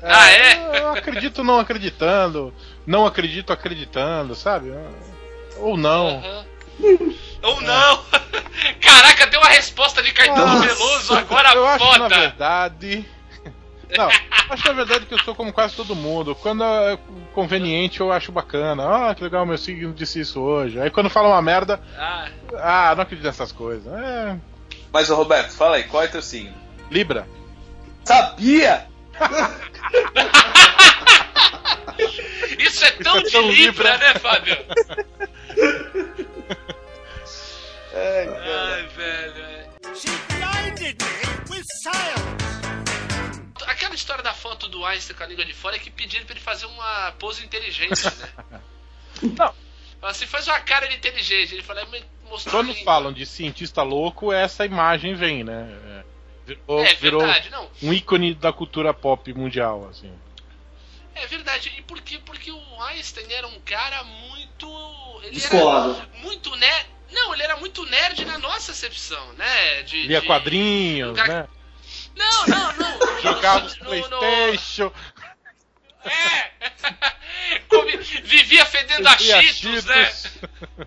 Ah, 0.00 0.30
é? 0.30 0.78
Eu 0.78 0.90
acredito 0.90 1.42
não 1.42 1.58
acreditando, 1.58 2.54
não 2.86 3.04
acredito 3.04 3.52
acreditando, 3.52 4.36
sabe? 4.36 4.72
Ou 5.56 5.76
não. 5.76 6.18
Aham. 6.18 6.46
Ou 7.42 7.60
não! 7.60 8.04
Caraca, 8.80 9.26
deu 9.26 9.40
uma 9.40 9.48
resposta 9.50 10.02
de 10.02 10.12
Caetano 10.12 10.46
Nossa, 10.46 10.66
Veloso 10.66 11.14
agora 11.14 11.52
eu 11.54 11.66
acho 11.66 11.84
na 11.84 11.90
foda! 11.92 12.08
verdade. 12.20 13.04
Não, 13.96 14.08
acho 14.50 14.66
na 14.68 14.72
verdade 14.72 15.04
que 15.06 15.14
eu 15.14 15.18
sou 15.24 15.34
como 15.34 15.52
quase 15.52 15.74
todo 15.74 15.96
mundo. 15.96 16.34
Quando 16.36 16.62
é 16.62 16.96
conveniente, 17.34 17.98
eu 18.00 18.12
acho 18.12 18.30
bacana. 18.30 18.84
Ah, 19.08 19.14
que 19.14 19.24
legal, 19.24 19.44
meu 19.44 19.58
signo 19.58 19.92
disse 19.92 20.20
isso 20.20 20.40
hoje. 20.40 20.78
Aí 20.80 20.90
quando 20.90 21.10
fala 21.10 21.26
uma 21.28 21.42
merda, 21.42 21.80
Ah, 21.98 22.28
ah, 22.58 22.94
não 22.94 23.02
acredito 23.02 23.24
nessas 23.26 23.50
coisas. 23.50 23.92
É. 23.92 24.36
Mas, 24.92 25.08
Roberto, 25.08 25.50
fala 25.52 25.74
aí, 25.76 25.82
qual 25.84 26.04
é 26.04 26.06
teu 26.06 26.22
signo? 26.22 26.54
Libra. 26.88 27.26
Sabia! 28.04 28.86
isso 32.58 32.84
é 32.84 32.90
tão 32.92 33.16
é 33.18 33.22
de 33.22 33.30
tão 33.32 33.50
Libra, 33.50 33.92
Libra. 33.92 33.98
né, 33.98 34.14
Fábio? 34.14 34.56
É. 37.92 38.28
Ai, 38.28 38.86
velho. 38.88 39.42
é. 39.44 39.70
She 39.94 40.08
blinded 40.28 40.96
me 41.02 41.54
with 41.56 41.64
science. 41.82 42.40
Aquela 43.66 43.94
história 43.94 44.22
da 44.22 44.32
foto 44.34 44.68
do 44.68 44.84
Einstein 44.84 45.16
com 45.16 45.22
a 45.24 45.26
língua 45.26 45.44
de 45.44 45.52
fora 45.54 45.76
é 45.76 45.78
que 45.78 45.90
pediram 45.90 46.24
pra 46.24 46.34
ele 46.34 46.40
fazer 46.44 46.66
uma 46.66 47.12
pose 47.18 47.44
inteligente, 47.44 48.04
né? 48.50 48.60
Não. 49.22 49.54
Fala 50.00 50.12
assim, 50.12 50.26
faz 50.26 50.46
uma 50.48 50.60
cara 50.60 50.88
de 50.88 50.96
inteligente. 50.96 51.54
Ele 51.54 51.62
falou, 51.62 51.86
"Me 51.88 52.02
mostrou 52.28 52.52
a 52.52 52.64
Quando 52.64 52.68
língua." 52.68 52.84
falam 52.84 53.12
de 53.12 53.26
cientista 53.26 53.82
louco, 53.82 54.32
essa 54.32 54.64
imagem 54.64 55.14
vem, 55.14 55.44
né? 55.44 55.68
É, 55.96 56.10
Virou, 56.46 56.80
É 56.84 56.94
virou 56.94 57.20
verdade, 57.20 57.50
não. 57.50 57.70
um 57.82 57.92
ícone 57.92 58.34
da 58.34 58.52
cultura 58.52 58.92
pop 58.94 59.32
mundial, 59.34 59.86
assim. 59.90 60.12
É 61.14 61.26
verdade. 61.26 61.72
E 61.76 61.82
por 61.82 62.00
quê? 62.00 62.18
Porque 62.24 62.50
o 62.50 62.82
Einstein 62.82 63.30
era 63.32 63.46
um 63.46 63.60
cara 63.60 64.02
muito. 64.04 65.20
Ele 65.22 65.32
Descolado. 65.32 66.00
muito 66.22 66.54
nerd. 66.56 66.86
Não, 67.12 67.32
ele 67.34 67.42
era 67.42 67.56
muito 67.56 67.84
nerd 67.86 68.24
na 68.24 68.38
nossa 68.38 68.72
acepção, 68.72 69.32
né? 69.34 69.82
De, 69.82 70.02
Lia 70.06 70.20
de- 70.20 70.26
quadrinhos, 70.26 71.08
lugar- 71.10 71.28
né? 71.28 71.48
Não, 72.16 72.46
não, 72.46 72.72
não. 72.76 73.20
Jogava 73.22 73.60
No- 73.82 74.08
no- 74.08 74.18
Playstation. 74.18 74.92
É! 76.04 76.50
Come- 77.68 77.96
Vivia 77.96 78.64
fedendo 78.66 79.06
a 79.08 79.12
Fazia 79.12 79.42
Cheetos, 79.42 79.84
né? 79.84 80.12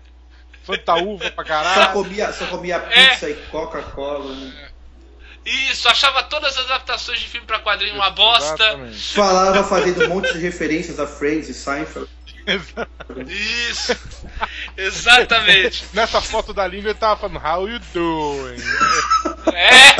Fantaúva 0.64 1.30
pra 1.30 1.44
Só 1.44 1.48
caralho. 1.48 1.92
comia, 1.92 2.32
só 2.32 2.46
comia 2.46 2.76
É. 2.76 3.10
pizza 3.10 3.28
e 3.28 3.34
Coca-Cola. 3.50 4.34
né? 4.34 4.70
Isso, 5.44 5.86
achava 5.90 6.22
todas 6.22 6.56
as 6.56 6.64
adaptações 6.64 7.20
de 7.20 7.28
filme 7.28 7.46
pra 7.46 7.60
quadrinho 7.60 7.94
uma 7.96 8.08
bosta. 8.10 8.64
Exatamente. 8.64 9.14
Falava 9.14 9.62
fazendo 9.62 10.04
um 10.06 10.08
monte 10.08 10.32
de 10.32 10.38
referências 10.38 10.98
a 10.98 11.06
Friends 11.06 11.50
e 11.50 11.54
Seinfeld. 11.54 12.08
Isso, 13.26 13.96
exatamente. 14.76 15.84
Nessa 15.92 16.20
foto 16.20 16.52
da 16.52 16.66
língua 16.66 16.90
ele 16.90 16.98
tava 16.98 17.20
falando 17.20 17.44
How 17.44 17.68
you 17.68 17.80
doing? 17.92 18.56
É, 19.54 19.96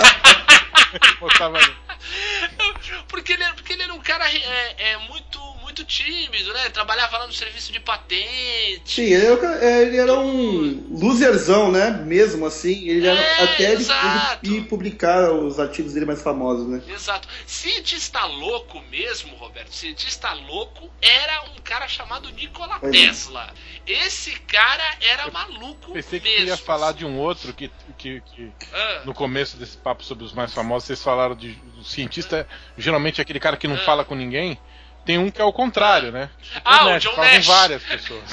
porque 3.09 3.33
ele, 3.33 3.45
porque 3.55 3.73
ele 3.73 3.83
era 3.83 3.95
um 3.95 4.01
cara 4.01 4.29
é, 4.31 4.91
é, 4.91 4.97
muito, 4.99 5.41
muito 5.75 5.85
tímido, 5.85 6.53
né? 6.53 6.71
Trabalhava 6.71 7.19
lá 7.19 7.27
no 7.27 7.33
serviço 7.33 7.73
de 7.73 7.81
patente. 7.81 8.83
Sim, 8.85 9.03
ele 9.13 9.27
era, 9.27 9.83
ele 9.83 9.97
era 9.97 10.15
um 10.19 10.87
loserzão, 11.01 11.73
né? 11.73 11.91
Mesmo 11.91 12.47
assim. 12.47 12.89
Ele 12.89 13.07
era, 13.09 13.21
É, 13.21 13.43
até 13.43 13.73
ele, 13.73 13.83
exato. 13.83 14.47
ele 14.47 14.63
publicar 14.63 15.33
os 15.33 15.59
artigos 15.59 15.93
dele 15.93 16.07
mais 16.07 16.23
famosos, 16.23 16.69
né? 16.69 16.81
Exato. 16.87 17.29
Cientista 17.45 18.25
louco 18.25 18.81
mesmo, 18.89 19.35
Roberto, 19.35 19.75
cientista 19.75 20.33
louco 20.33 20.89
era 21.03 21.43
um 21.57 21.61
cara 21.65 21.89
chamado 21.89 22.31
Nikola 22.31 22.79
é. 22.83 22.91
Tesla. 22.91 23.53
Esse 23.85 24.31
cara 24.41 24.85
era 25.01 25.29
maluco 25.33 25.93
Pensei 25.93 26.21
que 26.21 26.29
mesmo. 26.29 26.47
ia 26.47 26.57
falar 26.57 26.93
de 26.93 27.05
um 27.05 27.19
outro 27.19 27.53
que, 27.53 27.69
que, 27.99 28.21
que 28.21 28.53
Ah, 28.73 29.03
no 29.05 29.13
começo 29.13 29.57
desse 29.57 29.77
papo 29.77 30.05
sobre 30.05 30.25
os 30.25 30.33
mais 30.33 30.55
famosos, 30.55 30.87
vocês 30.87 31.03
falaram 31.03 31.35
de 31.35 31.53
do 31.75 31.83
cientista, 31.85 32.47
geralmente 32.79 33.21
é 33.21 33.23
aquele 33.23 33.41
cara 33.41 33.57
que 33.57 33.67
não 33.67 33.75
Ah. 33.75 33.81
fala 33.85 34.05
com 34.05 34.15
ninguém. 34.15 34.57
Tem 35.05 35.19
um 35.19 35.31
que 35.31 35.41
é 35.41 35.45
o 35.45 35.53
contrário, 35.53 36.11
né? 36.11 36.31
Ah, 36.65 36.87
o 36.87 36.91
Nash, 36.91 37.03
John 37.03 37.15
fala 37.15 37.29
com 37.29 37.35
Nash. 37.35 37.47
várias 37.47 37.83
pessoas. 37.83 38.31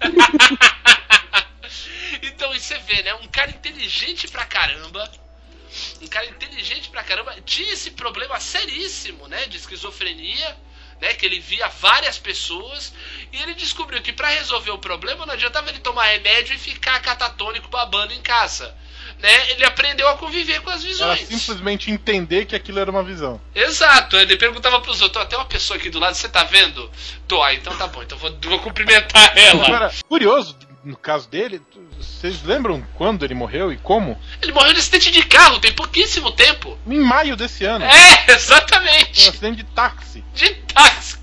Então, 2.22 2.54
e 2.54 2.60
você 2.60 2.78
vê, 2.78 3.02
né? 3.02 3.14
Um 3.14 3.26
cara 3.28 3.50
inteligente 3.50 4.28
pra 4.28 4.44
caramba. 4.44 5.10
Um 6.00 6.06
cara 6.06 6.26
inteligente 6.26 6.88
pra 6.88 7.02
caramba. 7.02 7.34
Tinha 7.44 7.72
esse 7.72 7.90
problema 7.90 8.38
seríssimo, 8.40 9.26
né? 9.28 9.46
De 9.46 9.56
esquizofrenia. 9.56 10.56
Né, 11.00 11.12
que 11.12 11.26
ele 11.26 11.40
via 11.40 11.66
várias 11.68 12.18
pessoas 12.18 12.94
e 13.32 13.42
ele 13.42 13.54
descobriu 13.54 14.00
que 14.00 14.12
pra 14.12 14.28
resolver 14.28 14.70
o 14.70 14.78
problema 14.78 15.26
não 15.26 15.34
adiantava 15.34 15.68
ele 15.68 15.80
tomar 15.80 16.04
remédio 16.04 16.54
e 16.54 16.58
ficar 16.58 17.02
catatônico 17.02 17.68
babando 17.68 18.14
em 18.14 18.22
casa. 18.22 18.72
Né? 19.20 19.50
Ele 19.50 19.64
aprendeu 19.64 20.08
a 20.08 20.16
conviver 20.18 20.60
com 20.60 20.70
as 20.70 20.82
Era 20.82 20.88
visões. 21.14 21.20
simplesmente 21.28 21.90
entender 21.90 22.44
que 22.46 22.54
aquilo 22.54 22.78
era 22.78 22.90
uma 22.90 23.02
visão. 23.02 23.40
Exato, 23.54 24.16
ele 24.16 24.36
perguntava 24.36 24.80
pros 24.80 25.00
outros, 25.00 25.22
"Ó, 25.22 25.26
tem 25.26 25.38
uma 25.38 25.44
pessoa 25.46 25.78
aqui 25.78 25.88
do 25.90 25.98
lado, 25.98 26.14
você 26.14 26.28
tá 26.28 26.44
vendo? 26.44 26.90
Tô, 27.26 27.42
ah, 27.42 27.54
então 27.54 27.74
tá 27.76 27.86
bom, 27.86 28.02
então 28.02 28.18
vou, 28.18 28.36
vou 28.42 28.58
cumprimentar 28.60 29.32
ela. 29.38 29.64
Agora, 29.66 29.92
curioso, 30.08 30.56
no 30.84 30.96
caso 30.96 31.26
dele, 31.28 31.62
vocês 31.98 32.42
lembram 32.42 32.86
quando 32.94 33.24
ele 33.24 33.32
morreu 33.34 33.72
e 33.72 33.78
como? 33.78 34.20
Ele 34.42 34.52
morreu 34.52 34.74
de 34.74 34.80
acidente 34.80 35.10
de 35.10 35.22
carro, 35.24 35.58
tem 35.58 35.72
pouquíssimo 35.72 36.30
tempo. 36.32 36.78
Em 36.86 36.98
maio 37.00 37.34
desse 37.36 37.64
ano. 37.64 37.84
É, 37.86 38.24
Um 38.30 38.34
exatamente. 38.34 39.28
acidente 39.30 39.56
de 39.56 39.64
táxi. 39.64 40.22
De 40.34 40.50
táxi. 40.74 41.16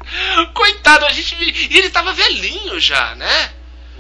Coitado, 0.54 1.06
a 1.06 1.12
gente. 1.12 1.36
E 1.70 1.78
ele 1.78 1.90
tava 1.92 2.12
velhinho 2.14 2.80
já, 2.80 3.14
né? 3.16 3.52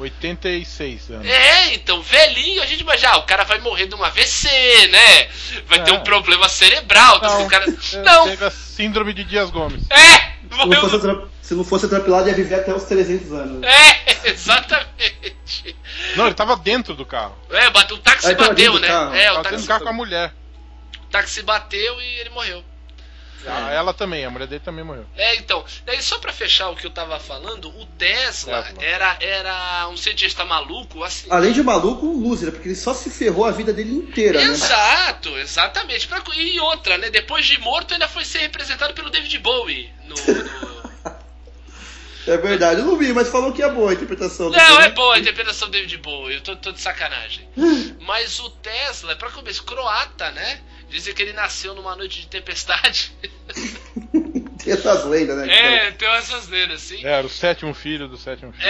86 0.01 1.09
anos. 1.11 1.27
É, 1.27 1.73
então, 1.73 2.01
velhinho, 2.01 2.61
a 2.61 2.65
gente 2.65 2.81
imagina, 2.81 3.11
ah, 3.13 3.17
o 3.17 3.23
cara 3.23 3.43
vai 3.43 3.59
morrer 3.59 3.85
de 3.87 3.95
um 3.95 4.03
AVC, 4.03 4.47
né? 4.87 5.27
Vai 5.67 5.83
ter 5.83 5.91
É. 5.91 5.93
um 5.93 6.01
problema 6.01 6.47
cerebral. 6.49 7.21
Não, 7.21 7.45
o 7.45 7.47
cara... 7.47 7.65
Não, 8.03 8.25
Teve 8.29 8.45
a 8.45 8.51
síndrome 8.51 9.13
de 9.13 9.23
Dias 9.23 9.49
Gomes. 9.49 9.83
é, 9.89 9.97
Se 10.17 10.33
não 10.51 10.57
morreu. 10.67 10.89
fosse, 10.89 11.07
se 11.41 11.53
não 11.53 11.63
fosse 11.63 11.85
atropelado, 11.85 12.27
ia 12.29 12.35
viver 12.35 12.55
até 12.55 12.73
os 12.73 12.83
300 12.83 13.31
anos. 13.31 13.63
É, 13.63 14.17
exatamente. 14.29 15.75
Não, 16.15 16.25
ele 16.25 16.35
tava 16.35 16.55
dentro 16.57 16.93
do 16.93 17.05
carro. 17.05 17.37
É, 17.51 17.69
bateu, 17.69 17.95
o 17.97 17.99
táxi 17.99 18.33
bateu, 18.35 18.79
né? 18.79 18.87
É, 19.23 19.31
o 19.31 19.41
táxi, 19.41 19.67
carro 19.67 19.83
com 19.83 19.89
a 19.89 19.93
mulher. 19.93 20.33
o 21.03 21.07
táxi 21.07 21.41
bateu 21.43 22.01
e 22.01 22.19
ele 22.19 22.29
morreu. 22.31 22.63
Ah, 23.47 23.71
Ela 23.71 23.93
também, 23.93 24.23
a 24.23 24.29
mulher 24.29 24.47
dele 24.47 24.61
também 24.63 24.83
morreu. 24.83 25.05
É, 25.15 25.35
então, 25.35 25.63
daí 25.85 26.01
só 26.01 26.19
pra 26.19 26.31
fechar 26.31 26.69
o 26.69 26.75
que 26.75 26.85
eu 26.85 26.91
tava 26.91 27.19
falando, 27.19 27.69
o 27.69 27.85
Tesla 27.97 28.63
Tesla. 28.63 28.83
era, 28.83 29.17
era 29.19 29.87
um 29.89 29.97
cientista 29.97 30.45
maluco, 30.45 31.03
assim. 31.03 31.27
Além 31.29 31.51
de 31.51 31.63
maluco, 31.63 32.05
um 32.05 32.19
loser, 32.21 32.51
porque 32.51 32.67
ele 32.67 32.75
só 32.75 32.93
se 32.93 33.09
ferrou 33.09 33.45
a 33.45 33.51
vida 33.51 33.73
dele 33.73 33.93
inteira, 33.95 34.39
né? 34.39 34.45
Exato, 34.45 35.37
exatamente. 35.37 36.07
Pra- 36.07 36.21
E 36.35 36.59
outra, 36.59 36.97
né? 36.97 37.09
Depois 37.09 37.45
de 37.45 37.57
morto, 37.59 37.93
ainda 37.93 38.07
foi 38.07 38.23
ser 38.25 38.39
representado 38.39 38.93
pelo 38.93 39.09
David 39.09 39.37
Bowie. 39.39 39.91
No, 40.05 40.15
no- 40.15 40.71
É 42.27 42.37
verdade, 42.37 42.81
eu 42.81 42.85
não 42.85 42.97
vi, 42.97 43.11
mas 43.13 43.29
falou 43.29 43.51
que 43.51 43.63
é 43.63 43.69
boa 43.69 43.89
a 43.89 43.93
interpretação. 43.95 44.51
Não, 44.51 44.75
dele. 44.77 44.89
é 44.89 44.91
boa 44.91 45.15
a 45.15 45.19
interpretação 45.19 45.67
do 45.67 45.71
David 45.71 45.97
Bowie, 45.97 46.35
eu 46.35 46.41
tô, 46.41 46.55
tô 46.55 46.71
de 46.71 46.79
sacanagem. 46.79 47.49
Mas 48.01 48.39
o 48.39 48.47
Tesla, 48.51 49.15
pra 49.15 49.31
começo, 49.31 49.63
croata, 49.63 50.29
né? 50.31 50.61
Dizem 50.91 51.13
que 51.13 51.21
ele 51.21 51.33
nasceu 51.33 51.73
numa 51.73 51.95
noite 51.95 52.19
de 52.21 52.27
tempestade. 52.27 53.11
Tem 54.63 54.73
essas 54.73 55.05
lendas, 55.05 55.37
né? 55.37 55.51
É, 55.87 55.91
tem 55.91 56.07
essas 56.09 56.47
lendas, 56.47 56.83
assim. 56.83 57.03
Era 57.03 57.25
o 57.25 57.29
sétimo 57.29 57.73
filho 57.73 58.07
do 58.07 58.15
sétimo 58.15 58.53
filho. 58.53 58.67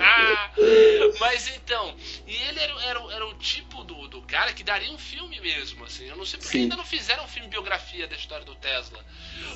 Ah, 0.00 0.50
mas 1.18 1.48
então, 1.48 1.96
e 2.26 2.34
ele 2.36 2.60
era, 2.60 2.72
era, 2.84 3.00
era 3.14 3.26
o 3.26 3.34
tipo 3.34 3.82
do, 3.82 4.06
do 4.06 4.22
cara 4.22 4.52
que 4.52 4.62
daria 4.62 4.92
um 4.92 4.98
filme 4.98 5.40
mesmo, 5.40 5.84
assim. 5.84 6.06
Eu 6.06 6.16
não 6.16 6.24
sei 6.24 6.38
porque 6.38 6.52
Sim. 6.56 6.62
ainda 6.64 6.76
não 6.76 6.84
fizeram 6.84 7.24
um 7.24 7.28
filme 7.28 7.48
biografia 7.48 8.06
da 8.06 8.14
história 8.14 8.44
do 8.44 8.54
Tesla. 8.54 9.04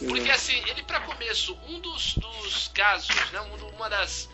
Porque 0.09 0.30
assim, 0.30 0.61
ele 0.68 0.82
pra 0.82 1.00
começo, 1.00 1.57
um 1.68 1.78
dos, 1.78 2.14
dos 2.14 2.68
casos, 2.74 3.14
né, 3.30 3.40
um- 3.40 3.68
uma 3.76 3.88
das 3.88 4.28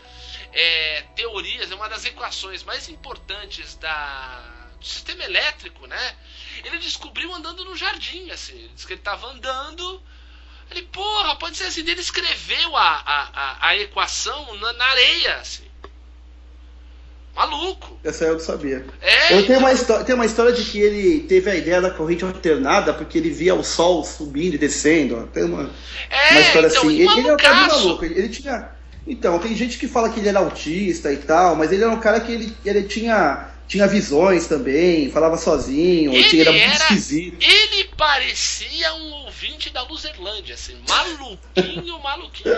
é, 0.53 1.03
teorias, 1.15 1.69
uma 1.71 1.87
das 1.87 2.05
equações 2.05 2.63
mais 2.63 2.89
importantes 2.89 3.75
da, 3.75 4.60
sistema 4.85 5.23
elétrico, 5.23 5.87
né? 5.87 6.15
Ele 6.63 6.77
descobriu 6.77 7.33
andando 7.33 7.65
no 7.65 7.75
jardim, 7.75 8.29
assim. 8.31 8.53
Ele 8.53 8.71
disse 8.73 8.87
que 8.87 8.93
ele 8.93 9.01
tava 9.01 9.27
andando. 9.27 10.01
Ele, 10.69 10.83
porra, 10.83 11.35
pode 11.35 11.57
ser 11.57 11.65
assim. 11.65 11.81
Ele 11.81 12.01
escreveu 12.01 12.75
a, 12.75 13.01
a, 13.05 13.67
a, 13.67 13.77
equação 13.77 14.55
na, 14.57 14.73
na 14.73 14.85
areia, 14.85 15.35
assim. 15.35 15.63
Maluco. 17.35 17.97
Essa 18.03 18.25
eu 18.25 18.33
não 18.33 18.39
sabia. 18.39 18.85
É, 19.01 19.37
Eu 19.37 19.47
tenho 19.47 19.59
uma, 19.59 19.71
história, 19.71 20.03
tem 20.03 20.13
uma 20.13 20.25
história 20.25 20.51
de 20.51 20.63
que 20.65 20.79
ele 20.79 21.21
teve 21.21 21.49
a 21.49 21.55
ideia 21.55 21.81
da 21.81 21.89
corrente 21.89 22.25
alternada 22.25 22.93
porque 22.93 23.17
ele 23.17 23.29
via 23.29 23.55
o 23.55 23.63
sol 23.63 24.03
subindo 24.03 24.55
e 24.55 24.57
descendo. 24.57 25.27
Tem 25.33 25.45
uma, 25.45 25.69
é, 26.09 26.31
uma 26.31 26.41
história 26.41 26.67
então, 26.67 26.81
assim. 26.81 26.99
Ele, 26.99 27.19
ele 27.19 27.27
é 27.29 27.33
um 27.33 27.37
cara 27.37 27.67
maluco. 27.67 28.05
Ele, 28.05 28.19
ele 28.19 28.29
tinha. 28.29 28.69
Então, 29.07 29.39
tem 29.39 29.55
gente 29.55 29.77
que 29.77 29.87
fala 29.87 30.09
que 30.09 30.19
ele 30.19 30.29
era 30.29 30.39
autista 30.39 31.11
e 31.11 31.17
tal, 31.17 31.55
mas 31.55 31.71
ele 31.71 31.83
era 31.83 31.91
um 31.91 31.99
cara 31.99 32.19
que 32.19 32.31
ele, 32.31 32.55
ele 32.63 32.83
tinha, 32.83 33.49
tinha 33.71 33.87
visões 33.87 34.47
também, 34.47 35.09
falava 35.09 35.37
sozinho, 35.37 36.13
Ele 36.13 36.41
era 36.41 36.51
muito 36.51 36.63
era- 36.65 36.73
esquisito. 36.75 37.37
Ele 37.41 37.85
parecia 37.95 38.93
um 38.95 39.11
ouvinte 39.23 39.69
da 39.69 39.81
Luzerlândia, 39.83 40.55
assim, 40.55 40.75
maluquinho, 40.89 41.97
maluquinho. 42.03 42.53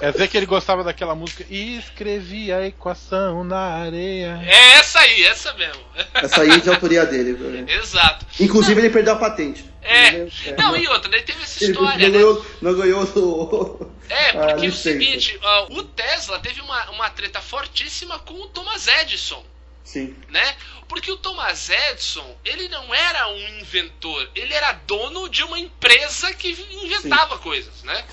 Quer 0.00 0.12
dizer 0.12 0.28
que 0.28 0.36
ele 0.36 0.44
gostava 0.44 0.84
daquela 0.84 1.14
música 1.14 1.46
e 1.48 1.78
escrevi 1.78 2.52
a 2.52 2.66
equação 2.66 3.42
na 3.44 3.58
areia. 3.58 4.38
É 4.46 4.72
essa 4.74 5.00
aí, 5.00 5.24
essa 5.24 5.54
mesmo. 5.54 5.80
Essa 6.12 6.42
aí 6.42 6.50
é 6.50 6.58
de 6.58 6.68
autoria 6.68 7.06
dele. 7.06 7.64
Exato. 7.72 8.26
Inclusive, 8.38 8.78
ele 8.78 8.90
perdeu 8.90 9.14
a 9.14 9.16
patente. 9.16 9.64
É. 9.80 10.08
Ele- 10.16 10.30
Não, 10.58 10.76
e 10.76 10.86
outra, 10.88 11.10
daí 11.10 11.22
teve 11.22 11.42
essa 11.42 11.64
Ele 11.64 11.72
história, 11.72 11.98
não 11.98 12.06
né? 12.06 12.10
ganhou, 12.10 12.46
não 12.60 12.74
ganhou 12.74 13.04
o. 13.04 13.90
É, 14.10 14.30
a 14.30 14.46
porque 14.48 14.66
é 14.66 14.68
o 14.68 14.72
seguinte, 14.72 15.40
o 15.70 15.82
Tesla 15.82 16.38
teve 16.40 16.60
uma, 16.60 16.90
uma 16.90 17.08
treta 17.08 17.40
fortíssima 17.40 18.18
com 18.18 18.34
o 18.34 18.48
Thomas 18.48 18.86
Edison. 18.86 19.42
Sim. 19.88 20.14
né? 20.28 20.56
Porque 20.86 21.10
o 21.10 21.16
Thomas 21.16 21.70
Edison, 21.70 22.36
ele 22.44 22.68
não 22.68 22.94
era 22.94 23.26
um 23.28 23.48
inventor, 23.58 24.30
ele 24.34 24.52
era 24.52 24.72
dono 24.72 25.28
de 25.30 25.42
uma 25.42 25.58
empresa 25.58 26.32
que 26.34 26.50
inventava 26.82 27.38
coisas, 27.38 27.82
né? 27.84 28.04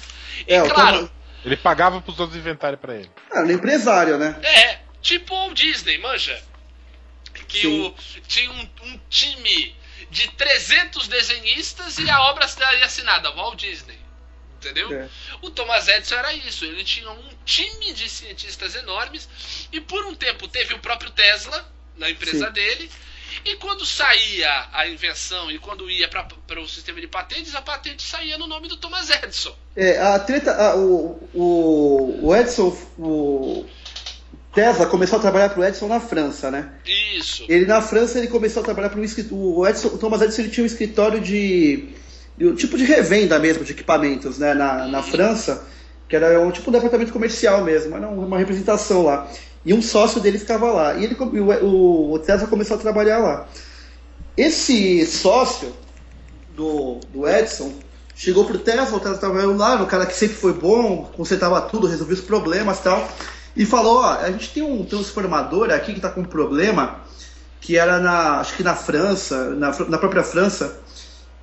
E 0.47 0.53
É, 0.53 0.69
claro, 0.69 0.97
Thomas- 0.99 1.11
Ele 1.43 1.57
pagava 1.57 2.01
pros 2.01 2.17
outros 2.19 2.37
inventarem 2.37 2.77
pra 2.77 2.95
ele. 2.95 3.11
Ah, 3.31 3.41
ele 3.41 3.51
é 3.51 3.55
empresário, 3.55 4.17
né? 4.17 4.39
é, 4.41 4.79
tipo 5.01 5.35
o 5.47 5.53
Disney, 5.53 5.97
manja. 5.97 6.41
Que 7.47 7.61
Sim. 7.61 7.81
o, 7.81 7.95
tinha 8.27 8.49
um, 8.51 8.69
um 8.83 8.99
time 9.09 9.75
de 10.09 10.29
300 10.31 11.07
desenhistas 11.09 11.97
e 11.99 12.09
a 12.09 12.21
obra 12.29 12.45
estaria 12.45 12.85
assinada, 12.85 13.31
Walt 13.31 13.59
Disney. 13.59 13.99
Entendeu? 14.65 14.91
É. 14.91 15.07
O 15.43 15.51
Thomas 15.51 15.87
Edison 15.87 16.15
era 16.15 16.33
isso, 16.33 16.65
ele 16.65 16.83
tinha 16.83 17.09
um 17.11 17.23
time 17.45 17.93
de 17.93 18.09
cientistas 18.09 18.73
enormes 18.75 19.29
e 19.71 19.79
por 19.79 20.03
um 20.05 20.15
tempo 20.15 20.47
teve 20.47 20.73
o 20.73 20.79
próprio 20.79 21.11
Tesla 21.11 21.63
na 21.95 22.09
empresa 22.09 22.47
Sim. 22.47 22.53
dele. 22.53 22.89
E 23.43 23.55
quando 23.57 23.85
saía 23.85 24.67
a 24.73 24.87
invenção 24.87 25.51
e 25.51 25.59
quando 25.59 25.89
ia 25.89 26.07
para 26.07 26.59
o 26.59 26.67
sistema 26.67 26.99
de 26.99 27.07
patentes, 27.07 27.53
a 27.53 27.61
patente 27.61 28.01
saía 28.01 28.37
no 28.39 28.47
nome 28.47 28.67
do 28.67 28.77
Thomas 28.77 29.09
Edison. 29.09 29.55
É, 29.75 29.99
a 30.01 30.17
treta. 30.19 30.51
a- 30.55 30.75
o, 30.75 31.29
o, 31.33 32.19
o 32.27 32.35
Edson. 32.35 32.69
O 32.97 33.65
Tesla 34.53 34.85
começou 34.87 35.19
a 35.19 35.21
trabalhar 35.21 35.49
pro 35.49 35.63
Edson 35.65 35.87
na 35.87 35.99
França, 35.99 36.49
né? 36.49 36.71
Isso. 36.85 37.45
Ele 37.49 37.65
na 37.65 37.81
França 37.81 38.17
ele 38.17 38.29
começou 38.29 38.61
a 38.61 38.65
trabalhar 38.65 38.89
para 38.89 38.99
um 38.99 39.03
escritório. 39.03 39.37
O, 39.37 39.67
Edson, 39.67 39.89
o 39.89 39.97
Thomas 39.97 40.21
Edison 40.21 40.41
ele 40.43 40.51
tinha 40.51 40.63
um 40.63 40.67
escritório 40.67 41.19
de, 41.19 41.89
e 42.37 42.45
o 42.45 42.55
tipo 42.55 42.77
de 42.77 42.83
revenda 42.83 43.39
mesmo 43.39 43.63
de 43.63 43.71
equipamentos, 43.71 44.37
né, 44.37 44.53
na, 44.53 44.87
na 44.87 45.01
França, 45.01 45.63
que 46.07 46.15
era 46.15 46.39
um 46.39 46.51
tipo 46.51 46.69
um 46.69 46.73
departamento 46.73 47.13
comercial 47.13 47.63
mesmo, 47.63 47.95
era 47.95 48.07
uma 48.07 48.37
representação 48.37 49.03
lá. 49.03 49.27
E 49.65 49.73
um 49.73 49.81
sócio 49.81 50.21
dele 50.21 50.37
ficava 50.37 50.71
lá. 50.71 50.93
E 50.93 51.05
ele, 51.05 51.15
o, 51.15 52.13
o, 52.13 52.19
Tesla 52.19 52.47
começou 52.47 52.77
a 52.77 52.79
trabalhar 52.79 53.17
lá. 53.17 53.47
Esse 54.37 55.05
sócio 55.07 55.73
do, 56.55 56.99
do 57.11 57.27
Edson 57.27 57.73
chegou 58.13 58.45
pro 58.45 58.59
Tesla, 58.59 58.97
o 58.97 58.99
Tesla 58.99 59.17
trabalhando 59.17 59.57
lá, 59.57 59.81
o 59.81 59.87
cara 59.87 60.05
que 60.05 60.13
sempre 60.13 60.35
foi 60.35 60.53
bom, 60.53 61.09
consertava 61.15 61.61
tudo, 61.61 61.87
resolvia 61.87 62.15
os 62.15 62.21
problemas 62.21 62.79
e 62.79 62.83
tal. 62.83 63.09
E 63.55 63.65
falou, 63.65 64.01
ó, 64.01 64.17
a 64.19 64.29
gente 64.29 64.53
tem 64.53 64.61
um 64.61 64.83
transformador 64.83 65.71
aqui 65.71 65.93
que 65.93 65.99
está 65.99 66.09
com 66.09 66.21
um 66.21 66.25
problema, 66.25 66.99
que 67.59 67.77
era 67.77 67.99
na, 67.99 68.41
acho 68.41 68.55
que 68.55 68.63
na 68.63 68.75
França, 68.75 69.49
na, 69.51 69.71
na 69.87 69.97
própria 69.97 70.23
França, 70.23 70.79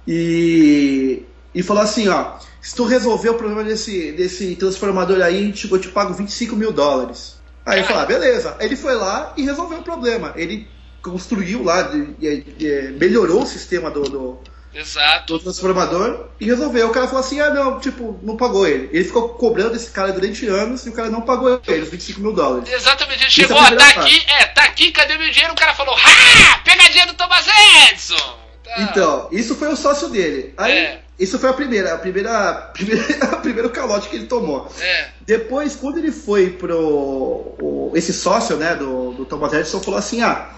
e, 0.07 1.23
e 1.55 1.63
falou 1.63 1.83
assim, 1.83 2.09
ó, 2.09 2.37
se 2.61 2.75
tu 2.75 2.85
resolver 2.85 3.31
o 3.31 3.35
problema 3.35 3.65
desse, 3.65 4.13
desse 4.13 4.57
transformador 4.57 5.21
aí, 5.21 5.55
eu 5.71 5.79
te 5.79 5.89
pago 5.89 6.15
25 6.15 6.57
mil 6.57 6.73
dólares. 6.73 7.41
Aí 7.65 7.79
ele 7.79 7.87
falou, 7.87 8.03
ah, 8.03 8.07
beleza. 8.07 8.57
Ele 8.61 8.77
foi 8.77 8.95
lá 8.95 9.33
e 9.37 9.45
resolveu 9.45 9.79
o 9.79 9.83
problema. 9.83 10.33
Ele 10.37 10.69
construiu 11.03 11.63
lá, 11.63 11.91
melhorou 12.99 13.43
o 13.43 13.47
sistema 13.47 13.91
do, 13.91 14.03
do, 14.03 14.41
do 15.27 15.39
transformador 15.39 16.29
e 16.41 16.47
resolveu. 16.47 16.89
O 16.89 16.93
cara 16.93 17.07
falou 17.07 17.21
assim: 17.21 17.41
ah, 17.41 17.51
não, 17.51 17.81
tipo, 17.81 18.19
não 18.23 18.37
pagou 18.37 18.67
ele. 18.67 18.89
Ele 18.93 19.05
ficou 19.05 19.31
cobrando 19.31 19.77
esse 19.77 19.91
cara 19.91 20.13
durante 20.13 20.47
anos 20.47 20.87
e 20.87 20.89
o 20.89 20.93
cara 20.93 21.11
não 21.11 21.23
pagou 21.23 21.61
ele, 21.67 21.83
os 21.83 21.89
25 21.89 22.21
mil 22.21 22.33
dólares. 22.33 22.73
Exatamente, 22.73 23.19
ele 23.19 23.27
é 23.27 23.31
chegou, 23.31 23.57
primeira 23.57 23.85
tá 23.85 23.95
parte. 23.95 24.17
aqui, 24.17 24.31
é, 24.31 24.47
tá 24.47 24.63
aqui, 24.63 24.93
cadê 24.93 25.19
meu 25.19 25.31
dinheiro? 25.31 25.53
O 25.53 25.57
cara 25.57 25.75
falou, 25.75 25.95
ha! 25.95 26.59
Pegadinha 26.65 27.07
do 27.07 27.15
Thomas 27.15 27.47
Edison! 27.91 28.43
Tá. 28.75 28.83
Então, 28.83 29.29
isso 29.31 29.55
foi 29.55 29.69
o 29.69 29.77
sócio 29.77 30.09
dele. 30.09 30.55
Aí, 30.57 30.73
É. 30.73 31.01
isso 31.19 31.39
foi 31.39 31.51
a 31.51 31.53
primeira, 31.53 31.95
a 31.95 31.99
primeira, 31.99 32.39
a 32.49 32.53
primeira, 32.55 33.03
a 33.33 33.37
primeiro 33.37 33.71
calote 33.71 34.09
que 34.09 34.17
ele 34.17 34.27
tomou. 34.27 34.69
É, 34.81 35.09
Depois, 35.27 35.77
quando 35.77 35.99
ele 35.99 36.11
foi 36.13 36.51
pro. 36.51 36.77
o- 36.79 37.93
esse 37.95 38.13
sócio, 38.13 38.57
né, 38.57 38.75
do, 38.75 39.13
do 39.13 39.25
Thomas 39.25 39.53
Edison, 39.53 39.81
falou 39.81 39.99
assim: 39.99 40.23
ah, 40.23 40.51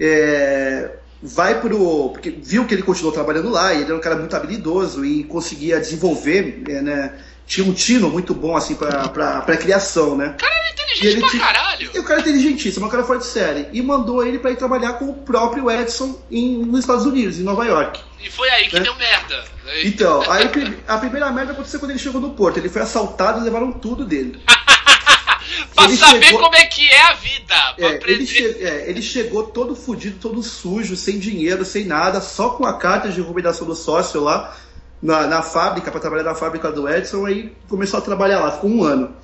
é, 0.00 0.90
vai 1.22 1.60
pro. 1.60 2.10
Porque 2.10 2.30
viu 2.30 2.66
que 2.66 2.74
ele 2.74 2.82
continuou 2.82 3.12
trabalhando 3.12 3.48
lá, 3.50 3.72
e 3.72 3.76
ele 3.76 3.84
era 3.84 3.96
um 3.96 4.00
cara 4.00 4.16
muito 4.16 4.34
habilidoso 4.34 5.04
e 5.04 5.24
conseguia 5.24 5.80
desenvolver, 5.80 6.62
é, 6.68 6.82
né? 6.82 7.12
Tinha 7.46 7.66
um 7.66 7.72
tino 7.74 8.08
muito 8.08 8.32
bom, 8.34 8.56
assim, 8.56 8.74
pra, 8.74 9.08
pra, 9.08 9.40
pra 9.42 9.56
criação, 9.56 10.16
né? 10.16 10.34
cara 10.38 10.52
era 10.54 10.68
E 10.68 10.72
inteligente 10.72 11.06
ele 11.06 11.20
pra 11.20 11.28
tinha- 11.30 11.44
caralho. 11.46 11.90
E 11.94 11.98
o 11.98 12.02
cara 12.04 12.20
é 12.20 12.22
inteligentíssimo, 12.22 12.84
é 12.84 12.88
um 12.88 12.90
cara 12.90 13.04
fora 13.04 13.18
de 13.18 13.26
série. 13.26 13.68
E 13.72 13.82
mandou 13.82 14.26
ele 14.26 14.38
pra 14.38 14.50
ir 14.50 14.56
trabalhar 14.56 14.94
com 14.94 15.10
o 15.10 15.14
próprio 15.14 15.70
Edison 15.70 16.18
em, 16.30 16.58
nos 16.64 16.80
Estados 16.80 17.04
Unidos, 17.04 17.38
em 17.38 17.42
Nova 17.42 17.64
York. 17.66 18.00
E 18.22 18.30
foi 18.30 18.48
aí 18.48 18.68
que 18.68 18.76
É. 18.78 18.80
deu 18.80 18.94
merda. 18.96 19.44
Então, 19.84 20.22
aí 20.30 20.48
a 20.88 20.98
primeira 20.98 21.30
merda 21.30 21.52
aconteceu 21.52 21.78
quando 21.78 21.90
ele 21.90 21.98
chegou 21.98 22.20
no 22.20 22.30
porto. 22.30 22.56
Ele 22.58 22.68
foi 22.70 22.80
assaltado 22.82 23.40
e 23.40 23.44
levaram 23.44 23.70
tudo 23.72 24.04
dele. 24.06 24.40
pra 25.74 25.84
ele 25.84 25.96
saber 25.96 26.24
chegou- 26.26 26.40
como 26.40 26.56
é 26.56 26.64
que 26.66 26.86
é 26.90 27.02
a 27.02 27.12
vida. 27.14 27.54
É, 27.78 28.00
ele, 28.10 28.26
che- 28.26 28.56
é, 28.60 28.88
ele 28.88 29.02
chegou 29.02 29.44
todo 29.44 29.76
fudido, 29.76 30.18
todo 30.18 30.42
sujo, 30.42 30.96
sem 30.96 31.18
dinheiro, 31.18 31.64
sem 31.64 31.84
nada, 31.84 32.20
só 32.20 32.50
com 32.50 32.64
a 32.64 32.78
carta 32.78 33.08
de 33.10 33.20
recomendação 33.20 33.66
do 33.66 33.74
sócio 33.74 34.22
lá 34.22 34.56
na, 35.04 35.26
na 35.26 35.42
fábrica, 35.42 35.90
para 35.90 36.00
trabalhar 36.00 36.22
na 36.22 36.34
fábrica 36.34 36.72
do 36.72 36.88
Edson, 36.88 37.26
aí 37.26 37.54
começou 37.68 37.98
a 37.98 38.02
trabalhar 38.02 38.40
lá, 38.40 38.52
ficou 38.52 38.70
um 38.70 38.82
ano. 38.82 39.14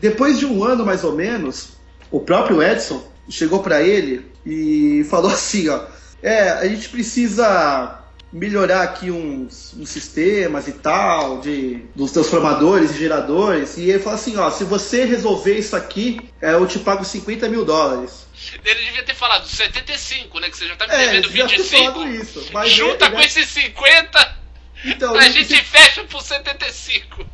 Depois 0.00 0.36
de 0.36 0.44
um 0.44 0.64
ano 0.64 0.84
mais 0.84 1.04
ou 1.04 1.12
menos, 1.12 1.68
o 2.10 2.18
próprio 2.18 2.60
Edson 2.60 3.06
chegou 3.30 3.62
para 3.62 3.80
ele 3.80 4.26
e 4.44 5.06
falou 5.08 5.30
assim: 5.32 5.68
ó, 5.68 5.80
é, 6.20 6.50
a 6.50 6.66
gente 6.66 6.88
precisa 6.88 8.00
melhorar 8.32 8.82
aqui 8.82 9.12
uns, 9.12 9.74
uns 9.78 9.88
sistemas 9.88 10.66
e 10.66 10.72
tal, 10.72 11.40
de, 11.40 11.84
dos 11.94 12.10
transformadores 12.10 12.90
e 12.90 12.98
geradores. 12.98 13.76
E 13.76 13.90
ele 13.90 14.00
falou 14.00 14.18
assim: 14.18 14.36
ó, 14.36 14.50
se 14.50 14.64
você 14.64 15.04
resolver 15.04 15.56
isso 15.56 15.76
aqui, 15.76 16.18
é, 16.42 16.52
eu 16.54 16.66
te 16.66 16.80
pago 16.80 17.04
50 17.04 17.48
mil 17.48 17.64
dólares. 17.64 18.26
Ele 18.64 18.84
devia 18.86 19.04
ter 19.04 19.14
falado 19.14 19.46
75, 19.46 20.40
né? 20.40 20.50
Que 20.50 20.56
você 20.56 20.66
já 20.66 20.74
tá 20.74 20.88
me 20.88 20.94
É, 20.94 21.06
devendo 21.20 21.30
já 21.30 21.46
ter 21.46 21.56
25. 21.58 21.92
falado 21.92 22.12
isso. 22.12 22.44
Mas 22.52 22.70
Junta 22.72 23.04
ele, 23.04 23.14
com 23.14 23.20
né? 23.20 23.24
esses 23.24 23.48
50, 23.48 24.38
Então, 24.84 25.14
a 25.16 25.28
gente 25.28 25.54
fecha 25.64 26.04
por 26.04 26.22
75. 26.22 27.24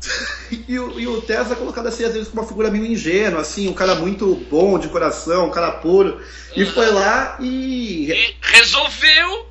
E 0.67 0.79
o, 0.79 0.99
e 0.99 1.07
o 1.07 1.21
Tesla 1.21 1.53
é 1.53 1.55
colocado 1.55 1.87
assim, 1.87 2.03
às 2.03 2.13
vezes, 2.13 2.27
como 2.29 2.41
uma 2.41 2.47
figura 2.47 2.71
meio 2.71 2.85
ingênua, 2.85 3.41
assim, 3.41 3.67
um 3.67 3.73
cara 3.73 3.93
muito 3.95 4.35
bom 4.49 4.79
de 4.79 4.87
coração, 4.87 5.47
um 5.47 5.51
cara 5.51 5.71
puro. 5.73 6.19
E 6.55 6.65
foi 6.65 6.89
lá 6.91 7.37
e 7.39 8.11
E 8.11 8.35
resolveu. 8.41 9.47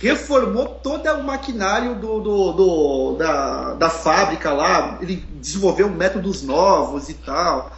reformou 0.00 0.66
todo 0.82 1.06
o 1.12 1.22
maquinário 1.24 1.94
do, 1.94 2.20
do- 2.20 2.52
do- 2.52 3.16
da, 3.18 3.74
da 3.74 3.90
fábrica 3.90 4.52
lá. 4.52 4.98
Ele 5.00 5.16
desenvolveu 5.40 5.88
métodos 5.88 6.42
novos 6.42 7.08
e 7.08 7.14
tal. 7.14 7.74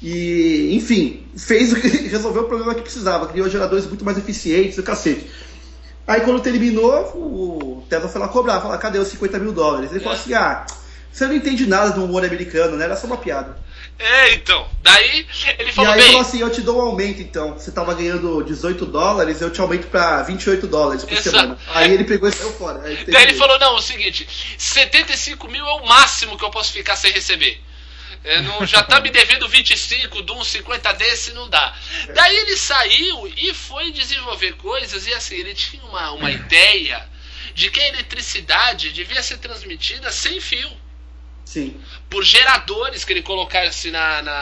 E, 0.00 0.70
enfim, 0.76 1.26
fez 1.36 1.72
o 1.72 1.80
que 1.80 1.88
resolveu 2.08 2.42
o 2.42 2.46
problema 2.48 2.74
que 2.74 2.82
precisava, 2.82 3.26
criou 3.26 3.48
geradores 3.48 3.86
muito 3.86 4.04
mais 4.04 4.16
eficientes, 4.16 4.78
o 4.78 4.82
cacete. 4.82 5.26
Aí 6.08 6.22
quando 6.22 6.40
terminou, 6.40 6.94
o 7.14 7.86
Tesla 7.88 8.08
foi 8.08 8.18
lá 8.20 8.28
cobrar, 8.28 8.62
falar, 8.62 8.78
cadê 8.78 8.98
os 8.98 9.08
50 9.08 9.38
mil 9.38 9.52
dólares? 9.52 9.90
Ele 9.90 10.00
falou 10.00 10.18
assim, 10.18 10.32
ah, 10.32 10.64
você 11.12 11.26
não 11.26 11.34
entende 11.34 11.66
nada 11.66 11.90
do 11.90 12.02
humor 12.02 12.24
americano, 12.24 12.76
né? 12.78 12.86
Era 12.86 12.96
só 12.96 13.06
uma 13.06 13.18
piada. 13.18 13.56
É, 13.98 14.32
então. 14.32 14.66
Daí 14.80 15.26
ele 15.58 15.70
E 15.70 15.72
falou 15.72 15.90
aí 15.92 15.98
bem. 15.98 16.06
falou 16.12 16.22
assim, 16.22 16.40
eu 16.40 16.50
te 16.50 16.62
dou 16.62 16.78
um 16.78 16.80
aumento 16.80 17.20
então. 17.20 17.54
Você 17.58 17.70
tava 17.70 17.92
ganhando 17.94 18.42
18 18.42 18.86
dólares, 18.86 19.40
eu 19.42 19.50
te 19.50 19.60
aumento 19.60 19.88
pra 19.88 20.22
28 20.22 20.66
dólares 20.66 21.04
por 21.04 21.12
Exato. 21.12 21.30
semana. 21.30 21.58
Aí 21.74 21.92
ele 21.92 22.04
pegou 22.04 22.28
e 22.28 22.32
saiu 22.32 22.52
fora. 22.52 22.80
Aí 22.84 23.04
Daí 23.06 23.24
ele 23.24 23.34
falou, 23.34 23.58
não, 23.58 23.74
é 23.76 23.78
o 23.78 23.82
seguinte, 23.82 24.26
75 24.56 25.46
mil 25.48 25.66
é 25.66 25.72
o 25.74 25.86
máximo 25.86 26.38
que 26.38 26.44
eu 26.44 26.50
posso 26.50 26.72
ficar 26.72 26.96
sem 26.96 27.12
receber. 27.12 27.60
É, 28.24 28.40
não- 28.42 28.66
já 28.66 28.82
tá 28.82 29.00
me 29.00 29.10
devendo 29.10 29.48
25, 29.48 30.22
de 30.22 30.32
uns 30.32 30.48
50 30.48 30.92
desse, 30.92 31.32
não 31.32 31.48
dá. 31.48 31.74
Daí 32.14 32.36
ele 32.36 32.56
saiu 32.56 33.32
e 33.36 33.54
foi 33.54 33.90
desenvolver 33.92 34.52
coisas, 34.54 35.06
e 35.06 35.14
assim, 35.14 35.36
ele 35.36 35.54
tinha 35.54 35.82
uma, 35.84 36.12
uma 36.12 36.30
ideia 36.30 37.08
de 37.54 37.70
que 37.70 37.80
a 37.80 37.88
eletricidade 37.88 38.92
devia 38.92 39.22
ser 39.22 39.38
transmitida 39.38 40.10
sem 40.12 40.40
fio. 40.40 40.70
Sim. 41.44 41.80
Por 42.10 42.22
geradores 42.22 43.04
que 43.04 43.12
ele 43.14 43.22
colocasse 43.22 43.90
na. 43.90 44.20
na 44.20 44.32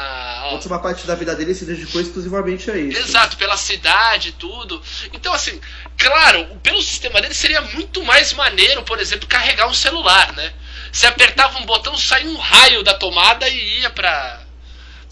A 0.41 0.47
ó, 0.49 0.55
última 0.55 0.81
parte 0.81 1.07
da 1.07 1.15
vida 1.15 1.37
dele 1.37 1.55
se 1.55 1.65
dedicou 1.65 2.01
exclusivamente 2.01 2.69
a 2.69 2.77
isso. 2.77 2.99
Exato, 2.99 3.37
pela 3.37 3.57
cidade 3.57 4.31
e 4.31 4.33
tudo. 4.33 4.83
Então, 5.13 5.33
assim, 5.33 5.61
claro, 5.97 6.45
pelo 6.65 6.83
sistema 6.83 7.21
dele 7.23 7.33
seria 7.33 7.61
muito 7.61 8.03
mais 8.05 8.33
maneiro, 8.33 8.83
por 8.83 8.99
exemplo, 8.99 9.29
carregar 9.29 9.69
um 9.69 9.75
celular, 9.75 10.33
né? 10.33 10.53
Você 10.93 11.07
apertava 11.07 11.59
um 11.59 11.67
botão, 11.67 11.97
saía 11.97 12.29
um 12.29 12.37
raio 12.37 12.83
da 12.83 12.95
tomada 12.95 13.49
e 13.49 13.81
ia 13.81 13.91
pra. 13.91 14.43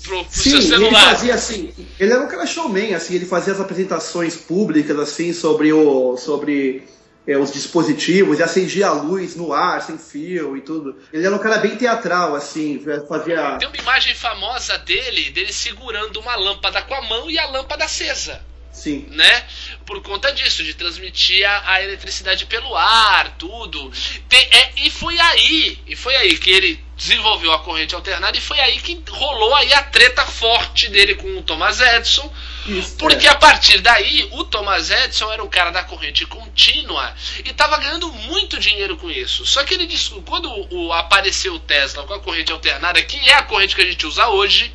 pro, 0.02 0.24
pro 0.24 0.32
Sim, 0.32 0.60
seu 0.60 0.80
ele 0.80 0.94
fazia 0.94 1.34
assim. 1.34 1.72
Ele 1.98 2.12
era 2.12 2.22
um 2.22 2.28
cara 2.28 2.46
showman, 2.46 2.94
assim, 2.94 3.14
ele 3.14 3.26
fazia 3.26 3.52
as 3.52 3.60
apresentações 3.60 4.36
públicas, 4.36 4.98
assim, 4.98 5.32
sobre 5.32 5.72
o. 5.72 6.16
sobre 6.16 6.86
é, 7.26 7.38
os 7.38 7.52
dispositivos, 7.52 8.38
e 8.38 8.42
acendia 8.42 8.88
a 8.88 8.92
luz 8.92 9.34
no 9.34 9.52
ar, 9.52 9.80
sem 9.82 9.96
fio 9.96 10.56
e 10.56 10.60
tudo. 10.60 10.96
Ele 11.12 11.26
era 11.26 11.34
um 11.34 11.38
cara 11.38 11.58
bem 11.58 11.76
teatral, 11.76 12.34
assim, 12.34 12.82
fazia. 13.08 13.56
Tem 13.58 13.68
uma 13.68 13.76
imagem 13.78 14.14
famosa 14.14 14.78
dele, 14.78 15.30
dele 15.30 15.52
segurando 15.52 16.20
uma 16.20 16.36
lâmpada 16.36 16.82
com 16.82 16.94
a 16.94 17.02
mão 17.02 17.30
e 17.30 17.38
a 17.38 17.46
lâmpada 17.46 17.84
acesa. 17.84 18.40
Sim. 18.74 19.06
né? 19.10 19.44
Por 19.86 20.02
conta 20.02 20.32
disso, 20.32 20.64
de 20.64 20.74
transmitir 20.74 21.48
a, 21.48 21.72
a 21.74 21.82
eletricidade 21.82 22.44
pelo 22.46 22.76
ar, 22.76 23.36
tudo. 23.38 23.90
Tem- 24.28 24.48
é, 24.50 24.72
e 24.76 24.90
foi 24.90 25.18
aí, 25.18 25.78
e 25.86 25.94
foi 25.94 26.14
aí 26.16 26.36
que 26.36 26.50
ele 26.50 26.84
desenvolveu 26.96 27.52
a 27.52 27.60
corrente 27.60 27.94
alternada 27.94 28.36
e 28.36 28.40
foi 28.40 28.58
aí 28.60 28.78
que 28.80 29.00
rolou 29.08 29.54
aí 29.54 29.72
a 29.74 29.82
treta 29.82 30.24
forte 30.26 30.88
dele 30.88 31.14
com 31.14 31.38
o 31.38 31.42
Thomas 31.42 31.80
Edison. 31.80 32.30
Isso, 32.66 32.96
Porque 32.96 33.26
é. 33.26 33.30
a 33.30 33.36
partir 33.36 33.80
daí, 33.80 34.28
o 34.32 34.44
Thomas 34.44 34.90
Edison 34.90 35.32
era 35.32 35.42
um 35.42 35.48
cara 35.48 35.70
da 35.70 35.84
corrente 35.84 36.26
contínua 36.26 37.14
e 37.44 37.50
estava 37.50 37.78
ganhando 37.78 38.10
muito 38.12 38.58
dinheiro 38.58 38.96
com 38.96 39.10
isso. 39.10 39.46
Só 39.46 39.62
que 39.64 39.74
ele 39.74 39.86
disse, 39.86 40.10
quando 40.26 40.50
o, 40.74 40.92
apareceu 40.92 41.54
o 41.54 41.58
Tesla 41.60 42.04
com 42.04 42.14
a 42.14 42.20
corrente 42.20 42.50
alternada, 42.52 43.02
que 43.02 43.16
é 43.28 43.34
a 43.34 43.42
corrente 43.42 43.74
que 43.74 43.82
a 43.82 43.86
gente 43.86 44.04
usa 44.06 44.28
hoje, 44.28 44.72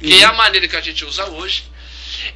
que 0.00 0.12
é 0.14 0.24
a 0.24 0.32
maneira 0.32 0.68
que 0.68 0.76
a 0.76 0.80
gente 0.80 1.04
usa 1.04 1.24
hoje, 1.26 1.64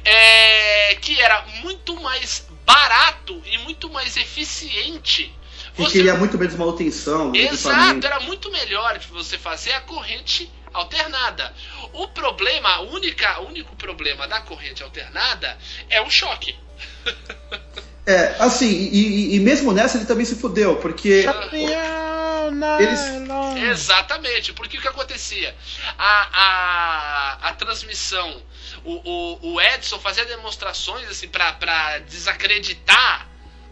é, 0.05 0.95
que 0.95 1.19
era 1.19 1.41
muito 1.61 1.99
mais 2.01 2.47
barato 2.65 3.41
e 3.45 3.57
muito 3.59 3.89
mais 3.89 4.15
eficiente. 4.17 5.33
E 5.77 5.85
queria 5.85 6.15
muito 6.15 6.37
menos 6.37 6.55
manutenção 6.55 7.31
do 7.31 7.37
Exato, 7.37 8.05
era 8.05 8.19
muito 8.19 8.51
melhor 8.51 8.99
você 9.11 9.37
fazer 9.37 9.71
a 9.73 9.81
corrente 9.81 10.51
alternada. 10.73 11.53
O 11.93 12.07
problema, 12.09 12.69
a 12.69 12.81
única, 12.81 13.39
o 13.39 13.47
único 13.47 13.75
problema 13.77 14.27
da 14.27 14.41
corrente 14.41 14.83
alternada 14.83 15.57
é 15.89 16.01
o 16.01 16.09
choque. 16.09 16.53
É, 18.05 18.35
assim, 18.39 18.67
e, 18.91 19.35
e- 19.35 19.39
mesmo 19.39 19.71
nessa 19.71 19.97
ele 19.97 20.05
também 20.05 20.25
se 20.25 20.35
fudeu, 20.35 20.77
porque 20.77 21.23
Caminhão, 21.23 22.79
Eles- 22.79 22.99
nylon. 23.11 23.57
Exatamente, 23.57 24.51
porque 24.53 24.77
o 24.77 24.81
que 24.81 24.87
acontecia? 24.87 25.55
A, 25.97 26.29
a, 26.33 27.49
a 27.49 27.53
transmissão, 27.53 28.41
o, 28.83 28.93
o, 28.93 29.53
o 29.53 29.61
Edson 29.61 29.99
fazia 29.99 30.25
demonstrações 30.25 31.07
assim 31.09 31.27
para 31.27 31.99
desacreditar 31.99 33.29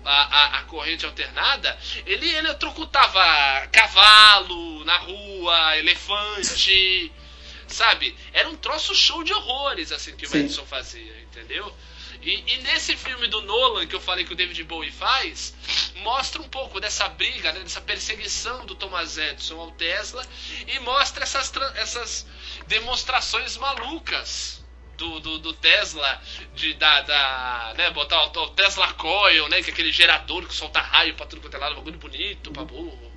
a, 0.08 0.12
a, 0.12 0.60
a 0.60 0.64
corrente 0.64 1.06
alternada, 1.06 1.78
ele 2.06 2.34
eletrocutava 2.34 3.68
cavalo 3.68 4.86
na 4.86 4.98
rua, 4.98 5.78
elefante, 5.78 7.12
sabe? 7.68 8.16
Era 8.32 8.50
um 8.50 8.56
troço 8.56 8.96
show 8.96 9.24
de 9.24 9.34
horrores, 9.34 9.92
assim, 9.92 10.16
que 10.16 10.26
o 10.26 10.30
Sim. 10.30 10.40
Edison 10.40 10.66
fazia, 10.66 11.22
entendeu? 11.22 11.76
E, 12.22 12.44
e 12.48 12.58
nesse 12.64 12.96
filme 12.96 13.28
do 13.28 13.42
Nolan, 13.42 13.86
que 13.86 13.96
eu 13.96 14.02
falei 14.02 14.26
que 14.26 14.34
o 14.34 14.36
David 14.36 14.64
Bowie 14.64 14.92
faz, 14.92 15.54
mostra 15.98 16.42
um 16.42 16.50
pouco 16.50 16.80
dessa 16.80 17.08
briga, 17.10 17.52
né, 17.52 17.60
dessa 17.60 17.82
perseguição 17.82 18.66
do 18.66 18.76
Thomas 18.76 19.18
Edison 19.18 19.60
ao 19.60 19.72
Tesla, 19.72 20.26
e 20.68 20.80
mostra 20.80 21.24
essas, 21.24 21.52
essas 21.76 22.26
demonstrações 22.68 23.58
malucas 23.58 24.57
do, 24.98 25.20
do, 25.20 25.40
do 25.40 25.54
Tesla, 25.54 26.22
de 26.56 26.74
da, 26.74 27.02
da 27.02 27.74
né, 27.78 27.90
botar 27.92 28.26
o, 28.26 28.44
o 28.44 28.50
Tesla 28.50 28.92
Coil, 28.94 29.48
né, 29.48 29.62
que 29.62 29.70
é 29.70 29.74
aquele 29.74 29.92
gerador 29.92 30.46
que 30.46 30.54
solta 30.54 30.80
raio 30.80 31.14
pra 31.14 31.26
tudo 31.26 31.42
quanto 31.42 31.56
é 31.56 31.60
lado, 31.60 31.74
um 31.74 31.78
bagulho 31.78 32.00
bonito 32.00 32.52
pra 32.52 32.64
burro. 32.66 33.08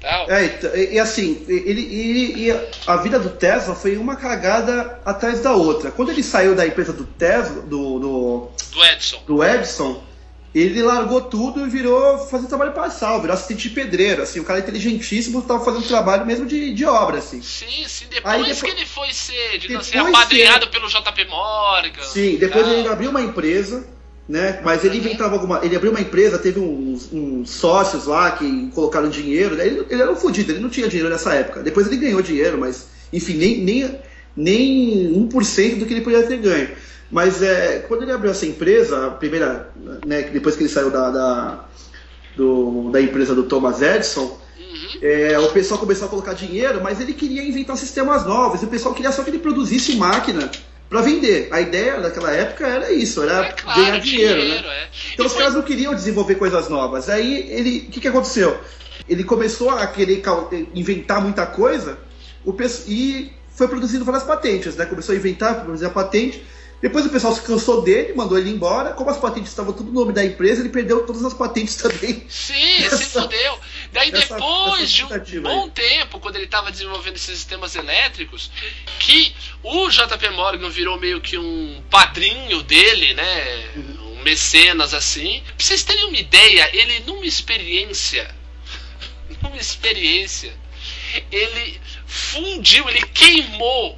Tal. 0.00 0.28
É, 0.28 0.46
então, 0.46 0.74
e, 0.74 0.98
assim, 0.98 1.44
ele, 1.48 1.80
e, 1.80 2.48
e 2.48 2.50
a 2.88 2.96
vida 2.96 3.20
do 3.20 3.30
Tesla 3.30 3.72
foi 3.76 3.96
uma 3.96 4.16
cagada 4.16 5.00
atrás 5.04 5.40
da 5.40 5.52
outra. 5.52 5.92
Quando 5.92 6.10
ele 6.10 6.24
saiu 6.24 6.56
da 6.56 6.66
empresa 6.66 6.92
do 6.92 7.04
Tesla, 7.04 7.62
do, 7.62 8.00
do, 8.00 8.50
Do 8.72 8.84
Edson. 8.84 9.22
do 9.24 9.44
Edison, 9.44 10.02
ele 10.54 10.82
largou 10.82 11.20
tudo 11.22 11.64
e 11.64 11.68
virou 11.70 12.18
fazer 12.26 12.46
trabalho 12.46 12.72
parcial, 12.72 13.20
virou 13.20 13.34
assistente 13.34 13.68
de 13.68 13.74
pedreiro, 13.74 14.22
assim, 14.22 14.40
um 14.40 14.44
cara 14.44 14.58
inteligentíssimo, 14.60 15.38
estava 15.38 15.64
fazendo 15.64 15.86
trabalho 15.86 16.26
mesmo 16.26 16.44
de, 16.44 16.72
de 16.74 16.84
obra, 16.84 17.18
assim. 17.18 17.40
Sim, 17.40 17.84
sim, 17.88 18.04
depois, 18.10 18.34
Aí 18.34 18.40
depois- 18.42 18.62
que 18.62 18.70
ele 18.70 18.86
foi 18.86 19.12
ser, 19.12 19.58
digamos 19.58 19.88
assim, 19.88 19.98
apadrinhado 19.98 20.68
pelo 20.68 20.88
JP 20.88 21.24
Morgan. 21.28 22.02
Sim, 22.02 22.36
depois 22.36 22.64
tal. 22.66 22.74
ele 22.74 22.88
abriu 22.88 23.10
uma 23.10 23.22
empresa, 23.22 23.86
né? 24.28 24.60
Mas 24.62 24.84
ele 24.84 24.98
inventava 24.98 25.34
alguma. 25.34 25.64
Ele 25.64 25.74
abriu 25.74 25.90
uma 25.90 26.00
empresa, 26.00 26.38
teve 26.38 26.60
uns, 26.60 27.10
uns 27.12 27.50
sócios 27.50 28.06
lá 28.06 28.30
que 28.32 28.68
colocaram 28.74 29.08
dinheiro. 29.08 29.56
né? 29.56 29.66
Ele, 29.66 29.86
ele 29.88 30.02
era 30.02 30.12
um 30.12 30.16
fudido, 30.16 30.52
ele 30.52 30.60
não 30.60 30.70
tinha 30.70 30.86
dinheiro 30.88 31.10
nessa 31.10 31.34
época. 31.34 31.62
Depois 31.62 31.86
ele 31.86 31.96
ganhou 31.96 32.22
dinheiro, 32.22 32.58
mas, 32.58 32.86
enfim, 33.12 33.34
nem, 33.34 33.58
nem, 33.62 33.98
nem 34.36 35.12
1% 35.28 35.78
do 35.78 35.86
que 35.86 35.94
ele 35.94 36.00
podia 36.02 36.22
ter 36.22 36.36
ganho. 36.36 36.70
Mas 37.12 37.42
é, 37.42 37.84
quando 37.86 38.02
ele 38.04 38.10
abriu 38.12 38.30
essa 38.30 38.46
empresa, 38.46 39.06
a 39.08 39.10
primeira, 39.10 39.70
né, 40.06 40.22
depois 40.22 40.56
que 40.56 40.62
ele 40.62 40.70
saiu 40.70 40.90
da, 40.90 41.10
da, 41.10 41.64
do- 42.34 42.90
da 42.90 43.00
empresa 43.00 43.34
do 43.34 43.42
Thomas 43.44 43.82
Edison, 43.82 44.40
Uhum. 44.58 44.98
é, 45.02 45.38
o 45.38 45.48
pessoal 45.50 45.78
começou 45.78 46.06
a 46.06 46.10
colocar 46.10 46.32
dinheiro, 46.32 46.80
mas 46.82 47.00
ele 47.00 47.12
queria 47.12 47.42
inventar 47.44 47.76
sistemas 47.76 48.24
novos. 48.24 48.62
E 48.62 48.64
o 48.64 48.68
pessoal 48.68 48.94
queria 48.94 49.12
só 49.12 49.22
que 49.22 49.28
ele 49.30 49.38
produzisse 49.38 49.94
máquina 49.96 50.50
para 50.88 51.02
vender. 51.02 51.48
A 51.50 51.60
ideia 51.60 52.00
daquela 52.00 52.30
época 52.32 52.66
era 52.66 52.90
isso, 52.90 53.22
era 53.22 53.44
É 53.46 53.52
claro, 53.52 53.80
ganhar 53.82 53.98
dinheiro, 54.00 54.42
né? 54.48 54.56
é. 54.66 54.88
Então 55.12 55.26
E 55.26 55.28
os 55.28 55.32
foi- 55.32 55.42
caras 55.42 55.54
não 55.54 55.62
queriam 55.62 55.94
desenvolver 55.94 56.36
coisas 56.36 56.68
novas. 56.70 57.10
Aí 57.10 57.50
ele, 57.50 57.86
o 57.88 57.90
que, 57.92 58.00
que 58.00 58.08
aconteceu? 58.08 58.58
Ele 59.06 59.24
começou 59.24 59.68
a 59.68 59.86
querer 59.86 60.18
cau- 60.22 60.48
inventar 60.74 61.20
muita 61.20 61.44
coisa 61.44 61.98
o 62.44 62.56
e 62.88 63.30
foi 63.54 63.68
produzindo 63.68 64.04
várias 64.04 64.24
patentes, 64.24 64.74
né? 64.76 64.86
Começou 64.86 65.12
a 65.14 65.18
inventar, 65.18 65.60
produzir 65.64 65.84
a 65.84 65.90
patente. 65.90 66.42
Depois 66.82 67.06
o 67.06 67.10
pessoal 67.10 67.32
se 67.32 67.40
cansou 67.42 67.80
dele, 67.82 68.12
mandou 68.12 68.36
ele 68.36 68.50
embora. 68.50 68.92
Como 68.92 69.08
as 69.08 69.16
patentes 69.16 69.50
estavam 69.50 69.72
tudo 69.72 69.92
no 69.92 70.00
nome 70.00 70.12
da 70.12 70.24
empresa, 70.24 70.60
ele 70.60 70.68
perdeu 70.68 71.06
todas 71.06 71.24
as 71.24 71.32
patentes 71.32 71.76
também. 71.80 72.26
Sim, 72.28 72.90
se 72.90 73.04
fudeu. 73.04 73.58
Daí 73.92 74.10
depois 74.10 74.90
de 74.90 75.04
um 75.04 75.42
bom 75.42 75.64
aí. 75.64 75.70
tempo, 75.70 76.18
quando 76.18 76.36
ele 76.36 76.46
estava 76.46 76.72
desenvolvendo 76.72 77.14
esses 77.14 77.36
sistemas 77.36 77.76
elétricos, 77.76 78.50
que 78.98 79.32
o 79.62 79.88
JP 79.88 80.30
Morgan 80.30 80.68
virou 80.70 80.98
meio 80.98 81.20
que 81.20 81.38
um 81.38 81.80
padrinho 81.88 82.64
dele, 82.64 83.14
né? 83.14 83.70
Uhum. 83.76 84.14
Um 84.18 84.22
mecenas 84.24 84.92
assim. 84.92 85.40
Pra 85.56 85.64
vocês 85.64 85.84
terem 85.84 86.06
uma 86.06 86.18
ideia, 86.18 86.68
ele 86.76 87.00
numa 87.06 87.24
experiência, 87.24 88.28
numa 89.40 89.56
experiência, 89.56 90.52
ele 91.30 91.80
fundiu, 92.06 92.88
ele 92.88 93.02
queimou 93.02 93.94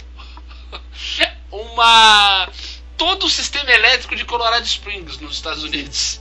uma 1.51 2.49
todo 2.97 3.27
o 3.27 3.31
sistema 3.31 3.71
elétrico 3.71 4.15
de 4.17 4.25
Colorado 4.25 4.65
Springs 4.65 5.19
nos 5.21 5.35
Estados 5.35 5.63
Unidos. 5.65 6.21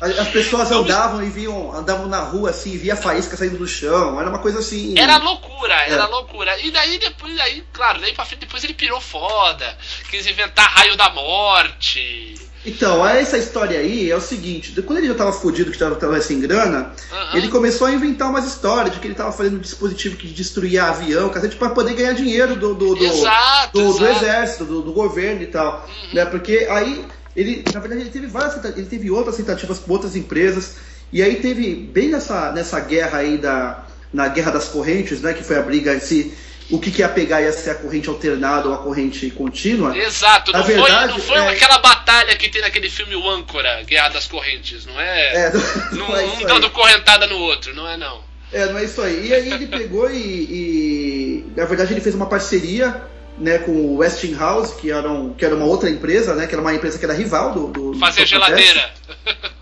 As 0.00 0.18
as 0.18 0.28
pessoas 0.28 0.66
Então, 0.68 0.82
andavam 0.82 1.22
e 1.22 1.30
viam, 1.30 1.72
andavam 1.72 2.06
na 2.06 2.20
rua 2.20 2.50
assim, 2.50 2.76
via 2.76 2.94
faísca 2.94 3.36
saindo 3.36 3.56
do 3.56 3.66
chão. 3.66 4.20
Era 4.20 4.28
uma 4.28 4.38
coisa 4.40 4.58
assim. 4.58 4.94
Era 4.98 5.16
loucura, 5.16 5.74
era 5.74 6.02
É. 6.02 6.06
loucura. 6.06 6.58
E 6.58 6.70
daí 6.70 6.98
depois, 6.98 7.38
aí, 7.40 7.64
claro, 7.72 8.00
daí 8.00 8.12
pra 8.12 8.24
frente 8.26 8.40
depois 8.40 8.62
ele 8.62 8.74
pirou 8.74 9.00
foda. 9.00 9.76
Quis 10.10 10.26
inventar 10.26 10.68
raio 10.70 10.96
da 10.96 11.08
morte. 11.10 12.34
Então, 12.66 13.06
essa 13.06 13.38
história 13.38 13.78
aí 13.78 14.10
é 14.10 14.16
o 14.16 14.20
seguinte: 14.20 14.72
quando 14.82 14.98
ele 14.98 15.06
já 15.06 15.14
tava 15.14 15.32
fudido, 15.32 15.70
que 15.70 15.78
tava, 15.78 15.94
tava 15.94 16.20
sem 16.20 16.40
grana, 16.40 16.92
Aham. 17.12 17.38
ele 17.38 17.48
começou 17.48 17.86
a 17.86 17.92
inventar 17.92 18.28
umas 18.28 18.44
histórias 18.44 18.92
de 18.92 19.00
que 19.00 19.06
ele 19.06 19.14
tava 19.14 19.30
fazendo 19.30 19.56
um 19.56 19.60
dispositivo 19.60 20.16
que 20.16 20.26
destruía 20.26 20.84
avião, 20.84 21.28
cacete, 21.28 21.54
pra 21.54 21.70
poder 21.70 21.94
ganhar 21.94 22.12
dinheiro 22.12 22.56
do, 22.56 22.74
do, 22.74 22.96
do, 22.96 23.04
Exato, 23.04 23.78
do, 23.78 23.92
do 23.92 24.04
exato. 24.04 24.24
exército, 24.24 24.64
do, 24.64 24.82
do 24.82 24.92
governo 24.92 25.42
e 25.42 25.46
tal. 25.46 25.88
Uhum. 25.88 26.14
Né? 26.14 26.24
Porque 26.26 26.66
aí, 26.68 27.04
ele, 27.36 27.64
na 27.72 27.78
verdade, 27.78 28.02
ele 28.02 28.10
teve 28.10 28.26
várias 28.26 28.62
ele 28.64 28.86
teve 28.86 29.10
outras 29.12 29.36
tentativas 29.36 29.78
com 29.78 29.92
outras 29.92 30.16
empresas, 30.16 30.74
e 31.12 31.22
aí 31.22 31.36
teve, 31.36 31.72
bem 31.72 32.08
nessa, 32.08 32.50
nessa 32.50 32.80
guerra 32.80 33.18
aí 33.18 33.38
da. 33.38 33.84
Na 34.12 34.28
guerra 34.28 34.52
das 34.52 34.68
correntes, 34.68 35.20
né? 35.20 35.34
Que 35.34 35.42
foi 35.42 35.58
a 35.58 35.62
briga 35.62 35.98
se 36.00 36.32
o 36.70 36.80
que, 36.80 36.90
que 36.90 37.00
ia 37.00 37.08
pegar 37.08 37.40
ia 37.40 37.52
ser 37.52 37.70
a 37.70 37.74
corrente 37.76 38.08
alternada 38.08 38.68
ou 38.68 38.74
a 38.74 38.78
corrente 38.78 39.30
contínua. 39.30 39.96
Exato, 39.96 40.52
não 40.52 40.64
foi, 40.64 40.74
verdade, 40.74 41.12
não 41.12 41.18
foi 41.20 41.36
é- 41.38 41.48
aquela 41.48 41.78
batalha 41.78 42.34
que 42.36 42.48
tem 42.48 42.60
naquele 42.60 42.90
filme 42.90 43.14
O 43.14 43.28
Âncora, 43.28 43.82
Guerra 43.84 44.08
das 44.08 44.26
Correntes, 44.26 44.84
não 44.84 45.00
é? 45.00 45.46
É, 45.46 45.52
Não, 45.92 46.08
não 46.08 46.16
é 46.16 46.24
um 46.24 46.42
dando 46.44 46.70
correntada 46.70 47.26
no 47.26 47.38
outro, 47.38 47.74
não 47.74 47.88
é 47.88 47.96
não. 47.96 48.20
É, 48.52 48.66
não 48.66 48.78
é 48.78 48.84
isso 48.84 49.00
aí. 49.02 49.28
E 49.28 49.34
aí 49.34 49.52
ele 49.52 49.66
pegou 49.66 50.10
e, 50.10 50.16
e, 50.16 51.46
na 51.56 51.64
verdade 51.64 51.92
ele 51.92 52.00
fez 52.00 52.14
uma 52.14 52.26
parceria 52.26 53.02
né, 53.38 53.58
com 53.58 53.72
o 53.72 53.96
Westinghouse, 53.98 54.74
que 54.76 54.90
era, 54.90 55.10
um, 55.10 55.32
que 55.34 55.44
era 55.44 55.54
uma 55.54 55.64
outra 55.66 55.90
empresa, 55.90 56.34
né, 56.34 56.46
que 56.46 56.54
era 56.54 56.62
uma 56.62 56.74
empresa 56.74 56.98
que 56.98 57.04
era 57.04 57.14
rival 57.14 57.52
do, 57.52 57.66
do 57.68 57.92
do 57.92 57.98
Fazer 57.98 58.22
Dr. 58.22 58.26
geladeira. 58.28 58.90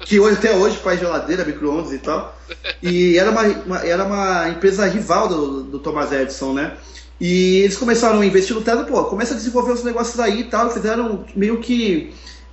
Que 0.04 0.20
hoje, 0.20 0.36
até 0.36 0.52
hoje 0.54 0.76
faz 0.76 1.00
geladeira, 1.00 1.44
micro-ondas 1.44 1.92
e 1.92 1.98
tal. 1.98 2.38
E 2.82 3.16
era 3.18 3.30
uma, 3.30 3.42
uma- 3.42 3.78
era 3.86 4.04
uma 4.04 4.48
empresa 4.50 4.86
rival 4.86 5.28
do, 5.28 5.62
do 5.64 5.78
Thomas 5.78 6.12
Edison, 6.12 6.52
né? 6.52 6.72
E 7.20 7.58
eles 7.62 7.76
começaram 7.76 8.20
a 8.20 8.26
investir 8.26 8.54
no 8.54 8.60
Tesla, 8.62 8.84
pô, 8.84 9.04
começa 9.04 9.34
a 9.34 9.36
desenvolver 9.36 9.72
os 9.72 9.84
negócios 9.84 10.18
aí 10.20 10.40
e 10.40 10.44
tal, 10.44 10.70
fizeram 10.70 11.24
meio 11.34 11.58
que 11.58 12.12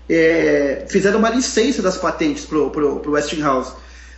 é, 0.09 0.85
fizeram 0.89 1.19
uma 1.19 1.29
licença 1.29 1.81
das 1.81 1.97
patentes 1.97 2.45
pro, 2.45 2.69
pro, 2.69 2.99
pro 2.99 3.11
Westinghouse. 3.13 3.73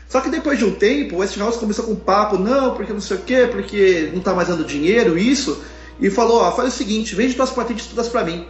Só 0.08 0.22
que 0.22 0.30
depois 0.30 0.60
de 0.60 0.66
um 0.66 0.72
tempo, 0.76 1.16
o 1.16 1.20
Westinghouse 1.20 1.58
começou 1.58 1.86
com 1.86 1.94
um 1.94 1.96
papo, 1.96 2.38
não, 2.38 2.76
porque 2.76 2.94
não 2.94 3.02
sei 3.02 3.18
o 3.18 3.22
quê, 3.22 3.48
porque 3.52 4.12
não 4.14 4.22
tá 4.22 4.34
mais 4.34 4.48
dando 4.48 4.64
dinheiro, 4.64 5.18
isso, 5.18 5.64
e 6.00 6.10
falou, 6.10 6.42
ó, 6.42 6.52
faz 6.52 6.74
o 6.74 6.78
seguinte, 6.78 7.16
vende 7.16 7.34
tuas 7.36 7.52
patentes 7.52 7.88
todas 7.88 8.08
pra 8.08 8.24
mim. 8.24 8.46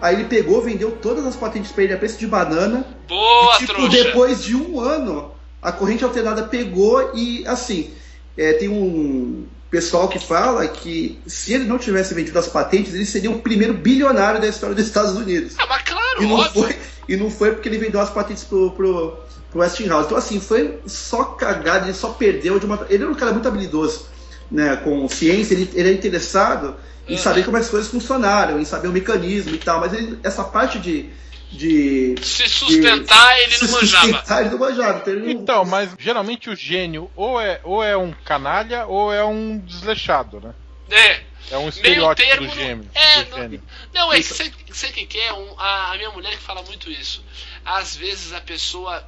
Aí 0.00 0.14
ele 0.14 0.24
pegou, 0.24 0.62
vendeu 0.62 0.92
todas 0.92 1.26
as 1.26 1.36
patentes 1.36 1.70
pra 1.70 1.84
ele 1.84 1.92
a 1.92 1.96
preço 1.98 2.18
de 2.18 2.26
banana, 2.26 2.86
Boa, 3.06 3.54
e, 3.54 3.58
tipo, 3.58 3.74
trouxa. 3.74 4.04
depois 4.04 4.42
de 4.42 4.56
um 4.56 4.80
ano, 4.80 5.30
a 5.60 5.70
corrente 5.70 6.02
alternada 6.04 6.44
pegou 6.44 7.14
e, 7.14 7.46
assim, 7.46 7.90
é, 8.36 8.54
tem 8.54 8.68
um 8.68 9.44
pessoal 9.70 10.08
que 10.08 10.18
fala 10.18 10.66
que 10.66 11.18
se 11.26 11.52
ele 11.52 11.64
não 11.64 11.78
tivesse 11.78 12.14
vendido 12.14 12.38
as 12.38 12.48
patentes, 12.48 12.94
ele 12.94 13.04
seria 13.04 13.30
o 13.30 13.40
primeiro 13.40 13.74
bilionário 13.74 14.40
da 14.40 14.48
história 14.48 14.74
dos 14.74 14.86
Estados 14.86 15.12
Unidos. 15.12 15.54
Ah, 15.58 15.66
mas 15.68 15.82
claro, 15.82 16.22
E 16.22 16.26
não, 16.26 16.36
óbvio. 16.36 16.62
foi, 16.64 16.76
e 17.08 17.16
não 17.16 17.30
foi 17.30 17.52
porque 17.52 17.68
ele 17.68 17.78
vendeu 17.78 18.00
as 18.00 18.10
patentes 18.10 18.42
pro, 18.42 18.70
pro, 18.72 19.16
pro 19.50 19.60
Westinghouse. 19.60 20.06
Então, 20.06 20.16
assim, 20.16 20.40
foi 20.40 20.78
só 20.86 21.24
cagada, 21.24 21.84
ele 21.86 21.94
só 21.94 22.08
perdeu 22.08 22.58
de 22.58 22.64
uma. 22.66 22.84
Ele 22.88 23.02
era 23.04 23.12
um 23.12 23.14
cara 23.14 23.32
muito 23.32 23.46
habilidoso 23.46 24.06
né, 24.50 24.76
com 24.76 25.08
ciência, 25.08 25.54
ele, 25.54 25.70
ele 25.74 25.88
é 25.90 25.92
interessado 25.92 26.76
em 27.08 27.12
Uhum. 27.12 27.18
saber 27.18 27.44
como 27.44 27.56
as 27.56 27.68
coisas 27.68 27.90
funcionaram, 27.90 28.58
em 28.60 28.64
saber 28.64 28.88
o 28.88 28.92
mecanismo 28.92 29.54
e 29.54 29.58
tal, 29.58 29.80
mas 29.80 29.92
ele- 29.92 30.18
essa 30.22 30.44
parte 30.44 30.78
de. 30.78 31.08
de 31.52 32.14
Se 32.22 32.48
sustentar, 32.48 33.34
de 33.36 33.40
ele 33.42 33.58
não 33.58 33.66
se 33.68 33.72
manjava. 33.72 34.06
sustentar, 34.06 34.40
ele 34.42 34.50
não 34.50 34.58
manjava. 34.58 34.98
Então, 35.00 35.12
ele 35.12 35.22
não- 35.22 35.30
Então, 35.42 35.64
mas 35.64 35.90
geralmente 35.98 36.48
o 36.50 36.54
gênio 36.54 37.10
ou 37.16 37.40
é, 37.40 37.60
ou 37.64 37.82
é 37.82 37.96
um 37.96 38.12
canalha 38.24 38.86
ou 38.86 39.12
é 39.12 39.24
um 39.24 39.58
desleixado, 39.58 40.40
né? 40.40 40.54
É. 40.90 41.20
É 41.52 41.58
um 41.58 41.68
estereótipo 41.68 42.28
termo 42.28 42.46
do 42.46 42.54
não- 42.54 42.62
gêmeo. 42.62 42.88
é, 42.94 43.22
do 43.24 43.30
não- 43.30 43.38
gênio. 43.38 43.62
Não, 43.92 44.12
é 44.12 44.16
que 44.18 44.22
sei 44.22 44.52
sei 44.72 44.90
o 44.90 44.92
que, 44.92 45.06
que 45.06 45.18
é? 45.18 45.32
Um, 45.32 45.58
a, 45.58 45.92
a 45.92 45.96
minha 45.96 46.10
mulher 46.10 46.30
que 46.32 46.38
fala 46.42 46.62
muito 46.62 46.88
isso. 46.88 47.24
Às 47.64 47.96
vezes 47.96 48.32
a 48.32 48.40
pessoa 48.40 49.02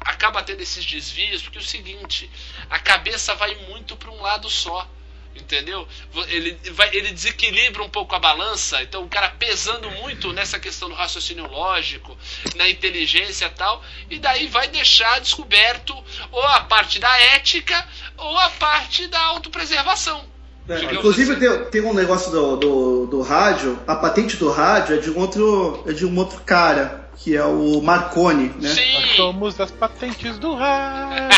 acaba 0.00 0.42
tendo 0.42 0.60
esses 0.60 0.84
desvios, 0.84 1.42
porque 1.42 1.58
é 1.58 1.60
o 1.60 1.64
seguinte, 1.64 2.30
a 2.68 2.78
cabeça 2.78 3.34
vai 3.34 3.54
muito 3.68 3.96
para 3.96 4.10
um 4.10 4.20
lado 4.20 4.48
só. 4.48 4.88
Entendeu? 5.32 5.88
Ele, 6.26 6.58
vai, 6.72 6.90
ele 6.92 7.12
desequilibra 7.12 7.84
um 7.84 7.88
pouco 7.88 8.16
a 8.16 8.18
balança, 8.18 8.82
então 8.82 9.04
o 9.04 9.08
cara 9.08 9.30
pesando 9.30 9.88
muito 9.92 10.32
nessa 10.32 10.58
questão 10.58 10.88
do 10.88 10.94
raciocínio 10.96 11.46
lógico, 11.46 12.18
na 12.56 12.68
inteligência 12.68 13.46
e 13.46 13.50
tal, 13.50 13.82
e 14.10 14.18
daí 14.18 14.48
vai 14.48 14.66
deixar 14.66 15.20
descoberto 15.20 15.94
ou 16.32 16.42
a 16.42 16.62
parte 16.62 16.98
da 16.98 17.16
ética 17.20 17.88
ou 18.16 18.36
a 18.38 18.50
parte 18.50 19.06
da 19.06 19.20
autopreservação. 19.20 20.28
É, 20.68 20.94
inclusive 20.94 21.36
tem, 21.36 21.64
tem 21.64 21.80
um 21.82 21.92
negócio 21.94 22.30
do, 22.30 22.56
do, 22.56 23.06
do 23.06 23.22
rádio, 23.22 23.78
a 23.86 23.94
patente 23.96 24.36
do 24.36 24.50
rádio 24.50 24.96
é 24.96 24.98
de 24.98 25.10
um 25.10 25.18
outro, 25.18 25.82
é 25.86 25.92
de 25.92 26.06
um 26.06 26.16
outro 26.18 26.40
cara, 26.42 27.08
que 27.16 27.36
é 27.36 27.44
o 27.44 27.80
Marconi, 27.82 28.48
né? 28.60 28.68
Nós 28.68 28.70
Sim! 29.10 29.16
somos 29.16 29.60
as 29.60 29.70
patentes 29.70 30.38
do 30.38 30.54
rádio. 30.56 31.28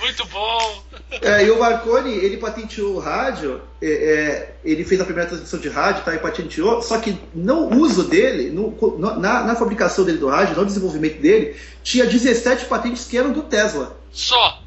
Muito 0.00 0.26
bom! 0.26 0.82
É, 1.20 1.44
e 1.44 1.50
o 1.50 1.58
Marconi, 1.58 2.10
ele 2.14 2.38
patenteou 2.38 2.94
o 2.96 2.98
rádio, 2.98 3.60
é, 3.80 3.86
é, 3.90 4.54
ele 4.64 4.82
fez 4.84 5.00
a 5.00 5.04
primeira 5.04 5.28
transmissão 5.28 5.60
de 5.60 5.68
rádio, 5.68 6.04
tá, 6.04 6.14
e 6.14 6.18
patenteou, 6.18 6.80
só 6.82 6.98
que 6.98 7.18
no 7.34 7.68
uso 7.78 8.04
dele, 8.04 8.50
no- 8.50 8.70
no- 8.98 9.18
na, 9.20 9.44
na 9.44 9.54
fabricação 9.54 10.04
dele 10.04 10.18
do 10.18 10.28
rádio, 10.28 10.56
no 10.56 10.64
desenvolvimento 10.64 11.20
dele, 11.20 11.54
tinha 11.82 12.06
17 12.06 12.64
patentes 12.64 13.04
que 13.06 13.16
eram 13.18 13.30
do 13.32 13.42
Tesla, 13.42 13.96
Só! 14.10 14.61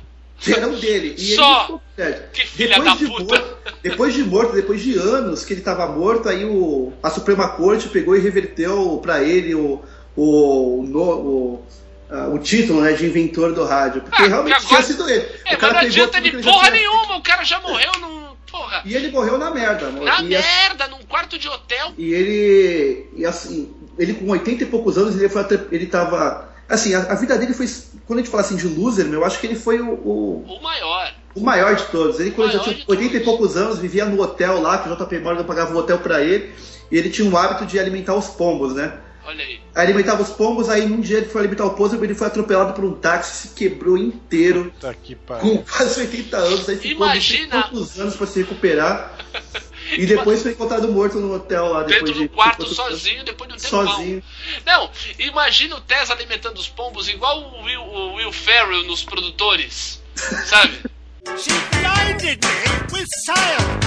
Eram 0.48 0.74
dele. 0.76 1.16
E 1.18 1.28
ele 1.32 1.36
Só? 1.36 1.80
certo. 1.96 2.32
Que 2.32 2.46
filha 2.46 2.76
Depois 2.80 2.90
da 2.92 2.96
de 2.96 3.08
puta! 3.08 3.24
morto- 3.24 3.58
depois 3.82 4.14
de 4.14 4.24
morto, 4.24 4.54
depois 4.54 4.82
de 4.82 4.98
anos 4.98 5.46
que 5.46 5.54
ele 5.54 5.62
estava 5.62 5.88
morto, 5.88 6.28
aí 6.30 6.44
o, 6.46 6.92
a 7.02 7.10
Suprema 7.10 7.50
Corte 7.50 7.88
pegou 7.90 8.16
e 8.16 8.20
reverteu 8.20 9.00
para 9.02 9.24
ele 9.24 9.56
o, 9.56 9.82
o, 10.16 10.82
o, 10.84 11.64
ah, 12.10 12.28
o 12.30 12.40
título 12.40 12.82
né, 12.82 12.94
de 12.94 13.06
inventor 13.06 13.54
do 13.54 13.64
rádio. 13.64 14.02
Porque 14.02 14.24
Ah, 14.24 14.28
realmente 14.28 14.54
agora- 14.56 14.68
tinha 14.68 14.82
sido 14.84 15.10
ele. 15.10 15.22
É, 15.24 15.26
O 15.26 15.42
mas 15.52 15.58
cara 15.58 15.74
não 15.74 15.80
adianta 15.82 16.22
de 16.22 16.28
ele 16.30 16.44
porra 16.44 16.60
tinha- 16.60 16.72
nenhuma, 16.72 17.18
o 17.18 17.22
cara 17.22 17.44
já 17.44 17.60
morreu 17.60 17.92
num. 18.02 18.26
Porra! 18.52 18.82
E 18.86 18.96
ele 18.96 19.12
morreu 19.12 19.38
na 19.38 19.52
merda. 19.52 19.90
Na 19.90 20.22
e, 20.22 20.26
merda, 20.30 20.88
num 20.88 21.00
quarto 21.10 21.38
de 21.38 21.48
hotel. 21.48 21.94
e 21.98 22.14
ele. 22.14 23.10
E 23.16 23.26
assim, 23.26 23.74
ele 23.98 24.14
com 24.14 24.30
80 24.30 24.64
e 24.64 24.68
poucos 24.68 24.98
anos, 24.98 25.16
ele 25.16 25.28
foi 25.30 25.44
ele 25.72 25.88
tava. 25.88 26.54
Assim, 26.68 26.94
a, 26.96 27.00
a 27.12 27.16
vida 27.16 27.38
dele 27.38 27.54
foi. 27.54 27.68
Quando 28.08 28.20
a 28.20 28.22
gente 28.22 28.32
fala 28.32 28.44
assim 28.44 28.56
de 28.56 28.68
loser, 28.68 29.06
meu, 29.06 29.20
eu 29.22 29.26
acho 29.26 29.40
que 29.40 29.48
ele 29.48 29.56
foi 29.56 29.80
o, 29.80 29.92
o, 29.94 30.46
O 30.48 30.62
maior. 30.64 31.14
o 31.36 31.40
maior 31.42 31.76
de 31.76 31.84
todos. 31.86 32.20
Ele, 32.20 32.32
quando 32.32 32.52
já 32.52 32.60
tinha 32.60 32.76
de 32.76 32.84
80 32.88 33.18
e 33.18 33.20
poucos 33.22 33.56
anos, 33.56 33.80
vivia 33.80 34.06
no 34.06 34.20
hotel 34.22 34.62
lá, 34.62 34.78
que 34.80 34.90
o 34.90 34.96
JP 34.96 35.20
Morgan 35.20 35.44
pagava 35.44 35.74
um 35.74 35.78
hotel 35.78 36.00
pra 36.00 36.22
ele. 36.22 36.54
E 36.92 36.98
ele 36.98 37.10
tinha 37.10 37.30
o 37.30 37.36
hábito 37.38 37.66
de 37.66 37.80
alimentar 37.80 38.16
os 38.16 38.28
pombos, 38.28 38.74
né? 38.76 38.94
Olha 39.28 39.44
aí. 39.44 39.60
Aí 39.74 39.86
alimentava 39.86 40.22
os 40.22 40.30
pombos, 40.30 40.70
aí 40.70 40.86
um 40.86 41.02
dia 41.02 41.18
ele 41.18 41.26
foi 41.26 41.42
alimentar 41.42 41.66
o 41.66 41.72
pombo, 41.72 42.04
ele 42.04 42.14
foi 42.14 42.28
atropelado 42.28 42.74
por 42.74 42.86
um 42.86 42.94
táxi, 42.94 43.48
se 43.48 43.54
quebrou 43.56 43.98
inteiro, 43.98 44.66
Puta 44.66 44.94
que 45.02 45.16
pariu. 45.16 45.42
com 45.58 45.64
quase 45.64 46.00
80 46.02 46.38
anos, 46.38 46.70
aí 46.70 46.76
ficou 46.78 47.06
Imagina- 47.08 47.64
quantos 47.64 48.00
anos 48.00 48.16
pra 48.16 48.28
se 48.28 48.40
recuperar. 48.42 49.18
E 49.92 50.06
depois 50.06 50.42
foi 50.42 50.52
encontrado 50.52 50.88
morto 50.92 51.20
no 51.20 51.34
hotel 51.36 51.68
lá, 51.72 51.84
depois 51.84 52.02
Dentro 52.06 52.14
de. 52.22 52.28
do 52.28 52.34
quarto, 52.34 52.60
depois- 52.68 52.76
sozinho, 52.76 53.24
depois 53.24 53.50
de 53.50 53.56
um 53.56 53.60
tempão. 53.60 53.88
Sozinho. 53.88 54.24
Não, 54.66 54.92
imagina 55.20 55.76
o 55.76 55.82
Tess 55.82 56.10
alimentando 56.10 56.58
os 56.58 56.68
pombos 56.68 57.08
igual 57.08 57.40
o 57.40 57.64
Will, 57.64 57.82
o 57.82 58.14
Will 58.16 58.32
Ferrell 58.32 58.84
nos 58.84 59.04
produtores. 59.04 60.02
Sabe? 60.16 60.80
She 61.38 61.50
blinded 61.72 62.40
me 62.46 62.98
with 63.00 63.08
science. 63.26 63.86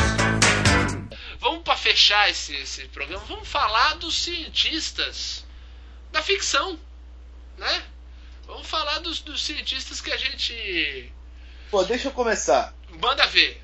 Vamos 1.41 1.63
pra 1.63 1.77
fechar 1.77 2.29
esse, 2.29 2.55
esse 2.57 2.85
programa, 2.89 3.23
vamos 3.29 3.47
falar 3.49 3.95
dos 3.95 4.23
cientistas 4.25 5.45
da 6.11 6.21
ficção, 6.21 6.79
né? 7.57 7.83
Vamos 8.47 8.67
falar 8.67 8.99
dos, 8.99 9.21
dos 9.21 9.45
cientistas 9.45 10.01
que 10.01 10.11
a 10.11 10.17
gente 10.17 11.13
Pô, 11.71 11.85
deixa 11.85 12.09
eu 12.09 12.13
começar. 12.13 12.75
manda 13.01 13.25
ver. 13.27 13.63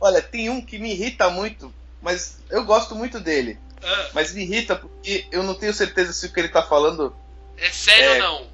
Olha, 0.00 0.20
tem 0.22 0.50
um 0.50 0.60
que 0.60 0.78
me 0.78 0.92
irrita 0.92 1.30
muito, 1.30 1.72
mas 2.02 2.38
eu 2.50 2.64
gosto 2.64 2.94
muito 2.94 3.18
dele. 3.20 3.58
Ah, 3.82 4.08
Mas 4.14 4.32
me 4.32 4.42
irrita 4.42 4.74
porque 4.74 5.26
eu 5.30 5.42
não 5.42 5.54
tenho 5.54 5.72
certeza 5.72 6.12
se 6.12 6.26
o 6.26 6.32
que 6.32 6.40
ele 6.40 6.48
tá 6.48 6.62
falando 6.62 7.14
é 7.58 7.70
sério 7.70 8.04
É. 8.10 8.12
ou 8.14 8.18
não? 8.40 8.46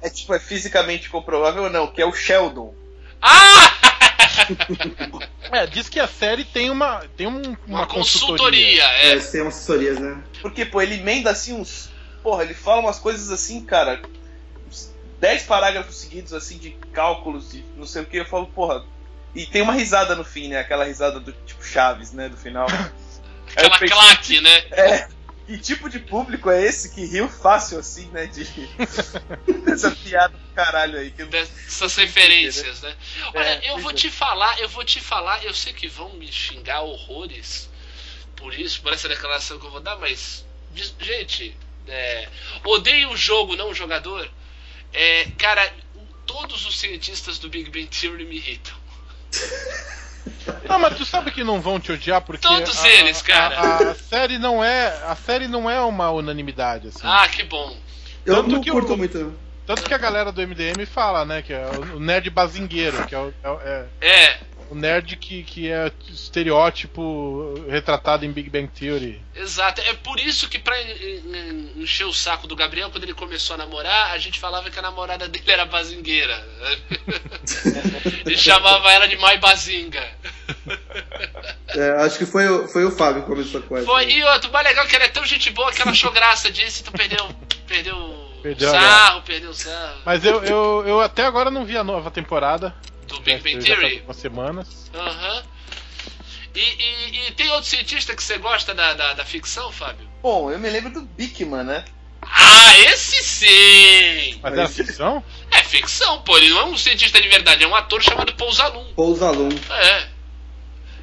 é 0.00 0.08
tipo 0.08 0.32
é 0.32 0.38
fisicamente 0.38 1.08
comprovável 1.10 1.64
ou 1.64 1.70
não, 1.70 1.88
que 1.88 2.00
é 2.00 2.06
o 2.06 2.12
Sheldon. 2.12 2.72
Ah! 3.20 3.74
É, 5.50 5.66
diz 5.66 5.88
que 5.88 5.98
a 5.98 6.06
série 6.06 6.44
tem 6.44 6.70
uma, 6.70 7.00
tem 7.16 7.26
um- 7.26 7.40
uma, 7.66 7.78
Uma 7.80 7.86
consultoria. 7.86 8.76
consultoria, 8.76 8.84
É, 8.84 9.10
é. 9.12 9.18
tem 9.18 9.46
assessorias, 9.46 9.98
né? 9.98 10.22
Porque, 10.42 10.64
pô, 10.66 10.80
ele 10.82 10.94
emenda 10.96 11.30
assim 11.30 11.54
uns. 11.54 11.88
Porra, 12.22 12.42
ele 12.44 12.52
fala 12.54 12.80
umas 12.82 12.98
coisas 12.98 13.30
assim, 13.30 13.64
cara. 13.64 14.00
uns 14.68 14.90
10 15.18 15.44
parágrafos 15.44 15.96
seguidos, 15.96 16.32
assim, 16.34 16.58
de 16.58 16.70
cálculos 16.92 17.54
e 17.54 17.64
não 17.76 17.86
sei 17.86 18.02
o 18.02 18.06
que. 18.06 18.18
Eu 18.18 18.26
falo, 18.26 18.46
porra. 18.48 18.84
E 19.34 19.46
tem 19.46 19.62
uma 19.62 19.72
risada 19.72 20.14
no 20.16 20.24
fim, 20.24 20.48
né? 20.48 20.58
Aquela 20.58 20.84
risada 20.84 21.20
do 21.20 21.32
tipo 21.32 21.64
Chaves, 21.64 22.12
né? 22.12 22.28
Do 22.28 22.36
final. 22.36 22.66
Eu 23.56 23.66
Aquela 23.66 23.78
pensei, 23.78 23.88
claque, 23.88 24.40
né? 24.40 24.56
É. 24.72 25.08
Que 25.46 25.56
tipo 25.56 25.88
de 25.88 25.98
público 25.98 26.50
é 26.50 26.62
esse 26.62 26.94
que 26.94 27.06
riu 27.06 27.26
fácil 27.26 27.78
assim, 27.78 28.06
né? 28.10 28.26
De... 28.26 28.44
Dessa 29.64 29.90
piada 29.90 30.36
do 30.36 30.54
caralho 30.54 30.98
aí. 30.98 31.10
Que 31.10 31.24
Dessas 31.24 31.96
referências, 31.96 32.82
né? 32.82 32.94
Olha, 33.34 33.44
É, 33.44 33.70
eu 33.70 33.78
vou 33.78 33.90
é. 33.90 33.94
te 33.94 34.10
falar, 34.10 34.60
eu 34.60 34.68
vou 34.68 34.84
te 34.84 35.00
falar, 35.00 35.42
eu 35.44 35.54
sei 35.54 35.72
que 35.72 35.88
vão 35.88 36.12
me 36.14 36.30
xingar 36.30 36.82
horrores 36.82 37.70
por 38.38 38.54
isso, 38.54 38.80
por 38.82 38.92
essa 38.92 39.08
declaração 39.08 39.58
que 39.58 39.66
eu 39.66 39.70
vou 39.70 39.80
dar, 39.80 39.96
mas. 39.96 40.46
Gente, 41.00 41.56
é, 41.88 42.28
odeio 42.64 43.10
o 43.10 43.16
jogo, 43.16 43.56
não 43.56 43.70
o 43.70 43.74
jogador. 43.74 44.30
É, 44.92 45.24
cara, 45.38 45.74
todos 46.26 46.64
os 46.66 46.78
cientistas 46.78 47.38
do 47.38 47.48
Big 47.48 47.70
Bang 47.70 47.86
Theory 47.86 48.24
me 48.24 48.36
irritam. 48.36 48.77
Não, 50.68 50.78
mas 50.78 50.96
tu 50.96 51.04
sabe 51.04 51.30
que 51.30 51.42
não 51.44 51.60
vão 51.60 51.78
te 51.80 51.92
odiar 51.92 52.20
porque 52.20 52.46
Todos 52.46 52.82
a- 52.84 52.88
eles, 52.88 53.22
cara. 53.22 53.56
A, 53.58 53.76
a 53.90 53.94
série 53.94 54.38
não 54.38 54.62
é, 54.62 54.88
a 55.06 55.16
série 55.16 55.48
não 55.48 55.68
é 55.70 55.80
uma 55.80 56.10
unanimidade 56.10 56.88
assim. 56.88 57.00
Ah, 57.02 57.26
que 57.28 57.42
bom. 57.42 57.76
Eu 58.24 58.36
Tanto 58.36 58.50
não 58.50 58.60
que 58.60 58.70
curto 58.70 58.92
o- 58.92 58.96
muito. 58.96 59.34
Tanto 59.66 59.82
que 59.82 59.92
a 59.94 59.98
galera 59.98 60.32
do 60.32 60.40
MDM 60.40 60.86
fala, 60.86 61.24
né, 61.26 61.42
que 61.42 61.52
é 61.52 61.66
o 61.94 62.00
nerd 62.00 62.30
bazingueiro, 62.30 63.06
que 63.06 63.14
é 63.14 63.18
o, 63.18 63.34
é 63.42 63.50
o- 63.50 63.60
é 63.62 63.84
É, 64.00 64.38
o 64.70 64.74
nerd 64.74 65.16
que, 65.16 65.42
que 65.42 65.70
é 65.70 65.90
estereótipo 66.10 67.54
retratado 67.68 68.24
em 68.24 68.32
Big 68.32 68.50
Bang 68.50 68.68
Theory. 68.68 69.20
exato. 69.34 69.80
É 69.80 69.94
por 69.94 70.18
isso 70.20 70.48
que 70.48 70.58
pra 70.58 70.80
en- 70.82 71.26
en- 71.34 71.82
encher 71.82 72.04
o 72.06 72.12
saco 72.12 72.46
do 72.46 72.54
Gabriel, 72.56 72.90
quando 72.90 73.04
ele 73.04 73.14
começou 73.14 73.54
a 73.54 73.56
namorar, 73.58 74.12
a 74.12 74.18
gente 74.18 74.38
falava 74.38 74.70
que 74.70 74.78
a 74.78 74.82
namorada 74.82 75.26
dele 75.28 75.50
era 75.50 75.64
bazingueira. 75.64 76.46
e 78.26 78.36
chamava 78.36 78.90
ela 78.92 79.06
de 79.08 79.16
Mai 79.16 79.38
Bazinga. 79.38 80.06
É, 81.68 81.90
acho 82.04 82.18
que 82.18 82.26
foi, 82.26 82.48
o- 82.48 82.68
foi 82.68 82.84
o 82.84 82.90
Fábio 82.90 83.22
que 83.22 83.28
começou 83.28 83.62
com 83.62 83.76
essa. 83.76 83.86
Foi, 83.86 84.10
e 84.10 84.22
outro, 84.24 84.50
o 84.50 84.52
mais 84.52 84.66
legal 84.66 84.84
é 84.84 84.88
que 84.88 84.96
ela 84.96 85.04
é 85.04 85.08
tão 85.08 85.24
gente 85.24 85.50
boa 85.50 85.72
que 85.72 85.80
ela 85.82 85.90
achou 85.90 86.10
graça 86.12 86.50
disso, 86.50 86.80
então 86.82 86.92
perdeu, 86.92 87.28
perdeu 87.66 87.96
o 87.96 88.28
Perdeu 88.42 88.68
a 88.68 88.80
sarro, 88.80 89.22
perdeu 89.22 89.50
o 89.50 89.54
sarro. 89.54 89.98
Mas 90.04 90.24
eu, 90.24 90.42
eu, 90.44 90.84
eu 90.86 91.00
até 91.00 91.24
agora 91.26 91.50
não 91.50 91.64
vi 91.64 91.76
a 91.76 91.82
nova 91.84 92.10
temporada. 92.10 92.74
Do 93.08 93.20
Big 93.20 93.38
Bang 93.42 93.60
Já 93.60 93.74
faz 93.74 93.80
Theory. 93.80 93.94
algumas 93.96 94.16
semanas. 94.16 94.90
Aham. 94.94 95.42
E, 96.54 96.60
e- 96.60 97.28
e 97.28 97.32
tem 97.32 97.50
outro 97.50 97.68
cientista 97.68 98.14
que 98.14 98.22
você 98.22 98.38
gosta 98.38 98.74
da, 98.74 98.94
da, 98.94 99.12
da 99.14 99.24
ficção, 99.24 99.70
Fábio? 99.70 100.08
Bom, 100.22 100.50
eu 100.50 100.58
me 100.58 100.68
lembro 100.68 100.90
do 100.90 101.02
Bickman, 101.02 101.62
né? 101.64 101.84
Ah, 102.22 102.76
esse 102.78 103.22
sim! 103.22 104.40
Mas 104.42 104.58
é 104.58 104.66
ficção? 104.68 105.22
É 105.52 105.62
ficção, 105.62 106.20
pô. 106.22 106.36
Ele 106.36 106.48
não 106.50 106.58
é 106.60 106.64
um 106.64 106.76
cientista 106.76 107.20
de 107.22 107.28
verdade, 107.28 107.62
é 107.62 107.66
um 107.66 107.74
ator 107.74 108.02
chamado 108.02 108.34
Pousalum. 108.34 108.92
Pousalum. 108.94 109.48
É. 109.70 110.08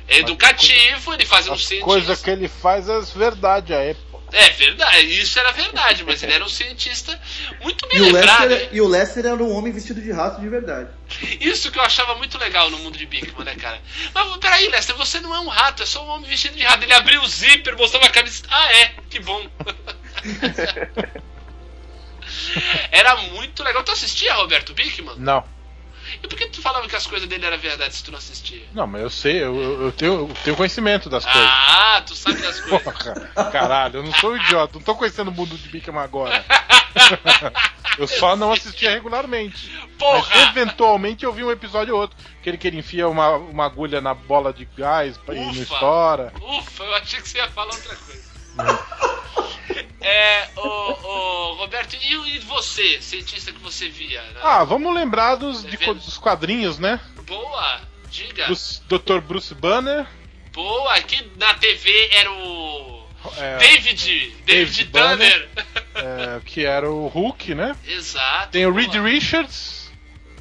É 0.07 0.17
educativo, 0.19 1.13
ele 1.13 1.25
faz 1.25 1.47
um 1.47 1.57
cientista. 1.57 1.85
coisas 1.85 2.21
que 2.21 2.29
ele 2.29 2.47
faz 2.47 2.87
é 2.89 2.99
verdade, 3.15 3.73
a 3.73 3.77
época. 3.79 4.14
É 4.31 4.49
verdade, 4.49 5.21
isso 5.21 5.39
era 5.39 5.51
verdade, 5.51 6.03
mas 6.03 6.21
ele 6.23 6.33
era 6.33 6.43
um 6.43 6.49
cientista 6.49 7.19
muito 7.61 7.87
bem 7.87 7.99
E 7.99 8.01
o, 8.01 8.05
lembrado. 8.11 8.49
Lester, 8.49 8.69
e 8.71 8.81
o 8.81 8.87
Lester 8.87 9.25
era 9.25 9.43
um 9.43 9.55
homem 9.55 9.71
vestido 9.71 10.01
de 10.01 10.11
rato 10.11 10.41
de 10.41 10.49
verdade. 10.49 10.89
Isso 11.39 11.71
que 11.71 11.79
eu 11.79 11.83
achava 11.83 12.15
muito 12.15 12.37
legal 12.37 12.69
no 12.69 12.77
mundo 12.79 12.97
de 12.97 13.05
Bigman, 13.05 13.45
né, 13.45 13.55
cara? 13.55 13.79
Mas 14.13 14.37
peraí, 14.37 14.67
Lester, 14.69 14.95
você 14.95 15.19
não 15.19 15.33
é 15.33 15.39
um 15.39 15.47
rato, 15.47 15.83
é 15.83 15.85
só 15.85 16.03
um 16.05 16.09
homem 16.09 16.29
vestido 16.29 16.55
de 16.57 16.63
rato. 16.63 16.83
Ele 16.83 16.93
abriu 16.93 17.21
o 17.21 17.27
zíper, 17.27 17.77
mostrou 17.77 18.01
uma 18.01 18.09
camisa. 18.09 18.43
Ah, 18.49 18.73
é, 18.73 18.91
que 19.09 19.19
bom. 19.19 19.47
Era 22.91 23.15
muito 23.15 23.63
legal. 23.63 23.83
Tu 23.83 23.91
assistia, 23.91 24.33
Roberto 24.33 24.73
Bickman? 24.73 25.15
Não. 25.17 25.43
E 26.23 26.27
por 26.27 26.37
que 26.37 26.47
tu 26.47 26.61
falava 26.61 26.87
que 26.87 26.95
as 26.95 27.05
coisas 27.07 27.27
dele 27.27 27.45
eram 27.45 27.57
verdade 27.57 27.95
se 27.95 28.03
tu 28.03 28.11
não 28.11 28.17
assistia? 28.17 28.61
Não, 28.73 28.85
mas 28.87 29.01
eu 29.01 29.09
sei, 29.09 29.43
eu, 29.43 29.55
eu- 29.61 29.81
eu 29.83 29.91
tenho, 29.91 30.13
eu 30.13 30.31
tenho 30.43 30.55
conhecimento 30.55 31.09
das 31.09 31.23
coisas. 31.25 31.41
Ah, 31.49 32.03
tu 32.05 32.15
sabe 32.15 32.41
das 32.41 32.59
coisas. 32.61 32.81
Porra, 32.83 33.51
caralho, 33.51 33.97
eu 33.99 34.03
não 34.03 34.13
sou 34.13 34.35
idiota, 34.37 34.73
não 34.77 34.81
tô 34.83 34.95
conhecendo 34.95 35.29
o 35.29 35.33
mundo 35.33 35.57
de 35.57 35.67
Bikman 35.69 36.01
agora. 36.03 36.43
eu 37.97 38.07
só 38.07 38.35
não 38.35 38.51
assistia 38.51 38.91
regularmente. 38.91 39.71
Mas 39.81 39.91
Porra! 39.97 40.43
eventualmente 40.49 41.25
eu 41.25 41.33
vi 41.33 41.43
um 41.43 41.51
episódio 41.51 41.93
ou 41.95 42.01
outro. 42.01 42.17
Aquele 42.39 42.57
que 42.57 42.67
ele 42.67 42.77
enfia 42.79 43.07
uma, 43.07 43.31
uma 43.37 43.65
agulha 43.65 43.99
na 44.01 44.13
bola 44.13 44.53
de 44.53 44.65
gás 44.77 45.19
e 45.29 45.35
não 45.35 45.51
estoura. 45.51 46.31
Ufa, 46.41 46.83
eu 46.83 46.95
achei 46.95 47.21
que 47.21 47.27
você 47.29 47.37
ia 47.39 47.49
falar 47.49 47.73
outra 47.73 47.95
coisa. 47.95 48.24
É, 50.01 50.49
o, 50.55 50.61
o 50.61 51.53
Roberto, 51.55 51.95
e, 51.95 52.37
você, 52.39 53.01
cientista 53.01 53.51
que 53.51 53.59
você 53.59 53.89
via? 53.89 54.21
né? 54.21 54.39
Ah, 54.43 54.63
vamos 54.63 54.93
lembrar 54.93 55.35
dos, 55.35 55.63
de, 55.63 55.77
dos 55.77 56.17
quadrinhos, 56.19 56.77
né? 56.77 56.99
Boa, 57.25 57.81
diga. 58.09 58.45
Dos 58.47 58.83
Dr. 58.87 59.19
Bruce 59.19 59.55
Banner. 59.55 60.05
Boa, 60.53 60.93
aqui 60.93 61.27
na 61.37 61.55
TV 61.55 62.09
era 62.13 62.31
o 62.31 63.07
é, 63.37 63.57
David, 63.57 63.95
David, 63.95 64.43
David 64.45 64.85
Banner. 64.85 65.49
é, 65.95 66.39
que 66.45 66.63
era 66.63 66.89
o 66.89 67.07
Hulk, 67.07 67.55
né? 67.55 67.75
Exato. 67.85 68.51
Tem 68.51 68.65
o 68.65 68.71
boa. 68.71 68.81
Reed 68.81 68.95
Richards. 68.95 69.91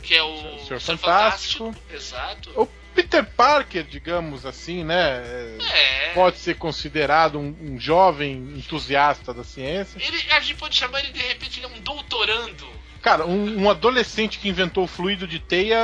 que 0.03 0.15
é 0.15 0.23
o 0.23 0.37
Senhor 0.37 0.61
Senhor 0.67 0.81
Fantástico. 0.81 1.75
Exato. 1.91 2.51
O 2.55 2.69
Peter 2.95 3.25
Parker, 3.25 3.85
digamos 3.85 4.47
assim, 4.47 4.85
né? 4.85 5.23
é, 5.25 5.57
É. 5.61 6.11
Pode 6.15 6.39
ser 6.39 6.55
considerado 6.57 7.39
um, 7.39 7.55
um 7.61 7.79
jovem 7.81 8.33
entusiasta 8.57 9.35
da 9.35 9.43
ciência. 9.43 9.99
Ele, 10.01 10.17
a 10.33 10.41
gente 10.41 10.55
pode 10.57 10.77
chamar 10.77 11.01
ele 11.01 11.13
de 11.13 11.21
repente, 11.21 11.59
ele 11.59 11.67
é 11.67 11.69
um 11.77 11.81
doutorando. 11.81 12.67
Cara, 13.03 13.27
um, 13.27 13.63
um 13.65 13.69
adolescente 13.71 14.39
que 14.39 14.49
inventou 14.49 14.85
o 14.85 14.87
fluido 14.87 15.27
de 15.27 15.39
teia 15.39 15.77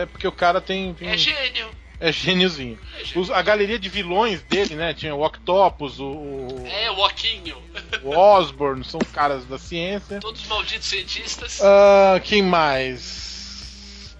é 0.00 0.06
porque 0.06 0.26
o 0.26 0.32
cara 0.32 0.60
tem. 0.60 0.92
tem 0.94 1.08
É 1.10 1.16
gênio. 1.16 1.68
é 2.00 2.10
gêniozinho. 2.10 2.78
É 2.98 3.04
gênio. 3.04 3.20
Os- 3.20 3.30
a 3.30 3.40
galeria 3.42 3.78
de 3.78 3.88
vilões 3.88 4.42
dele, 4.42 4.74
né? 4.74 4.92
Tinha 4.92 5.14
o 5.14 5.24
Octopus, 5.24 6.00
o, 6.00 6.04
o- 6.06 6.66
É, 6.66 6.90
o 6.90 6.98
Oquinho. 7.04 7.62
o 8.02 8.16
Osborn, 8.16 8.82
são 8.84 8.98
caras 9.12 9.44
da 9.44 9.56
ciência. 9.58 10.18
Todos 10.18 10.40
os 10.42 10.48
malditos 10.48 10.88
cientistas. 10.88 11.60
Ah, 11.62 12.18
quem 12.24 12.42
mais? 12.42 13.33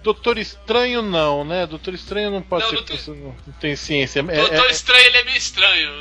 Doutor 0.05 0.37
Estranho 0.37 1.01
não, 1.01 1.43
né? 1.43 1.65
Doutor 1.65 1.95
Estranho 1.95 2.29
não 2.29 2.39
pode 2.41 2.63
Não, 2.63 2.69
ser. 2.69 2.75
não 2.75 2.83
tem- 2.83 3.15
Não, 3.23 3.35
não 3.47 3.53
tem 3.59 3.75
ciência. 3.75 4.19
É, 4.19 4.21
Doutor 4.23 4.67
é- 4.67 4.71
Estranho, 4.71 5.03
ele 5.03 5.17
é 5.17 5.23
meio 5.23 5.37
estranho. 5.37 5.91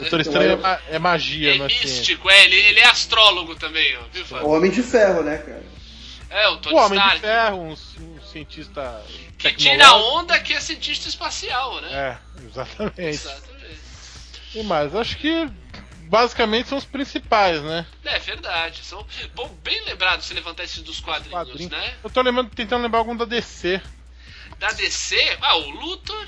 Doutor 0.00 0.20
Estranho 0.20 0.60
é, 0.66 0.96
é 0.96 0.98
magia, 0.98 1.54
É 1.54 1.58
não 1.58 1.66
é 1.66 1.68
ciência. 1.68 1.88
místico, 1.88 2.28
é, 2.28 2.44
ele, 2.44 2.56
ele 2.56 2.80
é 2.80 2.86
astrólogo 2.88 3.54
também, 3.54 3.96
ó, 3.98 4.00
viu, 4.12 4.22
O 4.24 4.26
Fábio? 4.26 4.48
Homem 4.48 4.70
de 4.72 4.82
Ferro, 4.82 5.22
né, 5.22 5.38
cara? 5.38 5.62
É, 6.28 6.48
o 6.48 6.56
Tony 6.56 6.74
O 6.74 6.78
Homem 6.78 6.98
Stark. 6.98 7.14
de 7.14 7.20
Ferro, 7.20 7.56
um, 7.58 7.72
um 7.72 8.20
cientista. 8.32 9.04
Que 9.38 9.52
tira 9.52 9.92
onda 9.94 10.40
que 10.40 10.54
é 10.54 10.60
cientista 10.60 11.08
espacial, 11.08 11.80
né? 11.82 11.88
É, 11.92 12.18
exatamente. 12.44 13.00
Exatamente. 13.10 13.80
E 14.56 14.62
mais, 14.64 14.92
acho 14.96 15.16
que 15.18 15.48
basicamente 16.12 16.68
são 16.68 16.76
os 16.76 16.84
principais, 16.84 17.62
né? 17.62 17.86
É 18.04 18.18
verdade. 18.18 18.84
São, 18.84 19.04
bom, 19.34 19.48
bem 19.64 19.82
lembrado 19.86 20.20
se 20.20 20.34
levantar 20.34 20.64
esses 20.64 20.82
dos 20.82 21.00
quadrinhos, 21.00 21.32
Quadrinhos. 21.32 21.70
né? 21.72 21.94
Eu 22.04 22.10
tô 22.10 22.20
lembrando, 22.20 22.50
tentando 22.50 22.82
lembrar 22.82 22.98
algum 22.98 23.16
da 23.16 23.24
DC. 23.24 23.80
Da 24.58 24.68
DC, 24.72 25.38
ah, 25.40 25.56
o 25.56 25.70
Luthor. 25.70 26.26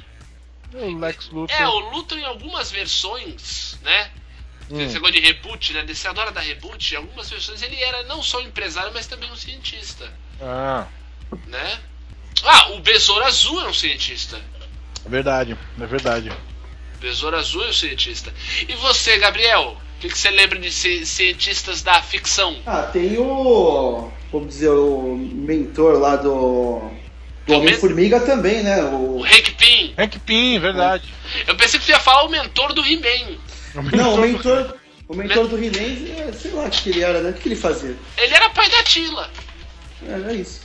O 0.72 0.98
Lex 0.98 1.28
Luthor. 1.28 1.54
É, 1.54 1.68
o 1.68 1.78
Luthor 1.90 2.16
em 2.18 2.24
algumas 2.24 2.70
versões, 2.70 3.78
né? 3.82 4.10
Hum. 4.70 4.80
Esse 4.80 4.94
negócio 4.94 5.14
de 5.16 5.20
reboot, 5.20 5.74
né? 5.74 5.82
DC 5.84 6.08
adora 6.08 6.32
dar 6.32 6.40
reboot. 6.40 6.94
Em 6.94 6.96
algumas 6.96 7.28
versões 7.28 7.60
ele 7.60 7.76
era 7.82 8.04
não 8.04 8.22
só 8.22 8.38
um 8.38 8.46
empresário, 8.46 8.90
mas 8.94 9.06
também 9.06 9.30
um 9.30 9.36
cientista, 9.36 10.10
Ah, 10.40 10.86
né? 11.46 11.80
Ah, 12.42 12.70
o 12.70 12.80
Besouro 12.80 13.22
Azul 13.26 13.60
é 13.60 13.68
um 13.68 13.74
cientista. 13.74 14.40
é 15.04 15.08
verdade, 15.10 15.58
é 15.78 15.86
verdade. 15.86 16.32
Besouro 17.00 17.36
Azul 17.36 17.64
é 17.64 17.68
um 17.68 17.72
cientista. 17.72 18.32
E 18.68 18.74
você, 18.76 19.18
Gabriel? 19.18 19.76
O 19.96 20.00
que, 20.00 20.08
que 20.08 20.18
você 20.18 20.30
lembra 20.30 20.58
de 20.58 20.70
ci- 20.70 21.06
cientistas 21.06 21.82
da 21.82 22.00
ficção? 22.02 22.56
Ah, 22.66 22.82
tem 22.82 23.16
o. 23.18 24.10
Vamos 24.32 24.48
dizer, 24.48 24.68
o 24.70 25.16
mentor 25.16 25.98
lá 25.98 26.16
do. 26.16 26.80
Do 27.46 27.52
É 27.52 27.56
o 27.56 27.60
Homem-Formiga 27.60 28.20
também, 28.20 28.62
né? 28.62 28.82
O 28.84 29.18
O... 29.20 29.24
Hank 29.24 29.52
Pym. 29.52 29.94
Hank 29.98 30.18
Pym, 30.20 30.58
verdade. 30.58 31.14
Eu 31.46 31.54
pensei 31.56 31.78
que 31.78 31.84
você 31.86 31.92
ia 31.92 32.00
falar 32.00 32.24
o 32.24 32.30
mentor 32.30 32.72
do 32.72 32.84
He-Man. 32.84 33.36
Não, 33.92 34.14
o 34.14 34.18
mentor. 34.18 34.74
O 35.06 35.14
mentor 35.14 35.46
do 35.48 35.56
He-Man, 35.62 36.28
é, 36.28 36.32
sei 36.32 36.50
lá 36.52 36.64
o 36.64 36.70
que 36.70 36.88
ele 36.90 37.02
era, 37.02 37.20
né? 37.20 37.30
O 37.30 37.32
que 37.34 37.40
que 37.42 37.48
ele 37.48 37.56
fazia? 37.56 37.94
Ele 38.16 38.34
era 38.34 38.48
pai 38.50 38.68
da 38.70 38.82
Tila. 38.82 39.30
Era 40.06 40.32
isso. 40.32 40.62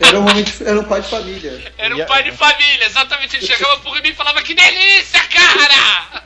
Era 0.00 0.20
um, 0.20 0.28
homem 0.28 0.44
de- 0.44 0.64
era 0.64 0.78
um 0.80 0.84
pai 0.84 1.00
de 1.00 1.08
família. 1.08 1.72
Era 1.78 1.94
um 1.96 2.04
pai 2.06 2.22
de 2.22 2.32
família, 2.32 2.84
exatamente. 2.86 3.36
Ele 3.36 3.46
chegava 3.46 3.78
pro 3.80 3.96
He-Man 3.96 4.08
e 4.08 4.14
falava: 4.14 4.42
Que 4.42 4.54
delícia, 4.54 5.20
cara! 5.24 6.22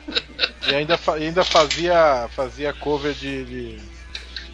E 0.67 0.75
ainda, 0.75 0.99
ainda 1.15 1.43
fazia, 1.43 2.29
fazia 2.35 2.73
cover 2.73 3.13
de. 3.13 3.45
de- 3.45 3.81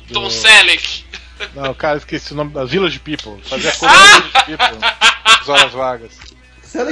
do- 0.08 0.14
Tom 0.14 0.30
Selleck. 0.30 1.06
Não, 1.54 1.74
cara, 1.74 1.98
esqueci 1.98 2.34
o 2.34 2.36
nome 2.36 2.52
da 2.54 2.64
Village 2.66 3.00
People. 3.00 3.42
Fazia 3.44 3.72
cover 3.74 3.98
da 3.98 4.20
Village 4.20 4.32
People. 4.46 4.80
Nas 5.26 5.50
horas 5.50 5.72
vagas. 5.74 6.12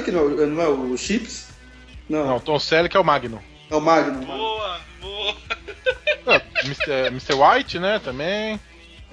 Que 0.04 0.12
não, 0.12 0.28
não 0.30 0.62
é 0.64 0.68
o 0.68 0.98
Chips? 0.98 1.48
Não, 2.10 2.26
Não, 2.28 2.40
Tom 2.40 2.60
Selleck 2.60 2.96
é 2.96 3.00
o 3.00 3.04
Magnum. 3.04 3.40
é 3.70 3.76
o 3.76 3.82
Magnum. 3.82 4.26
Boa, 4.26 4.80
boa. 5.02 5.36
Ah, 6.28 6.42
Mr. 6.64 7.08
Mr. 7.08 7.34
White, 7.36 7.78
né, 7.80 8.00
também. 8.04 8.60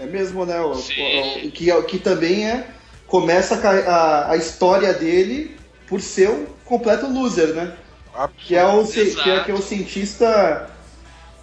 É 0.02 0.06
mesmo, 0.06 0.44
né? 0.44 0.60
O, 0.60 0.74
Sim. 0.74 1.46
o- 1.46 1.50
que, 1.52 1.82
que 1.84 1.98
também 1.98 2.46
é. 2.50 2.66
Começa 3.06 3.56
a, 3.56 3.70
a, 3.70 4.30
a 4.32 4.36
história 4.36 4.92
dele 4.94 5.54
por 5.86 6.00
ser 6.00 6.30
um 6.30 6.46
completo 6.64 7.06
loser, 7.06 7.48
né? 7.48 7.76
Que 8.38 8.56
é 8.56 8.64
o, 8.64 8.86
que 8.86 9.00
é, 9.30 9.40
que 9.44 9.50
é 9.50 9.54
o 9.54 9.60
cientista. 9.62 10.70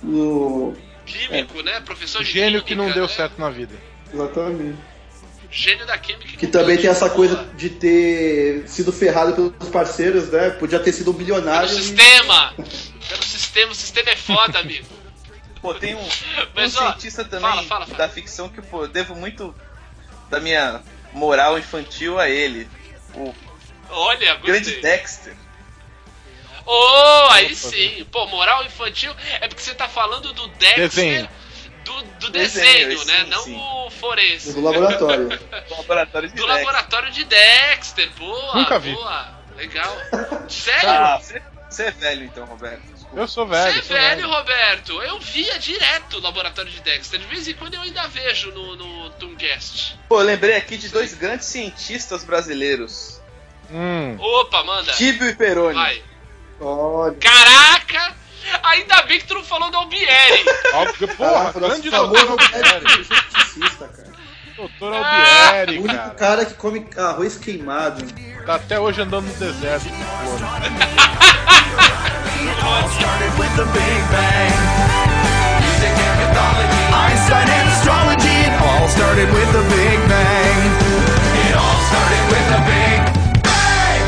No, 0.02 0.76
Químico, 1.06 1.62
né? 1.62 1.80
Professor 1.82 2.22
O 2.22 2.24
de 2.24 2.32
gênio 2.32 2.64
que 2.64 2.74
não 2.76 2.86
química, 2.86 3.00
deu 3.00 3.08
né? 3.08 3.14
certo 3.16 3.40
na 3.40 3.50
vida. 3.50 3.76
exatamente. 4.14 4.78
Gênio 5.52 5.86
da 5.88 5.98
química. 5.98 6.38
Que 6.38 6.46
não 6.46 6.52
também 6.52 6.78
tem 6.78 6.90
essa 6.90 7.10
coisa 7.10 7.48
de 7.56 7.70
ter 7.70 8.64
sido 8.68 8.92
ferrado 8.92 9.52
pelos 9.52 9.70
parceiros, 9.72 10.30
né? 10.30 10.52
Podia 10.52 10.80
ter 10.80 10.92
sido 10.92 11.10
um 11.12 11.14
Pelo 11.14 11.26
bilionário. 11.26 11.70
e- 11.70 11.74
sistema. 11.82 12.54
Pelo 13.08 13.24
sistema. 13.24 13.72
O 13.72 13.76
sistema 13.76 14.10
é 14.12 14.16
foda, 14.16 14.60
amigo. 14.60 14.86
Pô, 15.62 15.74
tem 15.74 15.96
um, 15.96 16.10
Mas, 16.56 16.76
um 16.76 16.80
ó, 16.80 16.92
cientista 16.92 17.24
também 17.26 17.50
fala, 17.50 17.64
fala, 17.64 17.86
fala. 17.86 17.98
da 17.98 18.10
ficção 18.10 18.48
que 18.50 18.62
pô, 18.62 18.84
eu 18.84 18.88
devo 18.88 19.16
muito 19.16 19.54
da 20.30 20.40
minha 20.40 20.82
moral 21.14 21.58
infantil 21.58 22.20
a 22.20 22.30
ele. 22.30 22.70
O 23.16 23.34
Olha, 23.90 24.36
grande 24.36 24.72
gostei. 24.72 24.82
Dexter. 24.82 25.36
Oh, 26.66 27.28
aí 27.32 27.56
sim. 27.56 28.06
Pô, 28.12 28.28
moral 28.28 28.64
infantil 28.64 29.14
é 29.42 29.48
porque 29.48 29.62
você 29.62 29.74
tá 29.74 29.90
falando 29.90 30.32
do 30.34 30.48
Dexter. 30.50 30.78
Desenho. 30.90 31.30
Do, 31.84 32.04
do 32.20 32.30
Desenho, 32.30 32.90
desenho, 32.90 33.06
né? 33.06 33.24
sim, 33.24 33.30
não 33.32 33.44
sim. 33.44 33.58
o 33.58 33.90
forense. 33.90 34.54
Do 34.54 34.62
laboratório. 34.62 35.30
Do 35.68 35.76
laboratório 35.78 36.30
de 36.30 36.36
Do 36.36 36.42
Dexter. 36.46 36.58
laboratório 36.66 37.12
de 37.12 37.24
Dexter. 37.24 38.12
Boa, 38.12 38.56
Nunca 38.56 38.78
vi. 38.78 38.94
boa. 38.94 39.40
Legal. 39.56 39.98
Sério? 40.48 40.90
Ah, 40.90 41.18
você, 41.20 41.42
você 41.68 41.84
é 41.86 41.92
velho 41.92 42.26
então, 42.26 42.46
Roberto. 42.46 42.99
Eu 43.14 43.28
sou 43.28 43.48
Você 43.48 43.56
é 43.56 43.72
velho. 43.72 43.84
velho, 43.84 44.30
Roberto. 44.30 45.02
Eu 45.02 45.20
via 45.20 45.58
direto 45.58 46.18
o 46.18 46.22
laboratório 46.22 46.72
de 46.72 46.80
Dexter. 46.82 47.20
De 47.20 47.26
vez 47.26 47.48
em 47.48 47.54
quando 47.56 47.74
eu 47.74 47.82
ainda 47.82 48.08
vejo 48.08 48.52
no, 48.52 48.76
no 48.76 49.10
Tooncast. 49.12 49.98
Pô, 50.08 50.22
eu 50.22 50.26
lembrei 50.26 50.56
aqui 50.56 50.78
de 50.78 50.90
dois 50.90 51.16
grandes 51.16 51.48
cientistas 51.48 52.24
brasileiros. 52.24 53.20
Hum. 53.72 54.16
Opa, 54.20 54.64
manda. 54.64 54.92
Tíbio 54.94 55.28
e 55.30 55.36
Peroni. 55.36 55.74
Vai. 55.74 56.04
Olha. 56.62 57.16
Caraca! 57.16 58.16
Ainda 58.64 59.02
bem 59.04 59.20
que 59.20 59.26
tu 59.28 59.36
não 59.36 59.44
falou 59.44 59.70
do 59.70 59.78
Albieri. 59.78 60.44
Óbvio, 60.74 61.08
porra, 61.16 61.44
nosso 61.46 61.60
grande 61.60 61.90
famoso 61.92 62.26
doutor 62.26 62.46
Albieri. 62.46 63.04
justiçista, 63.04 63.88
cara. 63.88 64.10
Doutor 64.56 64.92
O 64.92 64.96
Albieri, 64.96 65.78
único 65.80 65.96
cara. 65.96 66.10
cara 66.16 66.46
que 66.46 66.54
come 66.56 66.88
arroz 66.98 67.38
queimado. 67.38 68.04
Tá 68.46 68.56
até 68.56 68.80
hoje 68.80 69.02
andando 69.02 69.28
no 69.28 69.34
deserto. 69.34 69.86
started 72.48 73.32
with 73.40 73.54
the 73.58 73.66
Big 73.66 74.00
Bang. 74.12 74.54
Music 75.60 75.92
and 75.92 76.16
mythology, 76.24 76.84
Einstein 76.94 77.50
and 77.50 77.68
astrology. 77.70 78.38
It 78.48 78.54
all 78.62 78.88
started 78.88 79.30
with 79.34 79.52
the 79.52 79.64
Big 79.76 80.00
Bang. 80.08 80.58
It 81.48 81.56
all 81.56 81.80
started 81.92 82.24
with 82.32 82.46
the 82.54 82.62
Big 82.72 83.00
Bang. 83.44 84.00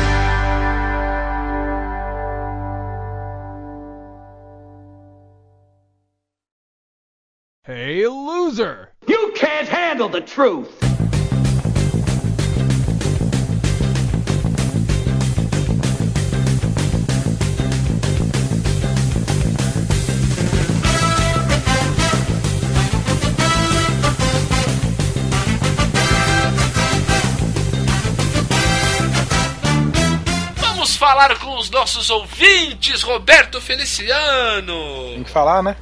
Hey, 7.64 8.06
loser! 8.06 8.92
You 9.06 9.32
can't 9.34 9.68
handle 9.68 10.08
the 10.08 10.20
truth. 10.20 10.78
Falar 31.12 31.38
com 31.38 31.58
os 31.58 31.68
nossos 31.68 32.08
ouvintes, 32.08 33.02
Roberto 33.02 33.60
Feliciano. 33.60 35.10
Tem 35.14 35.22
que 35.24 35.30
falar, 35.30 35.62
né? 35.62 35.76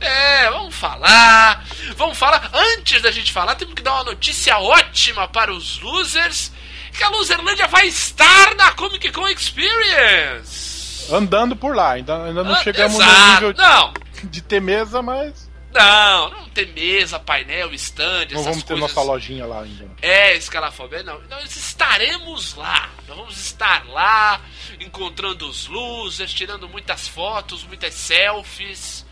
É, 0.00 0.48
vamos 0.50 0.74
falar. 0.74 1.62
Vamos 1.98 2.16
falar. 2.16 2.48
Antes 2.78 3.02
da 3.02 3.10
gente 3.10 3.30
falar, 3.30 3.56
temos 3.56 3.74
que 3.74 3.82
dar 3.82 3.92
uma 3.96 4.04
notícia 4.04 4.56
ótima 4.58 5.28
para 5.28 5.52
os 5.52 5.78
losers. 5.80 6.50
Que 6.96 7.04
a 7.04 7.10
Loserlândia 7.10 7.66
vai 7.68 7.88
estar 7.88 8.54
na 8.56 8.72
Comic 8.72 9.12
Con 9.12 9.28
Experience. 9.28 11.12
Andando 11.14 11.54
por 11.54 11.76
lá. 11.76 11.92
Ainda, 11.92 12.24
ainda 12.24 12.42
não 12.42 12.54
Ah, 12.54 12.62
chegamos 12.62 12.94
exato. 12.98 13.12
no 13.12 13.32
nível 13.34 13.52
de, 13.52 13.60
Não, 13.60 13.92
de 14.24 14.40
ter 14.40 14.60
mesa, 14.62 15.02
mas 15.02 15.49
não, 15.72 16.30
não 16.30 16.48
tem 16.48 16.66
mesa, 16.66 17.18
painel, 17.18 17.72
stand, 17.74 18.26
não 18.30 18.40
essas 18.40 18.44
vamos 18.44 18.62
ter 18.64 18.76
nossa 18.76 19.00
lojinha 19.02 19.46
lá 19.46 19.62
ainda. 19.62 19.88
É, 20.02 20.36
escalafobia, 20.36 21.02
não. 21.02 21.20
Nós 21.28 21.54
estaremos 21.56 22.54
lá. 22.54 22.90
Nós 23.06 23.16
vamos 23.16 23.40
estar 23.40 23.86
lá, 23.86 24.40
encontrando 24.80 25.48
os 25.48 25.66
losers, 25.68 26.32
tirando 26.32 26.68
muitas 26.68 27.06
fotos, 27.06 27.62
muitas 27.64 27.94
selfies. 27.94 29.06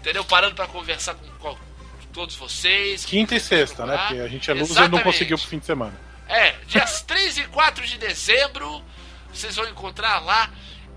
Entendeu? 0.00 0.24
Parando 0.24 0.54
pra 0.54 0.66
conversar 0.66 1.14
com, 1.14 1.26
com 1.38 1.56
todos 2.12 2.34
vocês. 2.34 3.04
Quinta 3.04 3.34
e 3.34 3.40
sexta, 3.40 3.84
né? 3.84 3.98
Porque 3.98 4.20
a 4.20 4.28
gente 4.28 4.50
é 4.50 4.54
loser 4.54 4.84
e 4.84 4.88
não 4.88 5.00
conseguiu 5.00 5.36
pro 5.36 5.46
fim 5.46 5.58
de 5.58 5.66
semana. 5.66 6.08
É, 6.28 6.54
dias 6.66 7.02
3 7.02 7.38
e 7.38 7.44
4 7.44 7.86
de 7.86 7.96
dezembro 7.96 8.84
Vocês 9.32 9.56
vão 9.56 9.66
encontrar 9.66 10.18
lá 10.18 10.50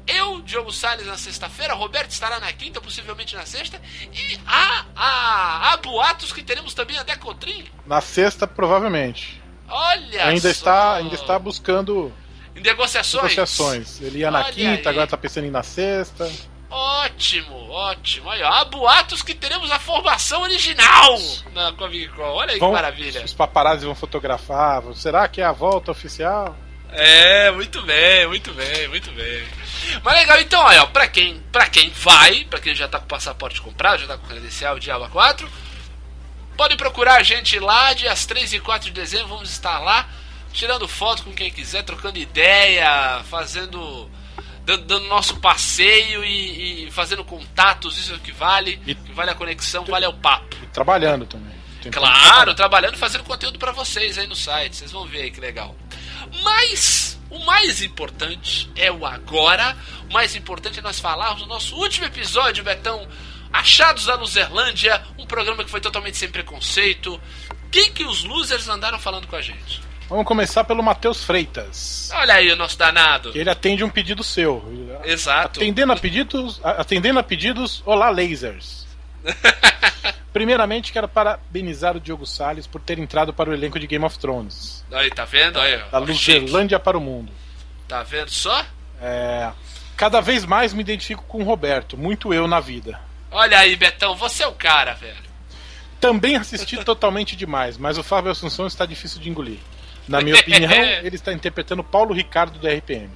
eu, 0.07 0.41
Diogo 0.41 0.71
Salles, 0.71 1.05
na 1.07 1.17
sexta-feira, 1.17 1.73
Roberto 1.73 2.11
estará 2.11 2.39
na 2.39 2.51
quinta, 2.51 2.79
possivelmente 2.81 3.35
na 3.35 3.45
sexta, 3.45 3.81
e 4.13 4.39
há, 4.47 4.85
há, 4.95 5.71
há 5.73 5.77
boatos 5.77 6.31
que 6.33 6.43
teremos 6.43 6.73
também 6.73 6.97
a 6.97 7.03
Decotrim. 7.03 7.65
Na 7.85 8.01
sexta, 8.01 8.45
provavelmente. 8.47 9.41
Olha 9.67 10.25
ainda 10.25 10.41
só. 10.41 10.49
está 10.49 10.93
Ainda 10.95 11.15
está 11.15 11.39
buscando 11.39 12.11
Em 12.55 12.59
negociações. 12.61 13.23
negociações. 13.23 14.01
Ele 14.01 14.19
ia 14.19 14.29
na 14.31 14.39
Olha 14.39 14.51
quinta, 14.51 14.89
aí. 14.89 14.93
agora 14.95 15.07
tá 15.07 15.17
pensando 15.17 15.45
em 15.45 15.47
ir 15.47 15.51
na 15.51 15.63
sexta. 15.63 16.29
Ótimo, 16.69 17.69
ótimo. 17.69 18.29
Ó, 18.29 18.33
há 18.33 18.63
boatos 18.65 19.21
que 19.21 19.33
teremos 19.35 19.69
a 19.71 19.77
formação 19.79 20.41
original 20.41 21.17
na 21.53 21.73
Comic 21.73 22.07
Con. 22.09 22.23
Olha 22.23 22.53
aí 22.53 22.59
Vão- 22.59 22.69
que 22.69 22.75
maravilha. 22.75 23.23
Os 23.23 23.33
paparazzi 23.33 23.85
vão 23.85 23.93
fotografar. 23.95 24.81
Será 24.95 25.27
que 25.27 25.41
é 25.41 25.45
a 25.45 25.51
volta 25.51 25.91
oficial? 25.91 26.55
É, 26.93 27.51
muito 27.51 27.81
bem, 27.83 28.27
muito 28.27 28.53
bem, 28.53 28.87
muito 28.89 29.11
bem. 29.11 29.43
Mas 30.03 30.13
legal, 30.15 30.39
então, 30.41 30.61
olha, 30.61 30.83
ó, 30.83 30.85
pra 30.87 31.07
quem, 31.07 31.39
pra 31.51 31.67
quem 31.67 31.89
vai, 31.91 32.43
pra 32.45 32.59
quem 32.59 32.75
já 32.75 32.87
tá 32.87 32.99
com 32.99 33.05
o 33.05 33.07
passaporte 33.07 33.61
comprado, 33.61 34.01
já 34.01 34.07
tá 34.07 34.17
com 34.17 34.25
o 34.25 34.29
credencial 34.29 34.77
Diaba 34.79 35.09
4, 35.09 35.49
pode 36.57 36.75
procurar 36.75 37.15
a 37.15 37.23
gente 37.23 37.57
lá, 37.59 37.93
dias 37.93 38.25
3 38.25 38.53
e 38.53 38.59
4 38.59 38.89
de 38.89 38.93
dezembro, 38.93 39.27
vamos 39.29 39.49
estar 39.51 39.79
lá, 39.79 40.07
tirando 40.53 40.87
foto 40.87 41.23
com 41.23 41.33
quem 41.33 41.49
quiser, 41.51 41.83
trocando 41.83 42.17
ideia, 42.19 43.21
fazendo. 43.29 44.09
dando, 44.65 44.83
dando 44.85 45.07
nosso 45.07 45.37
passeio 45.37 46.23
e, 46.23 46.87
e 46.87 46.91
fazendo 46.91 47.23
contatos, 47.23 47.97
isso 47.97 48.13
é 48.13 48.15
o 48.15 48.19
que 48.19 48.31
vale. 48.31 48.81
E- 48.85 48.95
que 48.95 49.11
vale 49.13 49.31
a 49.31 49.35
conexão, 49.35 49.85
vale 49.85 50.05
o 50.05 50.13
papo. 50.13 50.55
E 50.61 50.67
trabalhando 50.67 51.25
também. 51.25 51.61
Claro, 51.89 52.53
trabalhando, 52.53 52.95
fazendo 52.97 53.23
conteúdo 53.23 53.57
pra 53.57 53.71
vocês 53.71 54.15
aí 54.17 54.27
no 54.27 54.35
site. 54.35 54.75
Vocês 54.75 54.91
vão 54.91 55.05
ver 55.07 55.23
aí 55.23 55.31
que 55.31 55.39
legal. 55.41 55.75
Mas 56.43 57.19
o 57.29 57.39
mais 57.45 57.81
importante 57.81 58.69
é 58.75 58.91
o 58.91 59.05
agora. 59.05 59.75
O 60.09 60.13
mais 60.13 60.35
importante 60.35 60.79
é 60.79 60.81
nós 60.81 60.99
falarmos 60.99 61.41
no 61.41 61.47
nosso 61.47 61.75
último 61.75 62.05
episódio, 62.05 62.63
Betão. 62.63 63.07
Achados 63.51 64.05
da 64.05 64.15
Luzerlândia, 64.15 65.01
um 65.17 65.25
programa 65.25 65.63
que 65.63 65.69
foi 65.69 65.81
totalmente 65.81 66.17
sem 66.17 66.29
preconceito. 66.29 67.15
O 67.15 67.69
que, 67.69 67.89
que 67.89 68.03
os 68.03 68.23
losers 68.23 68.67
andaram 68.69 68.97
falando 68.97 69.27
com 69.27 69.35
a 69.35 69.41
gente? 69.41 69.81
Vamos 70.11 70.25
começar 70.25 70.65
pelo 70.65 70.83
Matheus 70.83 71.23
Freitas. 71.23 72.09
Olha 72.13 72.33
aí 72.33 72.51
o 72.51 72.55
nosso 72.57 72.77
danado. 72.77 73.31
Ele 73.33 73.49
atende 73.49 73.81
um 73.81 73.89
pedido 73.89 74.23
seu. 74.25 74.61
Exato. 75.05 75.61
Atendendo 75.61 75.93
a 75.93 75.95
pedidos, 75.95 76.59
atendendo 76.63 77.19
a 77.19 77.23
pedidos, 77.23 77.81
olá 77.85 78.09
lasers. 78.09 78.80
Primeiramente, 80.33 80.93
quero 80.93 81.07
parabenizar 81.07 81.97
o 81.97 81.99
Diogo 81.99 82.25
Salles 82.25 82.65
por 82.65 82.79
ter 82.79 82.97
entrado 82.97 83.33
para 83.33 83.49
o 83.49 83.53
elenco 83.53 83.79
de 83.79 83.85
Game 83.85 84.05
of 84.05 84.17
Thrones. 84.17 84.85
Aí, 84.91 85.09
tá 85.09 85.25
vendo? 85.25 85.59
Aí, 85.59 85.77
Da. 85.91 85.97
Luzerlândia 85.99 86.79
para 86.79 86.97
o 86.97 87.01
mundo. 87.01 87.31
Tá 87.87 88.01
vendo 88.03 88.29
só? 88.29 88.65
É, 89.01 89.51
cada 89.97 90.21
vez 90.21 90.45
mais 90.45 90.73
me 90.73 90.81
identifico 90.81 91.23
com 91.27 91.39
o 91.39 91.43
Roberto, 91.43 91.97
muito 91.97 92.33
eu 92.33 92.47
na 92.47 92.59
vida. 92.59 92.99
Olha 93.29 93.59
aí, 93.59 93.75
Betão, 93.75 94.15
você 94.15 94.43
é 94.43 94.47
o 94.47 94.53
cara, 94.53 94.93
velho. 94.93 95.31
Também 95.99 96.37
assisti 96.37 96.77
totalmente 96.83 97.35
demais, 97.35 97.77
mas 97.77 97.97
o 97.97 98.03
Fábio 98.03 98.31
Assunção 98.31 98.67
está 98.67 98.85
difícil 98.85 99.21
de 99.21 99.29
engolir. 99.29 99.59
Na 100.07 100.21
minha 100.21 100.37
opinião, 100.39 100.71
ele 101.03 101.15
está 101.15 101.33
interpretando 101.33 101.83
Paulo 101.83 102.13
Ricardo 102.13 102.57
do 102.57 102.67
RPM. 102.67 103.09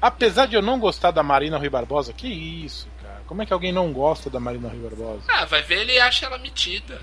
Apesar 0.00 0.46
de 0.46 0.54
eu 0.54 0.62
não 0.62 0.78
gostar 0.78 1.10
da 1.10 1.22
Marina 1.22 1.58
Rui 1.58 1.68
Barbosa, 1.68 2.12
que 2.12 2.28
isso? 2.28 2.88
Como 3.28 3.42
é 3.42 3.46
que 3.46 3.52
alguém 3.52 3.70
não 3.70 3.92
gosta 3.92 4.30
da 4.30 4.40
Marina 4.40 4.68
Rui 4.68 4.80
Barbosa? 4.80 5.22
Ah, 5.28 5.44
vai 5.44 5.62
ver, 5.62 5.82
ele 5.82 6.00
acha 6.00 6.26
ela 6.26 6.38
metida. 6.38 7.00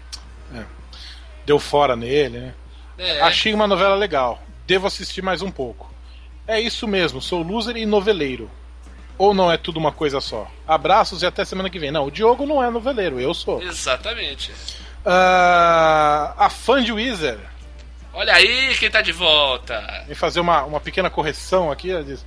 Deu 1.46 1.60
fora 1.60 1.96
nele, 1.96 2.40
né? 2.40 2.54
É. 2.98 3.22
Achei 3.22 3.54
uma 3.54 3.68
novela 3.68 3.96
legal. 3.96 4.42
Devo 4.66 4.88
assistir 4.88 5.22
mais 5.22 5.44
um 5.44 5.52
pouco. 5.52 5.94
É 6.48 6.60
isso 6.60 6.88
mesmo, 6.88 7.22
sou 7.22 7.44
loser 7.44 7.78
e 7.78 7.86
noveleiro. 7.86 8.50
Ou 9.18 9.34
não 9.34 9.52
é 9.52 9.56
tudo 9.56 9.78
uma 9.78 9.92
coisa 9.92 10.20
só? 10.20 10.52
Abraços 10.68 11.22
e 11.22 11.26
até 11.26 11.46
semana 11.46 11.70
que 11.70 11.80
vem. 11.80 11.92
Não, 11.92 12.08
o 12.08 12.12
Diogo 12.12 12.46
não 12.46 12.62
é 12.62 12.70
noveleiro, 12.72 13.20
eu 13.20 13.34
sou. 13.34 13.62
Exatamente. 13.62 14.52
Ah, 15.06 16.34
a 16.38 16.50
fã 16.50 16.84
de 16.84 16.92
Weezer 16.92 17.40
Olha 18.16 18.34
aí 18.34 18.74
quem 18.80 18.90
tá 18.90 19.02
de 19.02 19.12
volta. 19.12 20.04
Vem 20.08 20.16
fazer 20.16 20.40
uma, 20.40 20.64
uma 20.64 20.80
pequena 20.80 21.10
correção 21.10 21.70
aqui. 21.70 21.92
Ela 21.92 22.04
diz: 22.04 22.26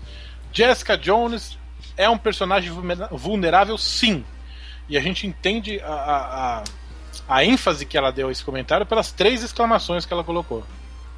Jessica 0.52 0.96
Jones 0.98 1.58
é 1.98 2.08
um 2.08 2.16
personagem 2.16 2.70
vulnerável, 3.10 3.76
sim. 3.76 4.24
E 4.88 4.96
a 4.96 5.00
gente 5.02 5.26
entende 5.26 5.80
a, 5.80 5.92
a, 5.92 6.64
a, 7.28 7.44
ênfase 7.44 7.84
que 7.84 7.98
ela 7.98 8.10
deu 8.10 8.28
a 8.28 8.32
esse 8.32 8.42
comentário 8.42 8.86
pelas 8.86 9.12
três 9.12 9.42
exclamações 9.42 10.06
que 10.06 10.12
ela 10.14 10.24
colocou. 10.24 10.64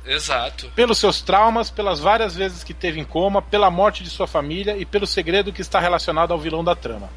Exato. 0.04 0.72
Pelos 0.74 0.98
seus 0.98 1.20
traumas, 1.20 1.70
pelas 1.70 2.00
várias 2.00 2.34
vezes 2.34 2.64
que 2.64 2.72
teve 2.72 2.98
em 2.98 3.04
coma, 3.04 3.42
pela 3.42 3.70
morte 3.70 4.02
de 4.02 4.08
sua 4.10 4.26
família 4.26 4.76
e 4.76 4.86
pelo 4.86 5.06
segredo 5.06 5.52
que 5.52 5.60
está 5.60 5.78
relacionado 5.78 6.32
ao 6.32 6.38
vilão 6.38 6.64
da 6.64 6.74
trama. 6.74 7.10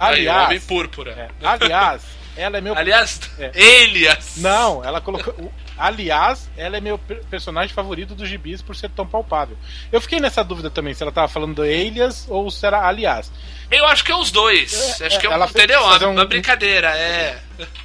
aí, 0.00 0.26
Homem 0.26 0.44
Aliás, 0.46 0.64
Púrpura. 0.64 1.12
é, 1.12 1.46
aliás, 1.46 2.02
ela 2.34 2.56
é 2.56 2.60
meu. 2.60 2.74
Aliás, 2.74 3.20
É. 3.38 3.50
Elias. 3.54 4.38
Não, 4.38 4.82
ela 4.82 5.00
colocou. 5.00 5.52
Aliás, 5.76 6.50
ela 6.56 6.76
é 6.76 6.80
meu 6.80 6.98
per- 6.98 7.22
personagem 7.30 7.74
favorito 7.74 8.14
dos 8.14 8.28
gibis 8.28 8.60
por 8.62 8.76
ser 8.76 8.90
tão 8.90 9.06
palpável. 9.06 9.56
Eu 9.90 10.00
fiquei 10.00 10.20
nessa 10.20 10.42
dúvida 10.44 10.70
também, 10.70 10.94
se 10.94 11.02
ela 11.02 11.12
tava 11.12 11.28
falando 11.28 11.54
do 11.56 11.62
Alias 11.62 12.26
ou 12.28 12.50
se 12.50 12.64
era 12.66 12.86
Aliás. 12.86 13.32
Eu 13.70 13.86
acho 13.86 14.04
que 14.04 14.12
é 14.12 14.16
os 14.16 14.30
dois. 14.30 15.00
É, 15.00 15.06
acho 15.06 15.18
que 15.18 15.26
é 15.26 15.30
um, 15.30 15.44
entendeu? 15.44 15.80
Uma, 15.82 16.06
um- 16.06 16.12
uma 16.12 16.24
brincadeira, 16.26 16.88
é. 16.96 17.40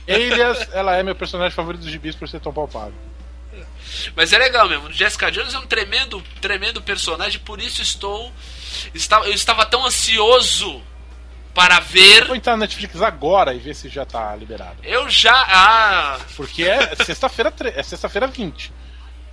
Alias, 0.08 0.68
ela 0.74 0.96
é 0.96 1.04
meu 1.04 1.16
personagem 1.16 1.56
favorito 1.56 1.82
dos 1.82 1.92
gibis 1.92 2.16
por 2.16 2.28
ser 2.28 2.40
tão 2.40 2.54
palpável. 2.54 2.94
Mas 4.16 4.32
é 4.34 4.38
legal 4.38 4.68
mesmo. 4.68 4.92
Jessica 4.92 5.32
Jones 5.32 5.54
é 5.54 5.60
um 5.60 5.66
tremendo, 5.66 6.22
tremendo 6.42 6.82
personagem, 6.82 7.40
por 7.40 7.60
isso 7.62 7.82
estou. 7.82 8.32
Estava, 8.94 9.26
eu 9.26 9.34
estava 9.34 9.66
tão 9.66 9.86
ansioso 9.86 10.82
para 11.58 11.80
ver. 11.80 12.26
Vou 12.26 12.36
entrar 12.36 12.52
na 12.54 12.58
Netflix 12.68 13.02
agora 13.02 13.52
e 13.52 13.58
ver 13.58 13.74
se 13.74 13.90
já 13.90 14.06
tá 14.06 14.36
liberado. 14.36 14.78
Eu 14.84 15.10
já. 15.10 15.34
Ah, 15.34 16.20
Porque 16.36 16.64
é 16.64 16.96
sexta-feira 17.04 17.50
tre- 17.50 17.74
é 17.76 17.82
sexta-feira 17.82 18.28
20. 18.28 18.72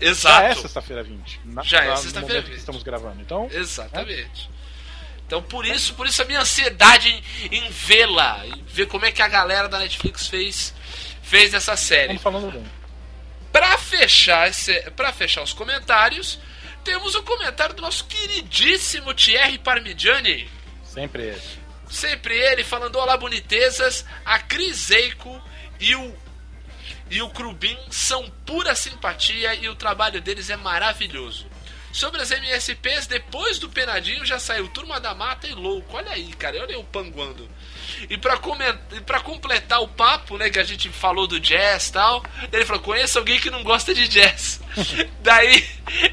Já 0.01 0.07
é 0.07 0.11
exato. 0.11 0.61
sexta-feira 0.63 1.03
20. 1.03 1.41
Na- 1.45 1.63
Já 1.63 1.85
é 1.85 1.97
sexta-feira 1.97 2.27
momento 2.29 2.45
que 2.45 2.51
20. 2.53 2.59
estamos 2.59 2.83
gravando. 2.83 3.21
Então, 3.21 3.47
Exatamente. 3.53 4.49
Então 5.27 5.43
por 5.43 5.67
isso, 5.67 5.93
por 5.95 6.07
isso 6.07 6.23
a 6.23 6.25
minha 6.25 6.41
ansiedade 6.41 7.09
em, 7.11 7.57
em 7.59 7.69
vê-la, 7.71 8.41
em 8.47 8.63
ver 8.69 8.87
como 8.87 9.05
é 9.05 9.13
que 9.13 9.21
a 9.21 9.29
galera 9.29 9.69
da 9.69 9.79
Netflix 9.79 10.27
fez 10.27 10.75
fez 11.23 11.53
essa 11.53 11.77
série. 11.77 12.15
estamos 12.15 12.23
falando 12.23 12.51
bem. 12.53 12.65
Pra 13.53 13.77
fechar, 13.79 14.49
esse, 14.49 14.73
pra 14.93 15.13
fechar 15.13 15.43
os 15.43 15.53
comentários, 15.53 16.39
temos 16.83 17.15
o 17.15 17.23
comentário 17.23 17.75
do 17.75 17.83
nosso 17.83 18.05
queridíssimo 18.07 19.13
Thierry 19.15 19.59
Parmigiani. 19.59 20.49
Sempre 20.85 21.23
ele. 21.25 21.64
Sempre 21.89 22.37
ele 22.37 22.65
falando 22.65 22.97
olá 22.97 23.17
bonitezas, 23.17 24.05
a 24.25 24.39
Cris 24.39 24.91
Eico 24.91 25.43
e 25.81 25.95
o 25.95 26.25
e 27.11 27.21
o 27.21 27.29
Krubin 27.31 27.79
são 27.91 28.29
pura 28.47 28.75
simpatia 28.75 29.55
e 29.55 29.69
o 29.69 29.75
trabalho 29.75 30.21
deles 30.21 30.49
é 30.51 30.57
maravilhoso. 30.57 31.47
Sobre 31.93 32.21
as 32.21 32.31
MSPs, 32.31 33.07
depois 33.07 33.59
do 33.59 33.69
Penadinho 33.69 34.25
já 34.25 34.39
saiu 34.39 34.69
Turma 34.69 34.99
da 34.99 35.15
Mata 35.15 35.47
e 35.47 35.55
Louco. 35.55 35.97
Olha 35.97 36.11
aí, 36.11 36.33
cara, 36.33 36.61
olha 36.61 36.73
eu 36.73 36.83
panguando. 36.83 37.49
E 38.09 38.17
pra, 38.17 38.39
pra 39.07 39.21
completar 39.21 39.81
o 39.81 39.89
papo, 39.89 40.37
né, 40.37 40.51
que 40.51 40.59
a 40.59 40.65
gente 40.65 40.89
falou 40.91 41.27
do 41.27 41.41
jazz 41.41 41.89
e 41.89 41.93
tal, 41.93 42.25
ele 42.53 42.65
falou: 42.65 42.83
conheça 42.83 43.19
alguém 43.19 43.41
que 43.41 43.51
não 43.51 43.63
gosta 43.63 43.95
de 43.95 44.07
jazz. 44.09 44.61
Daí 45.23 45.65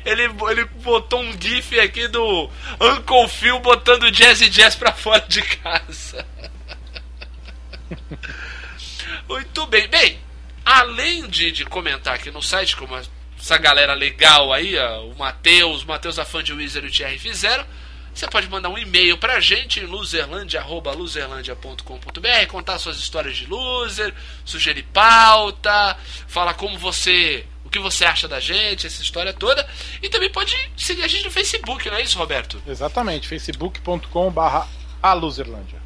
ele, 0.05 0.23
ele 0.49 0.65
botou 0.65 1.21
um 1.21 1.33
gif 1.39 1.79
aqui 1.79 2.07
do 2.07 2.49
Uncle 2.79 3.27
Phil 3.27 3.59
botando 3.59 4.11
jazz 4.11 4.41
e 4.41 4.49
jazz 4.49 4.75
pra 4.75 4.93
fora 4.93 5.25
de 5.27 5.41
casa. 5.41 6.25
Muito 9.27 9.65
bem. 9.67 9.87
Bem, 9.87 10.19
além 10.65 11.27
de, 11.27 11.51
de 11.51 11.65
comentar 11.65 12.15
aqui 12.15 12.31
no 12.31 12.41
site, 12.41 12.75
como 12.75 12.99
essa 13.39 13.57
galera 13.57 13.93
legal 13.93 14.53
aí, 14.53 14.77
ó, 14.77 15.05
o 15.05 15.17
Matheus, 15.17 15.83
o 15.83 15.87
Matheus 15.87 16.19
a 16.19 16.25
fã 16.25 16.43
de 16.43 16.53
Wizard 16.53 16.87
e 16.87 16.89
o 16.89 16.93
Thierry 16.93 17.17
fizeram, 17.17 17.65
você 18.21 18.27
pode 18.27 18.47
mandar 18.47 18.69
um 18.69 18.77
e-mail 18.77 19.17
pra 19.17 19.39
gente 19.39 19.79
em 19.79 19.85
loserlandia.loserlandia.com.br, 19.85 22.47
contar 22.49 22.77
suas 22.77 22.97
histórias 22.97 23.35
de 23.35 23.47
loser, 23.47 24.13
sugerir 24.45 24.83
pauta, 24.93 25.97
falar 26.27 26.53
como 26.53 26.77
você. 26.77 27.43
o 27.65 27.69
que 27.69 27.79
você 27.79 28.05
acha 28.05 28.27
da 28.27 28.39
gente, 28.39 28.85
essa 28.85 29.01
história 29.01 29.33
toda. 29.33 29.67
E 30.03 30.09
também 30.09 30.29
pode 30.29 30.55
seguir 30.77 31.03
a 31.03 31.07
gente 31.07 31.25
no 31.25 31.31
Facebook, 31.31 31.89
não 31.89 31.97
é 31.97 32.03
isso, 32.03 32.19
Roberto? 32.19 32.61
Exatamente, 32.67 33.27
facebook.com/barra 33.27 34.67
aluzerlândia. 35.01 35.81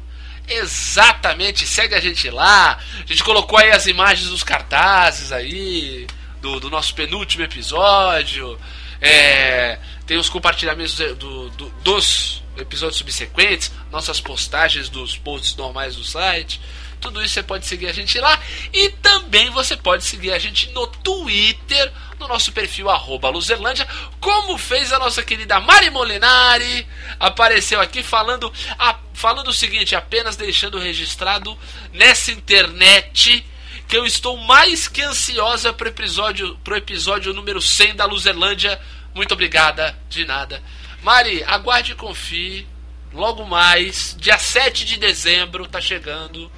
Exatamente, 0.46 1.66
segue 1.66 1.94
a 1.94 2.00
gente 2.00 2.28
lá. 2.28 2.78
A 2.98 3.06
gente 3.06 3.24
colocou 3.24 3.58
aí 3.58 3.70
as 3.70 3.86
imagens 3.86 4.28
dos 4.28 4.42
cartazes 4.42 5.32
aí 5.32 6.06
do, 6.42 6.60
do 6.60 6.68
nosso 6.68 6.94
penúltimo 6.94 7.44
episódio. 7.44 8.58
É, 9.00 9.78
tem 10.06 10.16
os 10.18 10.28
compartilhamentos 10.28 10.94
do- 11.16 11.50
do- 11.50 11.70
dos 11.82 12.42
episódios 12.56 12.98
subsequentes, 12.98 13.70
nossas 13.90 14.20
postagens 14.20 14.88
dos 14.88 15.16
posts 15.16 15.54
normais 15.56 15.96
do 15.96 16.04
site. 16.04 16.60
Tudo 17.00 17.22
isso 17.22 17.34
você 17.34 17.42
pode 17.42 17.66
seguir 17.66 17.88
a 17.88 17.92
gente 17.92 18.18
lá. 18.18 18.40
E 18.72 18.88
também 18.88 19.50
você 19.50 19.76
pode 19.76 20.04
seguir 20.04 20.32
a 20.32 20.38
gente 20.38 20.70
no 20.70 20.86
Twitter, 20.86 21.92
no 22.18 22.26
nosso 22.26 22.50
perfil 22.52 22.88
Luzerlândia, 23.28 23.86
como 24.18 24.56
fez 24.56 24.92
a 24.92 24.98
nossa 24.98 25.22
querida 25.22 25.60
Mari 25.60 25.90
Molinari. 25.90 26.86
Apareceu 27.20 27.80
aqui 27.80 28.02
falando, 28.02 28.50
a, 28.78 28.98
falando 29.12 29.48
o 29.48 29.52
seguinte, 29.52 29.94
apenas 29.94 30.36
deixando 30.36 30.78
registrado 30.78 31.56
nessa 31.92 32.32
internet 32.32 33.44
que 33.86 33.96
eu 33.96 34.06
estou 34.06 34.36
mais 34.38 34.88
que 34.88 35.02
ansiosa 35.02 35.72
pro 35.72 35.88
episódio, 35.88 36.56
episódio 36.76 37.32
número 37.34 37.60
100 37.60 37.94
da 37.94 38.04
Luzerlândia. 38.06 38.80
Muito 39.16 39.32
obrigada, 39.32 39.98
de 40.10 40.24
nada. 40.26 40.62
Mari, 41.02 41.42
aguarde 41.44 41.92
e 41.92 41.94
confie. 41.94 42.66
Logo 43.12 43.46
mais, 43.46 44.14
dia 44.20 44.36
7 44.38 44.84
de 44.84 44.98
dezembro, 44.98 45.66
tá 45.66 45.80
chegando. 45.80 46.52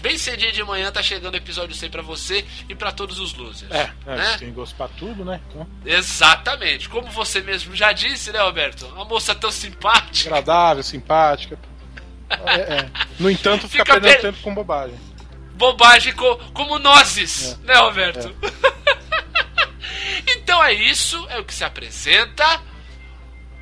Bem 0.00 0.16
cedinho 0.16 0.52
de 0.52 0.62
manhã 0.62 0.92
tá 0.92 1.02
chegando 1.02 1.34
o 1.34 1.36
episódio 1.38 1.74
100 1.74 1.90
pra 1.90 2.02
você 2.02 2.44
e 2.68 2.74
pra 2.76 2.92
todos 2.92 3.18
os 3.18 3.34
losers. 3.34 3.68
É, 3.72 3.90
é 4.06 4.14
né? 4.16 4.36
tem 4.38 4.52
gosto 4.52 4.76
pra 4.76 4.86
tudo, 4.86 5.24
né? 5.24 5.40
Então, 5.50 5.66
Exatamente. 5.84 6.88
Como 6.88 7.10
você 7.10 7.40
mesmo 7.40 7.74
já 7.74 7.90
disse, 7.92 8.30
né, 8.30 8.38
Roberto? 8.40 8.86
Uma 8.86 9.04
moça 9.04 9.34
tão 9.34 9.50
simpática. 9.50 10.28
agradável, 10.30 10.82
simpática. 10.84 11.58
É, 12.30 12.54
é. 12.60 12.90
No 13.18 13.28
entanto, 13.28 13.66
fica, 13.68 13.84
Fica 13.84 13.94
perdendo 14.00 14.12
per- 14.12 14.20
tempo 14.32 14.42
com 14.42 14.54
bobagem. 14.54 14.96
bobagem 15.54 16.12
co- 16.12 16.36
como 16.52 16.78
nozes, 16.78 17.58
né, 17.64 17.74
Roberto? 17.78 18.32
então 20.26 20.62
é 20.62 20.72
isso, 20.72 21.26
é 21.30 21.38
o 21.38 21.44
que 21.44 21.54
se 21.54 21.64
apresenta. 21.64 22.62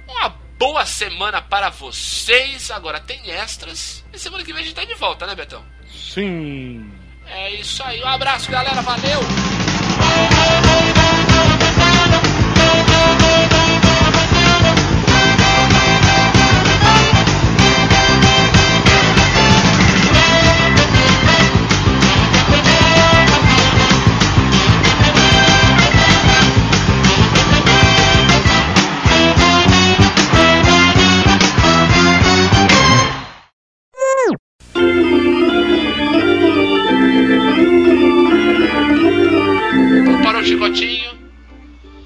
Uma 0.08 0.28
boa 0.58 0.86
semana 0.86 1.40
para 1.42 1.70
vocês. 1.70 2.70
Agora 2.70 3.00
tem 3.00 3.30
extras. 3.30 4.04
E 4.12 4.18
semana 4.18 4.44
que 4.44 4.52
vem 4.52 4.62
a 4.62 4.64
gente 4.64 4.74
tá 4.74 4.84
de 4.84 4.94
volta, 4.94 5.26
né, 5.26 5.34
Betão? 5.34 5.64
Sim. 5.92 6.92
É 7.26 7.50
isso 7.52 7.82
aí. 7.82 8.02
Um 8.02 8.08
abraço, 8.08 8.50
galera. 8.50 8.82
Valeu! 8.82 9.20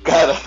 Cara. 0.04 0.36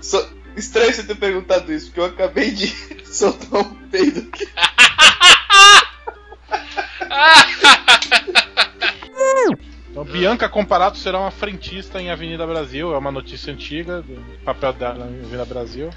Só- 0.00 0.28
Estranho 0.56 0.92
você 0.92 1.04
ter 1.04 1.14
perguntado 1.14 1.72
isso, 1.72 1.86
porque 1.86 2.00
eu 2.00 2.04
acabei 2.04 2.50
de 2.50 2.66
soltar 3.06 3.60
um 3.60 3.74
peido 3.88 4.28
aqui. 4.28 4.46
Então, 9.90 10.04
Bianca 10.04 10.48
Comparato 10.48 10.96
será 10.98 11.20
uma 11.20 11.30
frentista 11.30 12.00
em 12.00 12.10
Avenida 12.10 12.46
Brasil. 12.46 12.94
É 12.94 12.98
uma 12.98 13.12
notícia 13.12 13.52
antiga 13.52 14.02
do 14.02 14.14
papel 14.44 14.72
dela 14.72 15.06
em 15.06 15.20
Avenida 15.20 15.44
Brasil. 15.44 15.90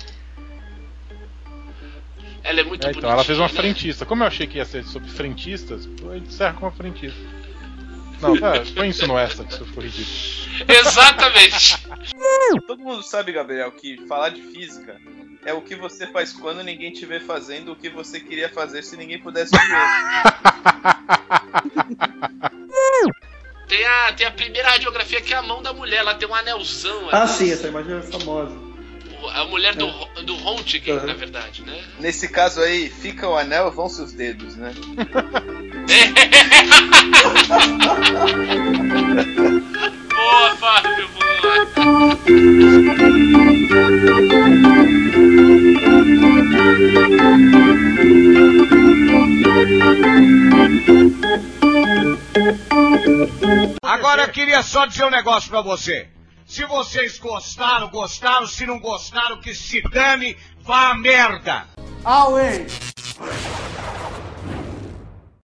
Ela 2.44 2.60
é 2.60 2.64
muito 2.64 2.84
É, 2.84 2.88
bonita. 2.90 3.00
então, 3.00 3.10
ela 3.10 3.24
fez 3.24 3.40
uma 3.40 3.50
frentista. 3.50 4.06
Como 4.06 4.24
eu 4.24 4.28
achei 4.28 4.46
que 4.46 4.58
ia 4.58 4.66
ser 4.66 4.84
sobre 4.84 5.10
frentistas, 5.10 5.88
a 6.10 6.14
gente 6.16 6.28
encerra 6.28 6.54
com 6.54 6.66
uma 6.66 6.72
frentista. 6.72 7.20
Não, 8.28 8.38
tá, 8.38 8.54
põe 8.76 8.90
isso 8.90 9.08
no 9.08 9.18
extra, 9.18 9.46
que 9.46 9.54
isso 9.54 9.66
ficou 9.66 9.84
ridículo. 9.84 10.18
Exatamente. 10.68 11.78
Todo 12.68 12.84
mundo 12.84 13.04
sabe, 13.04 13.32
Gabriel, 13.32 13.72
que 13.72 14.06
falar 14.08 14.30
de 14.30 14.42
física 14.42 15.00
é 15.46 15.54
o 15.54 15.62
que 15.62 15.76
você 15.76 16.08
faz 16.08 16.34
quando 16.34 16.64
ninguém 16.64 16.92
te 16.92 17.06
vê 17.06 17.20
fazendo 17.20 17.72
o 17.72 17.76
que 17.76 17.90
você 17.90 18.20
queria 18.20 18.50
fazer 18.50 18.84
se 18.84 18.98
ninguém 18.98 19.20
pudesse 19.20 19.52
te 19.52 19.58
ver. 19.58 19.76
Tem 23.68 23.84
a, 23.86 24.14
tem 24.14 24.28
a 24.28 24.32
primeira 24.32 24.70
radiografia 24.70 25.22
que 25.22 25.34
é 25.34 25.38
a 25.38 25.42
mão 25.42 25.62
da 25.62 25.74
mulher. 25.74 25.98
Ela 25.98 26.16
tem 26.16 26.28
um 26.28 26.36
anelzão. 26.36 27.10
Ah, 27.12 27.24
ali. 27.24 27.32
sim, 27.32 27.52
essa 27.52 27.68
imagem 27.68 27.98
é 27.98 28.02
famosa. 28.02 28.56
A 29.34 29.46
mulher 29.46 29.76
do, 29.76 29.88
do 30.24 30.36
Rontgen, 30.36 30.94
Uhum. 30.98 31.06
na 31.06 31.14
verdade, 31.14 31.62
né? 31.64 31.84
Nesse 32.00 32.28
caso 32.28 32.62
aí, 32.62 32.90
fica 32.90 33.28
o 33.28 33.36
anel, 33.38 33.72
vão-se 33.72 34.02
os 34.02 34.14
dedos, 34.14 34.56
né? 34.56 34.74
Boa, 40.14 40.56
Fábio, 40.58 41.08
boa. 41.10 42.76
Agora 53.82 54.24
eu 54.24 54.30
queria 54.30 54.62
só 54.64 54.86
dizer 54.86 55.06
um 55.06 55.10
negócio 55.10 55.50
pra 55.50 55.62
você. 55.62 56.08
Se 56.46 56.64
vocês 56.66 57.18
gostaram, 57.18 57.90
gostaram. 57.90 58.48
Se 58.48 58.66
não 58.66 58.80
gostaram, 58.80 59.42
que 59.42 59.54
se 59.54 59.82
dane, 59.90 60.38
vá 60.62 60.92
a 60.92 60.96
merda. 60.96 61.66
Away! 62.04 62.68